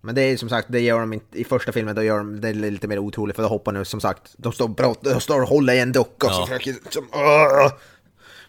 Men 0.06 0.16
det 0.16 0.22
är 0.22 0.38
som 0.38 0.49
sagt, 0.49 0.68
det 0.72 0.80
gör 0.80 0.99
de 0.99 1.14
inte 1.14 1.39
i 1.39 1.43
första 1.43 1.72
filmen, 1.72 1.95
då 1.95 2.04
gör 2.04 2.18
de 2.18 2.41
det 2.41 2.54
lite 2.54 2.88
mer 2.88 2.99
otroligt 2.99 3.36
för 3.36 3.43
då 3.43 3.49
hoppar 3.49 3.72
nu 3.72 3.86
som 3.86 4.01
sagt, 4.01 4.34
de 4.38 4.51
står, 4.54 4.70
pratar- 4.70 5.14
de 5.14 5.22
står 5.22 5.41
och 5.41 5.47
håller 5.47 5.74
i 5.74 5.80
en 5.80 5.91
docka 5.91 6.28
och 6.28 6.34
så 6.34 6.41
Ja. 6.41 6.45
försöker 6.45 6.76
som! 6.89 7.08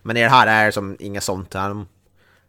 Men 0.02 0.16
i 0.16 0.22
det 0.22 0.28
här 0.28 0.46
är 0.46 0.66
det 0.66 0.72
som 0.72 0.96
inget 1.00 1.22
sånt. 1.22 1.54
Han, 1.54 1.86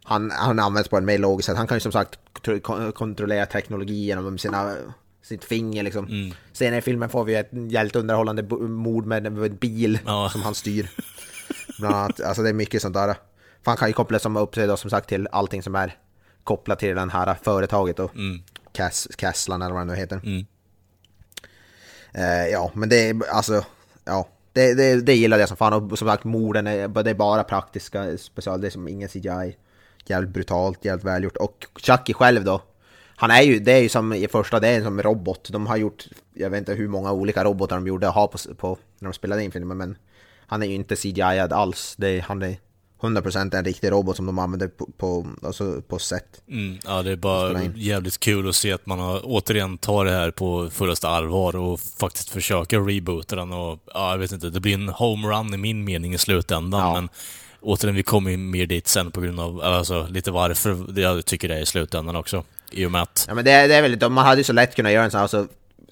han, 0.04 0.30
han 0.30 0.58
används 0.58 0.88
på 0.88 0.96
en 0.96 1.04
mer 1.04 1.18
logiskt 1.18 1.46
sätt. 1.46 1.56
Han 1.56 1.66
kan 1.66 1.76
ju 1.76 1.80
som 1.80 1.92
sagt 1.92 2.18
kontro- 2.32 2.60
kon- 2.60 2.92
kontrollera 2.92 3.46
teknologi 3.46 4.04
genom 4.04 4.38
sina, 4.38 4.74
sitt 5.22 5.44
finger 5.44 5.82
liksom. 5.82 6.04
Mm. 6.06 6.34
Senare 6.52 6.78
i 6.78 6.82
filmen 6.82 7.08
får 7.08 7.24
vi 7.24 7.34
ett 7.34 7.50
jävligt 7.52 7.96
underhållande 7.96 8.42
mord 8.68 9.06
med 9.06 9.26
en 9.26 9.34
med 9.34 9.50
en 9.50 9.56
bil 9.56 9.98
Ja. 10.06 10.28
som 10.32 10.42
han 10.42 10.54
styr. 10.54 10.90
Bland 11.78 11.94
annat, 11.94 12.20
alltså 12.20 12.42
det 12.42 12.48
är 12.48 12.52
mycket 12.54 12.82
sånt 12.82 12.94
där. 12.94 13.06
För 13.64 13.70
han 13.70 13.76
kan 13.76 13.88
ju 13.88 13.94
koppla 13.94 14.18
som 14.18 14.36
upp 14.36 14.54
sig 14.54 14.66
då 14.66 14.76
som 14.76 14.90
sagt 14.90 15.08
till 15.08 15.28
allting 15.32 15.62
som 15.62 15.74
är 15.74 15.96
kopplat 16.44 16.78
till 16.78 16.96
den 16.96 17.10
här 17.10 17.36
företaget 17.42 17.96
då. 17.96 18.10
Mm. 18.14 18.42
Cass, 18.76 19.08
Casslan 19.16 19.62
eller 19.62 19.74
vad 19.74 19.86
det 19.86 19.92
nu 19.92 20.00
heter. 20.00 20.20
Mm. 20.24 20.46
Eh, 22.14 22.48
ja, 22.52 22.70
men 22.74 22.88
det 22.88 23.08
är 23.08 23.30
alltså, 23.30 23.64
ja. 24.04 24.28
Det, 24.52 24.74
det, 24.74 25.00
det 25.00 25.14
gillar 25.14 25.38
jag 25.38 25.48
som 25.48 25.56
fan 25.56 25.72
och 25.72 25.98
som 25.98 26.08
sagt 26.08 26.24
morden 26.24 26.66
är, 26.66 26.88
det 26.88 27.10
är 27.10 27.14
bara 27.14 27.44
praktiska 27.44 28.18
special, 28.18 28.60
det 28.60 28.66
är 28.66 28.70
som 28.70 28.88
ingen 28.88 29.08
CGI. 29.08 29.56
Jävligt 30.06 30.30
brutalt, 30.30 30.84
jävligt 30.84 31.04
välgjort. 31.04 31.36
Och 31.36 31.66
Chucky 31.76 32.12
själv 32.12 32.44
då. 32.44 32.62
Han 33.16 33.30
är 33.30 33.42
ju, 33.42 33.58
det 33.58 33.72
är 33.72 33.80
ju 33.80 33.88
som 33.88 34.12
i 34.12 34.28
första, 34.28 34.60
det 34.60 34.68
är 34.68 34.82
som 34.82 35.02
robot. 35.02 35.48
De 35.52 35.66
har 35.66 35.76
gjort, 35.76 36.06
jag 36.34 36.50
vet 36.50 36.58
inte 36.58 36.74
hur 36.74 36.88
många 36.88 37.12
olika 37.12 37.44
robotar 37.44 37.76
de 37.76 37.86
gjorde 37.86 38.08
att 38.08 38.14
ha 38.14 38.26
på, 38.26 38.38
på 38.54 38.78
när 38.98 39.08
de 39.08 39.12
spelade 39.12 39.44
in 39.44 39.50
filmen 39.50 39.76
men 39.76 39.96
han 40.46 40.62
är 40.62 40.66
ju 40.66 40.74
inte 40.74 40.96
CGI 40.96 41.40
alls. 41.50 41.94
Det 41.98 42.08
är, 42.08 42.20
han 42.20 42.42
är 42.42 42.56
100% 43.00 43.56
en 43.56 43.64
riktig 43.64 43.92
robot 43.92 44.16
som 44.16 44.26
de 44.26 44.38
använder 44.38 44.68
på, 44.68 44.88
på, 44.96 45.26
alltså 45.42 45.82
på 45.88 45.98
set. 45.98 46.42
Mm, 46.50 46.78
ja, 46.86 47.02
det 47.02 47.12
är 47.12 47.16
bara 47.16 47.62
jävligt 47.74 48.20
kul 48.20 48.48
att 48.48 48.54
se 48.56 48.72
att 48.72 48.86
man 48.86 48.98
har, 49.00 49.20
återigen 49.24 49.78
tar 49.78 50.04
det 50.04 50.10
här 50.10 50.30
på 50.30 50.68
fullaste 50.70 51.08
allvar 51.08 51.56
och 51.56 51.80
faktiskt 51.80 52.30
försöker 52.30 52.80
reboota 52.80 53.36
den 53.36 53.52
och, 53.52 53.78
ja, 53.94 54.10
jag 54.10 54.18
vet 54.18 54.32
inte, 54.32 54.50
det 54.50 54.60
blir 54.60 54.74
en 54.74 54.88
homerun 54.88 55.54
i 55.54 55.56
min 55.56 55.84
mening 55.84 56.14
i 56.14 56.18
slutändan, 56.18 56.80
Ja. 56.80 56.94
men 56.94 57.08
återigen, 57.60 57.94
vi 57.96 58.02
kommer 58.02 58.30
ju 58.30 58.36
mer 58.36 58.66
dit 58.66 58.88
sen 58.88 59.10
på 59.10 59.20
grund 59.20 59.40
av, 59.40 59.60
alltså 59.60 60.06
lite 60.10 60.30
varför 60.30 61.00
jag 61.00 61.24
tycker 61.24 61.48
det 61.48 61.54
är 61.56 61.60
i 61.62 61.66
slutändan 61.66 62.16
också. 62.16 62.44
I 62.70 62.86
och 62.86 62.90
med 62.92 63.02
att, 63.02 63.24
Ja 63.28 63.34
men 63.34 63.44
det, 63.44 63.50
är- 63.50 63.68
det 63.68 63.74
är 63.74 63.82
väl, 63.82 64.10
man 64.10 64.26
hade 64.26 64.40
ju 64.40 64.44
så 64.44 64.52
lätt 64.52 64.74
kunnat 64.76 64.92
göra 64.92 65.04
en 65.04 65.10
sån 65.10 65.18
här, 65.18 65.22
alltså, 65.22 65.46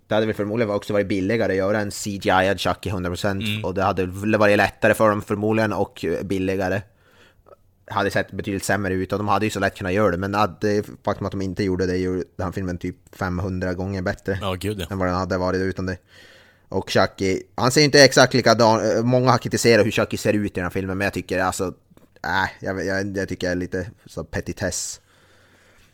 det 0.08 0.14
hade 0.14 0.26
väl 0.26 0.34
förmodligen 0.34 0.74
också 0.74 0.92
varit 0.92 1.08
billigare 1.08 1.52
att 1.52 1.56
göra 1.58 1.80
en 1.80 1.90
CGI-ad 1.90 2.58
Chucky 2.60 2.90
100% 2.90 3.62
och 3.64 3.74
det 3.74 3.82
hade 3.82 4.06
väl 4.06 4.36
varit 4.36 4.56
lättare 4.56 4.94
för 4.94 5.08
dem 5.08 5.22
förmodligen 5.22 5.72
och 5.72 6.04
billigare. 6.22 6.82
Hade 7.86 8.10
sett 8.10 8.32
betydligt 8.32 8.64
sämre 8.64 8.94
ut 8.94 9.12
och 9.12 9.18
de 9.18 9.28
hade 9.28 9.46
ju 9.46 9.50
så 9.50 9.60
lätt 9.60 9.76
kunnat 9.76 9.92
göra 9.92 10.10
det 10.10 10.16
men 10.16 10.34
att 10.34 10.60
det 10.60 10.86
faktum 11.04 11.26
att 11.26 11.32
de 11.32 11.42
inte 11.42 11.64
gjorde 11.64 11.86
det 11.86 11.96
gjorde 11.96 12.24
den 12.36 12.44
här 12.44 12.52
filmen 12.52 12.78
typ 12.78 12.96
500 13.12 13.74
gånger 13.74 14.02
bättre 14.02 14.38
ja 14.40 14.54
gud 14.54 14.80
ja. 14.80 14.86
än 14.90 14.98
vad 14.98 15.08
den 15.08 15.16
hade 15.16 15.38
varit 15.38 15.60
utan 15.60 15.86
det. 15.86 15.96
Och 16.68 16.90
Chucky, 16.90 17.42
han 17.54 17.70
ser 17.70 17.82
inte 17.82 18.04
exakt 18.04 18.34
likadan, 18.34 19.06
många 19.06 19.30
har 19.30 19.38
kritiserat 19.38 19.86
hur 19.86 19.90
Chucky 19.90 20.16
ser 20.16 20.32
ut 20.32 20.50
i 20.50 20.54
den 20.54 20.64
här 20.64 20.70
filmen 20.70 20.98
men 20.98 21.04
jag 21.04 21.14
tycker 21.14 21.38
alltså, 21.38 21.74
äh, 22.24 22.50
jag, 22.60 22.86
jag, 22.86 23.16
jag 23.16 23.28
tycker 23.28 23.46
det 23.46 23.52
är 23.52 23.56
lite 23.56 23.90
så 24.06 24.24
petitess. 24.24 25.00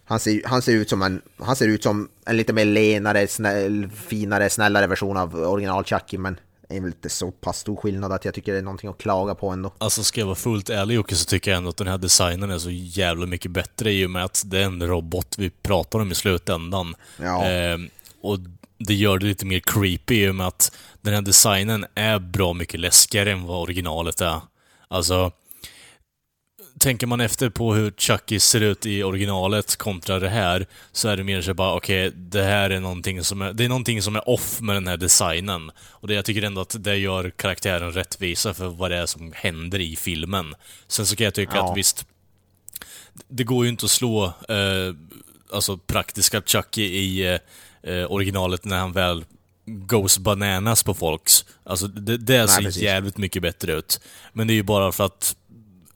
Han 0.05 0.21
ser, 0.21 0.41
han 0.45 0.63
ser 0.63 0.73
ut 0.73 0.89
som 0.89 1.03
en, 1.03 1.23
han 1.39 1.57
ser 1.57 1.69
ut 1.69 1.83
som 1.83 2.09
en 2.27 2.37
lite 2.37 2.53
mer 2.53 2.65
lenare, 2.65 3.27
snäll, 3.27 3.89
finare, 3.95 4.51
snällare 4.51 4.87
version 4.87 5.17
av 5.17 5.35
original 5.35 5.85
Chucky 5.85 6.19
men 6.19 6.41
är 6.71 6.81
väl 6.81 6.87
inte 6.87 7.09
så 7.09 7.31
pass 7.31 7.59
stor 7.59 7.77
skillnad 7.77 8.13
att 8.13 8.25
jag 8.25 8.35
tycker 8.35 8.53
det 8.53 8.59
är 8.59 8.63
någonting 8.63 8.91
att 8.91 8.99
klaga 8.99 9.35
på 9.35 9.49
ändå. 9.49 9.73
Alltså 9.79 10.05
ska 10.05 10.21
jag 10.21 10.27
vara 10.27 10.37
fullt 10.37 10.71
ärlig 10.71 10.95
Jocke 10.95 11.15
så 11.15 11.25
tycker 11.25 11.51
jag 11.51 11.59
ändå 11.59 11.71
att 11.71 11.77
den 11.77 11.87
här 11.87 11.99
designen 11.99 12.51
är 12.51 12.59
så 12.59 12.71
jävla 12.71 13.27
mycket 13.27 13.51
bättre 13.51 13.93
i 13.93 14.07
och 14.07 14.11
med 14.11 14.25
att 14.25 14.43
det 14.47 14.59
är 14.59 14.65
en 14.65 14.83
robot 14.83 15.35
vi 15.39 15.51
pratar 15.51 15.99
om 15.99 16.13
i 16.13 16.15
slutändan. 16.15 16.95
Ja. 17.17 17.45
Ehm, 17.45 17.89
och 18.23 18.39
det 18.79 18.95
gör 18.95 19.19
det 19.19 19.27
lite 19.27 19.47
mer 19.47 19.61
creepy 19.61 20.25
i 20.25 20.31
och 20.31 20.35
med 20.35 20.47
att 20.47 20.77
den 21.01 21.15
här 21.15 21.23
designen 21.23 21.87
är 21.95 22.19
bra 22.19 22.53
mycket 22.53 22.81
läskigare 22.81 23.33
än 23.33 23.47
vad 23.47 23.63
originalet 23.63 24.21
är. 24.21 24.41
Alltså, 24.89 25.33
tänker 26.81 27.07
man 27.07 27.21
efter 27.21 27.51
på 27.51 27.75
hur 27.75 27.91
Chucky 27.91 28.41
ser 28.41 28.61
ut 28.61 28.87
i 28.87 29.03
originalet 29.03 29.77
kontra 29.77 30.19
det 30.19 30.29
här, 30.29 30.67
så 30.93 31.09
är 31.09 31.17
det 31.17 31.25
mer 31.25 31.43
så 31.43 31.55
bara 31.55 31.75
okej, 31.75 32.11
det 32.15 32.43
här 32.43 32.71
är 32.71 32.81
någonting 32.81 33.25
som 33.25 33.43
är, 33.43 33.53
det 33.53 33.65
är 33.65 33.69
någonting 33.69 34.03
som 34.03 34.17
är 34.17 34.29
off 34.29 34.61
med 34.61 34.77
den 34.77 34.87
här 34.87 34.97
designen. 34.97 35.71
Och 35.79 36.09
det, 36.09 36.15
jag 36.15 36.25
tycker 36.25 36.43
ändå 36.43 36.61
att 36.61 36.77
det 36.79 36.97
gör 36.97 37.31
karaktären 37.31 37.93
rättvisa 37.93 38.55
för 38.55 38.69
vad 38.69 38.91
det 38.91 38.97
är 38.97 39.07
som 39.07 39.33
händer 39.37 39.79
i 39.79 39.97
filmen. 39.97 40.55
Sen 40.89 41.07
så 41.07 41.17
kan 41.17 41.25
jag 41.25 41.35
tycka 41.35 41.57
Ja. 41.57 41.71
att 41.71 41.77
visst, 41.77 42.07
det 43.29 43.45
går 43.45 43.65
ju 43.65 43.71
inte 43.71 43.85
att 43.85 43.91
slå 43.91 44.25
eh, 44.25 44.95
alltså 45.53 45.79
praktiska 45.79 46.43
Chucky 46.43 46.83
i 46.83 47.35
eh, 47.35 47.93
eh, 47.95 48.13
originalet 48.13 48.65
när 48.65 48.79
han 48.79 48.93
väl 48.93 49.25
goes 49.67 50.19
bananas 50.19 50.83
på 50.83 50.95
folks. 50.95 51.45
Alltså 51.65 51.87
det, 51.87 52.17
det 52.17 52.49
ser 52.49 52.83
jävligt 52.83 53.17
mycket 53.17 53.43
bättre 53.43 53.73
ut. 53.73 54.01
Men 54.33 54.47
det 54.47 54.53
är 54.53 54.55
ju 54.55 54.63
bara 54.63 54.93
för 54.93 55.05
att 55.05 55.37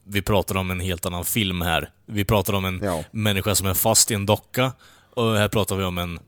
vi 0.07 0.23
pratar 0.23 0.57
om 0.57 0.71
en 0.71 0.81
helt 0.81 1.07
annan 1.07 1.25
film 1.25 1.61
här. 1.61 1.91
Vi 2.07 2.25
pratar 2.25 2.53
om 2.53 2.65
en 2.65 2.81
Ja. 2.85 3.05
människa 3.11 3.55
som 3.55 3.67
är 3.67 3.75
fast 3.75 4.11
i 4.11 4.15
en 4.15 4.27
docka, 4.27 4.73
och 5.15 5.35
här 5.37 5.49
pratar 5.49 5.77
vi 5.77 5.85
om 5.85 5.99
en 5.99 6.19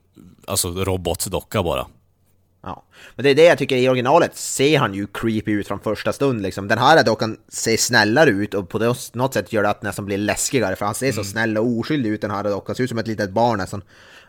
alltså, 0.45 0.69
robotdocka 0.71 1.63
bara. 1.63 1.87
Ja. 2.63 2.83
Men 3.15 3.23
det 3.23 3.29
är 3.29 3.35
det 3.35 3.43
jag 3.45 3.57
tycker, 3.57 3.75
i 3.75 3.89
originalet 3.89 4.37
ser 4.37 4.79
han 4.79 4.93
ju 4.93 5.07
creepy 5.13 5.51
ut 5.51 5.67
från 5.67 5.79
första 5.79 6.13
stund 6.13 6.41
liksom. 6.41 6.67
Den 6.67 6.77
här 6.77 7.03
dockan 7.03 7.37
ser 7.47 7.77
snällare 7.77 8.29
ut 8.29 8.53
och 8.53 8.69
på 8.69 8.95
något 9.13 9.33
sätt 9.33 9.53
gör 9.53 9.63
det 9.63 9.69
att 9.69 9.81
det 9.81 9.87
nästan 9.87 10.05
blir 10.05 10.17
läskigare 10.17 10.75
för 10.75 10.85
han 10.85 10.95
ser 10.95 11.11
så 11.11 11.23
snäll 11.23 11.57
och 11.57 11.65
oskyldig 11.65 12.09
ut 12.09 12.21
den 12.21 12.31
här 12.31 12.43
dockan, 12.43 12.75
ser 12.75 12.83
ut 12.83 12.89
som 12.89 12.97
ett 12.99 13.07
litet 13.07 13.31
barn 13.31 13.57
nästan. 13.57 13.81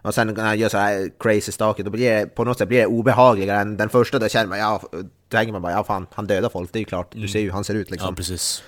Och 0.02 0.14
sen 0.14 0.26
när 0.26 0.44
han 0.44 0.58
gör 0.58 0.68
så 0.68 0.78
här 0.78 1.10
crazy 1.20 1.52
stakigt, 1.52 1.84
då 1.84 1.90
blir 1.90 2.10
det 2.10 2.26
på 2.26 2.44
något 2.44 2.58
sätt 2.58 2.68
blir 2.68 2.78
det 2.78 2.86
obehagligare 2.86 3.60
än 3.60 3.76
den 3.76 3.88
första, 3.88 4.18
då 4.18 4.28
känner 4.28 4.46
man, 4.46 4.58
ja, 4.58 4.82
då 4.92 4.98
tänker 5.28 5.52
man 5.52 5.62
bara, 5.62 5.72
ja 5.72 5.84
fan, 5.84 6.06
han 6.14 6.26
dödar 6.26 6.48
folk, 6.48 6.72
det 6.72 6.76
är 6.78 6.80
ju 6.80 6.84
klart, 6.84 7.12
du 7.12 7.28
ser 7.28 7.38
ju 7.38 7.44
hur 7.44 7.52
han 7.52 7.64
ser 7.64 7.74
ut 7.74 7.90
liksom. 7.90 8.08
Ja, 8.08 8.16
precis. 8.16 8.62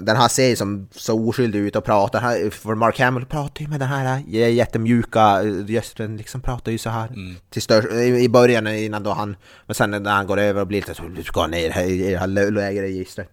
Den 0.00 0.16
här 0.16 0.28
ser 0.28 0.56
som 0.56 0.88
så 0.92 1.28
oskyldig 1.28 1.58
ut 1.58 1.76
och 1.76 1.84
pratar, 1.84 2.50
för 2.50 2.74
Mark 2.74 2.98
Hamill 3.00 3.26
pratar 3.26 3.62
ju 3.62 3.68
med 3.68 3.80
den 3.80 3.88
här 3.88 4.22
j- 4.26 4.50
jättemjuka 4.52 5.42
rösten, 5.68 6.16
liksom 6.16 6.40
pratar 6.40 6.72
ju 6.72 6.78
så 6.78 6.90
här. 6.90 7.08
Till 7.50 7.62
stör, 7.62 7.94
i, 8.02 8.28
början 8.28 8.66
innan 8.66 9.02
då 9.02 9.10
han, 9.12 9.36
men 9.66 9.74
sen 9.74 9.90
när 9.90 10.10
han 10.10 10.26
går 10.26 10.38
över 10.38 10.60
och 10.60 10.66
blir 10.66 10.78
lite 10.80 10.94
så, 10.94 11.02
du 11.16 11.22
ska 11.22 11.46
ner 11.46 11.70
här 11.70 11.84
i 11.84 12.10
det 12.10 12.18
här 12.18 12.26
lä- 12.26 12.50
lägre 12.50 12.82
registret. 12.82 13.30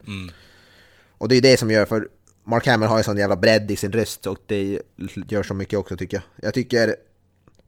Och 1.17 1.27
det 1.27 1.35
är 1.35 1.41
det 1.41 1.57
som 1.59 1.71
gör, 1.71 1.85
för 1.85 2.07
Mark 2.43 2.67
Hamill 2.67 2.89
har 2.89 2.97
ju 2.97 3.03
sån 3.03 3.17
jävla 3.17 3.35
bredd 3.35 3.71
i 3.71 3.75
sin 3.75 3.91
röst 3.91 4.27
och 4.27 4.37
det 4.45 4.79
gör 5.27 5.43
så 5.43 5.53
mycket 5.53 5.79
också 5.79 5.97
tycker 5.97 6.17
jag. 6.17 6.47
Jag 6.47 6.53
tycker, 6.53 6.95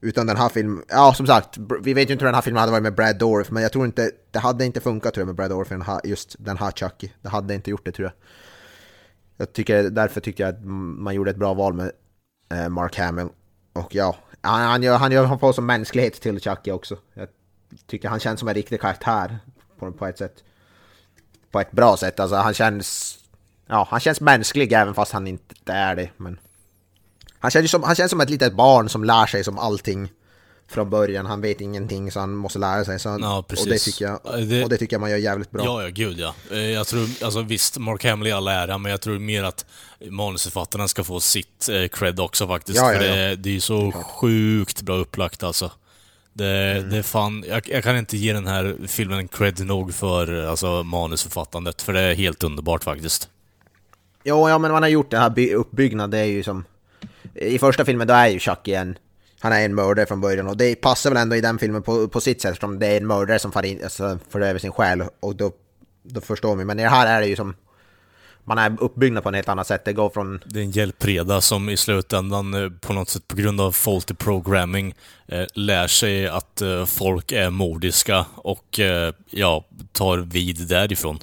utan 0.02 0.28
den 0.28 0.38
här 0.38 0.50
filmen, 0.50 0.84
ja 0.90 1.14
som 1.14 1.28
sagt, 1.28 1.58
vi 1.82 1.94
vet 1.94 2.10
ju 2.10 2.14
inte 2.14 2.24
hur 2.26 2.28
den 2.28 2.36
här 2.36 2.42
filmen 2.42 2.60
hade 2.60 2.72
varit 2.72 2.84
med 2.84 2.96
Brad 2.96 3.18
Dourif, 3.18 3.50
men 3.52 3.64
jag 3.64 3.72
tror 3.72 3.86
inte, 3.86 4.12
det 4.32 4.40
hade 4.40 4.66
inte 4.66 4.80
funkat 4.80 5.14
tror 5.14 5.22
jag 5.22 5.36
med 5.36 5.50
Brad 5.50 5.82
här- 5.84 6.02
just 6.04 6.36
den 6.40 6.58
här 6.58 6.72
Chucky. 6.72 7.10
Det 7.22 7.30
hade 7.30 7.56
inte 7.56 7.70
gjort 7.70 7.86
det 7.86 7.92
tror 7.92 8.06
jag. 8.06 8.14
Jag 9.42 9.54
tycker, 9.54 9.84
därför 9.84 10.22
tyckte 10.22 10.44
jag 10.44 10.50
att 10.50 10.64
man 10.64 11.16
gjorde 11.16 11.32
ett 11.32 11.38
bra 11.38 11.54
val 11.54 11.74
med 11.74 11.92
eh, 12.54 12.70
Mark 12.70 12.98
Hamill. 12.98 13.28
Och 13.74 13.96
ja, 13.96 14.16
han, 14.42 14.62
han, 14.62 14.84
gör, 14.84 14.98
han, 14.98 15.12
gör, 15.12 15.26
han 15.26 15.40
får 15.40 15.54
som 15.54 15.66
mänsklighet 15.66 16.22
till 16.22 16.40
Chucky 16.40 16.72
också. 16.72 16.98
Jag 17.14 17.28
tycker 17.88 18.10
han 18.10 18.20
känns 18.20 18.40
som 18.40 18.50
en 18.50 18.56
riktig 18.56 18.82
karaktär 18.82 19.40
på, 19.80 19.92
på 19.92 20.08
ett 20.08 20.18
sätt. 20.18 20.44
På 21.52 21.60
ett 21.60 21.72
bra 21.72 21.98
sätt, 21.98 22.20
alltså 22.20 22.36
han 22.36 22.54
känns... 22.54 23.20
Ja, 23.68 23.88
han 23.90 24.00
känns 24.00 24.22
mänsklig 24.22 24.74
även 24.74 24.94
fast 24.94 25.12
han 25.12 25.28
inte 25.28 25.74
är 25.74 25.96
det, 25.96 26.10
men... 26.18 26.40
Han 27.40 27.52
känns, 27.52 27.72
som, 27.72 27.84
han 27.84 27.96
känns 27.96 28.12
som 28.12 28.22
ett 28.22 28.30
litet 28.30 28.54
barn 28.54 28.90
som 28.90 29.04
lär 29.04 29.26
sig 29.26 29.44
som 29.44 29.58
allting 29.58 30.12
från 30.70 30.90
början. 30.90 31.26
Han 31.26 31.42
vet 31.42 31.62
ingenting 31.62 32.12
så 32.12 32.20
han 32.20 32.36
måste 32.36 32.60
lära 32.60 32.86
sig. 32.86 33.00
Så 33.00 33.10
han, 33.10 33.22
Ja, 33.22 33.38
och, 33.38 33.46
det 33.50 33.56
precis. 33.56 33.84
tycker 33.84 34.06
jag, 34.06 34.20
Ja, 34.24 34.32
det- 34.38 34.64
och 34.64 34.70
det 34.70 34.78
tycker 34.78 34.94
jag 34.94 35.02
man 35.02 35.10
gör 35.12 35.18
jävligt 35.18 35.52
bra. 35.52 35.64
Ja, 35.66 35.82
ja, 35.84 35.90
gud 35.90 36.20
ja. 36.20 36.34
Eh, 36.52 36.58
Jag 36.60 36.88
tror, 36.88 37.08
alltså 37.24 37.42
visst, 37.42 37.78
Mark 37.78 38.06
Hamill 38.06 38.28
i 38.28 38.32
all 38.32 38.48
ära, 38.48 38.78
men 38.78 38.92
jag 38.92 39.02
tror 39.02 39.20
mer 39.20 39.44
att 39.44 39.66
manusförfattarna 40.10 40.88
ska 40.88 41.04
få 41.04 41.20
sitt 41.20 41.70
eh, 41.70 41.88
cred 41.88 42.20
också 42.20 42.48
faktiskt. 42.48 42.78
Ja, 42.78 42.94
ja, 42.94 43.00
för 43.00 43.06
ja. 43.08 43.16
det, 43.16 43.36
det 43.36 43.50
är 43.50 43.54
ju 43.54 43.60
så 43.62 43.92
sjukt 43.92 44.82
bra 44.82 44.96
upplagt 44.96 45.44
alltså. 45.44 45.72
Det, 46.34 46.46
Mm. 46.78 46.90
det 46.90 46.98
är 46.98 47.04
fan, 47.04 47.44
jag, 47.48 47.70
jag 47.70 47.84
kan 47.84 47.98
inte 47.98 48.18
ge 48.18 48.34
den 48.34 48.48
här 48.48 48.78
filmen 48.88 49.28
cred 49.28 49.66
nog 49.66 49.94
för 49.94 50.44
alltså, 50.46 50.84
manusförfattandet, 50.84 51.82
för 51.82 51.94
det 51.94 52.02
är 52.02 52.14
helt 52.16 52.44
underbart 52.44 52.84
faktiskt. 52.84 53.30
Jo, 54.24 54.50
ja 54.50 54.58
men 54.58 54.72
man 54.72 54.84
har 54.84 54.90
gjort 54.90 55.12
det 55.12 55.18
här 55.18 55.30
by- 55.30 55.54
uppbyggnad, 55.54 56.12
det 56.12 56.18
är 56.18 56.24
ju 56.26 56.44
som... 56.44 56.64
I 57.36 57.60
första 57.60 57.86
filmen 57.86 58.08
då 58.08 58.14
är 58.14 58.28
ju 58.28 58.40
Chucky 58.40 58.74
en... 58.74 58.98
Han 59.40 59.52
är 59.52 59.66
en 59.66 59.76
mördare 59.76 60.06
från 60.06 60.22
början 60.22 60.48
och 60.48 60.58
det 60.58 60.76
passar 60.76 61.10
väl 61.10 61.18
ändå 61.18 61.36
i 61.36 61.42
den 61.42 61.60
filmen 61.60 61.84
på, 61.84 62.08
på 62.08 62.22
sitt 62.22 62.42
sätt 62.42 62.52
eftersom 62.52 62.80
det 62.80 62.88
är 62.88 62.98
en 62.98 63.08
mördare 63.08 63.40
som 63.40 63.52
far 63.52 63.66
in, 63.66 63.84
alltså, 63.84 64.20
för 64.30 64.42
över 64.42 64.60
sin 64.60 64.72
själ 64.72 65.04
och 65.20 65.36
då, 65.36 65.52
då 66.04 66.22
förstår 66.22 66.56
man. 66.56 66.68
Men 66.68 66.80
i 66.80 66.84
det 66.84 66.90
här 66.90 67.08
är 67.08 67.22
det 67.22 67.28
ju 67.28 67.36
som... 67.36 67.56
man 68.44 68.58
är 68.58 68.78
uppbyggd 68.80 69.24
på 69.24 69.30
ett 69.30 69.36
helt 69.36 69.50
annat 69.50 69.68
sätt. 69.68 69.86
Det 69.86 69.94
går 69.94 70.10
från... 70.10 70.40
Det 70.46 70.60
är 70.60 70.64
en 70.64 70.72
hjälpreda 70.72 71.42
som 71.42 71.70
i 71.70 71.78
slutändan 71.78 72.54
eh, 72.54 72.70
på 72.70 72.94
något 72.94 73.10
sätt 73.10 73.28
på 73.28 73.36
grund 73.36 73.62
av 73.62 73.72
faulty 73.72 74.14
programming 74.14 74.94
eh, 75.28 75.46
lär 75.54 75.88
sig 75.88 76.28
att 76.28 76.62
eh, 76.62 76.86
folk 76.86 77.32
är 77.32 77.50
mordiska 77.50 78.26
och 78.36 78.80
eh, 78.80 79.14
ja, 79.30 79.66
tar 79.92 80.18
vid 80.18 80.68
därifrån. 80.68 81.20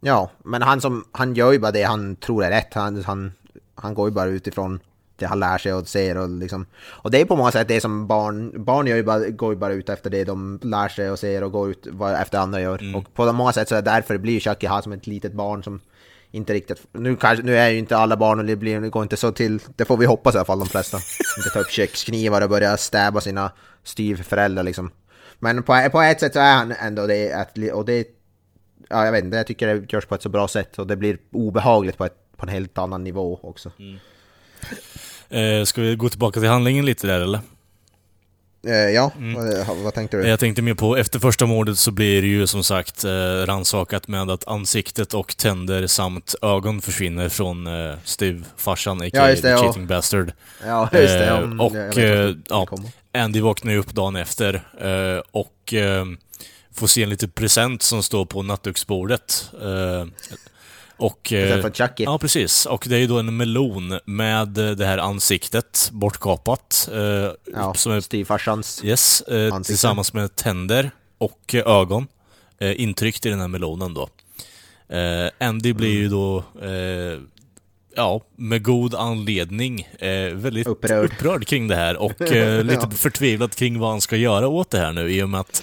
Ja, 0.00 0.30
men 0.44 0.62
han, 0.62 0.80
som, 0.80 1.04
han 1.12 1.34
gör 1.34 1.52
ju 1.52 1.58
bara 1.58 1.72
det 1.72 1.82
han 1.82 2.16
tror 2.16 2.44
är 2.44 2.50
rätt. 2.50 2.74
Han, 2.74 3.04
han, 3.04 3.32
han 3.74 3.94
går 3.94 4.08
ju 4.08 4.14
bara 4.14 4.28
utifrån 4.28 4.80
det 5.24 5.28
han 5.28 5.40
lär 5.40 5.58
sig 5.58 5.74
och 5.74 5.88
ser 5.88 6.16
och 6.16 6.28
liksom... 6.28 6.66
Och 6.86 7.10
det 7.10 7.20
är 7.20 7.24
på 7.24 7.36
många 7.36 7.52
sätt 7.52 7.68
det 7.68 7.80
som 7.80 8.06
barn... 8.06 8.64
Barn 8.64 8.86
gör 8.86 8.96
ju 8.96 9.02
bara, 9.02 9.18
går 9.18 9.52
ju 9.52 9.58
bara 9.58 9.72
ut 9.72 9.88
efter 9.88 10.10
det 10.10 10.24
de 10.24 10.60
lär 10.62 10.88
sig 10.88 11.10
och 11.10 11.18
ser 11.18 11.44
och 11.44 11.52
går 11.52 11.70
ut 11.70 11.86
efter 12.18 12.38
andra 12.38 12.60
gör. 12.60 12.78
Mm. 12.78 12.94
Och 12.94 13.14
på 13.14 13.32
många 13.32 13.52
sätt 13.52 13.68
så 13.68 13.74
är 13.74 13.82
det 13.82 13.90
därför 13.90 14.14
det 14.14 14.20
blir 14.20 14.40
Chucky 14.40 14.66
här 14.66 14.80
som 14.80 14.92
ett 14.92 15.06
litet 15.06 15.32
barn 15.32 15.62
som 15.62 15.80
inte 16.34 16.54
riktigt... 16.54 16.86
Nu, 16.92 17.16
kanske, 17.16 17.44
nu 17.44 17.56
är 17.56 17.68
ju 17.68 17.78
inte 17.78 17.96
alla 17.96 18.16
barn 18.16 18.38
och 18.38 18.44
det, 18.44 18.56
blir, 18.56 18.80
det 18.80 18.88
går 18.88 19.02
inte 19.02 19.16
så 19.16 19.32
till... 19.32 19.60
Det 19.76 19.84
får 19.84 19.96
vi 19.96 20.06
hoppas 20.06 20.34
i 20.34 20.38
alla 20.38 20.44
fall 20.44 20.58
de 20.58 20.68
flesta. 20.68 20.98
inte 21.38 21.50
ta 21.50 21.60
upp 21.60 21.70
köksknivar 21.70 22.42
och 22.42 22.48
börja 22.48 22.76
stäba 22.76 23.20
sina 23.20 23.52
styvföräldrar 23.84 24.62
liksom. 24.62 24.90
Men 25.38 25.62
på, 25.62 25.88
på 25.92 26.00
ett 26.00 26.20
sätt 26.20 26.32
så 26.32 26.38
är 26.38 26.54
han 26.54 26.72
ändå 26.72 27.06
det, 27.06 27.32
att, 27.32 27.58
och 27.72 27.84
det... 27.84 28.06
Ja, 28.88 29.04
jag 29.04 29.12
vet 29.12 29.24
inte, 29.24 29.36
jag 29.36 29.46
tycker 29.46 29.66
det 29.66 29.92
görs 29.92 30.06
på 30.06 30.14
ett 30.14 30.22
så 30.22 30.28
bra 30.28 30.48
sätt 30.48 30.78
och 30.78 30.86
det 30.86 30.96
blir 30.96 31.18
obehagligt 31.32 31.98
på, 31.98 32.04
ett, 32.04 32.16
på 32.36 32.46
en 32.46 32.52
helt 32.52 32.78
annan 32.78 33.04
nivå 33.04 33.40
också. 33.42 33.72
Eh, 35.30 35.64
ska 35.64 35.80
vi 35.82 35.96
gå 35.96 36.08
tillbaka 36.08 36.40
till 36.40 36.48
handlingen 36.48 36.86
lite 36.86 37.06
där 37.06 37.20
eller? 37.20 37.40
Eh, 38.66 38.74
ja, 38.74 39.12
vad, 39.66 39.76
vad 39.76 39.94
tänkte 39.94 40.16
du? 40.16 40.28
Jag 40.28 40.40
tänkte 40.40 40.62
mer 40.62 40.74
på, 40.74 40.96
efter 40.96 41.18
första 41.18 41.46
mordet 41.46 41.78
så 41.78 41.90
blir 41.90 42.22
det 42.22 42.28
ju 42.28 42.46
som 42.46 42.64
sagt 42.64 43.04
eh, 43.04 43.10
rannsakat 43.46 44.08
med 44.08 44.30
att 44.30 44.48
ansiktet 44.48 45.14
och 45.14 45.36
tänder 45.36 45.86
samt 45.86 46.34
ögon 46.42 46.80
försvinner 46.80 47.28
från 47.28 47.66
eh, 47.66 47.94
styvfarsan, 48.04 49.00
a.k.a. 49.02 49.10
Ja, 49.12 49.26
det, 49.26 49.36
the 49.36 49.48
ja. 49.48 49.58
cheating 49.62 49.86
bastard. 49.86 50.32
Ja, 50.66 50.88
just 50.92 51.14
det. 51.14 51.26
Eh, 51.26 51.38
om- 51.42 51.60
och 51.60 51.76
eh, 51.98 52.34
ja. 52.48 52.66
Andy 53.14 53.40
vaknar 53.40 53.72
ju 53.72 53.78
upp 53.78 53.92
dagen 53.92 54.16
efter 54.16 54.54
eh, 54.80 55.22
och 55.30 55.74
eh, 55.74 56.04
får 56.74 56.86
se 56.86 57.02
en 57.02 57.10
liten 57.10 57.30
present 57.30 57.82
som 57.82 58.02
står 58.02 58.24
på 58.26 58.42
nattduksbordet. 58.42 59.50
Och, 60.96 61.32
eh, 61.32 61.72
Chucky. 61.72 62.04
Ja, 62.04 62.18
precis. 62.18 62.66
Och 62.66 62.84
det 62.88 62.96
är 62.96 63.00
ju 63.00 63.06
då 63.06 63.18
en 63.18 63.36
melon 63.36 63.98
med 64.04 64.58
eh, 64.58 64.70
det 64.70 64.86
här 64.86 64.98
ansiktet 64.98 65.88
bortkapat. 65.92 66.88
Eh, 66.92 67.30
Ja, 67.54 67.74
som 67.74 67.92
är 67.92 68.00
styvfarsans. 68.00 68.84
Yes, 68.84 69.20
eh, 69.20 69.44
Ansikte. 69.54 69.66
tillsammans 69.72 70.12
med 70.12 70.36
tänder 70.36 70.90
och 71.18 71.54
eh, 71.54 71.66
ögon 71.80 72.06
eh, 72.58 72.80
intryckt 72.80 73.26
i 73.26 73.30
den 73.30 73.40
här 73.40 73.48
melonen 73.48 73.94
då. 73.94 74.08
Eh, 74.96 75.30
Andy 75.48 75.72
blir 75.72 75.88
Mm. 75.90 76.02
ju 76.02 76.08
då, 76.08 76.44
eh, 76.62 77.18
ja, 77.96 78.20
med 78.36 78.62
god 78.64 78.94
anledning 78.94 79.88
väldigt 80.32 80.66
Upprörd. 80.66 81.04
upprörd. 81.12 81.46
kring 81.46 81.68
det 81.68 81.76
här 81.76 81.96
och 81.96 82.20
lite 82.20 82.78
Ja. 82.82 82.90
förtvivlad 82.90 83.54
kring 83.54 83.78
vad 83.78 83.90
han 83.90 84.00
ska 84.00 84.16
göra 84.16 84.48
åt 84.48 84.70
det 84.70 84.78
här 84.78 84.92
nu 84.92 85.12
i 85.12 85.22
och 85.22 85.28
med 85.28 85.40
att 85.40 85.62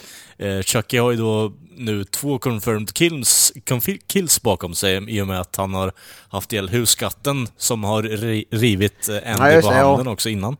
Chucky 0.65 0.97
har 0.97 1.11
ju 1.11 1.17
då 1.17 1.53
nu 1.85 2.03
två 2.03 2.39
confirmed 2.39 2.93
kills, 2.93 3.53
kills 4.07 4.41
bakom 4.41 4.73
sig 4.75 5.15
i 5.17 5.21
och 5.21 5.27
med 5.27 5.39
att 5.41 5.55
han 5.55 5.73
har 5.73 5.91
haft 6.29 6.53
ihjäl 6.53 6.69
huskatten 6.69 7.47
som 7.57 7.83
har 7.83 8.03
ri- 8.03 8.45
rivit 8.51 9.09
eh, 9.09 9.15
Andy 9.15 9.55
Ja, 9.55 9.61
på 9.61 9.67
ja. 9.67 9.87
handen 9.89 10.07
också 10.07 10.29
innan. 10.29 10.57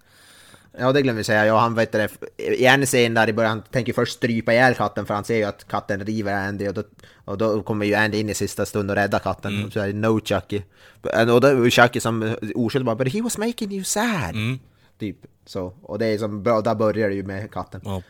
Ja, 0.80 0.92
det 0.92 1.02
glömde 1.02 1.18
vi 1.20 1.24
säga. 1.24 1.46
Ja, 1.46 1.60
han 1.60 1.76
vet 1.76 1.92
det. 1.92 2.10
I 2.38 2.66
en 2.66 2.86
scen 2.86 3.14
där 3.14 3.30
i 3.30 3.34
början, 3.34 3.52
han 3.52 3.62
tänker 3.72 3.94
först 3.94 4.14
strypa 4.14 4.54
ihjäl 4.54 4.74
katten 4.76 5.06
för 5.06 5.14
han 5.14 5.24
ser 5.24 5.36
ju 5.36 5.44
att 5.44 5.68
katten 5.68 6.06
river 6.06 6.48
Andy 6.48 6.68
och 6.68 6.74
då, 6.74 6.84
och 7.26 7.38
då 7.38 7.64
kommer 7.64 7.86
ju 7.86 7.96
Andy 7.96 8.18
in 8.20 8.30
i 8.30 8.34
sista 8.34 8.66
stund 8.66 8.90
och 8.90 8.96
räddar 8.96 9.20
katten. 9.20 9.56
Mm. 9.58 9.72
Så 9.72 9.80
är 9.80 9.88
det 9.88 9.94
no 9.94 10.20
Chucky. 10.26 10.62
Och 11.02 11.42
då 11.42 11.48
är 11.48 11.70
Chucky 11.70 12.00
som 12.00 12.36
oskyldig 12.56 12.86
bara 12.86 12.96
“But 12.96 13.14
he 13.14 13.22
was 13.22 13.38
making 13.38 13.72
you 13.72 13.84
sad”. 13.84 14.30
Mm. 14.36 14.60
Typ 15.00 15.18
så. 15.46 15.74
Och 15.82 16.00
det 16.00 16.06
är 16.06 16.18
som 16.18 16.44
bra, 16.44 16.62
där 16.62 16.76
börjar 16.76 17.10
det 17.10 17.16
ju 17.16 17.24
med 17.24 17.52
katten. 17.52 17.82
Ja, 17.86 18.02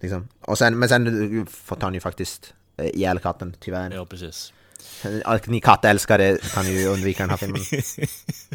Liksom. 0.00 0.28
Och 0.40 0.58
sen, 0.58 0.78
men 0.78 0.88
sen 0.88 1.46
får 1.50 1.78
han 1.80 1.94
ju 1.94 2.00
faktiskt 2.00 2.54
eh, 2.76 2.86
ihjäl 2.86 3.18
katten, 3.18 3.54
tyvärr. 3.60 3.90
ja 3.94 4.04
precis. 4.06 4.52
Ni 5.46 5.60
kattälskare 5.60 6.38
kan 6.54 6.66
ju 6.66 6.86
undvika 6.86 7.22
den 7.22 7.30
här 7.30 7.36
filmen. 7.36 7.62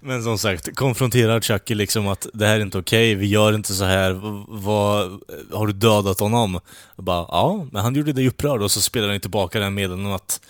Men 0.00 0.22
som 0.22 0.38
sagt, 0.38 0.74
konfronterar 0.76 1.40
Chucky 1.40 1.74
liksom 1.74 2.08
att 2.08 2.26
det 2.34 2.46
här 2.46 2.56
är 2.56 2.60
inte 2.60 2.78
okej, 2.78 3.14
vi 3.14 3.26
gör 3.26 3.52
inte 3.52 3.74
så 3.74 3.84
här. 3.84 4.12
Vad, 4.48 5.20
har 5.52 5.66
du 5.66 5.72
dödat 5.72 6.20
honom? 6.20 6.60
Och 6.96 7.04
bara, 7.04 7.26
ja, 7.28 7.66
men 7.72 7.82
han 7.82 7.94
gjorde 7.94 8.12
dig 8.12 8.28
upprörd 8.28 8.62
och 8.62 8.70
så 8.70 8.80
spelar 8.80 9.08
han 9.08 9.20
tillbaka 9.20 9.60
den 9.60 9.74
med 9.74 9.90
honom 9.90 10.12
att 10.12 10.40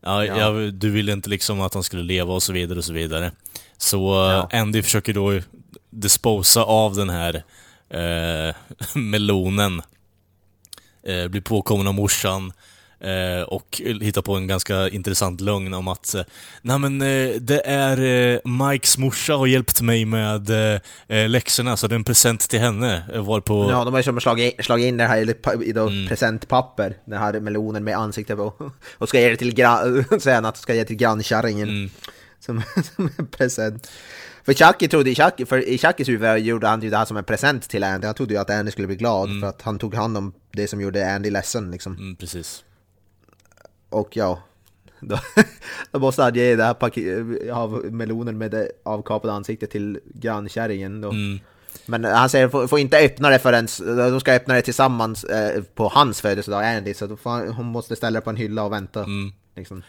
ja, 0.00 0.24
Ja. 0.24 0.38
Jag, 0.38 0.74
du 0.74 0.90
ville 0.90 1.12
inte 1.12 1.30
liksom 1.30 1.60
att 1.60 1.74
han 1.74 1.82
skulle 1.82 2.02
leva 2.02 2.34
och 2.34 2.42
så 2.42 2.52
vidare 2.52 2.78
och 2.78 2.84
så 2.84 2.92
vidare. 2.92 3.32
Så 3.78 3.96
Ja. 3.98 4.48
eh, 4.52 4.60
Andy 4.60 4.82
försöker 4.82 5.12
då 5.12 5.40
disposa 5.90 6.62
av 6.62 6.94
den 6.94 7.10
här 7.10 7.44
eh, 7.90 8.54
melonen. 8.94 9.82
Eh, 11.06 11.28
blir 11.28 11.40
påkommen 11.40 11.86
av 11.86 11.94
morsan. 11.94 12.52
Eh, 13.00 13.42
och 13.42 13.82
hittar 14.00 14.22
på 14.22 14.34
en 14.34 14.46
ganska 14.46 14.88
intressant 14.88 15.40
lögn 15.40 15.74
om 15.74 15.88
att 15.88 16.14
eh, 16.14 16.22
Nej 16.62 16.78
men 16.78 17.02
eh, 17.02 17.30
det 17.40 17.62
är 17.66 18.00
eh, 18.04 18.38
Mikes 18.44 18.98
morsa 18.98 19.34
har 19.34 19.46
hjälpt 19.46 19.80
mig 19.80 20.04
med 20.04 20.50
läxorna 21.28 21.76
så 21.76 21.86
det 21.86 21.94
är 21.94 21.96
en 21.96 22.04
present 22.04 22.40
till 22.48 22.60
henne. 22.60 23.02
Eh, 23.14 23.24
Varpå... 23.26 23.70
Ja, 23.70 23.84
de 23.84 23.92
har 23.94 24.00
ju 24.00 24.02
som 24.02 24.20
slagit, 24.20 24.64
slagit 24.64 24.86
in 24.86 24.96
det 24.96 25.04
här 25.04 25.16
i, 25.16 25.34
i 25.64 25.70
Mm. 25.70 26.08
presentpapper, 26.08 26.96
den 27.04 27.18
här 27.18 27.40
melonen 27.40 27.84
med 27.84 27.96
ansikte 27.96 28.36
på. 28.36 28.52
Och 28.98 29.08
ska 29.08 29.20
ge 29.20 29.28
det 29.28 29.36
till 29.36 29.54
gran, 29.54 30.04
att 30.44 30.56
ska 30.56 30.74
ge 30.74 30.84
till 30.84 30.96
grannkärringen. 30.96 31.68
Mm. 31.68 31.90
Som, 32.40 32.62
som 32.96 33.10
en 33.18 33.26
present. 33.26 33.90
För 34.44 34.52
Chucky 34.52 34.88
trodde, 34.88 35.10
i 35.10 35.14
Chucky, 35.14 35.46
för 35.46 35.68
i 35.68 35.78
Chuckys 35.78 36.08
huvud 36.08 36.38
gjorde 36.38 36.66
han 36.66 36.82
ju 36.82 36.90
det 36.90 36.96
här 36.96 37.04
som 37.04 37.16
en 37.16 37.24
present 37.24 37.68
till 37.68 37.84
Andy. 37.84 38.06
Han 38.06 38.14
trodde 38.14 38.34
ju 38.34 38.40
att 38.40 38.50
Andy 38.50 38.70
skulle 38.70 38.86
bli 38.86 38.96
glad 38.96 39.40
för 39.40 39.48
att 39.48 39.62
han 39.62 39.78
tog 39.78 39.94
hand 39.94 40.16
om 40.16 40.32
det 40.52 40.68
som 40.68 40.80
gjorde 40.80 41.14
Andy 41.14 41.30
ledsen 41.30 41.70
liksom. 41.70 41.96
Mm, 41.96 42.16
precis. 42.16 42.64
Och 43.88 44.16
ja, 44.16 44.42
då, 45.00 45.18
då 45.90 45.98
måste 45.98 46.22
han 46.22 46.34
ge 46.34 46.56
det 46.56 46.64
här 46.64 46.74
paket, 46.74 47.50
av 47.52 47.84
melonen 47.84 48.38
med 48.38 48.50
det 48.50 48.70
avkapade 48.82 49.32
ansiktet 49.32 49.70
till 49.70 50.00
grannkärringen 50.04 51.00
då. 51.00 51.10
Mm. 51.10 51.40
Men 51.86 52.04
han 52.04 52.30
säger 52.30 52.48
får, 52.48 52.66
får 52.66 52.78
inte 52.78 52.98
öppna 52.98 53.30
det 53.30 53.38
förrän, 53.38 53.66
de 54.10 54.20
ska 54.20 54.32
öppna 54.32 54.54
det 54.54 54.62
tillsammans 54.62 55.24
eh, 55.24 55.62
på 55.62 55.88
hans 55.88 56.20
födelsedag, 56.20 56.64
Andy, 56.64 56.94
så 56.94 57.06
då 57.06 57.16
får 57.16 57.52
hon 57.52 57.66
måste 57.66 57.96
ställa 57.96 58.20
det 58.20 58.24
på 58.24 58.30
en 58.30 58.36
hylla 58.36 58.62
och 58.62 58.72
vänta. 58.72 59.00
Mm. 59.00 59.32
Liksom. 59.56 59.82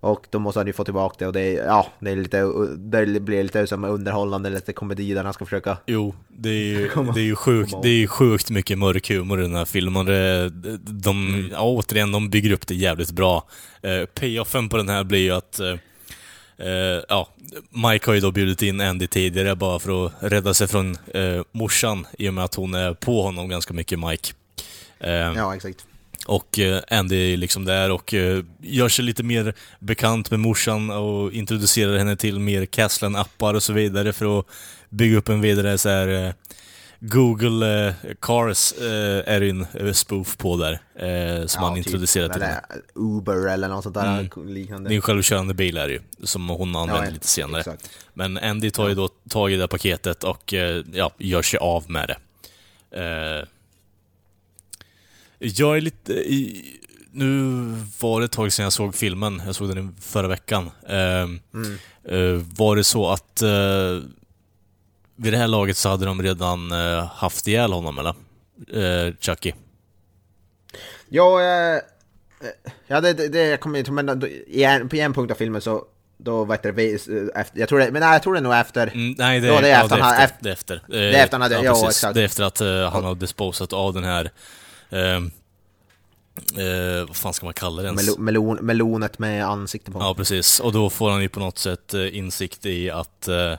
Och 0.00 0.26
då 0.30 0.38
måste 0.38 0.60
han 0.60 0.66
ju 0.66 0.72
få 0.72 0.84
tillbaka 0.84 1.14
det 1.18 1.26
och 1.26 1.32
det, 1.32 1.40
är- 1.40 1.64
ja, 1.66 1.86
det, 2.00 2.10
är 2.10 2.16
lite, 2.16 2.42
det 2.76 3.20
blir 3.20 3.42
lite 3.42 3.66
som 3.66 3.84
underhållande, 3.84 4.50
lite 4.50 4.72
komedi 4.72 5.14
där 5.14 5.24
han 5.24 5.32
ska 5.32 5.44
försöka... 5.44 5.76
Jo, 5.86 6.14
det 6.28 6.48
är 6.48 6.52
ju, 6.52 6.90
det 7.14 7.20
är 7.20 7.24
ju 7.24 7.36
sjukt, 7.36 7.72
det 7.82 7.88
är 7.88 7.92
ju 7.98 8.06
sjukt 8.08 8.50
mycket 8.50 8.78
mörk 8.78 9.10
humor 9.10 9.38
i 9.40 9.42
den 9.42 9.54
här 9.54 9.64
filmen. 9.64 10.06
Det, 10.06 10.48
de, 10.78 11.28
Mm. 11.34 11.50
ja, 11.52 11.60
återigen, 11.62 12.12
de 12.12 12.30
bygger 12.30 12.52
upp 12.52 12.66
det 12.66 12.74
jävligt 12.74 13.10
bra. 13.10 13.44
Eh, 13.82 14.04
payoffen 14.04 14.68
på 14.68 14.76
den 14.76 14.88
här 14.88 15.04
blir 15.04 15.18
ju 15.18 15.30
att 15.30 15.60
eh, 15.60 17.02
ja, 17.08 17.28
Mike 17.70 18.10
har 18.10 18.14
ju 18.14 18.20
då 18.20 18.30
bjudit 18.30 18.62
in 18.62 18.80
Andy 18.80 19.06
tidigare 19.06 19.56
bara 19.56 19.78
för 19.78 20.06
att 20.06 20.12
rädda 20.20 20.54
sig 20.54 20.68
från 20.68 20.96
eh, 21.14 21.42
morsan 21.52 22.06
i 22.18 22.28
och 22.28 22.34
med 22.34 22.44
att 22.44 22.54
hon 22.54 22.74
är 22.74 22.94
på 22.94 23.22
honom 23.22 23.48
ganska 23.48 23.74
mycket, 23.74 23.98
Mike. 23.98 24.32
Eh, 25.00 25.10
Ja, 25.10 25.54
exakt. 25.56 25.86
Och 26.28 26.58
eh, 26.58 26.82
Andy 26.90 27.32
är 27.32 27.36
liksom 27.36 27.64
där 27.64 27.90
och 27.90 28.14
eh, 28.14 28.44
gör 28.60 28.88
sig 28.88 29.04
lite 29.04 29.22
mer 29.22 29.54
bekant 29.78 30.30
med 30.30 30.40
morsan 30.40 30.90
och 30.90 31.32
introducerar 31.32 31.98
henne 31.98 32.16
till 32.16 32.38
mer 32.40 32.64
Caslan-appar 32.66 33.54
och 33.54 33.62
så 33.62 33.72
vidare 33.72 34.12
för 34.12 34.38
att 34.38 34.46
bygga 34.88 35.18
upp 35.18 35.28
en 35.28 35.40
vidare 35.40 35.78
så 35.78 35.88
här 35.88 36.08
eh, 36.26 36.32
Google 37.00 37.94
Cars 38.20 38.74
är 39.26 39.40
det 39.40 39.48
en 39.48 39.94
spoof 39.94 40.36
på 40.36 40.56
där, 40.56 40.80
som 41.46 41.62
Ja, 41.62 41.68
han 41.68 41.76
typ. 41.76 41.86
introducerar 41.86 42.28
till 42.28 42.42
Eller 42.42 42.46
henne. 42.46 42.62
Uber 42.94 43.48
eller 43.48 43.68
något 43.68 43.82
sånt 43.82 43.94
där 43.94 44.18
Mm. 44.20 44.48
liknande. 44.54 44.88
Det 44.88 44.94
är 44.94 44.96
en 44.96 45.02
självkörande 45.02 45.54
bil 45.54 45.76
är 45.76 45.86
det 45.88 45.92
ju, 45.92 46.00
som 46.24 46.48
hon 46.48 46.76
använder 46.76 47.04
Ja, 47.04 47.10
lite 47.10 47.26
senare. 47.28 47.60
exakt. 47.60 47.90
Men 48.14 48.38
Andy 48.38 48.70
tar 48.70 48.88
ju 48.88 48.94
då 48.94 49.08
tag 49.28 49.52
i 49.52 49.56
det 49.56 49.68
paketet 49.68 50.24
och 50.24 50.54
ja, 50.92 51.10
gör 51.18 51.42
sig 51.42 51.58
av 51.58 51.90
med 51.90 52.08
det. 52.08 52.16
Jag 55.38 55.76
är 55.76 55.80
lite... 55.80 56.12
I, 56.12 56.64
nu 57.12 57.52
var 58.00 58.20
det 58.20 58.24
ett 58.24 58.32
tag 58.32 58.52
sedan 58.52 58.62
jag 58.62 58.72
såg 58.72 58.94
filmen, 58.94 59.42
jag 59.46 59.54
såg 59.54 59.68
den 59.76 59.96
förra 60.00 60.28
veckan. 60.28 60.70
Eh, 60.88 61.22
eh, 62.14 62.40
var 62.58 62.76
det 62.76 62.84
så 62.84 63.10
att 63.10 63.42
eh, 63.42 63.98
vid 65.16 65.32
det 65.32 65.36
här 65.36 65.48
laget 65.48 65.76
så 65.76 65.88
hade 65.88 66.04
de 66.06 66.22
redan 66.22 66.72
eh, 66.72 67.04
haft 67.06 67.48
ihjäl 67.48 67.72
honom 67.72 67.98
eller? 67.98 68.14
Eh, 69.06 69.14
Chucky. 69.20 69.52
Ja, 71.08 71.40
eh, 71.42 71.80
ja 72.86 73.00
det, 73.00 73.12
det, 73.12 73.28
det 73.28 73.42
jag 73.46 73.60
kommer 73.60 73.78
inte 73.78 73.92
men 73.92 74.20
då- 74.20 74.26
i 74.26 74.62
en, 74.64 74.88
på 74.88 74.96
en 74.96 75.12
punkt 75.14 75.30
av 75.30 75.34
filmen 75.34 75.60
så 75.60 75.84
då 76.18 76.44
vet 76.44 76.62
du, 76.62 76.68
efter, 77.34 77.60
jag 77.60 77.68
tror 77.68 77.78
det, 77.78 77.90
men 77.90 78.00
nej, 78.00 78.12
jag 78.12 78.22
tror 78.22 78.32
det 78.34 78.38
är 78.40 78.42
nog 78.42 78.54
efter. 78.54 78.86
Mm, 78.86 79.14
nej, 79.18 79.40
det, 79.40 79.46
Ja, 79.46 79.60
det 79.60 79.68
är 79.70 79.78
ja, 79.78 79.82
efter 79.84 79.96
det, 79.96 80.02
är 80.02 80.24
efter, 80.24 80.50
efter- 80.50 80.82
det 80.88 80.98
är 80.98 81.08
efter. 81.08 81.18
Är 81.18 81.24
efter 81.24 81.32
han 81.38 81.42
hade- 81.42 81.54
ja, 81.64 81.72
precis. 81.72 81.88
exakt. 81.88 82.14
Det 82.14 82.20
är 82.20 82.24
efter 82.24 82.44
att 82.44 82.60
eh, 82.60 82.90
han 82.92 83.04
har 83.04 83.14
disposat 83.14 83.72
av 83.72 83.94
den 83.94 84.04
här... 84.04 84.30
Eh, 84.90 85.20
Eh, 86.38 87.06
vad 87.06 87.16
fan 87.16 87.32
ska 87.32 87.46
man 87.46 87.54
kalla 87.54 87.82
det 87.82 87.88
ens? 87.88 88.06
Melo, 88.06 88.18
melon, 88.18 88.58
melonet 88.60 89.18
med 89.18 89.46
ansikte 89.46 89.90
på. 89.90 89.98
Ja, 89.98 90.14
precis. 90.14 90.60
Och 90.60 90.72
då 90.72 90.90
får 90.90 91.10
han 91.10 91.22
ju 91.22 91.28
på 91.28 91.40
något 91.40 91.58
sätt 91.58 91.94
eh, 91.94 92.16
insikt 92.16 92.66
i 92.66 92.90
att 92.90 93.28
eh, 93.28 93.54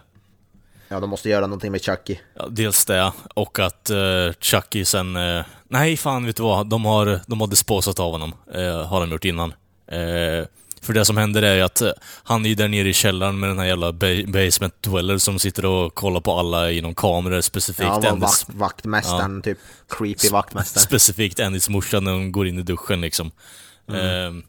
Ja, 0.92 1.00
de 1.00 1.10
måste 1.10 1.30
göra 1.30 1.48
någonting 1.48 1.72
med 1.72 1.82
Chucky. 1.82 2.18
Ja, 2.34 2.48
dels 2.50 2.86
det, 2.86 3.12
och 3.34 3.60
att 3.60 3.92
uh, 3.94 4.34
Chucky 4.40 4.86
sen... 4.86 5.16
Uh, 5.16 5.44
nej, 5.68 5.98
fan 5.98 6.26
vet 6.26 6.36
du 6.36 6.44
vad? 6.44 6.68
De 6.68 6.86
har, 6.86 7.20
de 7.28 7.42
har 7.42 7.48
disposat 7.48 8.00
av 8.00 8.12
honom. 8.12 8.34
Uh, 8.58 8.84
har 8.84 9.00
de 9.00 9.12
gjort 9.12 9.26
innan. 9.26 9.54
För 10.82 10.94
det 10.94 11.06
som 11.06 11.18
händer 11.18 11.42
är 11.42 11.56
ju 11.56 11.62
att 11.62 11.82
uh, 11.82 11.90
han 12.24 12.46
är 12.46 12.56
där 12.56 12.68
nere 12.68 12.90
i 12.90 12.94
källaren 12.94 13.40
med 13.40 13.50
den 13.50 13.60
här 13.60 13.66
jävla 13.66 13.92
ba 13.92 14.08
basement 14.28 14.84
dweller 14.84 15.18
som 15.18 15.40
sitter 15.40 15.66
och 15.66 15.96
kollar 15.96 16.22
på 16.22 16.40
alla 16.40 16.72
genom 16.72 16.96
kameror, 16.96 17.42
specifikt 17.42 17.90
Ja, 18.02 18.10
Andys, 18.10 18.22
vakt, 18.22 18.46
vaktmästaren, 18.50 19.42
typ. 19.42 19.58
Creepy 19.90 20.30
vaktmästaren. 20.30 20.84
specifikt 20.84 21.40
Andys 21.40 21.70
morsa 21.70 22.00
när 22.00 22.12
hon 22.12 22.32
går 22.32 22.48
in 22.48 22.60
i 22.60 22.64
duschen 22.64 23.02
liksom. 23.02 23.32
Mm. 23.90 24.44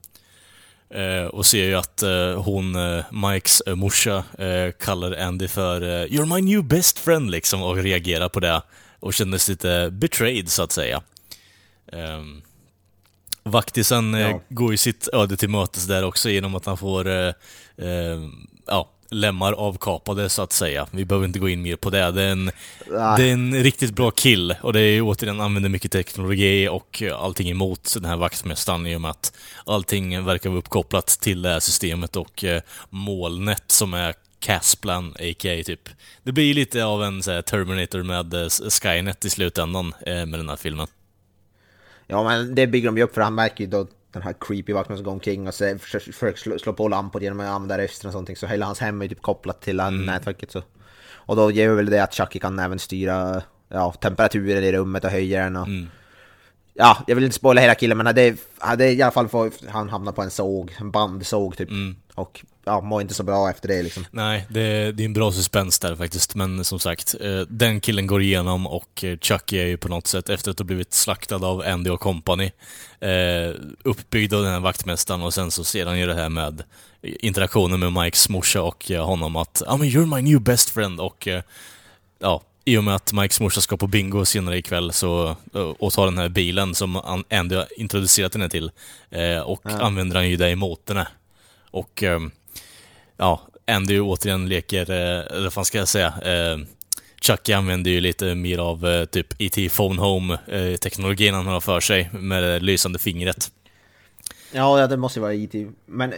Eh, 0.95 1.01
eh, 1.03 1.27
och 1.27 1.47
ser 1.47 1.65
ju 1.65 1.75
att 1.75 2.03
eh, 2.03 2.43
hon, 2.43 2.75
eh, 2.75 3.05
Mikes 3.13 3.61
eh, 3.61 3.75
morsa, 3.75 4.25
eh, 4.39 4.73
kallar 4.81 5.13
Andy 5.13 5.49
för 5.49 5.83
eh, 5.83 6.07
“You're 6.07 6.35
my 6.35 6.43
new 6.43 6.65
best 6.65 6.99
friend” 6.99 7.31
liksom 7.31 7.63
och 7.63 7.77
reagerar 7.77 8.29
på 8.29 8.41
det. 8.41 8.63
Och 9.01 9.15
känner 9.15 9.39
sig 9.39 9.53
lite 9.53 9.91
betrayed 9.93 10.49
så 10.51 10.63
att 10.63 10.73
säga. 10.73 11.03
Um, 11.93 12.43
Vaktisen 13.51 14.15
eh, 14.15 14.21
Ja. 14.21 14.41
går 14.49 14.71
ju 14.71 14.77
sitt 14.77 15.09
öde 15.13 15.37
till 15.37 15.49
mötes 15.51 15.87
där 15.87 16.05
också 16.05 16.31
genom 16.31 16.55
att 16.55 16.67
han 16.67 16.77
får 16.79 17.09
eh, 17.09 17.33
eh, 17.79 18.21
ja, 18.67 18.89
lemmar 19.11 19.53
avkapade 19.53 20.29
så 20.29 20.43
att 20.43 20.53
säga. 20.53 20.87
Vi 20.91 21.05
behöver 21.05 21.27
inte 21.27 21.39
gå 21.39 21.49
in 21.49 21.63
mer 21.63 21.77
på 21.77 21.91
det. 21.91 22.11
Det 22.11 22.23
är 22.23 22.33
en, 22.33 22.51
det 22.87 23.23
är 23.29 23.33
en 23.33 23.63
riktigt 23.63 23.95
bra 23.95 24.11
kill 24.11 24.55
och 24.63 24.73
det 24.73 24.81
är 24.81 24.93
ju 24.93 25.03
återigen 25.03 25.41
använder 25.41 25.71
mycket 25.71 25.93
teknologi 25.93 26.69
och 26.69 27.03
allting 27.19 27.51
emot 27.51 27.95
den 27.95 28.05
här 28.05 28.17
vaktmästaren 28.17 28.87
i 28.87 28.97
och 28.97 29.01
med 29.01 29.11
att 29.11 29.33
allting 29.67 30.25
verkar 30.25 30.51
vara 30.51 30.59
uppkopplat 30.59 31.07
till 31.07 31.43
det 31.43 31.49
här 31.49 31.61
systemet 31.61 32.17
och 32.17 32.45
eh, 32.45 32.63
molnet 32.91 33.65
som 33.67 33.95
är 33.95 34.15
Casplan, 34.41 35.15
a.k.a. 35.19 35.63
typ. 35.67 35.89
Det 36.23 36.33
blir 36.33 36.55
lite 36.55 36.85
av 36.85 37.05
en 37.05 37.23
så 37.23 37.31
här, 37.31 37.43
Terminator 37.43 38.03
med 38.03 38.35
eh, 38.35 38.49
Skynet 38.83 39.25
i 39.25 39.31
slutändan 39.31 39.95
eh, 40.07 40.27
med 40.27 40.39
den 40.39 40.49
här 40.49 40.57
filmen. 40.57 40.87
Ja, 42.11 42.25
men 42.25 42.55
det 42.55 42.67
bygger 42.67 42.89
de 42.89 42.97
ju 42.97 43.03
upp 43.03 43.15
för 43.15 43.21
han 43.21 43.35
märker 43.35 43.65
ju 43.65 43.71
då 43.71 43.87
den 44.13 44.23
här 44.23 44.35
creepy 44.41 44.73
vaktmästaren 44.73 45.05
går 45.05 45.13
omkring 45.13 45.49
och 45.49 45.55
så 45.55 45.79
försöker 45.79 46.39
slå, 46.39 46.59
slå 46.59 46.73
på 46.73 46.89
lampor 46.89 47.23
genom 47.23 47.41
att 47.41 47.47
använda 47.47 47.79
rösten 47.79 48.09
och 48.09 48.13
sånt. 48.13 48.39
Så 48.39 48.47
hela 48.47 48.67
hans 48.67 48.79
hem 48.79 49.01
är 49.01 49.05
ju 49.05 49.09
typ 49.09 49.23
kopplat 49.23 49.63
till 49.63 49.81
mm. 49.81 50.07
nätverket. 50.07 50.51
Så. 50.51 50.63
Och 51.13 51.37
då 51.37 51.51
ger 51.51 51.69
väl 51.69 51.91
det 51.91 52.03
att 52.03 52.15
Chucky 52.15 52.39
kan 52.39 52.59
även 52.59 52.79
styra 52.79 53.43
ja, 53.69 53.93
temperaturen 53.93 54.65
i 54.65 54.73
rummet 54.73 55.05
och 55.05 55.11
höja 55.11 55.45
den. 55.45 55.57
Och, 55.57 55.69
Ja, 56.81 57.05
jag 57.07 57.15
vill 57.15 57.25
inte 57.25 57.37
spoila 57.37 57.61
hela 57.61 57.75
killen 57.75 57.99
men 57.99 58.15
det, 58.15 58.37
är 58.61 58.83
i 58.83 59.03
alla 59.03 59.13
fall 59.13 59.29
får 59.29 59.53
han 59.69 59.89
hamna 59.89 60.13
på 60.13 60.23
en 60.23 60.31
såg, 60.31 60.77
en 60.79 60.91
bandsåg 60.91 61.57
typ. 61.57 61.69
Och 62.15 62.45
ja, 62.65 62.81
mår 62.81 63.03
inte 63.03 63.15
så 63.15 63.23
bra 63.23 63.51
efter 63.51 63.69
det 63.69 63.83
liksom. 63.83 64.07
Nej, 64.11 64.47
det, 64.49 64.93
det 64.93 65.03
är 65.03 65.05
en 65.05 65.13
bra 65.13 65.33
suspens 65.33 65.79
där 65.79 65.97
faktiskt, 65.97 66.35
men 66.35 66.65
som 66.65 66.79
sagt, 66.79 67.15
eh, 67.21 67.41
den 67.49 67.81
killen 67.81 68.07
går 68.07 68.23
igenom 68.23 68.67
och 68.67 69.05
eh, 69.05 69.19
Chucky 69.19 69.59
är 69.59 69.67
ju 69.67 69.77
på 69.77 69.89
något 69.89 70.07
sätt, 70.07 70.29
efter 70.29 70.51
att 70.51 70.59
ha 70.59 70.65
blivit 70.65 70.93
slaktad 70.93 71.47
av 71.47 71.63
Andy 71.67 71.91
och 71.91 72.01
company, 72.01 72.51
eh, 73.01 73.55
uppbyggd 73.85 74.35
av 74.35 74.43
den 74.43 74.53
här 74.53 74.61
vaktmästaren 74.61 75.23
och 75.23 75.35
sen 75.35 75.51
så 75.51 75.65
ser 75.65 75.87
han 75.87 75.99
ju 75.99 76.07
det 76.07 76.15
här 76.15 76.29
med 76.29 76.63
interaktionen 77.03 77.81
med 77.81 77.93
Mikes 77.93 78.29
morsa 78.29 78.63
och 78.63 78.91
honom 78.91 79.37
att 79.37 79.63
ja 79.67 79.77
men 79.77 79.89
you're 79.89 80.17
my 80.17 80.23
new 80.23 80.41
best 80.41 80.71
friend” 80.71 81.01
och 81.01 81.29
ja, 82.19 82.43
i 82.65 82.77
och 82.77 82.85
med 82.85 82.95
att 82.95 83.13
Mikes 83.13 83.41
morsa 83.41 83.61
ska 83.61 83.77
på 83.77 83.87
bingo 83.87 84.25
senare 84.25 84.59
ikväll 84.59 84.93
så, 84.93 85.37
och 85.79 85.93
tar 85.93 86.05
den 86.05 86.19
här 86.19 86.29
bilen 86.29 86.75
som 86.75 86.97
an- 86.97 87.25
Andy 87.31 87.57
har 87.57 87.67
introducerat 87.77 88.35
henne 88.35 88.49
till 88.49 88.71
eh, 89.11 89.41
och 89.41 89.67
använder 89.67 90.17
han 90.17 90.31
ju 90.31 90.37
det 90.37 90.51
emot 90.51 90.89
henne. 90.89 91.09
Och 91.71 92.03
ehm, 92.03 92.31
ja, 93.17 93.41
Andy 93.67 94.01
återigen 94.01 94.49
leker, 94.49 94.91
eh, 94.91 94.97
eller 95.37 95.43
vad 95.43 95.53
fan 95.53 95.65
ska 95.65 95.79
jag 95.79 95.89
säga, 95.89 96.15
eh, 96.25 96.59
Chucky 97.23 97.53
använder 97.53 97.91
ju 97.91 98.01
lite 98.01 98.35
mer 98.35 98.59
av 98.59 98.87
eh, 98.87 99.05
typ 99.05 99.27
E.T. 99.39 99.69
Phone 99.69 100.03
Home-teknologin 100.03 101.35
han 101.35 101.47
har 101.47 101.61
för 101.61 101.81
sig 101.81 102.11
med 102.13 102.43
det 102.43 102.61
lysande 102.61 102.99
fingret. 102.99 103.51
Ja, 104.53 104.81
ja, 104.81 104.87
det 104.87 104.97
måste 104.97 105.19
ju 105.19 105.23
vara 105.23 105.35
IT. 105.35 105.55
Men... 105.87 106.13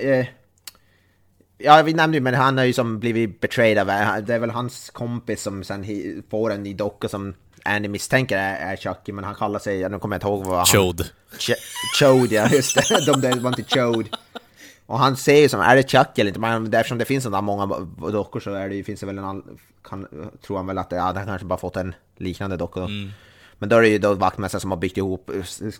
Ja, 1.64 1.82
vi 1.82 1.92
nämnde 1.92 2.16
ju, 2.16 2.20
men 2.20 2.34
han 2.34 2.58
har 2.58 2.64
ju 2.64 2.72
som 2.72 2.98
blivit 2.98 3.40
betrayed 3.40 3.78
av... 3.78 3.86
Det 4.26 4.34
är 4.34 4.38
väl 4.38 4.50
hans 4.50 4.90
kompis 4.90 5.42
som 5.42 5.64
sen 5.64 5.84
får 6.30 6.52
en 6.52 6.62
ny 6.62 6.74
docka 6.74 7.08
som 7.08 7.34
Andy 7.64 7.88
misstänker 7.88 8.38
är, 8.38 8.72
är 8.72 8.76
Chucky, 8.76 9.12
men 9.12 9.24
han 9.24 9.34
kallar 9.34 9.58
sig... 9.58 9.88
Nu 9.88 9.98
kommer 9.98 10.14
jag 10.14 10.18
inte 10.18 10.26
ihåg 10.26 10.44
vad 10.44 10.56
han... 10.56 10.66
Chode. 10.66 11.04
Ch- 11.38 11.54
Chode, 11.98 12.34
ja 12.34 12.48
just 12.48 12.74
det. 12.74 13.06
De 13.12 13.20
där 13.20 13.40
var 13.40 13.48
inte 13.58 13.74
Chode. 13.80 14.08
Och 14.86 14.98
han 14.98 15.16
ser 15.16 15.36
ju 15.40 15.48
som, 15.48 15.60
är 15.60 15.76
det 15.76 15.90
Chucky 15.90 16.20
eller 16.20 16.28
inte? 16.28 16.40
Men 16.40 16.74
eftersom 16.74 16.98
det 16.98 17.04
finns 17.04 17.24
sådana 17.24 17.40
många 17.40 17.66
dockor 18.12 18.40
så 18.40 18.54
är 18.54 18.68
det, 18.68 18.84
finns 18.84 19.00
det 19.00 19.06
väl 19.06 19.18
en 19.18 19.24
all, 19.24 19.42
kan, 19.88 20.06
tror 20.46 20.56
han 20.56 20.66
väl 20.66 20.78
att 20.78 20.92
ja, 20.92 21.00
han 21.16 21.26
kanske 21.26 21.46
bara 21.46 21.58
fått 21.58 21.76
en 21.76 21.94
liknande 22.16 22.56
docka 22.56 22.80
då. 22.80 22.86
Men 23.58 23.68
då 23.68 23.76
är 23.76 23.80
det 23.82 23.88
ju 23.88 23.98
då 23.98 24.14
vaktmästaren 24.14 24.60
som 24.60 24.70
har 24.70 24.78
byggt 24.78 24.96
ihop, 24.96 25.30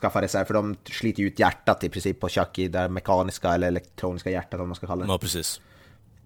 skaffat 0.01 0.23
reserv, 0.23 0.45
för 0.45 0.55
de 0.55 0.77
sliter 0.85 1.21
ju 1.23 1.27
ut 1.27 1.39
hjärtat 1.39 1.85
i 1.85 1.89
princip 1.89 2.21
på 2.21 2.29
Chucky, 2.29 2.69
det 2.69 2.89
mekaniska 2.89 3.55
eller 3.55 3.67
elektroniska 3.69 4.31
hjärtat 4.31 4.61
om 4.61 4.69
man 4.69 4.75
ska 4.75 4.87
kalla 4.87 5.05
det. 5.07 5.13
Ja, 5.13 5.19
precis. 5.19 5.61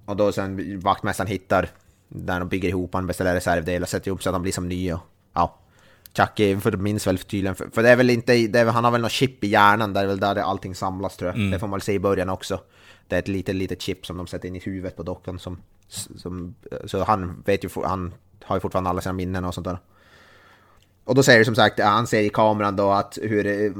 Och 0.07 0.17
då 0.17 0.33
sen 0.33 0.81
vaktmästaren 0.81 1.29
hittar 1.31 1.69
där 2.09 2.39
de 2.41 2.49
bygger 2.49 2.69
ihop 2.69 2.95
han 2.95 3.07
beställer 3.07 3.35
reservdelar 3.35 3.83
och 3.83 3.89
sätter 3.89 4.09
ihop 4.09 4.23
så 4.23 4.29
att 4.29 4.35
de 4.35 4.43
blir 4.43 4.53
som 4.53 4.69
nya. 4.69 5.01
Ja. 5.35 5.59
Chucky, 6.17 6.57
för 6.57 6.77
minns 6.77 7.07
väl 7.07 7.19
tydligen, 7.19 7.55
för, 7.55 7.69
för 7.73 7.83
det 7.83 7.91
är 7.91 7.97
väl 7.97 8.11
inte, 8.11 8.33
är, 8.35 8.49
väl- 8.49 8.69
han 8.69 8.85
har 8.85 8.91
väl 8.91 9.01
något 9.01 9.13
chip 9.13 9.45
i 9.45 9.47
hjärnan, 9.47 9.93
där 9.93 10.03
är 10.03 10.07
väl 10.07 10.21
där 10.21 10.37
allting 10.37 10.75
samlas 10.75 11.17
tror 11.17 11.31
jag. 11.31 11.53
Det 11.53 11.59
får 11.59 11.67
man 11.67 11.77
väl 11.77 11.81
se 11.81 11.93
i 11.93 11.99
början 11.99 12.29
också. 12.29 12.61
Det 13.09 13.15
är 13.17 13.19
ett 13.19 13.29
litet, 13.29 13.55
litet 13.55 13.83
chip 13.83 14.07
som 14.07 14.17
de 14.17 14.27
sätter 14.27 14.49
in 14.49 14.57
i 14.57 14.59
huvudet 14.59 14.97
på 14.97 15.03
dockan 15.03 15.39
som, 15.39 15.61
som 16.17 16.55
så 16.85 17.05
han 17.05 17.43
vet 17.47 17.65
ju, 17.65 17.69
han 17.85 18.15
har 18.45 18.57
ju 18.57 18.61
fortfarande 18.61 18.91
alla 18.91 19.01
sina 19.01 19.13
minnen 19.13 19.45
och 19.45 19.55
sånt 19.55 19.65
där. 19.67 19.79
Och 21.05 21.15
då 21.15 21.23
säger 21.23 21.39
det 21.39 21.45
som 21.45 21.55
sagt, 21.55 21.81
han 21.81 22.07
ser 22.07 22.21
i 22.21 22.29
kameran 22.29 22.77
då 22.77 22.91
att 22.91 23.19
hur 23.23 23.47
eh, 23.47 23.73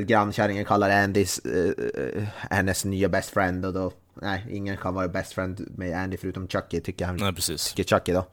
grannkärringen 0.00 0.64
kallar 0.64 0.90
Andys, 0.90 1.38
eh, 1.38 1.70
eh, 2.04 2.24
hennes 2.50 2.84
nya 2.84 3.08
best 3.08 3.30
friend 3.30 3.66
och 3.66 3.72
då, 3.72 3.92
nej, 4.22 4.46
ingen 4.50 4.76
kan 4.76 4.94
vara 4.94 5.08
best 5.08 5.32
friend 5.32 5.68
med 5.76 5.98
Andy 5.98 6.16
förutom 6.16 6.48
Chucky 6.48 6.80
tycker 6.80 7.06
han. 7.06 7.16
Nej, 7.16 7.34
precis. 7.34 7.72
Tycker 7.72 7.96
Chucky 7.96 8.12
då. 8.12 8.26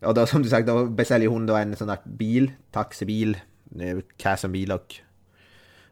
Och 0.00 0.14
då 0.14 0.26
som 0.26 0.42
du 0.42 0.48
sagt, 0.48 0.66
då 0.66 0.86
beställer 0.86 1.26
hon 1.26 1.46
då 1.46 1.56
en 1.56 1.76
sån 1.76 1.88
där 1.88 1.98
bil, 2.04 2.50
taxibil, 2.70 3.38
eh, 3.80 3.98
Casson-bil 4.16 4.72
och 4.72 4.94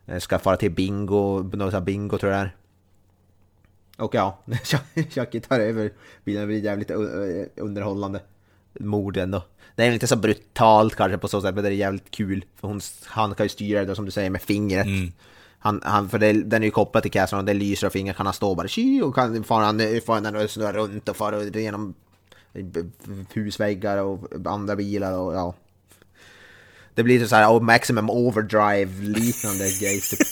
eh, 0.07 0.19
ska 0.19 0.39
fara 0.39 0.57
till 0.57 0.71
bingo, 0.71 1.43
någon 1.43 1.85
bingo 1.85 2.19
tror 2.19 2.33
jag 2.33 2.41
det 2.41 2.45
är. 2.47 2.57
Och 4.05 4.15
ja, 4.15 4.39
Chucky 5.11 5.41
tar 5.41 5.61
över 5.61 5.93
bilen, 6.25 6.47
blir 6.47 6.65
jävligt 6.65 6.91
eh, 6.91 6.97
underhållande. 7.57 8.21
Mord 8.81 9.17
ändå. 9.17 9.43
Det 9.77 9.85
är 9.85 9.93
inte 9.93 10.07
så 10.07 10.17
brutalt 10.17 10.95
kanske 10.95 11.19
på 11.19 11.29
så 11.29 11.41
sätt, 11.41 11.55
men 11.55 11.65
det 11.65 11.71
är 11.71 11.73
jävligt 11.73 12.11
kul. 12.11 12.45
För 12.57 12.69
hon, 12.69 12.81
han 13.05 13.35
kan 13.35 13.45
ju 13.45 13.49
styra 13.49 13.85
det 13.85 13.95
som 13.95 14.05
du 14.05 14.11
säger 14.11 14.31
med 14.31 14.43
fingret. 14.43 14.87
Han, 15.65 15.81
han, 15.85 16.09
för 16.09 16.19
det, 16.19 16.33
den 16.33 16.63
är 16.63 16.67
ju 16.67 16.71
kopplad 16.71 17.03
till 17.03 17.13
Casson 17.13 17.39
och 17.39 17.45
det 17.45 17.55
lyser 17.55 17.87
och 17.87 17.93
fingret 17.93 18.17
kan 18.17 18.27
han 18.27 18.35
stå 18.35 18.55
bara 18.55 18.69
tji 18.69 19.03
och 19.03 19.15
kan 19.15 19.35
han 19.35 19.45
far 19.45 20.47
snurra 20.47 20.73
runt 20.73 21.09
och 21.09 21.17
fara 21.17 21.43
genom 21.45 21.95
husväggar 23.33 23.99
och 23.99 24.29
andra 24.47 24.77
bilar 24.77 25.19
och 25.19 25.35
ja. 25.35 25.55
Det 26.95 27.03
blir 27.03 27.27
så 27.27 27.37
här 27.37 27.49
oh, 27.49 27.63
maximum 27.63 28.11
overdrive 28.11 29.03
liknande 29.03 29.65
grejer 29.81 30.01
typ. 30.11 30.29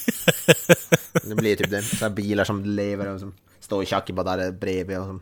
Det 1.23 1.35
blir 1.35 1.57
typ 1.57 1.71
det, 1.71 1.83
så 1.83 2.11
bilar 2.11 2.45
som 2.45 2.65
lever 2.65 3.09
och 3.09 3.21
som 3.21 3.35
står 3.61 3.83
i 3.83 4.13
bara 4.13 4.37
där 4.37 4.53
bredvid 4.53 4.99
och 4.99 5.07
som 5.07 5.21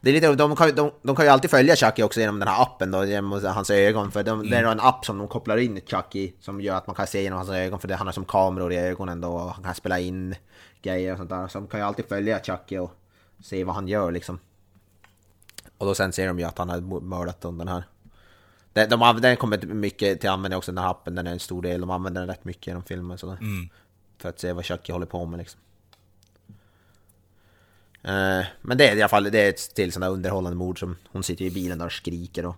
det 0.00 0.10
är 0.10 0.14
lite, 0.14 0.34
de, 0.34 0.56
kan, 0.56 0.74
de, 0.74 0.90
de 1.02 1.16
kan 1.16 1.24
ju 1.24 1.30
alltid 1.30 1.50
följa 1.50 1.76
Chucky 1.76 2.02
också 2.02 2.20
genom 2.20 2.38
den 2.38 2.48
här 2.48 2.62
appen 2.62 2.90
då, 2.90 3.04
genom 3.04 3.32
hans 3.44 3.70
ögon. 3.70 4.10
För 4.10 4.22
de, 4.22 4.50
det 4.50 4.56
är 4.56 4.64
en 4.64 4.80
app 4.80 5.04
som 5.04 5.18
de 5.18 5.28
kopplar 5.28 5.56
in 5.56 5.80
Chucky 5.86 6.32
som 6.40 6.60
gör 6.60 6.76
att 6.76 6.86
man 6.86 6.96
kan 6.96 7.06
se 7.06 7.22
genom 7.22 7.36
hans 7.36 7.50
ögon. 7.50 7.80
För 7.80 7.88
det, 7.88 7.94
han 7.94 8.06
har 8.06 8.12
som 8.12 8.24
kameror 8.24 8.72
i 8.72 8.76
ögonen 8.76 9.20
då 9.20 9.28
och 9.28 9.50
han 9.50 9.64
kan 9.64 9.74
spela 9.74 9.98
in 9.98 10.34
grejer 10.82 11.12
och 11.12 11.18
sånt 11.18 11.30
där. 11.30 11.48
Så 11.48 11.58
de 11.58 11.66
kan 11.68 11.80
ju 11.80 11.86
alltid 11.86 12.08
följa 12.08 12.40
Chucky 12.42 12.78
och 12.78 12.92
se 13.42 13.64
vad 13.64 13.74
han 13.74 13.88
gör 13.88 14.12
liksom. 14.12 14.38
Och 15.78 15.86
då 15.86 15.94
sen 15.94 16.12
ser 16.12 16.26
de 16.26 16.38
ju 16.38 16.44
att 16.44 16.58
han 16.58 16.68
har 16.68 17.00
mördat 17.00 17.40
den 17.40 17.68
här. 17.68 17.84
De, 18.72 18.86
de, 18.86 19.20
den 19.20 19.36
kommer 19.36 19.66
mycket 19.66 20.20
till 20.20 20.30
användning 20.30 20.58
också, 20.58 20.72
den 20.72 20.84
här 20.84 20.90
appen. 20.90 21.14
Den 21.14 21.26
är 21.26 21.32
en 21.32 21.40
stor 21.40 21.62
del. 21.62 21.80
De 21.80 21.90
använder 21.90 22.20
den 22.20 22.28
rätt 22.28 22.44
mycket 22.44 22.66
genom 22.66 22.82
filmen. 22.82 23.18
Sådär. 23.18 23.38
För 24.18 24.28
att 24.28 24.40
se 24.40 24.52
vad 24.52 24.64
Chucky 24.64 24.92
håller 24.92 25.06
på 25.06 25.24
med 25.24 25.38
liksom. 25.38 25.60
Eh, 28.04 28.46
men 28.62 28.78
det 28.78 28.88
är 28.88 28.96
i 28.96 29.02
alla 29.02 29.08
fall 29.08 29.24
det 29.24 29.40
är 29.40 29.48
ett 29.48 29.74
till 29.74 29.92
sådana 29.92 30.12
underhållande 30.12 30.56
mord 30.56 30.78
som 30.78 30.96
hon 31.12 31.22
sitter 31.22 31.44
i 31.44 31.50
bilen 31.50 31.78
där 31.78 31.86
och 31.86 31.92
skriker 31.92 32.46
och 32.46 32.56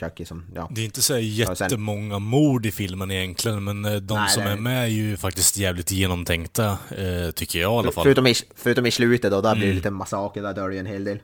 Chucky 0.00 0.24
som, 0.24 0.44
ja. 0.54 0.68
Det 0.72 0.80
är 0.80 0.84
inte 0.84 1.02
så 1.02 1.18
jättemånga 1.18 2.18
mord 2.18 2.66
i 2.66 2.70
filmen 2.70 3.10
egentligen, 3.10 3.64
men 3.64 3.84
eh, 3.84 3.94
de 3.96 4.14
Nej, 4.18 4.30
som 4.30 4.42
nej. 4.44 4.52
är 4.52 4.56
med 4.56 4.82
är 4.84 4.86
ju 4.88 5.16
faktiskt 5.16 5.56
jävligt 5.58 5.90
genomtänkta, 5.90 6.78
eh, 6.96 7.30
tycker 7.34 7.58
jag 7.58 7.72
i 7.72 7.78
alla 7.78 7.92
fall. 7.92 8.04
Förutom 8.04 8.26
i, 8.26 8.34
förutom 8.56 8.86
i 8.86 8.90
slutet 8.90 9.30
då, 9.30 9.40
där 9.40 9.54
blir 9.54 9.66
det 9.68 9.74
lite 9.74 9.90
massaker, 9.90 10.42
där 10.42 10.54
dör 10.54 10.70
ju 10.70 10.78
en 10.78 10.86
hel 10.86 11.04
del. 11.04 11.18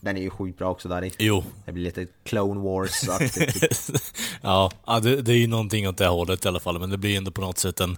Den 0.00 0.16
är 0.16 0.20
ju 0.20 0.30
sjukt 0.30 0.58
bra 0.58 0.70
också 0.70 0.88
där 0.88 1.04
i. 1.04 1.12
Jo. 1.18 1.44
Det 1.64 1.72
blir 1.72 1.84
lite 1.84 2.06
Clone 2.24 2.60
Wars. 2.60 3.00
typ- 3.34 3.72
Ja, 4.42 4.70
det, 5.02 5.22
det 5.22 5.32
är 5.32 5.36
ju 5.36 5.46
någonting 5.46 5.88
åt 5.88 5.96
det 5.98 6.06
hållet 6.06 6.44
i 6.44 6.48
alla 6.48 6.60
fall, 6.60 6.78
men 6.78 6.90
det 6.90 6.98
blir 6.98 7.16
ändå 7.16 7.30
på 7.30 7.40
något 7.40 7.58
sätt 7.58 7.80
en 7.80 7.96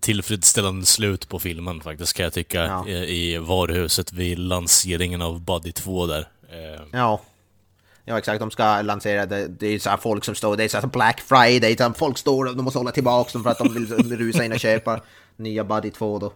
tillfredsställande 0.00 0.86
slut 0.86 1.28
på 1.28 1.38
filmen 1.38 1.80
faktiskt, 1.80 2.12
kan 2.16 2.24
jag 2.24 2.32
tycka, 2.32 2.64
Ja. 2.64 2.88
i, 2.88 3.38
varuhuset 3.38 4.12
vid 4.12 4.38
lanseringen 4.38 5.22
av 5.22 5.40
Buddy 5.40 5.72
2 5.72 6.06
där. 6.06 6.28
Eh, 6.50 6.82
Ja. 6.92 7.20
Ja 8.04 8.18
exakt, 8.18 8.40
de 8.40 8.50
ska 8.50 8.82
lansera 8.82 9.26
det. 9.26 9.46
Det 9.48 9.66
är 9.66 9.78
så 9.78 9.96
folk 10.00 10.24
som 10.24 10.34
står, 10.34 10.56
det 10.56 10.64
är 10.64 10.80
så 10.80 10.86
Black 10.86 11.20
Friday, 11.20 11.76
så 11.76 11.92
folk 11.92 12.18
står 12.18 12.44
och 12.46 12.56
de 12.56 12.62
måste 12.64 12.78
hålla 12.78 12.90
tillbaka 12.90 13.30
dem 13.32 13.42
för 13.42 13.50
att 13.50 13.58
de 13.58 13.74
vill 13.74 14.18
rusa 14.18 14.44
in 14.44 14.52
och 14.52 14.60
köpa 14.60 15.00
nya 15.36 15.64
Buddy 15.64 15.90
2 15.90 16.18
då. 16.18 16.26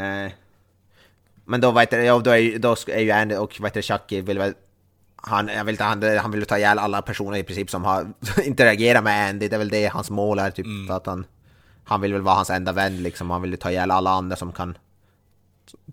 Eh, 0.00 0.32
men 1.44 1.60
då 1.60 1.70
vet 1.70 1.92
ja, 1.92 2.18
då 2.18 2.30
är, 2.30 2.58
då 2.58 2.76
är 2.86 3.00
ju 3.00 3.10
Andy 3.10 3.34
och 3.36 3.60
vet 3.60 3.74
du, 3.74 3.82
Chucky 3.82 4.20
vill 4.20 4.38
väl 4.38 4.54
han, 5.16 5.48
jag 5.48 5.64
vill 5.64 5.80
han, 5.80 6.02
han 6.18 6.30
vill 6.30 6.46
ta 6.46 6.58
ihjäl 6.58 6.78
alla 6.78 7.02
personer 7.02 7.38
i 7.38 7.42
princip 7.42 7.70
som 7.70 7.84
har 7.84 8.06
interagerat 8.44 9.04
med 9.04 9.28
Andy, 9.28 9.48
det 9.48 9.56
är 9.56 9.58
väl 9.58 9.68
det 9.68 9.86
hans 9.86 10.10
mål 10.10 10.38
är 10.38 10.50
typ. 10.50 10.66
För 10.88 10.96
att 10.96 11.06
han, 11.06 11.24
han 11.84 12.00
vill 12.00 12.12
väl 12.12 12.22
vara 12.22 12.34
hans 12.34 12.50
enda 12.50 12.72
vän 12.72 13.02
liksom, 13.02 13.30
han 13.30 13.42
vill 13.42 13.50
ju 13.50 13.56
ta 13.56 13.70
ihjäl 13.70 13.90
alla 13.90 14.10
andra 14.10 14.36
som 14.36 14.52
kan 14.52 14.78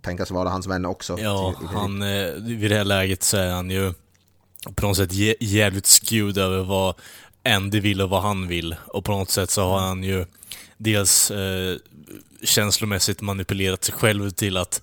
tänkas 0.01 0.31
vara 0.31 0.49
hans 0.49 0.67
vän 0.67 0.85
också. 0.85 1.19
Ja, 1.19 1.53
han, 1.73 2.01
eh, 2.01 2.31
vid 2.33 2.71
det 2.71 2.77
här 2.77 2.83
läget 2.83 3.23
så 3.23 3.37
är 3.37 3.51
han 3.51 3.69
ju 3.71 3.93
på 4.75 4.87
något 4.87 4.97
sätt 4.97 5.11
jä- 5.11 5.35
jävligt 5.39 5.87
skewed 5.87 6.37
över 6.37 6.63
vad 6.63 6.95
Andy 7.45 7.79
vill 7.79 8.01
och 8.01 8.09
vad 8.09 8.21
han 8.21 8.47
vill. 8.47 8.75
Och 8.87 9.05
på 9.05 9.11
något 9.11 9.29
sätt 9.29 9.49
så 9.49 9.63
har 9.63 9.79
han 9.79 10.03
ju 10.03 10.25
dels 10.77 11.31
eh, 11.31 11.77
känslomässigt 12.43 13.21
manipulerat 13.21 13.83
sig 13.83 13.93
själv 13.95 14.29
till 14.29 14.57
att 14.57 14.81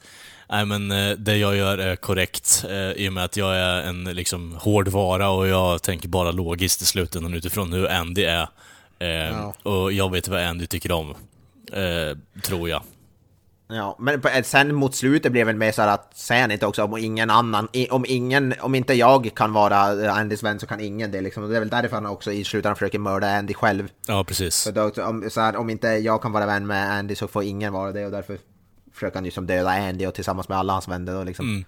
Nej 0.49 0.65
men 0.65 0.91
eh, 0.91 1.11
det 1.11 1.37
jag 1.37 1.57
gör 1.57 1.79
är 1.79 1.97
korrekt 1.97 2.65
eh, 2.69 2.91
i 2.93 3.09
och 3.09 3.13
med 3.13 3.25
att 3.25 3.37
jag 3.37 3.57
är 3.57 3.83
en 3.83 4.05
liksom 4.05 4.57
hård 4.61 4.89
vara 4.89 5.29
och 5.29 5.49
jag 5.49 5.83
tänker 5.83 6.09
bara 6.09 6.31
logiskt 6.31 6.83
i 6.83 6.85
slutändan 6.85 7.35
utifrån 7.35 7.73
hur 7.73 7.91
Andy 7.91 8.23
är. 8.25 8.49
Eh, 8.99 9.09
Ja. 9.09 9.55
Och 9.63 9.93
jag 9.93 10.13
vet 10.13 10.29
vad 10.29 10.41
Andy 10.45 10.67
tycker 10.67 10.93
om. 10.93 11.11
Eh, 11.73 12.19
tror 12.43 12.69
jag. 12.69 12.83
Ja, 13.69 13.97
men 13.99 14.21
på- 14.21 14.29
sen 14.45 14.75
mot 14.75 14.95
slutet 14.95 15.33
blev 15.33 15.47
det 15.47 15.53
mer 15.53 15.73
så 15.73 15.83
att 15.83 16.27
han 16.31 16.51
inte 16.51 16.67
också 16.67 16.85
om 16.85 16.97
ingen 16.99 17.31
annan, 17.31 17.69
om 17.91 18.05
ingen, 18.09 18.55
om 18.61 18.75
inte 18.75 18.95
jag 18.95 19.31
kan 19.35 19.53
vara 19.53 20.05
eh, 20.05 20.17
Andys 20.17 20.43
vän 20.43 20.59
så 20.61 20.67
kan 20.67 20.81
ingen 20.81 21.11
det 21.11 21.21
liksom. 21.21 21.51
Det 21.51 21.57
är 21.57 21.61
väl 21.61 21.69
därför 21.69 21.95
han 21.97 22.07
också 22.07 22.33
i 22.33 22.45
slutändan 22.45 22.77
försöker 22.77 22.99
mörda 22.99 23.37
Andy 23.39 23.55
själv. 23.55 23.89
Ja, 24.07 24.25
precis. 24.25 24.55
Så 24.55 24.71
då, 24.71 24.91
om, 25.03 25.31
så 25.31 25.41
här, 25.41 25.57
om 25.57 25.71
inte 25.71 25.89
jag 25.89 26.23
kan 26.23 26.33
vara 26.33 26.47
vän 26.47 26.67
med 26.67 26.93
Andy 26.93 27.15
så 27.15 27.29
får 27.29 27.43
ingen 27.45 27.73
vara 27.73 27.93
det 27.93 28.05
och 28.07 28.11
därför 28.13 28.39
försöker 28.93 29.15
han 29.17 29.25
ju 29.25 29.31
som 29.31 29.47
döda 29.47 29.71
Andy 29.71 30.07
och 30.07 30.15
tillsammans 30.15 30.49
med 30.49 30.59
alla 30.59 30.73
hans 30.73 30.89
vänner 30.89 31.15
då 31.15 31.25
liksom. 31.25 31.49
Mm. 31.49 31.65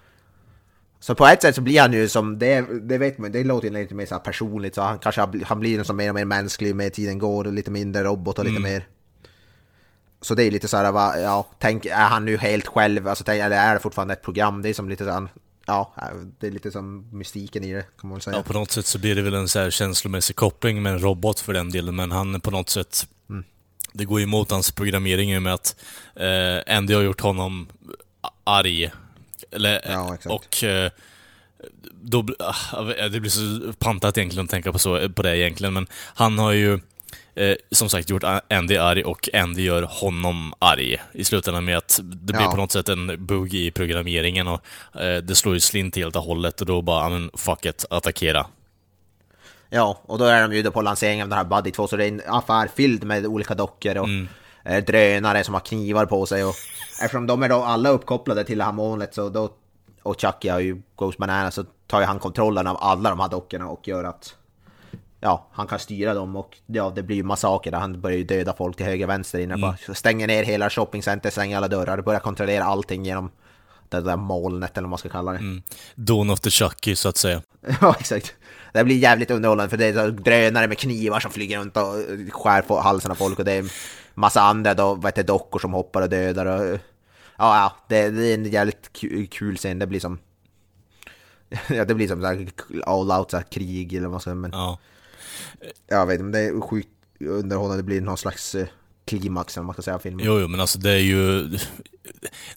Så 1.01 1.15
på 1.15 1.27
ett 1.27 1.43
sätt 1.43 1.55
så 1.55 1.61
blir 1.61 1.81
han 1.81 1.93
ju 1.93 2.09
som, 2.09 2.39
det, 2.39 2.66
det 2.83 2.99
vet 2.99 3.19
man, 3.19 3.33
det 3.33 3.45
låter 3.45 3.69
ju 3.69 3.75
lite 3.75 3.95
mer 3.95 4.07
så 4.07 4.19
personligt 4.19 4.75
så 4.75 4.83
han 4.83 4.99
kanske 4.99 5.20
han 5.45 5.61
blir 5.61 5.83
som 5.83 5.97
mer 5.97 6.09
och 6.09 6.15
mer 6.15 6.25
mänsklig 6.25 6.75
med 6.75 6.93
tiden 6.93 7.19
går 7.19 7.45
och 7.47 7.53
lite 7.53 7.70
mindre 7.70 8.03
robot 8.03 8.39
och 8.39 8.45
lite 8.45 8.57
Mm. 8.57 8.73
mer 8.73 8.87
så 10.20 10.35
det 10.35 10.45
är 10.45 10.51
lite 10.51 10.69
så 10.69 10.77
här, 10.77 10.93
va, 10.93 11.19
ja, 11.19 11.47
tänk, 11.59 11.87
är 11.87 12.09
han 12.09 12.25
nu 12.25 12.37
helt 12.37 12.66
själv, 12.66 13.09
alltså, 13.09 13.25
tänk, 13.25 13.41
eller 13.41 13.57
är 13.57 13.75
det 13.75 13.81
fortfarande 13.81 14.15
ett 14.15 14.23
program? 14.23 14.62
Det 14.62 14.69
är 14.69 14.75
som 14.75 14.89
lite 14.89 15.05
så 15.05 15.11
här, 15.11 15.29
ja, 15.66 15.95
det 16.39 16.47
är 16.47 16.51
lite 16.51 16.70
som 16.70 17.09
mystiken 17.12 17.65
i 17.65 17.73
det, 17.73 17.87
kan 18.01 18.11
man 18.11 18.20
säga. 18.20 18.37
Ja, 18.37 18.43
på 18.43 18.53
något 18.53 18.70
sätt 18.70 18.87
så 18.87 18.99
blir 18.99 19.15
det 19.15 19.23
väl 19.23 19.35
en 19.35 19.49
så 19.49 19.59
här 19.59 19.70
känslomässig 19.70 20.37
koppling 20.37 20.83
med 20.83 20.93
en 20.93 20.99
robot 20.99 21.41
för 21.41 21.53
den 21.53 21.70
delen, 21.70 21.97
men 21.97 22.12
han 22.12 22.41
på 22.41 22.51
något 22.51 22.69
sätt... 22.69 23.07
Det 23.93 24.05
går 24.05 24.20
ju 24.20 24.25
emot 24.25 24.51
hans 24.51 24.73
programmering 24.73 25.33
i 25.33 25.39
och 25.39 25.43
med 25.43 25.55
att 25.55 25.77
eh, 26.16 26.77
Andy 26.77 26.95
har 26.95 27.03
gjort 27.03 27.20
honom 27.20 27.69
arg. 28.45 28.91
Eller, 29.53 29.81
Ja, 29.89 30.15
exakt. 30.15 30.27
och... 30.35 30.65
Eh, 30.65 30.91
då, 32.03 32.27
ah, 32.39 32.83
det 32.83 33.20
blir 33.20 33.31
så 33.31 33.73
pantat 33.79 34.19
egentligen 34.19 34.45
att 34.45 34.51
tänka 34.51 34.73
på, 34.73 34.79
så, 34.79 35.09
på 35.09 35.23
det 35.23 35.37
egentligen, 35.39 35.75
men 35.75 35.87
han 36.15 36.39
har 36.39 36.53
ju 36.53 36.81
eh, 37.35 37.57
som 37.70 37.89
sagt 37.89 38.11
gjort 38.11 38.23
Andy 38.51 38.77
arg 38.77 39.05
och 39.05 39.29
Andy 39.35 39.62
gör 39.62 39.83
honom 39.83 40.55
arg 40.59 40.97
i 41.12 41.25
slutändan 41.25 41.65
med 41.65 41.77
att 41.77 42.01
det 42.03 42.33
blir 42.33 42.43
Ja. 42.43 42.51
på 42.51 42.57
något 42.57 42.73
sätt 42.73 42.89
en 42.89 43.27
bugg 43.27 43.55
i 43.55 43.70
programmeringen 43.70 44.49
och 44.49 44.61
eh, 45.01 45.23
det 45.23 45.35
slår 45.35 45.55
ju 45.55 45.61
slint 45.61 45.97
helt 45.97 46.16
och 46.16 46.23
hållet 46.23 46.61
och 46.61 46.66
då 46.66 46.83
bara, 46.83 47.03
ja, 47.05 47.09
men 47.09 47.31
fuck 47.35 47.65
it, 47.66 47.85
attackera. 47.91 48.47
Ja, 49.70 50.01
och 50.03 50.19
då 50.19 50.25
är 50.25 50.43
de 50.49 50.53
ju 50.57 50.70
på 50.70 50.83
lanseringen 50.83 51.23
av 51.25 51.29
den 51.29 51.39
här 51.39 51.45
Buddy 51.45 51.70
2, 51.70 51.87
så 51.89 51.97
det 51.97 52.05
är 52.05 52.09
en 52.09 52.23
affär 52.27 52.69
fylld 52.77 53.05
med 53.05 53.27
olika 53.27 53.55
dockor 53.55 53.97
och 53.99 54.09
eh, 54.09 54.25
drönare 54.69 55.45
som 55.45 55.55
har 55.55 55.61
knivar 55.61 56.07
på 56.07 56.27
sig 56.27 56.45
och 56.45 56.55
eftersom 57.03 57.27
de 57.27 57.43
är 57.43 57.49
då 57.49 57.62
alla 57.62 57.89
uppkopplade 57.89 58.45
till 58.45 58.59
det 58.59 58.65
här 58.65 58.73
molnet 58.73 59.15
så 59.15 59.28
då 59.28 59.51
och 60.03 60.20
Chucky 60.20 60.49
har 60.49 60.61
ju 60.61 60.82
Ghost 60.97 61.19
Banana 61.19 61.51
så 61.51 61.65
tar 61.86 62.01
ju 62.01 62.07
han 62.07 62.19
kontrollen 62.19 62.66
av 62.66 62.77
alla 62.81 63.11
de 63.11 63.20
här 63.20 63.28
dockorna 63.28 63.69
och 63.69 63.89
gör 63.89 64.05
att 64.05 64.35
ja, 65.20 65.49
han 65.53 65.66
kan 65.66 65.78
styra 65.78 66.15
dem 66.15 66.36
och 66.36 66.57
ja, 66.66 66.93
det 66.95 67.03
blir 67.03 67.16
ju 67.16 67.23
massaker 67.23 67.70
där 67.70 67.78
han 67.78 68.01
börjar 68.01 68.19
ju 68.19 68.24
döda 68.24 68.53
folk 68.53 68.77
till 68.77 68.86
höger 68.86 69.05
och 69.05 69.11
vänster 69.11 69.39
inne. 69.39 69.57
Bara 69.57 69.95
stänger 69.95 70.27
ner 70.27 70.45
hela 70.45 70.70
shoppingcenter, 70.70 71.31
stänger 71.31 71.57
alla 71.57 71.69
dörrar, 71.69 72.01
börjar 72.01 72.20
kontrollera 72.20 72.65
allting 72.65 73.05
genom 73.05 73.31
det 73.89 74.01
där 74.01 74.16
molnet 74.16 74.73
eller 74.77 74.82
vad 74.82 74.90
man 74.90 74.99
ska 74.99 75.09
kalla 75.09 75.32
det. 75.32 75.62
Dawn 75.95 76.31
of 76.31 76.40
the 76.40 76.51
Chucky, 76.51 76.97
så 76.97 77.09
att 77.09 77.16
säga. 77.16 77.43
Ja, 77.81 77.97
exakt. 78.01 78.35
Det 78.73 78.85
blir 78.85 78.97
jävligt 78.97 79.31
underhållande 79.31 79.70
för 79.70 79.77
det 79.77 79.86
är 79.86 80.11
drönare 80.11 80.69
med 80.69 80.78
knivar 80.78 81.20
som 81.20 81.31
flyger 81.31 81.59
runt 81.59 81.77
och 81.77 81.95
skär 82.32 82.62
på 82.62 82.81
halsen 82.81 83.11
av 83.11 83.15
folk 83.15 83.39
och 83.39 83.45
det 83.45 83.53
är 83.53 83.73
massa 84.19 84.40
andra 84.40 84.74
då, 84.74 84.95
vad 84.95 85.05
heter, 85.07 85.23
dockor 85.23 85.59
som 85.59 85.73
hoppar 85.73 86.03
och 86.03 86.09
dödar 86.09 86.47
och... 86.47 86.78
Ja, 87.40 87.57
ja 87.57 87.77
det, 87.89 88.11
det 88.11 88.27
är 88.27 88.35
en 88.35 88.45
jävligt 88.45 88.93
kul, 89.31 89.57
scen. 89.57 89.78
Det 89.78 89.86
blir 89.86 90.01
som... 90.01 90.19
Ja, 91.69 91.85
det 91.85 91.95
blir 91.95 92.09
som 92.09 92.20
så 92.20 92.27
här 92.27 92.49
all 92.86 93.11
out 93.12 93.31
så 93.31 93.36
här, 93.36 93.45
krig 93.45 93.93
eller 93.93 94.03
vad 94.07 94.11
man 94.11 94.20
ska 94.20 94.31
säga. 94.31 94.35
Men 94.35 94.51
Ja. 94.53 94.78
jag 95.86 96.07
vet 96.07 96.20
inte, 96.20 96.39
det 96.39 96.45
är 96.45 96.61
sjukt 96.61 96.89
underhållande. 97.20 97.77
Det 97.77 97.86
blir 97.86 98.01
någon 98.01 98.19
slags 98.19 98.55
eh, 98.55 98.66
klimax 99.07 99.57
vad 99.57 99.66
man 99.66 99.73
ska 99.73 99.82
säga 99.82 99.99
filmen. 99.99 100.27
Jo, 100.27 100.40
jo, 100.40 100.49
men 100.49 100.61
alltså 100.61 100.78
det 100.78 100.90
är 100.93 100.99
ju... 100.99 101.49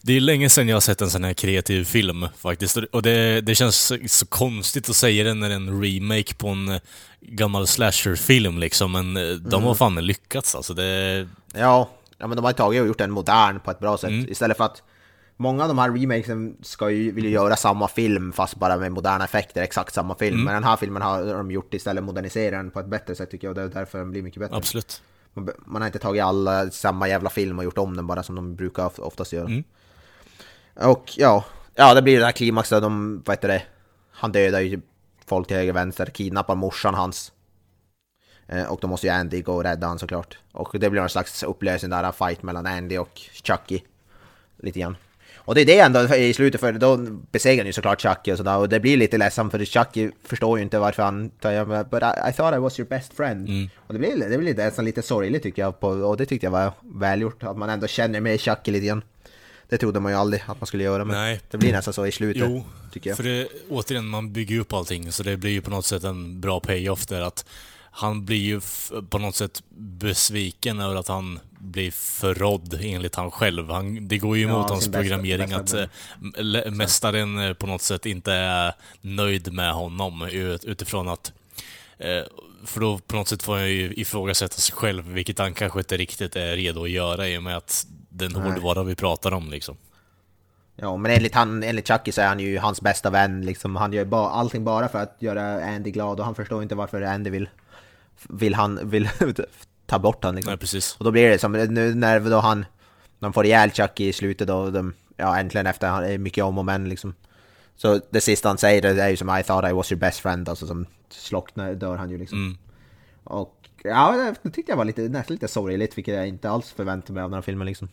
Det 0.02 0.12
är 0.16 0.20
länge 0.20 0.48
sedan 0.50 0.68
jag 0.68 0.76
har 0.76 0.80
sett 0.80 1.00
en 1.00 1.10
sån 1.10 1.24
här 1.24 1.34
kreativ 1.34 1.84
film 1.84 2.28
faktiskt. 2.36 2.76
Och 2.76 3.02
det, 3.02 3.40
det 3.40 3.54
känns 3.54 3.76
så, 3.76 3.98
så 4.06 4.26
konstigt 4.26 4.90
att 4.90 4.96
säga 4.96 5.24
det 5.24 5.34
när 5.34 5.48
det 5.48 5.54
är 5.54 5.56
en 5.56 5.82
remake 5.82 6.34
på 6.34 6.48
en 6.48 6.80
gammal 7.22 7.66
slasher-film 7.66 8.58
liksom, 8.58 8.92
men 8.92 9.16
eh, 9.16 9.36
de 9.36 9.62
har 9.62 9.74
fan 9.74 9.94
lyckats 9.94 10.54
alltså. 10.54 10.74
Det... 10.74 11.28
Ja, 11.54 11.88
ja 12.18 12.26
men 12.26 12.36
de 12.36 12.44
har 12.44 12.52
tagit 12.52 12.80
och 12.80 12.86
gjort 12.86 12.98
den 12.98 13.10
modern 13.10 13.60
på 13.60 13.70
ett 13.70 13.78
bra 13.78 13.98
sätt. 13.98 14.10
Mm. 14.10 14.30
Istället 14.30 14.56
för 14.56 14.64
att 14.64 14.82
många 15.36 15.62
av 15.62 15.68
de 15.68 15.78
här 15.78 15.90
remakesen 15.90 16.56
ska 16.62 16.90
ju, 16.90 17.12
vill 17.12 17.24
ju 17.24 17.30
göra 17.30 17.56
samma 17.56 17.88
film 17.88 18.32
fast 18.32 18.56
bara 18.56 18.76
med 18.76 18.92
moderna 18.92 19.24
effekter, 19.24 19.62
exakt 19.62 19.94
samma 19.94 20.14
film. 20.14 20.34
Mm. 20.34 20.44
Men 20.44 20.54
den 20.54 20.64
här 20.64 20.76
filmen 20.76 21.02
har 21.02 21.34
de 21.34 21.50
gjort 21.50 21.74
istället 21.74 22.04
modernisera 22.04 22.56
den 22.56 22.70
på 22.70 22.80
ett 22.80 22.86
bättre 22.86 23.14
sätt 23.14 23.30
tycker 23.30 23.46
jag 23.46 23.50
och 23.50 23.54
det 23.54 23.62
är 23.62 23.80
därför 23.80 23.98
den 23.98 24.10
blir 24.10 24.22
mycket 24.22 24.40
bättre. 24.40 24.56
Absolut. 24.56 25.02
Man, 25.34 25.50
man 25.66 25.82
har 25.82 25.86
inte 25.86 25.98
tagit 25.98 26.22
alla 26.22 26.70
samma 26.70 27.08
jävla 27.08 27.30
film 27.30 27.58
och 27.58 27.64
gjort 27.64 27.78
om 27.78 27.96
den 27.96 28.06
bara 28.06 28.22
som 28.22 28.34
de 28.34 28.56
brukar 28.56 28.86
of- 28.86 28.98
oftast 28.98 29.32
göra. 29.32 29.46
Mm. 29.46 29.64
Och 30.74 31.12
ja, 31.16 31.44
ja 31.74 31.94
det 31.94 32.02
blir 32.02 32.18
det 32.18 32.24
här 32.24 32.32
klimaxet, 32.32 32.82
de, 32.82 33.22
vad 33.26 33.36
heter 33.36 33.48
det, 33.48 33.62
han 34.10 34.32
dödar 34.32 34.60
ju 34.60 34.80
folk 35.32 35.46
till 35.48 35.56
höger 35.56 35.72
och 35.72 35.76
vänster, 35.76 36.06
kidnappar 36.06 36.54
morsan 36.54 36.94
hans. 36.94 37.32
Eh, 38.48 38.64
Och 38.72 38.78
då 38.80 38.86
måste 38.88 39.06
ju 39.06 39.12
Andy 39.12 39.42
gå 39.42 39.54
och 39.54 39.64
rädda 39.64 39.86
han 39.86 39.98
såklart. 39.98 40.38
Och 40.52 40.76
det 40.80 40.90
blir 40.90 41.02
en 41.02 41.08
slags 41.08 41.42
upplösning 41.42 41.90
där, 41.90 42.12
fight 42.12 42.42
mellan 42.42 42.66
Andy 42.66 42.98
och 42.98 43.20
Chucky. 43.44 43.80
Lite 44.62 44.80
grann. 44.80 44.96
Och 45.44 45.54
det 45.54 45.60
är 45.60 45.66
det 45.66 45.78
ändå 45.78 46.14
i 46.14 46.34
slutet, 46.34 46.60
för 46.60 46.72
då 46.72 46.96
besegrar 47.32 47.62
han 47.62 47.66
ju 47.66 47.72
såklart 47.72 48.02
Chucky 48.02 48.32
och 48.32 48.36
sådär. 48.36 48.56
Och 48.58 48.68
det 48.68 48.80
blir 48.80 48.96
lite 48.96 49.18
ledsamt 49.18 49.52
för 49.52 49.64
Chucky 49.64 50.10
förstår 50.24 50.58
ju 50.58 50.64
inte 50.64 50.78
varför 50.78 51.02
han 51.02 51.30
tar 51.30 51.84
But 51.84 52.02
I, 52.02 52.30
I 52.30 52.32
thought 52.32 52.56
I 52.56 52.58
was 52.58 52.78
your 52.78 52.88
best 52.88 53.12
friend. 53.12 53.48
Och 53.86 53.92
det 53.94 53.98
blir, 53.98 54.28
det 54.30 54.38
blir 54.38 54.54
nästan 54.54 54.84
lite 54.84 55.02
sorgligt 55.02 55.42
tycker 55.42 55.62
jag. 55.62 55.80
På, 55.80 55.88
och 55.88 56.16
det 56.16 56.26
tyckte 56.26 56.46
jag 56.46 56.50
var 56.50 56.72
välgjort. 56.80 57.42
Att 57.42 57.56
man 57.56 57.70
ändå 57.70 57.86
känner 57.86 58.20
med 58.20 58.40
Chucky 58.40 58.70
lite 58.70 58.86
grann. 58.86 59.02
Det 59.72 59.78
trodde 59.78 60.00
man 60.00 60.12
ju 60.12 60.18
aldrig 60.18 60.42
att 60.46 60.60
man 60.60 60.66
skulle 60.66 60.84
göra. 60.84 61.04
Men 61.04 61.16
Nej. 61.16 61.40
det 61.50 61.58
blir 61.58 61.72
nästan 61.72 61.94
så 61.94 62.06
i 62.06 62.12
slutet. 62.12 62.42
Jo, 62.46 62.64
tycker 62.92 63.10
jag. 63.10 63.16
för 63.16 63.24
det, 63.24 63.48
återigen, 63.70 64.06
man 64.06 64.32
bygger 64.32 64.54
ju 64.54 64.60
upp 64.60 64.72
allting, 64.72 65.12
så 65.12 65.22
det 65.22 65.36
blir 65.36 65.50
ju 65.50 65.60
på 65.60 65.70
något 65.70 65.86
sätt 65.86 66.04
en 66.04 66.40
bra 66.40 66.60
payoff 66.60 67.06
där 67.06 67.20
att 67.20 67.44
han 67.90 68.24
blir 68.24 68.36
ju 68.38 68.60
på 69.10 69.18
något 69.18 69.36
sätt 69.36 69.62
besviken 69.78 70.80
över 70.80 70.94
att 70.94 71.08
han 71.08 71.40
blir 71.58 71.90
förrådd 71.90 72.78
enligt 72.82 73.14
han 73.14 73.30
själv. 73.30 73.70
Han, 73.70 74.08
det 74.08 74.18
går 74.18 74.36
ju 74.36 74.42
Ja, 74.42 74.48
emot 74.48 74.70
hans 74.70 74.82
sin 74.84 74.92
bästa- 74.92 75.00
programmering 75.00 75.48
bästa 75.50 75.82
att 75.82 75.90
lä- 76.36 76.70
mästaren 76.70 77.38
eh, 77.38 77.52
på 77.54 77.66
något 77.66 77.82
sätt 77.82 78.06
inte 78.06 78.32
är 78.32 78.72
nöjd 79.00 79.52
med 79.52 79.72
honom 79.72 80.22
ut, 80.22 80.64
utifrån 80.64 81.08
att 81.08 81.32
eh, 81.98 82.22
för 82.64 82.80
då 82.80 82.98
på 82.98 83.16
något 83.16 83.28
sätt 83.28 83.42
får 83.42 83.56
han 83.56 83.70
ju 83.70 83.94
ifrågasätta 83.96 84.56
sig 84.56 84.74
själv, 84.74 85.08
vilket 85.12 85.38
han 85.38 85.54
kanske 85.54 85.78
inte 85.78 85.96
riktigt 85.96 86.36
är 86.36 86.56
redo 86.56 86.84
att 86.84 86.90
göra 86.90 87.28
i 87.28 87.38
och 87.38 87.42
med 87.42 87.56
att 87.56 87.86
den 88.12 88.32
Nej. 88.32 88.42
hårdvara 88.42 88.82
vi 88.82 88.94
pratar 88.94 89.32
om 89.32 89.50
liksom. 89.50 89.76
Ja, 90.76 90.96
men 90.96 91.12
enligt, 91.12 91.34
han, 91.34 91.62
enligt 91.62 91.88
Chucky 91.88 92.12
så 92.12 92.20
är 92.20 92.26
han 92.26 92.40
ju 92.40 92.58
hans 92.58 92.80
bästa 92.80 93.10
vän 93.10 93.44
liksom. 93.44 93.76
Han 93.76 93.92
gör 93.92 94.04
ba, 94.04 94.28
allting 94.28 94.64
bara 94.64 94.88
för 94.88 94.98
att 94.98 95.16
göra 95.18 95.64
Andy 95.64 95.90
glad 95.90 96.20
och 96.20 96.24
han 96.24 96.34
förstår 96.34 96.62
inte 96.62 96.74
varför 96.74 97.02
Andy 97.02 97.30
vill, 97.30 97.48
vill 98.28 98.54
han, 98.54 98.88
vill 98.88 99.08
ta 99.86 99.98
bort 99.98 100.24
han 100.24 100.34
liksom. 100.34 100.50
Nej, 100.50 100.58
precis. 100.58 100.96
Och 100.98 101.04
då 101.04 101.10
blir 101.10 101.28
det 101.28 101.38
som 101.38 101.52
nu 101.52 101.94
när 101.94 102.20
då 102.20 102.38
han, 102.38 102.64
de 103.18 103.32
får 103.32 103.46
ihjäl 103.46 103.70
Chucky 103.70 104.08
i 104.08 104.12
slutet 104.12 104.48
då, 104.48 104.70
de, 104.70 104.94
ja 105.16 105.38
äntligen 105.38 105.66
efter 105.66 106.18
mycket 106.18 106.44
om 106.44 106.58
och 106.58 106.64
men 106.64 106.88
liksom. 106.88 107.14
Så 107.76 108.00
det 108.10 108.20
sista 108.20 108.48
han 108.48 108.58
säger 108.58 108.82
det 108.82 109.02
är 109.02 109.08
ju 109.08 109.16
som 109.16 109.38
I 109.38 109.42
thought 109.42 109.70
I 109.70 109.72
was 109.72 109.92
your 109.92 110.00
best 110.00 110.20
friend, 110.20 110.48
alltså 110.48 110.66
som 110.66 110.86
slocknar 111.10 111.74
dör 111.74 111.96
han 111.96 112.10
ju 112.10 112.18
liksom. 112.18 112.38
Mm. 112.38 112.58
Och 113.24 113.56
ja, 113.84 114.34
det 114.42 114.50
tyckte 114.50 114.72
jag 114.72 114.76
var 114.76 114.84
lite, 114.84 115.00
nästan 115.00 115.34
lite 115.34 115.48
sorgligt, 115.48 115.98
vilket 115.98 116.14
jag 116.14 116.28
inte 116.28 116.50
alls 116.50 116.72
förväntade 116.72 117.12
mig 117.12 117.22
av 117.22 117.30
den 117.30 117.34
här 117.34 117.42
filmen 117.42 117.66
liksom. 117.66 117.88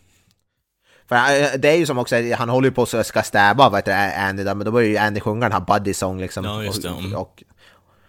För 1.10 1.16
eh, 1.16 1.58
det 1.58 1.68
är 1.68 1.76
ju 1.76 1.86
som 1.86 1.98
också, 1.98 2.16
han 2.36 2.48
håller 2.48 2.68
ju 2.68 2.74
på 2.74 2.82
att 2.82 3.06
ska 3.06 3.22
stäba 3.22 3.68
vad 3.68 3.78
heter 3.78 4.28
Andy 4.28 4.42
där, 4.42 4.54
men 4.54 4.64
då 4.64 4.70
börjar 4.70 4.88
ju 4.88 4.96
Andy 4.96 5.20
sjunga 5.20 5.48
den 5.48 5.52
här 5.52 5.60
Buddy 5.60 5.94
Song 5.94 6.20
liksom. 6.20 6.44
Ja, 6.44 6.62
just 6.62 6.82
det, 6.82 6.88
mm. 6.88 7.14
Och, 7.14 7.20
och, 7.20 7.42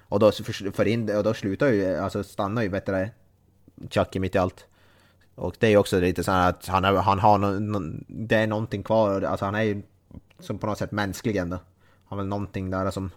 och 0.07 0.19
då 0.19 0.31
för, 0.31 0.71
för 0.71 0.87
in, 0.87 1.15
och 1.15 1.23
då 1.23 1.33
slutar 1.33 1.67
ju, 1.67 1.97
alltså 1.97 2.23
stannar 2.23 2.61
ju 2.61 2.69
det, 2.69 3.09
Chucky 3.89 4.19
mitt 4.19 4.35
i 4.35 4.37
allt. 4.37 4.65
Och 5.35 5.55
det 5.59 5.67
är 5.67 5.71
ju 5.71 5.77
också 5.77 5.99
lite 5.99 6.23
så 6.23 6.31
här 6.31 6.49
att 6.49 6.67
han, 6.67 6.85
är, 6.85 6.93
han 6.93 7.19
har 7.19 7.37
någon, 7.37 8.05
det 8.07 8.35
är 8.35 8.47
någonting 8.47 8.83
kvar, 8.83 9.21
alltså 9.21 9.45
han 9.45 9.55
är 9.55 9.61
ju 9.61 9.81
som 10.39 10.57
på 10.57 10.67
något 10.67 10.77
sätt 10.77 10.91
mänsklig 10.91 11.35
ändå. 11.35 11.55
Han 11.55 11.63
har 12.05 12.17
väl 12.17 12.27
någonting 12.27 12.69
där 12.69 12.91
som 12.91 13.11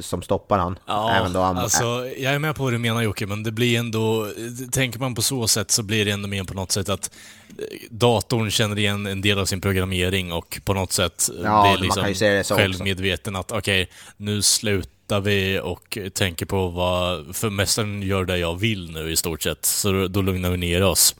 som 0.00 0.22
stoppar 0.22 0.58
han. 0.58 0.78
Ja, 0.86 1.10
även 1.14 1.32
då 1.32 1.40
han, 1.40 1.58
alltså, 1.58 2.08
jag 2.18 2.34
är 2.34 2.38
med 2.38 2.54
på 2.56 2.62
vad 2.62 2.72
du 2.72 2.78
menar 2.78 3.02
Jocke, 3.02 3.26
men 3.26 3.42
det 3.42 3.52
blir 3.52 3.78
ändå... 3.78 4.28
Tänker 4.72 4.98
man 4.98 5.14
på 5.14 5.22
så 5.22 5.48
sätt 5.48 5.70
så 5.70 5.82
blir 5.82 6.04
det 6.04 6.10
ändå 6.10 6.28
mer 6.28 6.44
på 6.44 6.54
något 6.54 6.72
sätt 6.72 6.88
att 6.88 7.10
eh, 7.48 7.64
datorn 7.90 8.50
känner 8.50 8.78
igen 8.78 9.06
en 9.06 9.20
del 9.20 9.38
av 9.38 9.44
sin 9.44 9.60
programmering 9.60 10.32
och 10.32 10.60
på 10.64 10.74
något 10.74 10.92
sätt 10.92 11.30
Ja, 11.42 11.76
blir 11.78 11.88
man 11.88 11.96
kan 11.96 12.08
ju 12.08 12.10
liksom 12.12 12.44
så 12.44 12.54
också. 12.54 12.54
självmedveten 12.54 13.36
att 13.36 13.52
okej, 13.52 13.90
nu 14.16 14.42
slutar 14.42 15.20
vi 15.20 15.60
och 15.62 15.98
tänker 16.14 16.46
på 16.46 16.68
vad... 16.68 17.36
För 17.36 17.50
mästaren 17.50 18.02
gör 18.02 18.24
det 18.24 18.38
jag 18.38 18.58
vill 18.60 18.90
nu 18.92 19.12
i 19.12 19.16
stort 19.16 19.42
sett, 19.42 19.64
så 19.64 19.92
då, 19.92 20.08
då 20.08 20.22
lugnar 20.22 20.50
vi 20.50 20.56
ner 20.56 20.82
oss. 20.82 21.14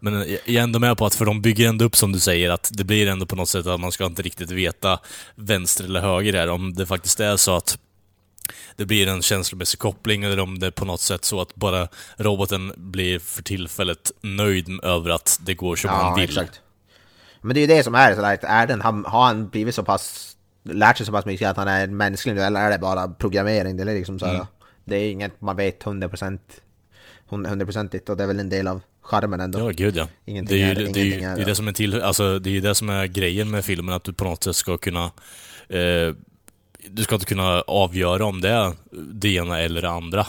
Men 0.00 0.14
jag 0.44 0.56
är 0.56 0.62
ändå 0.62 0.78
med 0.78 0.96
på 0.96 1.06
att, 1.06 1.14
för 1.14 1.24
de 1.24 1.42
bygger 1.42 1.68
ändå 1.68 1.84
upp 1.84 1.96
som 1.96 2.12
du 2.12 2.20
säger, 2.20 2.50
att 2.50 2.70
det 2.72 2.84
blir 2.84 3.08
ändå 3.08 3.26
på 3.26 3.36
något 3.36 3.48
sätt 3.48 3.66
att 3.66 3.80
man 3.80 3.92
ska 3.92 4.06
inte 4.06 4.22
riktigt 4.22 4.50
veta 4.50 4.98
vänster 5.34 5.84
eller 5.84 6.00
höger 6.00 6.32
där, 6.32 6.48
om 6.48 6.74
det 6.74 6.86
faktiskt 6.86 7.20
är 7.20 7.36
så 7.36 7.56
att 7.56 7.78
det 8.76 8.86
blir 8.86 9.06
en 9.08 9.22
känslomässig 9.22 9.80
koppling 9.80 10.24
eller 10.24 10.38
om 10.38 10.58
det 10.58 10.66
är 10.66 10.70
på 10.70 10.84
något 10.84 11.00
sätt 11.00 11.24
så 11.24 11.40
att 11.40 11.54
bara 11.54 11.88
roboten 12.16 12.72
blir 12.76 13.18
för 13.18 13.42
tillfället 13.42 14.12
nöjd 14.20 14.84
över 14.84 15.10
att 15.10 15.38
det 15.42 15.54
går 15.54 15.76
som 15.76 15.90
han 15.90 16.14
vill. 16.14 16.24
Exakt. 16.24 16.60
Men 17.40 17.54
det 17.54 17.60
är 17.60 17.62
ju 17.62 17.66
det 17.66 17.82
som 17.84 17.94
är 17.94 18.14
sådär, 18.14 18.38
är 18.42 18.66
den, 18.66 18.80
har 18.80 19.24
han 19.26 19.48
blivit 19.48 19.74
så 19.74 19.82
pass, 19.84 20.36
lärt 20.64 20.96
sig 20.96 21.06
så 21.06 21.12
pass 21.12 21.24
mycket 21.26 21.48
att 21.50 21.56
han 21.56 21.68
är 21.68 21.86
mänsklig 21.86 22.34
nu, 22.34 22.40
eller 22.40 22.60
är 22.60 22.70
det 22.70 22.78
bara 22.78 23.08
programmering? 23.08 23.76
Det 23.76 23.82
är 23.82 23.86
liksom 23.94 24.18
såhär, 24.18 24.34
Mm. 24.34 24.46
det 24.84 24.96
är 24.96 25.10
inget 25.10 25.40
man 25.40 25.56
vet 25.56 25.84
100% 25.84 26.38
hundraprocentigt 27.28 28.08
och 28.08 28.16
det 28.16 28.22
är 28.22 28.26
väl 28.26 28.40
en 28.40 28.48
del 28.48 28.68
av 28.68 28.80
charmen 29.02 29.40
ändå. 29.40 29.58
Ja, 29.58 29.68
gud 29.70 29.96
ja. 29.96 30.08
Ingenting 30.24 30.56
det 30.58 30.62
är 30.64 30.70
är- 30.76 30.80
ju 30.80 30.86
det, 30.92 31.00
är, 31.00 31.04
ju- 31.04 31.10
ingenting 31.10 31.24
är- 31.30 31.36
det, 31.36 31.42
är 31.42 31.46
det 31.46 31.54
som 31.54 31.68
är 31.68 31.72
till, 31.72 32.02
alltså, 32.02 32.38
det 32.38 32.50
är 32.50 32.52
ju 32.52 32.60
det 32.60 32.74
som 32.74 32.88
är 32.88 33.06
grejen 33.06 33.50
med 33.50 33.64
filmen, 33.64 33.94
att 33.94 34.04
du 34.04 34.12
på 34.12 34.24
något 34.24 34.44
sätt 34.44 34.56
ska 34.56 34.78
kunna 34.78 35.04
eh, 35.68 36.14
du 36.86 37.02
ska 37.02 37.14
inte 37.14 37.26
kunna 37.26 37.60
avgöra 37.60 38.24
om 38.24 38.40
det 38.40 38.48
är 38.48 38.72
det 39.12 39.34
ena 39.34 39.60
eller 39.60 39.82
det 39.82 39.90
andra. 39.90 40.26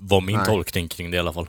Var 0.00 0.20
min 0.20 0.36
Nej. 0.36 0.46
tolkning 0.46 0.88
kring 0.88 1.10
det 1.10 1.16
i 1.16 1.20
alla 1.20 1.32
fall. 1.32 1.48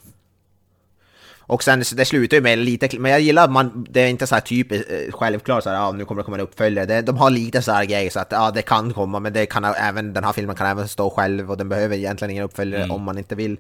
Och 1.48 1.64
sen 1.64 1.84
det 1.96 2.06
slutar 2.06 2.38
ju 2.38 2.44
med 2.44 2.60
lite, 2.60 3.00
men 3.00 3.12
jag 3.12 3.22
gillar 3.22 3.44
att 3.44 3.52
man, 3.52 3.86
det 3.90 4.02
är 4.02 4.08
inte 4.08 4.28
så 4.28 4.36
här 4.36 4.42
typiskt 4.42 4.92
eh, 4.92 5.12
självklart 5.12 5.64
så 5.64 5.70
här, 5.70 5.78
ja 5.78 5.92
nu 5.92 6.06
kommer 6.06 6.22
det 6.22 6.26
komma 6.26 6.38
en 6.38 6.44
uppföljare. 6.44 6.86
Det, 6.86 7.02
de 7.02 7.18
har 7.18 7.30
lite 7.30 7.62
så 7.62 7.72
här 7.72 7.86
grejer 7.86 8.10
så 8.10 8.20
att 8.20 8.32
ja 8.32 8.52
det 8.52 8.62
kan 8.62 8.94
komma, 8.94 9.20
men 9.20 9.34
det 9.34 9.46
kan 9.46 9.66
även, 9.66 10.14
den 10.14 10.24
här 10.24 10.34
filmen 10.34 10.56
kan 10.56 10.68
även 10.68 10.88
stå 10.88 11.10
själv 11.10 11.52
och 11.52 11.58
den 11.58 11.70
behöver 11.70 11.96
egentligen 11.96 12.32
ingen 12.32 12.44
uppföljare 12.44 12.84
Mm. 12.84 12.96
om 12.96 13.02
man 13.04 13.18
inte 13.18 13.36
vill. 13.36 13.58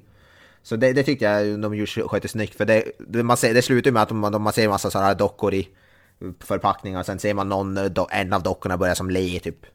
Så 0.63 0.75
det, 0.75 0.93
det 0.93 1.03
tyckte 1.03 1.25
jag 1.25 1.59
de 1.59 1.85
skötte 1.87 2.27
snyggt, 2.27 2.55
för 2.55 2.65
det, 2.65 2.83
det, 2.99 3.23
man 3.23 3.37
ser, 3.37 3.53
det 3.53 3.61
slutar 3.61 3.89
ju 3.89 3.93
med 3.93 4.03
att 4.03 4.09
de, 4.09 4.19
man 4.43 4.53
ser 4.53 4.63
en 4.63 4.69
massa 4.69 4.91
sådana 4.91 5.07
här 5.07 5.15
dockor 5.15 5.53
i 5.53 5.67
förpackningar, 6.39 7.03
sen 7.03 7.19
ser 7.19 7.33
man 7.33 7.49
någon, 7.49 7.77
eh, 7.77 7.91
en 8.11 8.33
av 8.33 8.43
dockorna 8.43 8.77
börja 8.77 8.95
som 8.95 9.09
le 9.09 9.39
typ. 9.39 9.65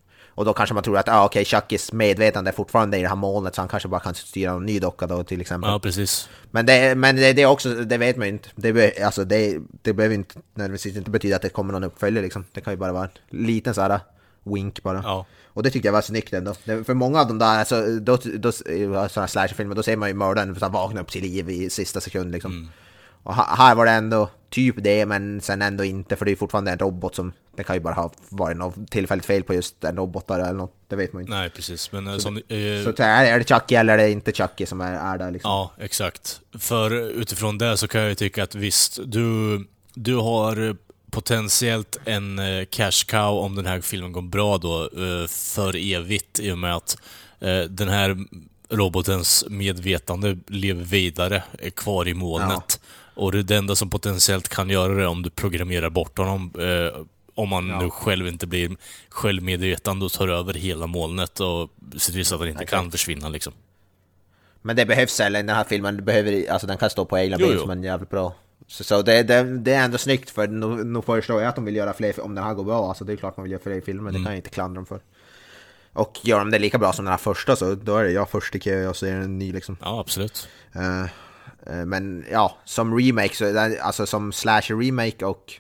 Och 0.41 0.47
då 0.47 0.53
kanske 0.53 0.75
man 0.75 0.83
tror 0.83 0.99
att 0.99 1.09
ah, 1.09 1.25
okej, 1.25 1.45
Chuckys 1.45 1.93
medvetande 1.93 2.51
är 2.51 2.53
fortfarande 2.53 2.99
i 2.99 3.03
det 3.03 3.09
här 3.09 3.17
molnet, 3.17 3.55
så 3.55 3.61
han 3.61 3.69
kanske 3.69 3.89
bara 3.89 4.01
kan 4.01 4.15
styra 4.15 4.53
en 4.53 4.67
ny 4.67 4.79
docka 4.79 5.07
då 5.07 5.25
till 5.25 5.41
exempel. 5.41 5.71
Ja, 5.71 5.79
precis. 5.79 6.29
Men 6.51 6.67
det, 6.67 6.95
men 6.95 7.17
det, 7.17 7.33
det 7.33 7.43
är 7.43 7.47
också, 7.47 7.75
det 7.75 7.99
vet 7.99 8.17
man 8.17 8.27
ju 8.27 8.33
inte. 8.33 8.49
Det, 8.55 8.73
be, 8.73 8.93
alltså 9.05 9.25
det, 9.25 9.59
det 9.83 9.93
behöver 9.93 10.15
inte 10.15 10.35
nödvändigtvis 10.55 10.97
inte 10.97 11.11
betyda 11.11 11.37
att 11.37 11.43
det 11.43 11.49
kommer 11.49 11.73
någon 11.73 11.85
uppföljare 11.85 12.25
liksom. 12.25 12.45
Det 12.53 12.61
kan 12.61 12.73
ju 12.73 12.77
bara 12.77 12.93
vara 12.93 13.05
en 13.05 13.47
liten 13.47 13.75
sån 13.75 13.91
här 13.91 14.01
wink 14.43 14.83
bara. 14.83 15.01
Ja. 15.05 15.27
Och 15.47 15.63
det 15.63 15.71
tyckte 15.71 15.89
jag 15.89 15.93
var 15.93 16.03
snyggt 16.03 16.33
ändå. 16.33 16.55
För 16.55 16.95
många 16.95 17.21
av 17.21 17.29
de 17.29 17.39
där, 17.39 17.59
alltså, 17.59 17.87
då, 18.01 18.19
då, 18.39 18.53
sådana 18.53 19.29
slasherfilmer, 19.29 19.75
då 19.75 19.83
ser 19.83 19.97
man 19.97 20.09
ju 20.09 20.15
mördaren 20.15 20.57
så 20.61 20.69
vakna 20.69 21.01
upp 21.01 21.11
till 21.11 21.23
liv 21.23 21.51
i 21.51 21.71
sista 21.71 22.01
sekund 22.01 22.33
liksom. 22.33 22.53
Mm. 22.53 22.69
Och 23.23 23.35
här 23.35 23.75
var 23.75 23.87
det 23.87 23.93
ändå 23.93 24.29
typ 24.51 24.75
det, 24.79 25.07
men 25.07 25.41
sen 25.41 25.63
ändå 25.63 25.85
inte, 25.85 26.17
för 26.17 26.25
det 26.25 26.33
är 26.33 26.37
fortfarande 26.37 26.71
en 26.71 26.79
robot 26.79 27.15
som, 27.15 27.33
det 27.57 27.65
kan 27.65 27.77
ju 27.77 27.81
bara 27.81 27.95
ha 27.95 28.13
varit 28.29 28.57
något 28.57 28.91
tillfälligt 28.91 29.27
fel 29.27 29.43
på 29.43 29.55
just 29.55 29.85
en 29.85 29.97
robot 29.97 30.27
där 30.27 30.41
eller 30.41 30.53
något, 30.53 30.75
det 30.89 30.97
vet 30.97 31.13
man 31.13 31.23
ju 31.23 31.25
inte. 31.25 31.37
Nej, 31.37 31.51
precis. 31.51 31.93
Men 31.93 32.07
eh, 32.07 32.17
som, 32.19 32.37
eh, 32.37 32.85
Så 32.85 32.93
det 32.93 33.05
är, 33.05 33.39
det 33.39 33.49
Chucky 33.49 33.75
eller 33.75 33.93
är 33.93 33.99
det 33.99 34.11
inte 34.11 34.33
Chucky 34.33 34.67
som 34.67 34.81
är, 34.81 34.93
är 34.93 35.19
där 35.19 35.31
liksom? 35.31 35.51
Ja, 35.51 35.73
exakt. 35.79 36.41
För 36.59 36.95
utifrån 37.21 37.59
det 37.59 37.77
så 37.77 37.89
kan 37.89 38.01
jag 38.01 38.09
ju 38.09 38.15
tycka 38.15 38.43
att 38.43 38.55
visst, 38.55 38.99
du, 39.05 39.59
du 39.95 40.17
har 40.17 40.77
potentiellt 41.11 41.99
en 42.05 42.39
eh, 42.39 42.65
cash 42.65 43.05
cow 43.07 43.39
om 43.39 43.55
den 43.55 43.67
här 43.67 43.81
filmen 43.81 44.13
går 44.13 44.23
bra 44.23 44.59
då, 44.59 44.83
eh, 44.83 45.27
för 45.29 45.95
evigt 45.95 46.41
i 46.41 46.53
och 46.53 46.59
med 46.59 46.77
att 46.77 46.97
eh, 47.41 47.61
den 47.61 47.89
här 47.89 48.17
robotens 48.71 49.45
medvetande 49.49 50.39
lever 50.47 50.85
vidare, 50.85 51.43
är 51.59 51.71
kvar 51.71 52.09
i 52.09 52.15
molnet. 52.15 52.81
Och 53.21 53.33
det 53.33 53.39
är 53.39 53.43
det 53.43 53.57
enda 53.57 53.77
som 53.77 53.91
potentiellt 53.91 54.49
kan 54.49 54.71
göra 54.71 54.95
det 54.95 55.07
om 55.07 55.23
du 55.23 55.31
programmerar 55.31 55.91
bort 55.91 56.19
honom. 56.19 56.53
Eh, 56.59 57.01
om 57.35 57.49
man 57.49 57.69
nu 57.69 57.91
själv 57.91 58.27
inte 58.27 58.47
blir 58.47 58.77
självmedvetande 59.09 60.05
och 60.05 60.13
tar 60.13 60.29
över 60.29 60.55
hela 60.55 60.87
molnet 60.87 61.41
och 61.41 61.71
ser 61.97 62.13
till 62.13 62.27
så 62.27 62.35
att 62.35 62.41
han 62.41 62.49
inte 62.49 62.67
kan 62.67 62.91
försvinna 62.91 63.29
liksom. 63.29 63.53
Men 64.63 64.77
det 64.77 64.87
behövs 64.87 65.21
eller 65.21 65.43
den 65.43 65.57
här 65.57 65.65
filmen 65.65 66.05
behöver, 66.05 66.51
alltså 66.51 66.67
den 66.67 66.79
kan 66.79 66.91
stå 66.91 67.05
på 67.05 67.19
egna 67.19 67.39
ben 67.39 67.59
som 67.59 67.71
en 67.71 67.83
jävligt 67.83 68.11
bra. 68.11 68.35
Så, 68.67 68.85
så 68.85 69.03
det, 69.03 69.23
det, 69.23 69.43
det 69.43 69.73
är 69.73 69.85
ändå 69.85 69.99
snyggt 69.99 70.31
för 70.31 70.49
nu, 70.49 70.85
nu 70.85 71.03
förstår 71.03 71.41
jag 71.41 71.49
att 71.49 71.57
de 71.57 71.65
vill 71.65 71.77
göra 71.77 71.93
fler, 71.93 72.21
om 72.21 72.35
den 72.35 72.45
här 72.45 72.55
går 72.55 72.65
bra, 72.65 72.89
alltså 72.89 73.05
det 73.05 73.13
är 73.13 73.17
klart 73.17 73.37
man 73.37 73.45
vill 73.45 73.53
göra 73.53 73.63
fler 73.63 73.81
filmer, 73.81 74.11
det 74.11 74.17
kan 74.17 74.27
jag 74.27 74.37
inte 74.37 74.51
klandra 74.51 74.75
dem 74.75 74.87
för. 74.87 75.01
Och 75.93 76.19
gör 76.23 76.39
de 76.39 76.51
det 76.51 76.59
lika 76.59 76.79
bra 76.79 76.93
som 76.93 77.05
den 77.05 77.13
här 77.13 77.19
första 77.19 77.57
så 77.57 77.75
då 77.75 77.97
är 77.97 78.05
det 78.05 78.11
jag 78.11 78.31
först 78.31 78.55
i 78.55 78.61
kö 78.61 78.89
och 78.89 78.97
så 78.97 79.07
är 79.07 79.11
det 79.11 79.25
en 79.25 79.39
ny 79.39 79.53
liksom. 79.53 79.77
Ja, 79.81 80.01
absolut. 80.01 80.49
Eh, 80.73 81.11
men 81.87 82.25
ja, 82.31 82.57
som 82.65 82.99
remake, 82.99 83.35
så, 83.37 83.59
alltså 83.83 84.07
som 84.07 84.33
slasher 84.33 84.77
remake 84.77 85.25
och 85.25 85.53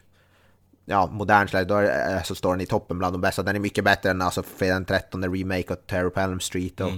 ja, 0.84 1.06
modern 1.06 1.48
slasher, 1.48 1.64
då 1.64 1.74
är, 1.74 2.16
eh, 2.16 2.22
så 2.22 2.34
står 2.34 2.52
den 2.52 2.60
i 2.60 2.66
toppen 2.66 2.98
bland 2.98 3.14
de 3.14 3.20
bästa. 3.20 3.42
Den 3.42 3.56
är 3.56 3.60
mycket 3.60 3.84
bättre 3.84 4.10
än 4.10 4.22
alltså 4.22 4.42
fredag 4.42 4.74
den 4.74 4.84
13 4.84 5.34
remake 5.34 5.72
och 5.72 5.86
Terror 5.86 6.10
på 6.10 6.20
Elm 6.20 6.40
Street 6.40 6.80
och 6.80 6.90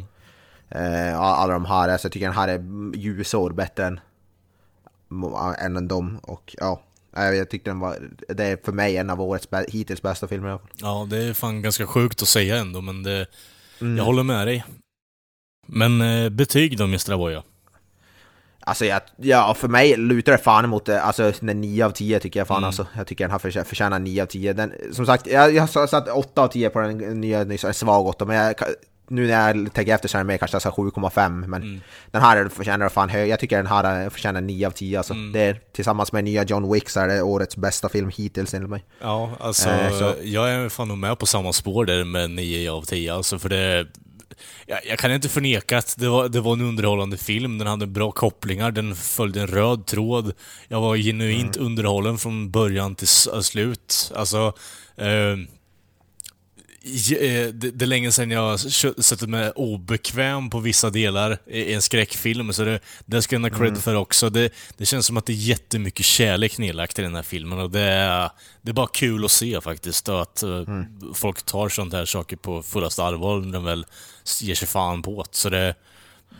eh, 0.76 1.20
alla 1.20 1.52
de 1.52 1.64
här. 1.64 1.98
Så 1.98 2.04
jag 2.06 2.12
tycker 2.12 2.26
den 2.26 2.36
här 2.36 2.48
är 2.48 2.62
ljusår 2.96 3.50
bättre 3.50 3.86
än, 3.86 4.00
än 5.76 5.88
dem. 5.88 6.18
Och 6.22 6.54
ja, 6.58 6.82
eh, 7.16 7.24
jag 7.24 7.50
tyckte 7.50 7.70
den 7.70 7.78
var, 7.80 7.96
det 8.28 8.44
är 8.44 8.58
för 8.64 8.72
mig 8.72 8.96
en 8.96 9.10
av 9.10 9.20
årets 9.20 9.48
bä- 9.48 9.70
hittills 9.70 10.02
bästa 10.02 10.28
filmer. 10.28 10.48
i 10.48 10.50
alla 10.50 10.58
fall. 10.58 10.68
Ja, 10.80 11.06
det 11.10 11.24
är 11.24 11.32
fan 11.32 11.62
ganska 11.62 11.86
sjukt 11.86 12.22
att 12.22 12.28
säga 12.28 12.56
ändå, 12.56 12.80
men 12.80 13.02
det, 13.02 13.26
jag 13.78 14.04
håller 14.04 14.22
med 14.22 14.46
dig. 14.46 14.64
Men 15.66 16.00
eh, 16.00 16.28
betyg 16.28 16.78
då, 16.78 16.84
Mr. 16.84 17.12
Avoya? 17.12 17.42
Alltså 18.66 18.84
jag, 18.84 19.00
ja, 19.16 19.54
för 19.54 19.68
mig 19.68 19.96
lutar 19.96 20.32
det 20.32 20.38
fan 20.38 20.64
emot 20.64 20.86
det. 20.86 21.02
Alltså 21.02 21.32
den 21.40 21.60
9 21.60 21.84
av 21.86 21.90
10 21.90 22.20
tycker 22.20 22.40
jag 22.40 22.46
fan 22.46 22.56
Mm. 22.56 22.66
alltså. 22.66 22.86
Jag 22.96 23.06
tycker 23.06 23.24
den 23.24 23.30
här 23.30 23.38
förtjä- 23.38 23.64
förtjänar 23.64 23.98
9 23.98 24.22
av 24.22 24.26
10. 24.26 24.52
Den, 24.52 24.72
som 24.92 25.06
sagt, 25.06 25.26
jag, 25.26 25.54
jag 25.54 25.68
satt 25.68 26.08
8 26.08 26.42
av 26.42 26.48
10 26.48 26.70
på 26.70 26.80
den 26.80 27.20
nya, 27.20 27.44
nyss, 27.44 27.64
en 27.64 27.74
svag 27.74 28.06
8, 28.06 28.24
men 28.24 28.36
jag, 28.36 28.54
nu 29.08 29.26
när 29.26 29.54
jag 29.54 29.72
tänker 29.72 29.94
efter 29.94 30.08
så 30.08 30.18
är 30.18 30.20
det 30.20 30.24
mer 30.26 30.36
kanske 30.38 30.60
så 30.60 30.68
här 30.68 30.76
7,5. 30.76 31.46
Men 31.46 31.62
Mm. 31.62 31.80
den 32.10 32.22
här 32.22 32.48
förtjänar 32.48 32.88
fan 32.88 33.08
hög. 33.08 33.28
Jag 33.28 33.40
tycker 33.40 33.56
den 33.56 33.66
här 33.66 34.10
förtjänar 34.10 34.40
9 34.40 34.66
av 34.66 34.70
10 34.70 34.98
alltså. 34.98 35.12
Mm. 35.14 35.32
Det 35.32 35.40
är, 35.40 35.60
tillsammans 35.72 36.12
med 36.12 36.24
nya 36.24 36.42
John 36.44 36.72
Wick 36.72 36.88
så 36.90 37.00
är 37.00 37.08
det 37.08 37.22
årets 37.22 37.56
bästa 37.56 37.88
film 37.88 38.10
hittills 38.16 38.54
enligt 38.54 38.70
mig. 38.70 38.84
Ja, 39.00 39.30
alltså, 39.40 39.68
Eh, 39.70 40.14
jag 40.22 40.50
är 40.52 40.68
fan 40.68 40.88
nog 40.88 40.98
med 40.98 41.18
på 41.18 41.26
samma 41.26 41.52
spår 41.52 41.84
där 41.84 42.04
med 42.04 42.30
9 42.30 42.70
av 42.72 42.82
10, 42.82 43.14
alltså 43.14 43.38
för 43.38 43.48
det... 43.48 43.86
Jag, 44.66 44.86
jag 44.86 44.98
kan 44.98 45.12
inte 45.12 45.28
förneka 45.28 45.78
att 45.78 45.94
det 45.98 46.08
var, 46.08 46.28
det 46.28 46.40
var 46.40 46.52
en 46.52 46.60
underhållande 46.60 47.16
film, 47.16 47.58
den 47.58 47.66
hade 47.66 47.86
bra 47.86 48.10
kopplingar, 48.10 48.70
den 48.70 48.96
följde 48.96 49.40
en 49.40 49.46
röd 49.46 49.86
tråd. 49.86 50.32
Jag 50.68 50.80
var 50.80 50.96
genuint 50.96 51.56
underhållen 51.56 52.18
från 52.18 52.50
början 52.50 52.94
till 52.94 53.08
slut. 53.08 54.12
Alltså... 54.14 54.52
Eh, 54.96 55.36
det, 56.84 57.50
det 57.52 57.84
är 57.84 57.86
länge 57.86 58.12
sedan 58.12 58.30
jag 58.30 58.60
sett 58.60 59.28
mig 59.28 59.50
obekväm 59.50 60.50
på 60.50 60.60
vissa 60.60 60.90
delar 60.90 61.38
i 61.46 61.74
en 61.74 61.82
skräckfilm, 61.82 62.52
så 62.52 62.64
det, 62.64 62.80
det 63.06 63.22
ska 63.22 63.36
jag 63.36 63.40
ha 63.40 63.50
cred 63.50 63.78
för 63.78 63.94
också. 63.94 64.30
Det, 64.30 64.52
det 64.76 64.86
känns 64.86 65.06
som 65.06 65.16
att 65.16 65.26
det 65.26 65.32
är 65.32 65.34
jättemycket 65.34 66.06
kärlek 66.06 66.58
nedlagt 66.58 66.98
i 66.98 67.02
den 67.02 67.14
här 67.14 67.22
filmen 67.22 67.58
och 67.58 67.70
det 67.70 67.80
är, 67.80 68.30
det 68.62 68.70
är 68.70 68.74
bara 68.74 68.86
kul 68.86 69.24
att 69.24 69.30
se 69.30 69.60
faktiskt. 69.60 70.08
Och 70.08 70.22
att 70.22 70.42
eh, 70.42 70.64
folk 71.14 71.42
tar 71.42 71.68
sånt 71.68 71.92
här 71.92 72.04
saker 72.04 72.36
på 72.36 72.62
fullaste 72.62 73.02
allvar 73.02 73.40
när 73.40 73.52
de 73.52 73.64
väl 73.64 73.86
ger 74.40 74.54
sig 74.54 74.68
fan 74.68 75.02
på 75.02 75.22
det. 75.22 75.28
Så 75.36 75.50
det, 75.50 75.74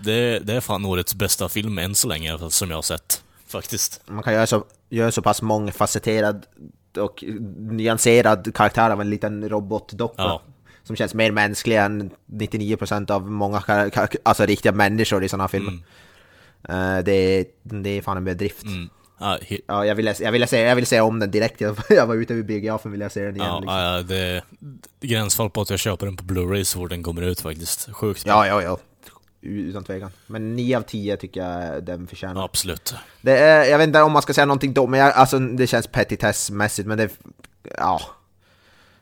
det, 0.01 0.39
det 0.39 0.55
är 0.55 0.61
fan 0.61 0.85
årets 0.85 1.15
bästa 1.15 1.49
film 1.49 1.79
än 1.79 1.95
så 1.95 2.09
länge, 2.09 2.51
som 2.51 2.71
jag 2.71 2.77
har 2.77 2.83
sett. 2.83 3.23
Faktiskt. 3.47 4.01
Man 4.07 4.23
kan 4.23 4.33
göra 4.33 4.47
så, 4.47 4.65
göra 4.89 5.13
så 5.13 5.23
pass 5.23 5.43
mångfacetterad 5.43 6.47
och 6.97 7.25
nyanserad 7.59 8.55
karaktär 8.55 8.91
av 8.91 9.01
en 9.01 9.11
liten 9.11 9.49
robotdocka. 9.49 10.15
Ja. 10.23 10.43
Som 10.85 10.97
känns 10.97 11.15
mer 11.15 11.31
mänsklig 11.31 11.77
än 11.77 12.11
99% 12.33 13.11
av 13.11 13.31
många 13.31 13.63
alltså 14.23 14.47
riktiga 14.47 14.73
människor 14.73 15.25
i 15.25 15.29
sådana 15.29 15.49
filmer. 15.49 15.73
Eh, 16.69 16.99
det, 17.05 17.45
det 17.63 17.91
är 17.91 18.03
fan 18.03 18.17
en 18.17 18.25
bedrift. 18.25 18.63
Mm. 18.65 18.89
Ja, 19.21 19.39
he- 19.43 19.61
Ja, 19.69 19.87
jag 19.87 19.95
ville, 19.95 20.15
jag, 20.21 20.33
ville 20.33 20.47
se, 20.47 20.61
jag 20.61 20.75
ville 20.75 20.87
se 20.87 21.01
om 21.01 21.19
den 21.19 21.31
direkt. 21.31 21.61
Jag, 21.61 21.77
jag 21.89 22.07
var 22.07 22.15
ute 22.15 22.35
vid 22.35 22.47
biografen 22.47 22.93
ville 22.93 23.05
jag 23.05 23.13
se 23.13 23.25
den 23.25 23.37
igen. 23.37 23.47
ja, 23.49 23.61
liksom. 23.61 23.77
ja, 23.79 24.03
det 24.03 24.17
är 24.19 24.43
gränsfall 25.01 25.51
på 25.51 25.61
att 25.61 25.71
jag 25.71 25.79
köper 25.79 26.07
den 26.07 26.17
på 26.17 26.25
Blu-ray 26.25 26.65
så 26.65 26.79
fort 26.79 26.91
den 26.91 27.03
kommer 27.03 27.23
ut 27.23 27.41
faktiskt. 27.41 27.89
Sjukt. 27.93 28.27
ja, 28.27 28.47
ja, 28.47 28.63
ja. 28.63 28.79
Utan 29.43 29.85
tvekan. 29.85 30.11
Men 30.27 30.57
9 30.57 30.77
av 30.79 30.83
10 30.83 31.17
tycker 31.17 31.41
jag 31.41 31.85
den 31.85 32.07
förtjänar. 32.07 32.45
Absolut. 32.45 32.95
Det 33.21 33.39
är, 33.39 33.65
jag 33.65 33.79
vet 33.79 33.87
inte 33.87 34.03
om 34.03 34.13
man 34.13 34.23
ska 34.23 34.35
säga 34.35 34.47
någonting 34.47 34.73
då, 34.73 34.87
men 34.87 35.01
jag, 35.01 35.13
alltså, 35.13 35.39
det 35.39 35.67
känns 35.67 35.87
petitessmässigt, 35.87 36.89
men 36.89 36.99
det... 36.99 37.11
Ja. 37.79 38.01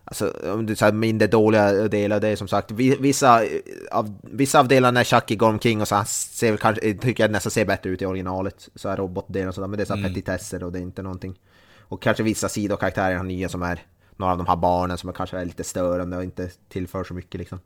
Alltså, 0.05 0.35
om 0.55 0.77
så 0.77 0.85
här 0.85 0.93
mindre 0.93 1.29
dåliga 1.29 1.73
delar, 1.89 2.21
det 2.21 2.29
är 2.29 2.37
som 2.37 2.49
sagt, 2.49 2.71
vi- 2.71 2.97
vissa 2.97 3.43
av, 3.91 4.19
vissa 4.23 4.61
av 4.61 4.69
delarna 4.69 4.91
när 5.01 5.05
Chucky 5.05 5.37
går 5.37 5.49
omkring 5.49 5.81
och 5.81 5.89
så 5.89 5.95
han 5.95 6.07
ser 6.07 6.57
kanske, 6.57 6.95
tycker 6.95 7.25
jag 7.25 7.31
nästan 7.31 7.51
ser 7.51 7.65
bättre 7.65 7.91
ut 7.91 8.03
i 8.03 8.07
originalet, 8.07 8.69
så 8.75 8.89
här 8.89 8.97
robotdelen 8.97 9.49
och 9.49 9.55
sådär, 9.55 9.69
men 9.69 9.77
det 9.77 9.83
är 9.83 9.87
så 9.87 9.95
här 9.97 10.09
petitesser 10.09 10.65
och 10.65 10.73
det 10.73 10.79
är 10.79 10.83
inte 10.83 11.03
någonting. 11.03 11.39
Och 11.79 12.03
kanske 12.03 12.23
vissa 12.23 12.49
sidokaraktärer 12.49 13.17
har 13.17 13.25
nya 13.25 13.49
som 13.49 13.63
är, 13.63 13.83
några 14.17 14.33
av 14.33 14.39
de 14.39 14.47
här 14.47 14.57
barnen 14.57 14.99
som 14.99 15.09
är 15.09 15.13
kanske 15.13 15.39
är 15.39 15.45
lite 15.45 15.65
störande 15.65 16.17
och 16.17 16.25
inte 16.25 16.51
tillför 16.69 17.05
så 17.05 17.15
mycket 17.15 17.39
liksom. 17.39 17.61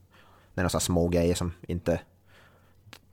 Det 0.54 0.60
är 0.60 0.62
några 0.62 0.80
små 0.80 1.08
grejer 1.08 1.34
som 1.34 1.52
inte, 1.68 2.00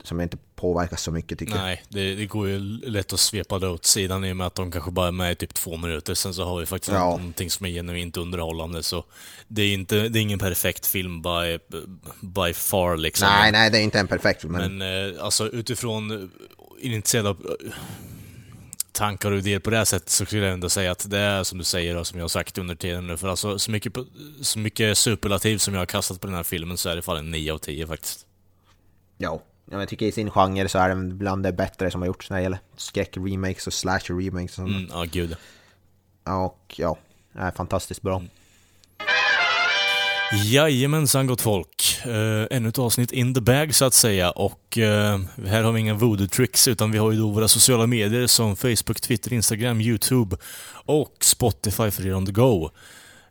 som 0.03 0.21
inte 0.21 0.37
påverkar 0.55 0.97
så 0.97 1.11
mycket 1.11 1.39
tycker 1.39 1.55
jag. 1.55 1.61
Nej, 1.61 1.83
det, 1.89 2.15
det 2.15 2.25
går 2.25 2.47
ju 2.47 2.59
lätt 2.89 3.13
att 3.13 3.19
svepa 3.19 3.59
det 3.59 3.67
åt 3.67 3.85
sidan 3.85 4.25
i 4.25 4.31
och 4.31 4.37
med 4.37 4.47
att 4.47 4.55
de 4.55 4.71
kanske 4.71 4.91
bara 4.91 5.07
är 5.07 5.11
med 5.11 5.31
i 5.31 5.35
typ 5.35 5.53
två 5.53 5.77
minuter. 5.77 6.13
Sen 6.13 6.33
så 6.33 6.43
har 6.43 6.59
vi 6.59 6.65
faktiskt 6.65 6.91
Ja. 6.93 6.99
någonting 6.99 7.49
som 7.49 7.65
är 7.65 7.69
genuint 7.69 8.17
underhållande. 8.17 8.83
Så 8.83 9.05
det 9.47 9.61
är, 9.61 9.73
inte, 9.73 10.09
det 10.09 10.19
är 10.19 10.21
ingen 10.21 10.39
perfekt 10.39 10.87
film 10.87 11.21
by, 11.21 11.59
by 12.21 12.53
far 12.53 12.97
liksom. 12.97 13.27
Nej, 13.27 13.51
nej, 13.51 13.71
det 13.71 13.77
är 13.79 13.81
inte 13.81 13.99
en 13.99 14.07
perfekt 14.07 14.41
film, 14.41 14.53
men... 14.53 14.77
Men 14.77 15.13
eh, 15.15 15.23
alltså 15.23 15.47
utifrån 15.49 16.11
eh, 16.11 16.27
initierade 16.79 17.29
eh, 17.29 17.71
tankar 18.91 19.31
och 19.31 19.37
idéer 19.37 19.59
på 19.59 19.69
det 19.69 19.77
här 19.77 19.85
sättet 19.85 20.09
så 20.09 20.25
skulle 20.25 20.41
jag 20.45 20.53
ändå 20.53 20.69
säga 20.69 20.91
att 20.91 21.09
det 21.09 21.19
är 21.19 21.43
som 21.43 21.57
du 21.57 21.63
säger 21.63 21.97
och 21.97 22.07
som 22.07 22.19
jag 22.19 22.23
har 22.23 22.29
sagt 22.29 22.57
under 22.57 22.75
tiden 22.75 23.07
nu. 23.07 23.17
För 23.17 23.27
alltså 23.27 23.59
så 23.59 23.71
mycket, 23.71 23.93
så 24.41 24.59
mycket 24.59 24.97
superlativ 24.97 25.57
som 25.57 25.73
jag 25.73 25.81
har 25.81 25.85
kastat 25.85 26.21
på 26.21 26.27
den 26.27 26.35
här 26.35 26.43
filmen 26.43 26.77
så 26.77 26.89
är 26.89 26.95
det 26.95 27.01
fan 27.01 27.17
en 27.17 27.31
9 27.31 27.53
av 27.53 27.57
10 27.57 27.87
faktiskt. 27.87 28.25
Ja, 29.17 29.43
ja, 29.71 29.79
jag 29.79 29.89
tycker 29.89 30.05
i 30.05 30.11
sin 30.11 30.31
genre 30.31 30.69
så 30.69 30.79
är 30.79 30.89
den 30.89 31.17
bland 31.17 31.43
det 31.43 31.51
bättre 31.51 31.91
som 31.91 32.01
har 32.01 32.07
gjorts 32.07 32.29
när 32.29 32.37
det 32.37 32.43
gäller 32.43 32.59
skräck-remakes 32.77 33.67
och 33.67 33.73
slasher-remakes. 33.73 34.43
och 34.43 34.49
sånt. 34.49 34.69
Mm, 34.69 34.87
ja, 34.91 35.05
gud. 35.11 35.35
Och 36.23 36.75
ja, 36.77 36.97
är 37.33 37.51
fantastiskt 37.51 38.01
bra. 38.01 38.23
Jajamensan 40.33 41.27
gott 41.27 41.41
folk. 41.41 42.01
Uh, 42.05 42.47
ännu 42.51 42.69
ett 42.69 42.79
avsnitt 42.79 43.11
in 43.11 43.33
the 43.33 43.41
bag 43.41 43.75
så 43.75 43.85
att 43.85 43.93
säga 43.93 44.31
och 44.31 44.77
eh, 44.77 45.19
här 45.45 45.63
har 45.63 45.71
vi 45.71 45.79
inga 45.79 45.93
voodoo 45.93 46.27
tricks 46.27 46.67
utan 46.67 46.91
vi 46.91 46.97
har 46.97 47.11
ju 47.11 47.17
då 47.17 47.29
våra 47.29 47.47
sociala 47.47 47.87
medier 47.87 48.27
som 48.27 48.55
Facebook, 48.55 49.01
Twitter, 49.01 49.33
Instagram, 49.33 49.81
YouTube 49.81 50.37
och 50.85 51.15
Spotify 51.19 51.91
för 51.91 52.07
er 52.07 52.15
on 52.15 52.25
the 52.25 52.31
go. 52.31 52.69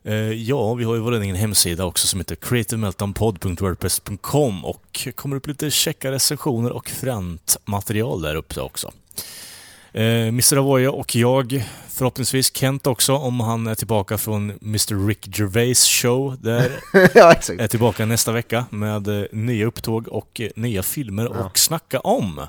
Eh, 0.03 0.13
ja, 0.31 0.73
vi 0.73 0.83
har 0.83 0.95
ju 0.95 0.99
vår 1.01 1.21
egen 1.21 1.35
hemsida 1.35 1.85
också 1.85 2.07
som 2.07 2.19
heter 2.19 2.35
creativemeltdownpod.wordpress.com 2.35 4.65
och 4.65 5.07
kommer 5.15 5.35
upp 5.35 5.47
lite 5.47 5.71
checka 5.71 6.11
recensioner 6.11 6.71
och 6.71 6.89
fränt 6.89 7.57
material 7.65 8.21
där 8.21 8.35
uppe 8.35 8.61
också. 8.61 8.91
Eh, 9.93 10.03
Mr. 10.27 10.57
Avoya 10.57 10.91
och 10.91 11.15
jag, 11.15 11.65
förhoppningsvis 11.89 12.55
Kent 12.55 12.87
också, 12.87 13.15
om 13.15 13.39
han 13.39 13.67
är 13.67 13.75
tillbaka 13.75 14.17
från 14.17 14.49
Mr. 14.61 15.07
Rick 15.07 15.37
Gervais 15.39 15.85
show. 15.87 16.37
Där 16.41 16.71
ja, 17.15 17.31
exakt. 17.31 17.61
är 17.61 17.67
tillbaka 17.67 18.05
nästa 18.05 18.31
vecka 18.31 18.65
med 18.69 19.07
eh, 19.07 19.23
nya 19.31 19.65
upptåg 19.65 20.07
och 20.07 20.41
nya 20.55 20.83
filmer 20.83 21.27
och 21.27 21.57
snacka 21.57 21.99
om. 21.99 22.47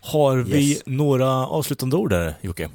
Har 0.00 0.36
vi 0.36 0.70
Yes. 0.70 0.82
några 0.86 1.28
avslutande 1.46 1.96
ord 1.96 2.10
där, 2.10 2.34
Jocke? 2.40 2.68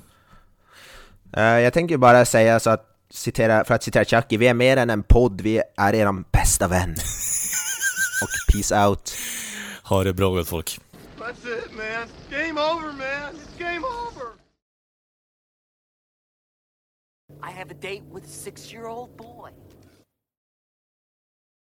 Jag 1.31 1.73
tänker 1.73 1.97
bara 1.97 2.25
säga 2.25 2.59
så 2.59 2.69
att, 2.69 2.88
citera, 3.13 3.65
för 3.65 3.73
att 3.73 3.83
citera 3.83 4.05
Chucky, 4.05 4.37
vi 4.37 4.47
är 4.47 4.53
mer 4.53 4.77
än 4.77 4.89
en 4.89 5.03
podd, 5.03 5.41
vi 5.41 5.61
är 5.77 5.95
eran 5.95 6.25
bästa 6.31 6.67
vän. 6.67 6.91
Och 8.21 8.53
peace 8.53 8.85
out. 8.87 9.13
Ha 9.83 10.03
det 10.03 10.13
bra 10.13 10.29
gott 10.29 10.47
folk. 10.47 10.79
That's 11.17 11.45
it, 11.45 11.71
man. 11.75 12.07
Game 12.29 12.61
over, 12.61 12.91
man. 12.91 13.35
It's 13.35 13.57
game 13.59 13.85
over. 13.85 14.39
I 17.43 17.51
have 17.51 17.71
a 17.71 17.77
date 17.81 18.03
with 18.11 18.25
a 18.25 18.29
six 18.29 18.73
year 18.73 18.87
old 18.87 19.17
boy. 19.17 19.49